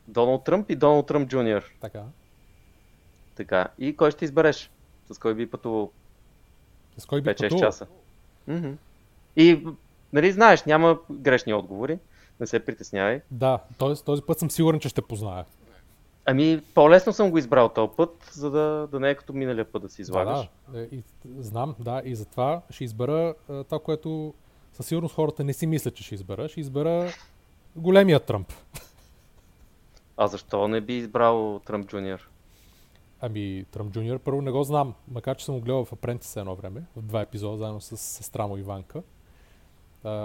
Доналд 0.07 0.43
Тръмп 0.43 0.69
и 0.69 0.75
Доналд 0.75 1.07
Тръмп 1.07 1.29
Джуниор. 1.29 1.63
Така. 1.81 2.03
Така. 3.35 3.67
И 3.79 3.95
кой 3.95 4.11
ще 4.11 4.25
избереш? 4.25 4.71
С 5.11 5.17
кой 5.17 5.35
би 5.35 5.49
пътувал 5.49 5.91
С 6.97 7.05
кой 7.05 7.21
би 7.21 7.29
5-6 7.29 7.37
пътувал? 7.37 7.59
часа? 7.59 7.87
Мгм. 8.47 8.71
И, 9.35 9.67
нали, 10.13 10.31
знаеш, 10.31 10.63
няма 10.63 10.99
грешни 11.11 11.53
отговори. 11.53 11.99
Не 12.39 12.47
се 12.47 12.65
притеснявай. 12.65 13.21
Да, 13.31 13.59
този, 13.77 14.03
този 14.03 14.21
път 14.21 14.39
съм 14.39 14.51
сигурен, 14.51 14.79
че 14.79 14.89
ще 14.89 15.01
позная. 15.01 15.45
Ами, 16.31 16.61
по-лесно 16.75 17.13
съм 17.13 17.31
го 17.31 17.37
избрал 17.37 17.69
този 17.69 17.91
път, 17.97 18.29
за 18.31 18.51
да, 18.51 18.87
да 18.91 18.99
не 18.99 19.09
е 19.09 19.15
като 19.15 19.33
миналия 19.33 19.71
път 19.71 19.81
да 19.81 19.89
си 19.89 20.01
излагаш. 20.01 20.49
Да, 20.67 20.79
да. 20.79 20.81
Е, 20.81 20.87
И, 20.91 21.03
знам, 21.39 21.75
да, 21.79 22.01
и 22.05 22.15
затова 22.15 22.61
ще 22.69 22.83
избера 22.83 23.35
а, 23.49 23.63
това, 23.63 23.79
което 23.79 24.33
със 24.73 24.85
сигурност 24.85 25.15
хората 25.15 25.43
не 25.43 25.53
си 25.53 25.67
мислят, 25.67 25.95
че 25.95 26.03
ще 26.03 26.15
избера. 26.15 26.49
Ще 26.49 26.59
избера 26.59 27.09
големия 27.75 28.19
Тръмп. 28.19 28.53
А 30.17 30.27
защо 30.27 30.67
не 30.67 30.81
би 30.81 30.93
избрал 30.93 31.61
Тръмп 31.65 31.87
Джуниор? 31.87 32.29
Ами, 33.21 33.65
Тръмп 33.71 33.93
Джуниор 33.93 34.19
първо 34.19 34.41
не 34.41 34.51
го 34.51 34.63
знам, 34.63 34.93
макар 35.11 35.37
че 35.37 35.45
съм 35.45 35.55
го 35.55 35.61
гледал 35.61 35.85
в 35.85 35.91
Apprentice 35.91 36.39
едно 36.39 36.55
време, 36.55 36.83
в 36.95 37.01
два 37.01 37.21
епизода, 37.21 37.57
заедно 37.57 37.81
с 37.81 37.97
сестра 37.97 38.47
му 38.47 38.57
Иванка. 38.57 39.03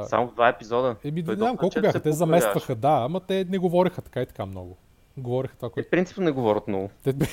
Само 0.04 0.28
в 0.28 0.34
два 0.34 0.48
епизода. 0.48 0.96
Еми, 1.04 1.22
не 1.22 1.34
знам 1.34 1.56
колко 1.56 1.72
често 1.72 1.82
бяха. 1.82 2.02
Те 2.02 2.12
заместваха, 2.12 2.74
да, 2.74 3.02
ама 3.04 3.20
те 3.20 3.44
не 3.48 3.58
говореха 3.58 4.02
така 4.02 4.22
и 4.22 4.26
така 4.26 4.46
много. 4.46 4.76
Говореха 5.16 5.56
това, 5.56 5.70
което... 5.70 5.90
принципно 5.90 6.24
не 6.24 6.30
говорят 6.30 6.68
много. 6.68 6.90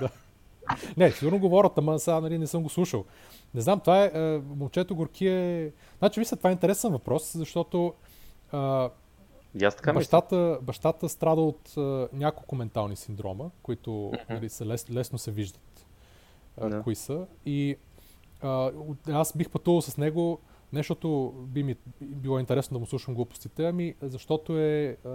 Да. 0.00 0.10
Не, 0.96 1.10
сигурно 1.10 1.38
говорят, 1.38 1.78
ама 1.78 1.98
сега 1.98 2.20
нали, 2.20 2.38
не 2.38 2.46
съм 2.46 2.62
го 2.62 2.68
слушал. 2.68 3.04
Не 3.54 3.60
знам, 3.60 3.80
това 3.80 4.04
е... 4.04 4.10
е 4.14 4.38
момчето 4.38 4.96
Горки 4.96 5.28
е... 5.28 5.72
Значи, 5.98 6.20
вижте, 6.20 6.36
това 6.36 6.50
е 6.50 6.52
интересен 6.52 6.92
въпрос, 6.92 7.32
защото 7.36 7.94
а, 8.52 8.90
така 9.60 9.92
мисля. 9.92 9.98
бащата, 9.98 10.58
бащата 10.62 11.08
страда 11.08 11.40
от 11.40 11.76
а, 11.76 12.08
няколко 12.12 12.56
ментални 12.56 12.96
синдрома, 12.96 13.50
които 13.62 14.12
нали, 14.30 14.48
са 14.48 14.66
лес, 14.66 14.90
лесно 14.90 15.18
се 15.18 15.30
виждат 15.30 15.86
а, 16.60 16.68
Да. 16.68 16.82
кои 16.82 16.94
са. 16.94 17.26
И 17.46 17.76
а, 18.42 18.70
аз 19.12 19.36
бих 19.36 19.50
пътувал 19.50 19.82
с 19.82 19.96
него, 19.96 20.40
не 20.72 20.78
защото 20.78 21.34
би 21.38 21.62
ми 21.62 21.76
било 22.00 22.38
интересно 22.38 22.74
да 22.74 22.78
му 22.78 22.86
слушам 22.86 23.14
глупостите, 23.14 23.66
ами 23.66 23.94
защото 24.02 24.58
е 24.58 24.96
а, 25.04 25.08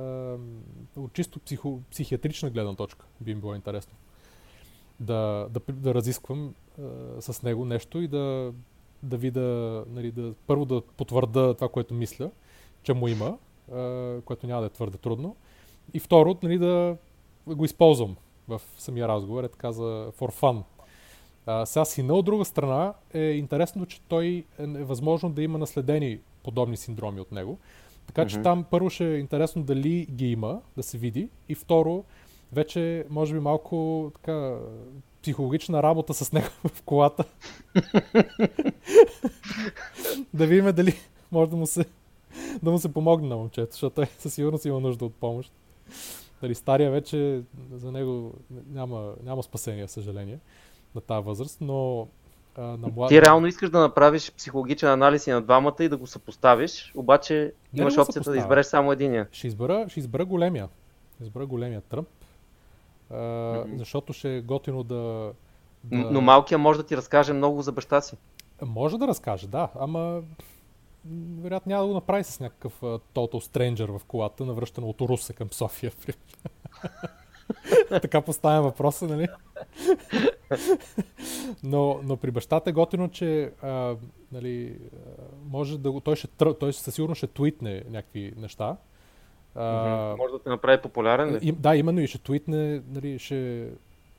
от 0.95 1.13
чисто 1.13 1.39
психо, 1.39 1.81
психиатрична 1.91 2.49
гледна 2.49 2.75
точка 2.75 3.05
би 3.21 3.35
ми 3.35 3.41
било 3.41 3.55
интересно. 3.55 3.93
Да, 4.99 5.47
да, 5.49 5.73
да 5.73 5.93
разисквам 5.93 6.53
а, 6.79 7.21
с 7.21 7.43
него 7.43 7.65
нещо 7.65 8.01
и 8.01 8.07
да, 8.07 8.53
да 9.03 9.17
видя, 9.17 9.83
нали, 9.89 10.11
да, 10.11 10.33
първо 10.47 10.65
да 10.65 10.81
потвърда 10.81 11.53
това, 11.53 11.69
което 11.69 11.93
мисля, 11.93 12.31
че 12.83 12.93
му 12.93 13.07
има, 13.07 13.37
а, 13.71 14.21
което 14.25 14.47
няма 14.47 14.61
да 14.61 14.67
е 14.67 14.69
твърде 14.69 14.97
трудно. 14.97 15.35
И 15.93 15.99
второ, 15.99 16.37
нали, 16.43 16.57
да 16.57 16.97
го 17.47 17.65
използвам 17.65 18.15
в 18.47 18.61
самия 18.77 19.07
разговор, 19.07 19.43
е 19.43 19.49
така 19.49 19.71
за 19.71 20.11
for 20.19 20.41
fun. 20.41 20.63
А, 21.45 21.65
сега 21.65 21.85
сина 21.85 22.13
от 22.13 22.25
друга 22.25 22.45
страна 22.45 22.93
е 23.13 23.19
интересно, 23.19 23.85
че 23.85 24.01
той 24.01 24.45
е, 24.59 24.63
е 24.63 24.67
възможно 24.67 25.29
да 25.29 25.43
има 25.43 25.57
наследени 25.57 26.19
подобни 26.43 26.77
синдроми 26.77 27.19
от 27.19 27.31
него. 27.31 27.57
Така 28.07 28.27
че 28.27 28.35
Мгм. 28.35 28.43
там 28.43 28.65
първо 28.71 28.89
ще 28.89 29.05
е 29.05 29.17
интересно 29.17 29.63
дали 29.63 30.05
ги 30.05 30.31
има, 30.31 30.61
да 30.77 30.83
се 30.83 30.97
види. 30.97 31.29
И 31.49 31.55
второ, 31.55 32.03
вече 32.51 33.05
може 33.09 33.33
би 33.33 33.39
малко 33.39 34.11
така 34.15 34.57
психологична 35.21 35.83
работа 35.83 36.13
с 36.13 36.31
него 36.31 36.47
в 36.67 36.81
колата. 36.81 37.23
да 40.33 40.47
видим 40.47 40.75
дали 40.75 40.93
може 41.31 41.49
да 41.49 41.55
му 41.55 41.67
се, 41.67 41.85
да 42.63 42.71
му 42.71 42.79
се 42.79 42.93
помогне 42.93 43.27
на 43.27 43.35
момчето, 43.35 43.71
защото 43.71 43.95
той 43.95 44.05
със 44.05 44.33
сигурност 44.33 44.65
има 44.65 44.79
нужда 44.79 45.05
от 45.05 45.15
помощ. 45.15 45.51
Дали 46.41 46.55
стария 46.55 46.91
вече 46.91 47.41
за 47.71 47.91
него 47.91 48.33
няма, 48.69 49.13
няма 49.23 49.43
спасение, 49.43 49.87
съжаление, 49.87 50.39
на 50.95 51.01
тази 51.01 51.25
възраст, 51.25 51.57
но 51.61 52.07
а, 52.57 52.61
на 52.61 52.87
млад... 52.87 53.09
Ти 53.09 53.21
реално 53.21 53.47
искаш 53.47 53.69
да 53.69 53.79
направиш 53.79 54.31
психологичен 54.37 54.89
анализ 54.89 55.27
и 55.27 55.31
на 55.31 55.41
двамата 55.41 55.75
и 55.79 55.89
да 55.89 55.97
го 55.97 56.07
съпоставиш, 56.07 56.91
обаче 56.95 57.53
Не 57.73 57.81
имаш 57.81 57.95
го 57.95 58.01
опцията 58.01 58.31
да 58.31 58.37
избереш 58.37 58.65
само 58.65 58.91
единия. 58.91 59.27
Ще 59.31 59.47
избера, 59.47 59.85
ще 59.89 59.99
избера 59.99 60.25
големия. 60.25 60.69
Ще 61.15 61.23
избера 61.23 61.45
големия 61.45 61.81
Тръмп, 61.81 62.07
а, 63.11 63.63
защото 63.77 64.13
ще 64.13 64.37
е 64.37 64.41
готино 64.41 64.83
да, 64.83 65.31
да... 65.83 65.97
Но 66.11 66.21
малкият 66.21 66.61
може 66.61 66.79
да 66.79 66.85
ти 66.85 66.97
разкаже 66.97 67.33
много 67.33 67.61
за 67.61 67.71
баща 67.71 68.01
си. 68.01 68.15
Може 68.61 68.97
да 68.97 69.07
разкаже, 69.07 69.47
да, 69.47 69.69
ама 69.79 70.21
вероятно 71.41 71.69
няма 71.69 71.81
да 71.81 71.87
го 71.87 71.93
направи 71.93 72.23
с 72.23 72.39
някакъв 72.39 72.83
а, 72.83 72.85
total 73.15 73.47
stranger 73.47 73.97
в 73.97 74.05
колата, 74.05 74.45
навръщано 74.45 74.87
от 74.87 75.01
Русе 75.01 75.33
към 75.33 75.49
София. 75.51 75.91
така 77.89 78.21
поставям 78.21 78.63
въпроса, 78.63 79.07
нали? 79.07 79.27
но, 81.63 81.99
но 82.03 82.17
при 82.17 82.31
бащата 82.31 82.69
е 82.69 82.73
готино, 82.73 83.09
че 83.09 83.51
а, 83.61 83.95
нали, 84.31 84.75
може 85.49 85.77
да 85.77 85.91
го, 85.91 85.99
той, 85.99 86.15
ще, 86.15 86.27
той 86.59 86.73
със 86.73 86.95
сигурност 86.95 87.17
ще 87.17 87.27
твитне 87.27 87.83
някакви 87.89 88.33
неща. 88.37 88.77
А. 89.55 90.15
Може 90.17 90.31
да 90.31 90.39
те 90.39 90.49
направи 90.49 90.81
популярен 90.81 91.35
ли? 91.35 91.39
и, 91.41 91.51
да, 91.51 91.75
именно 91.75 91.99
и 91.99 92.07
ще 92.07 92.17
твитне, 92.17 92.81
нали, 92.91 93.19
ще, 93.19 93.69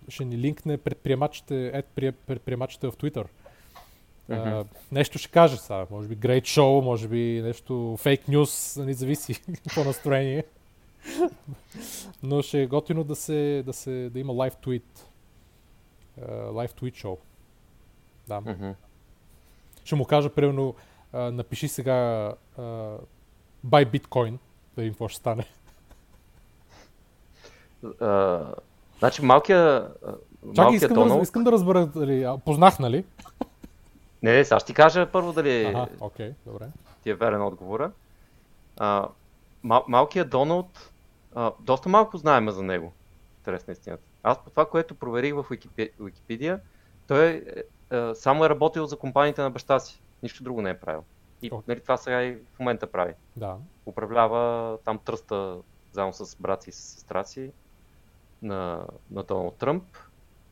ще 0.09 0.25
ни 0.25 0.39
линкне 0.39 0.77
предприемачите, 0.77 1.71
ед, 1.75 1.87
прие- 1.97 2.13
предприемачите 2.13 2.87
в 2.87 2.93
Twitter. 2.93 3.25
Мгм. 4.29 4.41
А, 4.41 4.65
нещо 4.93 5.19
ще 5.19 5.31
каже 5.31 5.57
сега, 5.57 5.87
може 5.91 6.09
би 6.09 6.17
great 6.17 6.43
show, 6.43 6.85
може 6.85 7.09
би 7.09 7.43
нещо 7.45 7.97
фейк 8.01 8.29
нюс, 8.29 8.77
нали, 8.77 8.95
зависи 8.95 9.43
по 9.75 9.85
настроение. 9.85 10.45
Но 12.23 12.43
ще 12.43 12.63
е 12.63 12.67
готино 12.67 13.05
да, 13.05 13.17
се, 13.17 13.63
да, 13.67 13.73
се, 13.73 14.11
да 14.11 14.21
има 14.21 14.33
лайв 14.33 14.57
твит. 14.57 15.07
Лайв 16.53 16.75
твит 16.75 16.97
шоу. 16.97 17.17
Да. 18.29 18.41
Мгм. 18.41 18.71
Ще 19.85 19.95
му 19.95 20.05
кажа, 20.05 20.31
примерно, 20.31 20.75
а, 21.13 21.19
напиши 21.19 21.69
сега 21.69 21.95
а, 22.59 22.63
buy 23.67 23.91
биткоин, 23.91 24.39
да 24.77 24.83
видим 24.83 24.95
какво 24.95 25.09
ще 25.09 25.19
стане. 25.19 25.47
А, 28.01 28.43
Значи 28.99 29.23
малкия, 29.23 29.89
Чакай, 30.55 30.75
искам, 30.75 30.89
да, 30.89 31.01
раз- 31.01 31.09
Доналд... 31.09 31.23
искам 31.23 31.45
да 31.45 31.53
разбера, 31.53 31.87
дали, 31.87 32.23
а, 32.23 32.39
познах, 32.39 32.79
нали? 32.79 33.05
Не, 34.23 34.33
не, 34.33 34.45
сега 34.45 34.59
ще 34.61 34.67
ти 34.67 34.75
кажа 34.75 35.07
първо 35.13 35.33
дали 35.33 35.65
Ага, 35.65 35.87
окей, 36.01 36.33
добре. 36.47 36.67
ти 37.03 37.11
е 37.11 37.15
верен 37.15 37.43
отговора. 37.43 37.91
А, 38.79 39.09
мал, 39.63 39.85
малкият 39.89 40.31
Доналд, 40.31 40.91
а, 41.35 41.53
доста 41.61 41.89
малко 41.89 42.17
знаем 42.19 42.51
за 42.51 42.63
него. 42.63 42.93
Интересна 43.39 43.73
истината. 43.73 44.03
Аз 44.25 44.45
по 44.45 44.51
това, 44.51 44.67
което 44.67 44.95
проверих 44.95 45.35
в 45.35 45.47
Википедия, 46.01 46.61
той 47.07 47.27
е, 47.27 47.43
е, 47.97 48.15
само 48.15 48.45
е 48.45 48.51
работил 48.51 48.87
за 48.87 48.97
компаниите 48.97 49.43
на 49.43 49.51
баща 49.51 49.81
си. 49.81 50.03
Нищо 50.23 50.45
друго 50.45 50.63
не 50.63 50.71
е 50.71 50.79
правил. 50.79 51.05
И 51.43 51.51
нали, 51.69 51.81
това 51.81 51.97
сега 51.97 52.23
и 52.23 52.39
в 52.55 52.59
момента 52.59 52.87
прави. 52.87 53.15
Да. 53.37 53.57
Управлява 53.87 54.79
там 54.85 54.99
тръста 54.99 55.57
заедно 55.93 56.13
с 56.13 56.37
брат 56.37 56.63
си 56.63 56.71
и 56.71 56.73
с 56.73 56.77
сестра 56.77 57.25
си 57.25 57.53
на, 58.43 58.87
на 59.11 59.23
Доналд 59.23 59.57
Тръмп 59.57 59.85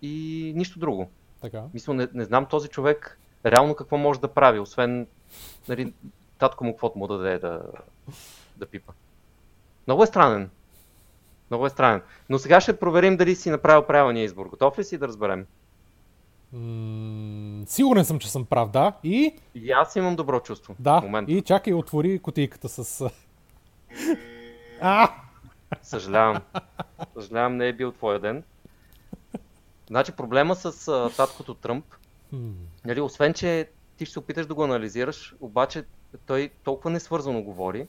и 0.02 0.52
нищо 0.56 0.78
друго. 0.78 1.10
Така. 1.40 1.64
Мисля, 1.74 1.94
не, 1.94 2.08
не 2.14 2.24
знам 2.24 2.46
този 2.46 2.68
човек 2.68 3.18
реално 3.46 3.74
какво 3.74 3.96
може 3.96 4.20
да 4.20 4.34
прави, 4.34 4.58
освен 4.58 5.06
нали, 5.68 5.94
татко 6.38 6.64
му 6.64 6.72
каквото 6.72 6.98
му 6.98 7.06
да 7.06 7.18
даде 7.18 7.38
да, 7.38 7.62
да 8.56 8.66
пипа. 8.66 8.92
Много 9.86 10.02
е 10.02 10.06
странен. 10.06 10.50
Много 11.52 11.66
е 11.66 11.70
странен. 11.70 12.02
Но 12.28 12.38
сега 12.38 12.60
ще 12.60 12.78
проверим 12.78 13.16
дали 13.16 13.34
си 13.34 13.50
направил 13.50 13.82
правилния 13.82 14.24
избор. 14.24 14.46
Готов 14.46 14.78
ли 14.78 14.84
си 14.84 14.98
да 14.98 15.08
разберем? 15.08 15.46
М- 16.52 17.66
сигурен 17.66 18.04
съм, 18.04 18.18
че 18.18 18.30
съм 18.30 18.44
прав, 18.44 18.70
да. 18.70 18.92
И... 19.04 19.34
И 19.54 19.70
аз 19.70 19.96
имам 19.96 20.16
добро 20.16 20.40
чувство. 20.40 20.76
Да. 20.78 21.00
В 21.00 21.02
момента. 21.02 21.32
И 21.32 21.42
чакай, 21.42 21.74
отвори 21.74 22.18
котийката 22.18 22.68
с... 22.68 23.10
а! 24.80 25.14
Съжалявам. 25.82 26.42
Съжалявам, 27.14 27.56
не 27.56 27.68
е 27.68 27.72
бил 27.72 27.92
твоя 27.92 28.18
ден. 28.18 28.42
Значи 29.86 30.12
проблема 30.12 30.54
с 30.54 30.88
а, 30.88 31.10
таткото 31.16 31.54
Тръмп, 31.54 31.84
нали, 32.84 33.00
освен, 33.00 33.34
че 33.34 33.68
ти 33.96 34.04
ще 34.04 34.12
се 34.12 34.18
опиташ 34.18 34.46
да 34.46 34.54
го 34.54 34.64
анализираш, 34.64 35.34
обаче 35.40 35.84
той 36.26 36.50
толкова 36.64 36.90
несвързано 36.90 37.42
говори 37.42 37.86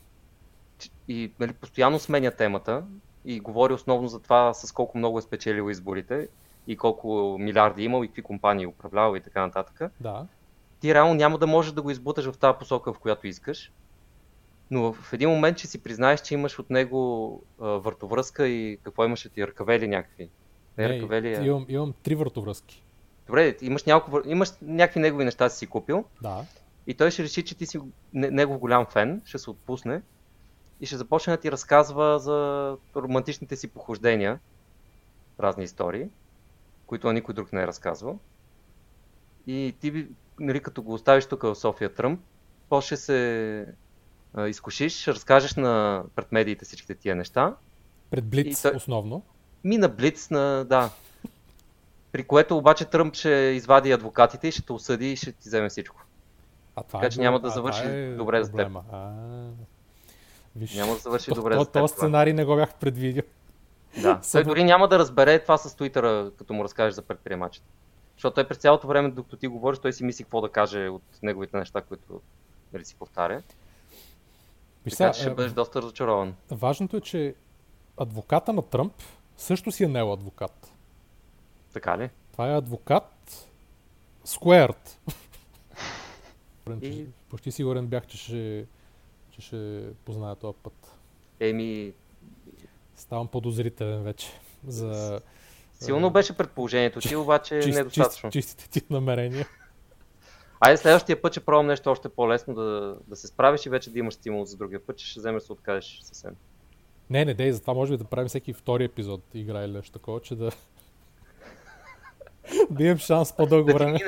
и 1.07 1.31
нали, 1.40 1.53
постоянно 1.53 1.99
сменя 1.99 2.31
темата 2.31 2.84
и 3.26 3.40
говори 3.40 3.74
основно 3.74 4.08
за 4.08 4.20
това 4.20 4.54
с 4.54 4.72
колко 4.72 4.98
много 4.98 5.20
е 5.20 5.22
спечелил 5.22 5.70
изборите 5.70 6.28
и 6.68 6.78
колко 6.78 7.38
милиарди 7.40 7.82
е 7.82 7.86
имал 7.86 8.04
и 8.04 8.08
какви 8.08 8.22
компании 8.22 8.64
е 8.64 8.68
управлявал 8.68 9.16
и 9.16 9.22
така 9.22 9.41
нататък. 9.41 9.91
Да. 10.00 10.28
Ти 10.80 10.94
реално 10.94 11.14
няма 11.14 11.38
да 11.38 11.48
можеш 11.48 11.72
да 11.72 11.82
го 11.82 11.91
избуташ 11.91 12.32
в 12.32 12.38
тази 12.38 12.58
посока, 12.58 12.94
в 12.94 13.00
която 13.00 13.28
искаш. 13.28 13.72
Но 14.72 14.94
в 14.94 15.14
един 15.14 15.30
момент, 15.30 15.58
че 15.58 15.68
си 15.68 15.84
признаеш, 15.84 16.22
че 16.22 16.34
имаш 16.34 16.60
от 16.60 16.70
него 16.70 17.41
а, 17.62 17.68
въртовръзка 17.68 18.48
и 18.48 18.80
какво 18.84 19.06
имаше 19.06 19.30
ти, 19.30 19.48
ръкавели 19.48 19.88
някакви. 19.88 20.30
Не, 20.78 20.88
не 20.88 20.95
ръкавели, 20.95 21.36
а... 21.36 21.44
имам, 21.44 21.66
имам 21.70 21.94
три 22.04 22.16
въртовръзки. 22.16 22.84
Добре, 23.28 23.56
имаш, 23.62 23.84
няколко, 23.84 24.30
имаш 24.30 24.50
някакви 24.62 25.00
негови 25.00 25.26
неща 25.26 25.50
си 25.50 25.68
купил. 25.68 26.06
Да. 26.22 26.45
И 26.88 26.94
той 26.94 27.12
ще 27.12 27.24
реши, 27.24 27.45
че 27.45 27.58
ти 27.58 27.66
си 27.66 27.80
негов 28.14 28.58
голям 28.58 28.86
фен, 28.86 29.22
ще 29.26 29.38
се 29.38 29.50
отпусне 29.50 30.02
и 30.82 30.86
ще 30.86 30.98
започне 30.98 31.34
да 31.34 31.38
ти 31.38 31.52
разказва 31.52 32.20
за 32.20 32.78
романтичните 32.95 33.56
си 33.56 33.68
похождения, 33.68 34.40
разни 35.40 35.64
истории, 35.64 36.08
които 36.86 37.12
никой 37.12 37.34
друг 37.34 37.54
не 37.54 37.62
е 37.62 37.68
разказвал. 37.68 38.20
И 39.48 39.76
ти, 39.80 40.08
нали, 40.40 40.60
като 40.60 40.82
го 40.82 40.94
оставиш 40.94 41.26
тук 41.26 41.41
в 41.41 41.56
София 41.56 41.94
Тръмп, 41.94 42.20
после 42.70 42.98
се 42.98 43.68
а, 44.34 44.48
изкушиш, 44.48 45.02
ще 45.02 45.14
разкажеш 45.14 45.56
на, 45.56 46.04
пред 46.16 46.32
медиите 46.32 46.66
всичките 46.66 46.95
тия 46.95 47.16
неща. 47.16 47.56
Пред 48.10 48.26
Блиц 48.26 48.62
той... 48.62 48.72
основно. 48.76 49.24
Ми 49.64 49.78
на 49.78 49.90
Блиц, 49.90 50.30
на, 50.30 50.66
да. 50.66 50.90
При 52.12 52.24
което 52.24 52.58
обаче 52.58 52.86
Тръмп 52.86 53.16
ще 53.16 53.30
извади 53.30 53.91
адвокатите 53.91 54.48
и 54.48 54.52
ще 54.52 54.62
те 54.62 54.74
осъди 54.74 55.12
и 55.12 55.16
ще 55.16 55.32
ти 55.32 55.50
вземе 55.50 55.70
всичко. 55.70 56.02
А 56.76 56.84
това 56.84 57.00
така 57.00 57.08
е 57.08 57.10
че 57.10 57.20
няма 57.20 57.40
да 57.40 57.50
завърши 57.50 57.84
е 57.86 58.16
добре 58.16 58.41
проблема. 58.41 58.80
за 58.80 58.91
теб. 58.91 58.94
А, 58.94 59.12
виж, 60.55 60.75
няма 60.75 60.93
да 60.93 60.99
завърши 60.99 61.30
то, 61.30 61.35
добре 61.35 61.53
то, 61.55 61.59
за 61.59 61.65
теб. 61.65 61.81
Този 61.81 61.93
сценарий 61.93 62.34
не 62.34 62.45
го 62.45 62.55
бях 62.55 62.75
предвидил. 62.75 63.23
Да, 64.01 64.21
той 64.31 64.43
дори 64.43 64.63
няма 64.63 64.88
да 64.88 64.99
разбере 64.99 65.39
това 65.39 65.57
с 65.57 65.75
Твитъра, 65.75 66.31
като 66.38 66.53
му 66.53 66.63
разкажеш 66.63 66.93
за 66.93 67.01
предприемачите. 67.01 67.67
Защото 68.15 68.35
той 68.35 68.47
през 68.47 68.57
цялото 68.57 68.88
време, 68.88 69.09
докато 69.09 69.38
ти 69.38 69.47
говориш, 69.47 69.80
той 69.80 69.93
си 69.93 70.03
мисли 70.03 70.23
какво 70.23 70.41
да 70.41 70.49
каже 70.49 70.88
от 70.88 71.03
неговите 71.23 71.57
неща, 71.57 71.81
които 71.81 72.21
нали, 72.73 72.85
си 72.85 72.95
повтаря. 72.95 73.41
Виж, 74.85 74.95
така, 74.95 75.13
ще 75.13 75.30
е, 75.30 75.34
бъдеш 75.34 75.51
доста 75.51 75.81
разочарован. 75.81 76.35
Важното 76.51 76.97
е, 76.97 77.01
че 77.01 77.35
адвоката 77.97 78.53
на 78.53 78.61
Тръмп 78.61 78.93
също 79.38 79.71
си 79.71 79.84
е 79.84 79.88
нел 79.88 80.13
адвокат. 80.13 80.73
Така 81.73 81.97
ли? 81.97 82.09
Това 82.31 82.51
е 82.51 82.57
адвокат 82.57 83.47
Squared. 84.25 84.89
И... 86.81 87.05
Почти 87.30 87.51
сигурен 87.51 87.88
бях, 87.88 88.07
че 88.07 88.17
ще, 88.17 88.65
че 89.34 89.41
ще 89.41 89.84
позная 90.05 90.35
този 90.35 90.57
път. 90.64 90.97
Еми... 91.39 91.93
Ставам 92.95 93.27
подозрителен 93.27 94.03
вече. 94.03 94.27
За... 94.68 95.22
Силно 95.73 96.10
беше 96.10 96.38
предположението 96.38 96.99
ти, 96.99 97.15
обаче 97.15 97.60
чист, 97.60 97.77
недостатъчно. 97.77 98.31
Чист, 98.31 98.49
чистите 98.49 98.80
ти 98.80 98.93
намерения. 98.93 99.47
Айде 100.60 100.77
следващия 100.77 101.22
път 101.22 101.34
ще 101.34 101.39
пробвам 101.39 101.68
нещо 101.68 101.91
още 101.91 102.10
по-лесно 102.10 102.53
да, 102.53 102.97
да 103.07 103.15
се 103.15 103.27
справиш 103.27 103.65
и 103.65 103.69
вече 103.69 103.89
да 103.89 103.99
имаш 103.99 104.14
стимул 104.14 104.45
за 104.45 104.57
другия 104.57 104.85
път, 104.85 104.97
че 104.97 105.07
ще 105.07 105.19
вземеш 105.19 105.41
да 105.41 105.45
се 105.45 105.53
откажеш 105.53 105.99
съвсем. 106.03 106.35
Не, 107.10 107.26
не, 107.26 107.34
дей, 107.34 107.51
затова 107.51 107.73
може 107.73 107.91
би 107.91 107.97
да 107.97 108.03
правим 108.03 108.27
всеки 108.27 108.53
втори 108.53 108.84
епизод 108.84 109.22
игра 109.34 109.64
или 109.64 109.72
нещо 109.72 109.91
такова, 109.91 110.22
че 110.22 110.35
да... 110.35 110.51
да 112.69 112.84
имам 112.84 112.97
шанс 112.97 113.34
по-дълго 113.35 113.73
време. 113.73 113.99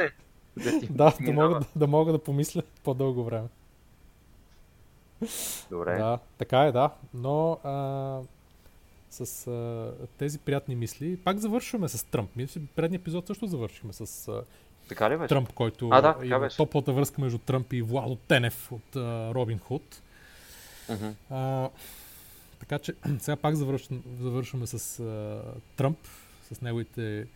Да, 0.57 0.79
да, 0.89 1.13
да, 1.25 1.31
мога, 1.33 1.59
да, 1.59 1.65
да 1.75 1.87
мога 1.87 2.11
да 2.11 2.19
помисля 2.19 2.61
по-дълго 2.83 3.23
време. 3.23 3.47
Добре. 5.69 5.97
Да, 5.97 6.19
така 6.37 6.59
е, 6.59 6.71
да. 6.71 6.89
Но 7.13 7.51
а, 7.63 8.19
с 9.09 9.47
а, 9.47 9.91
тези 10.17 10.39
приятни 10.39 10.75
мисли, 10.75 11.17
пак 11.17 11.37
завършваме 11.37 11.89
с 11.89 12.03
Тръмп. 12.03 12.35
Мисля, 12.35 12.61
предния 12.75 12.97
епизод 12.97 13.27
също 13.27 13.47
завършихме 13.47 13.93
с 13.93 14.27
а, 14.27 14.43
така 14.89 15.09
ли 15.09 15.17
беше? 15.17 15.29
Тръмп, 15.29 15.53
който 15.53 15.89
а, 15.91 16.01
да, 16.01 16.25
има 16.25 16.39
беше. 16.39 16.57
топлата 16.57 16.93
връзка 16.93 17.21
между 17.21 17.37
Тръмп 17.37 17.73
и 17.73 17.81
Владо 17.81 18.15
Тенев 18.15 18.71
от 18.71 18.95
а, 18.95 19.33
Робин 19.33 19.59
Худ. 19.59 20.01
Uh-huh. 20.89 21.13
А, 21.29 21.69
така 22.59 22.79
че 22.79 22.93
сега 23.19 23.35
пак 23.35 23.55
завършваме 24.19 24.67
с 24.67 24.99
а, 24.99 25.41
Тръмп, 25.75 25.97
с 26.51 26.61
неговите 26.61 27.27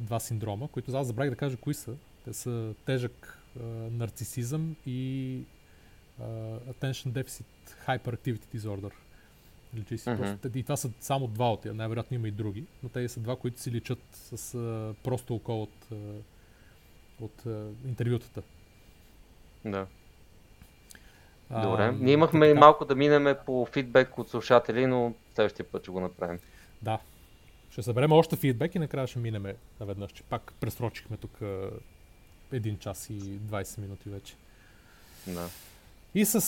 два 0.00 0.20
синдрома, 0.20 0.68
които 0.68 0.96
аз 0.96 1.06
забравих 1.06 1.30
да 1.30 1.36
кажа 1.36 1.56
кои 1.56 1.74
са. 1.74 1.92
Те 2.24 2.32
са 2.32 2.74
тежък 2.86 3.38
а, 3.60 3.62
нарцисизъм 3.90 4.76
и 4.86 5.40
а, 6.20 6.24
Attention 6.72 7.12
Deficit 7.12 7.44
Hyperactivity 7.86 8.56
Disorder. 8.56 8.92
Личи 9.74 9.98
си. 9.98 10.10
Мгм. 10.10 10.32
И 10.54 10.62
това 10.62 10.76
са 10.76 10.90
само 11.00 11.26
два 11.26 11.52
от 11.52 11.60
тях. 11.60 11.74
Най-вероятно 11.74 12.14
има 12.14 12.28
и 12.28 12.30
други, 12.30 12.64
но 12.82 12.88
те 12.88 13.08
са 13.08 13.20
два, 13.20 13.36
които 13.36 13.60
си 13.60 13.70
личат 13.70 13.98
с 14.12 14.54
а, 14.54 14.94
просто 15.02 15.34
око 15.34 15.62
от, 15.62 15.86
а, 15.92 15.96
от 17.24 17.46
а, 17.46 17.70
интервютата. 17.84 18.42
Да. 19.64 19.86
А, 21.50 21.66
Добре. 21.66 21.92
Ние 21.92 22.12
имахме 22.12 22.48
така. 22.48 22.60
малко 22.60 22.84
да 22.84 22.94
минеме 22.94 23.38
по 23.46 23.66
фидбек 23.66 24.18
от 24.18 24.30
слушатели, 24.30 24.86
но 24.86 25.14
следващия 25.34 25.70
път 25.70 25.82
ще 25.82 25.90
го 25.90 26.00
направим. 26.00 26.38
Да. 26.82 26.98
Ще 27.70 27.82
съберем 27.82 28.12
още 28.12 28.36
фидбек 28.36 28.74
и 28.74 28.78
накрая 28.78 29.06
ще 29.06 29.18
минеме 29.18 29.56
наведнъж, 29.80 30.12
че 30.12 30.22
пак 30.22 30.52
пресрочихме 30.60 31.16
тук 31.16 31.42
а, 31.42 31.70
един 32.52 32.78
час 32.78 33.10
и 33.10 33.20
20 33.20 33.78
минути 33.78 34.08
вече. 34.08 34.34
Да. 35.26 35.48
И 36.14 36.24
с, 36.24 36.40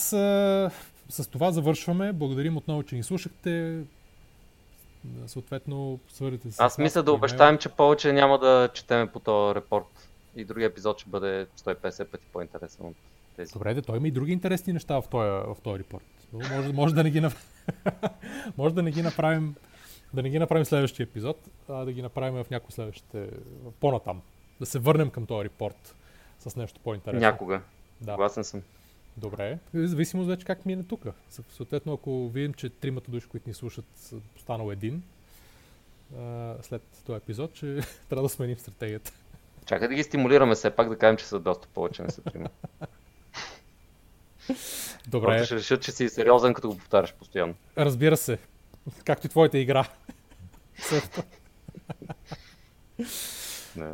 с 1.09 1.27
това 1.31 1.51
завършваме. 1.51 2.13
Благодарим 2.13 2.57
отново, 2.57 2.83
че 2.83 2.95
ни 2.95 3.03
слушахте. 3.03 3.79
Съответно, 5.27 5.99
свързите 6.09 6.51
се. 6.51 6.63
Аз 6.63 6.77
мисля 6.77 7.03
да 7.03 7.13
обещаем, 7.13 7.57
че 7.57 7.69
повече 7.69 8.13
няма 8.13 8.39
да 8.39 8.69
четеме 8.73 9.11
по 9.11 9.19
този 9.19 9.55
репорт. 9.55 10.09
И 10.35 10.45
другия 10.45 10.67
епизод 10.67 10.99
ще 10.99 11.09
бъде 11.09 11.47
150 11.57 12.05
пъти 12.05 12.25
по-интересен 12.33 12.85
от 12.85 12.95
тези. 13.35 13.53
Добре, 13.53 13.73
де, 13.73 13.81
той 13.81 13.97
има 13.97 14.07
и 14.07 14.11
други 14.11 14.31
интересни 14.31 14.73
неща 14.73 15.01
в 15.01 15.07
този, 15.07 15.29
в 15.29 15.57
този 15.63 15.79
репорт. 15.79 16.03
Може, 16.33 16.73
може, 16.73 16.95
да 16.95 17.03
не 17.03 17.09
ги, 17.09 17.21
нап- 17.21 17.37
може 18.57 18.75
да 18.75 18.83
не 18.83 18.91
ги 18.91 19.01
направим 19.01 19.55
да 20.13 20.23
не 20.23 20.29
ги 20.29 20.39
направим 20.39 20.65
следващия 20.65 21.03
епизод, 21.03 21.37
а 21.69 21.85
да 21.85 21.93
ги 21.93 22.01
направим 22.01 22.43
в 22.43 22.49
някои 22.49 22.71
следващите 22.71 23.29
по-натам. 23.79 24.21
Да 24.59 24.65
се 24.65 24.79
върнем 24.79 25.09
към 25.09 25.25
този 25.25 25.45
репорт 25.45 25.95
с 26.39 26.55
нещо 26.55 26.79
по-интересно. 26.83 27.19
Някога. 27.19 27.61
Да. 28.01 28.11
Съгласен 28.11 28.43
съм. 28.43 28.61
Добре. 29.17 29.59
В 29.73 29.87
зависимост 29.87 30.29
вече 30.29 30.45
как 30.45 30.65
мине 30.65 30.83
тук. 30.83 31.05
Съответно, 31.29 31.93
ако 31.93 32.29
видим, 32.29 32.53
че 32.53 32.69
тримата 32.69 33.11
души, 33.11 33.27
които 33.27 33.49
ни 33.49 33.53
слушат, 33.53 33.85
са 33.95 34.15
останал 34.35 34.71
един 34.71 35.03
а, 36.17 36.55
след 36.61 36.81
този 37.05 37.17
епизод, 37.17 37.53
че 37.53 37.79
трябва 38.09 38.23
да 38.23 38.29
сменим 38.29 38.57
стратегията. 38.57 39.11
Чакай 39.65 39.87
да 39.87 39.93
ги 39.93 40.03
стимулираме 40.03 40.55
все 40.55 40.69
пак 40.69 40.89
да 40.89 40.97
кажем, 40.97 41.17
че 41.17 41.25
са 41.25 41.39
доста 41.39 41.67
повече, 41.67 42.03
не 42.03 42.09
са 42.09 42.21
трима. 42.21 42.49
Добре, 45.07 45.27
Просто 45.27 45.45
ще 45.45 45.55
решат, 45.55 45.81
че 45.81 45.91
си 45.91 46.09
сериозен, 46.09 46.53
като 46.53 46.69
го 46.69 46.77
повтаряш 46.77 47.13
постоянно. 47.13 47.55
разбира 47.77 48.17
се. 48.17 48.37
Както 49.05 49.27
и 49.27 49.29
твоята 49.29 49.57
игра. 49.57 49.87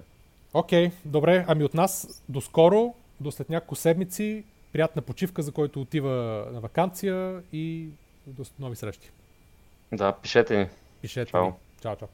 Окей, 0.53 0.91
добре. 1.05 1.45
Ами 1.47 1.63
от 1.63 1.73
нас 1.73 2.23
до 2.29 2.41
скоро, 2.41 2.93
до 3.19 3.31
след 3.31 3.49
няколко 3.49 3.75
седмици. 3.75 4.43
Приятна 4.73 5.01
почивка, 5.01 5.41
за 5.41 5.51
който 5.51 5.81
отива 5.81 6.47
на 6.51 6.59
вакансия 6.59 7.43
и 7.53 7.87
до 8.27 8.43
нови 8.59 8.75
срещи. 8.75 9.11
Да, 9.93 10.11
пишете 10.11 10.57
ни. 10.57 10.67
Пишете 11.01 11.31
Чао. 11.31 11.45
Ми. 11.45 11.53
Чао, 11.81 11.95
чао. 11.95 12.07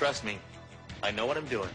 Trust 0.00 0.24
me, 0.24 0.38
I 1.02 1.10
know 1.10 1.26
what 1.26 1.36
I'm 1.36 1.48
doing. 1.56 1.72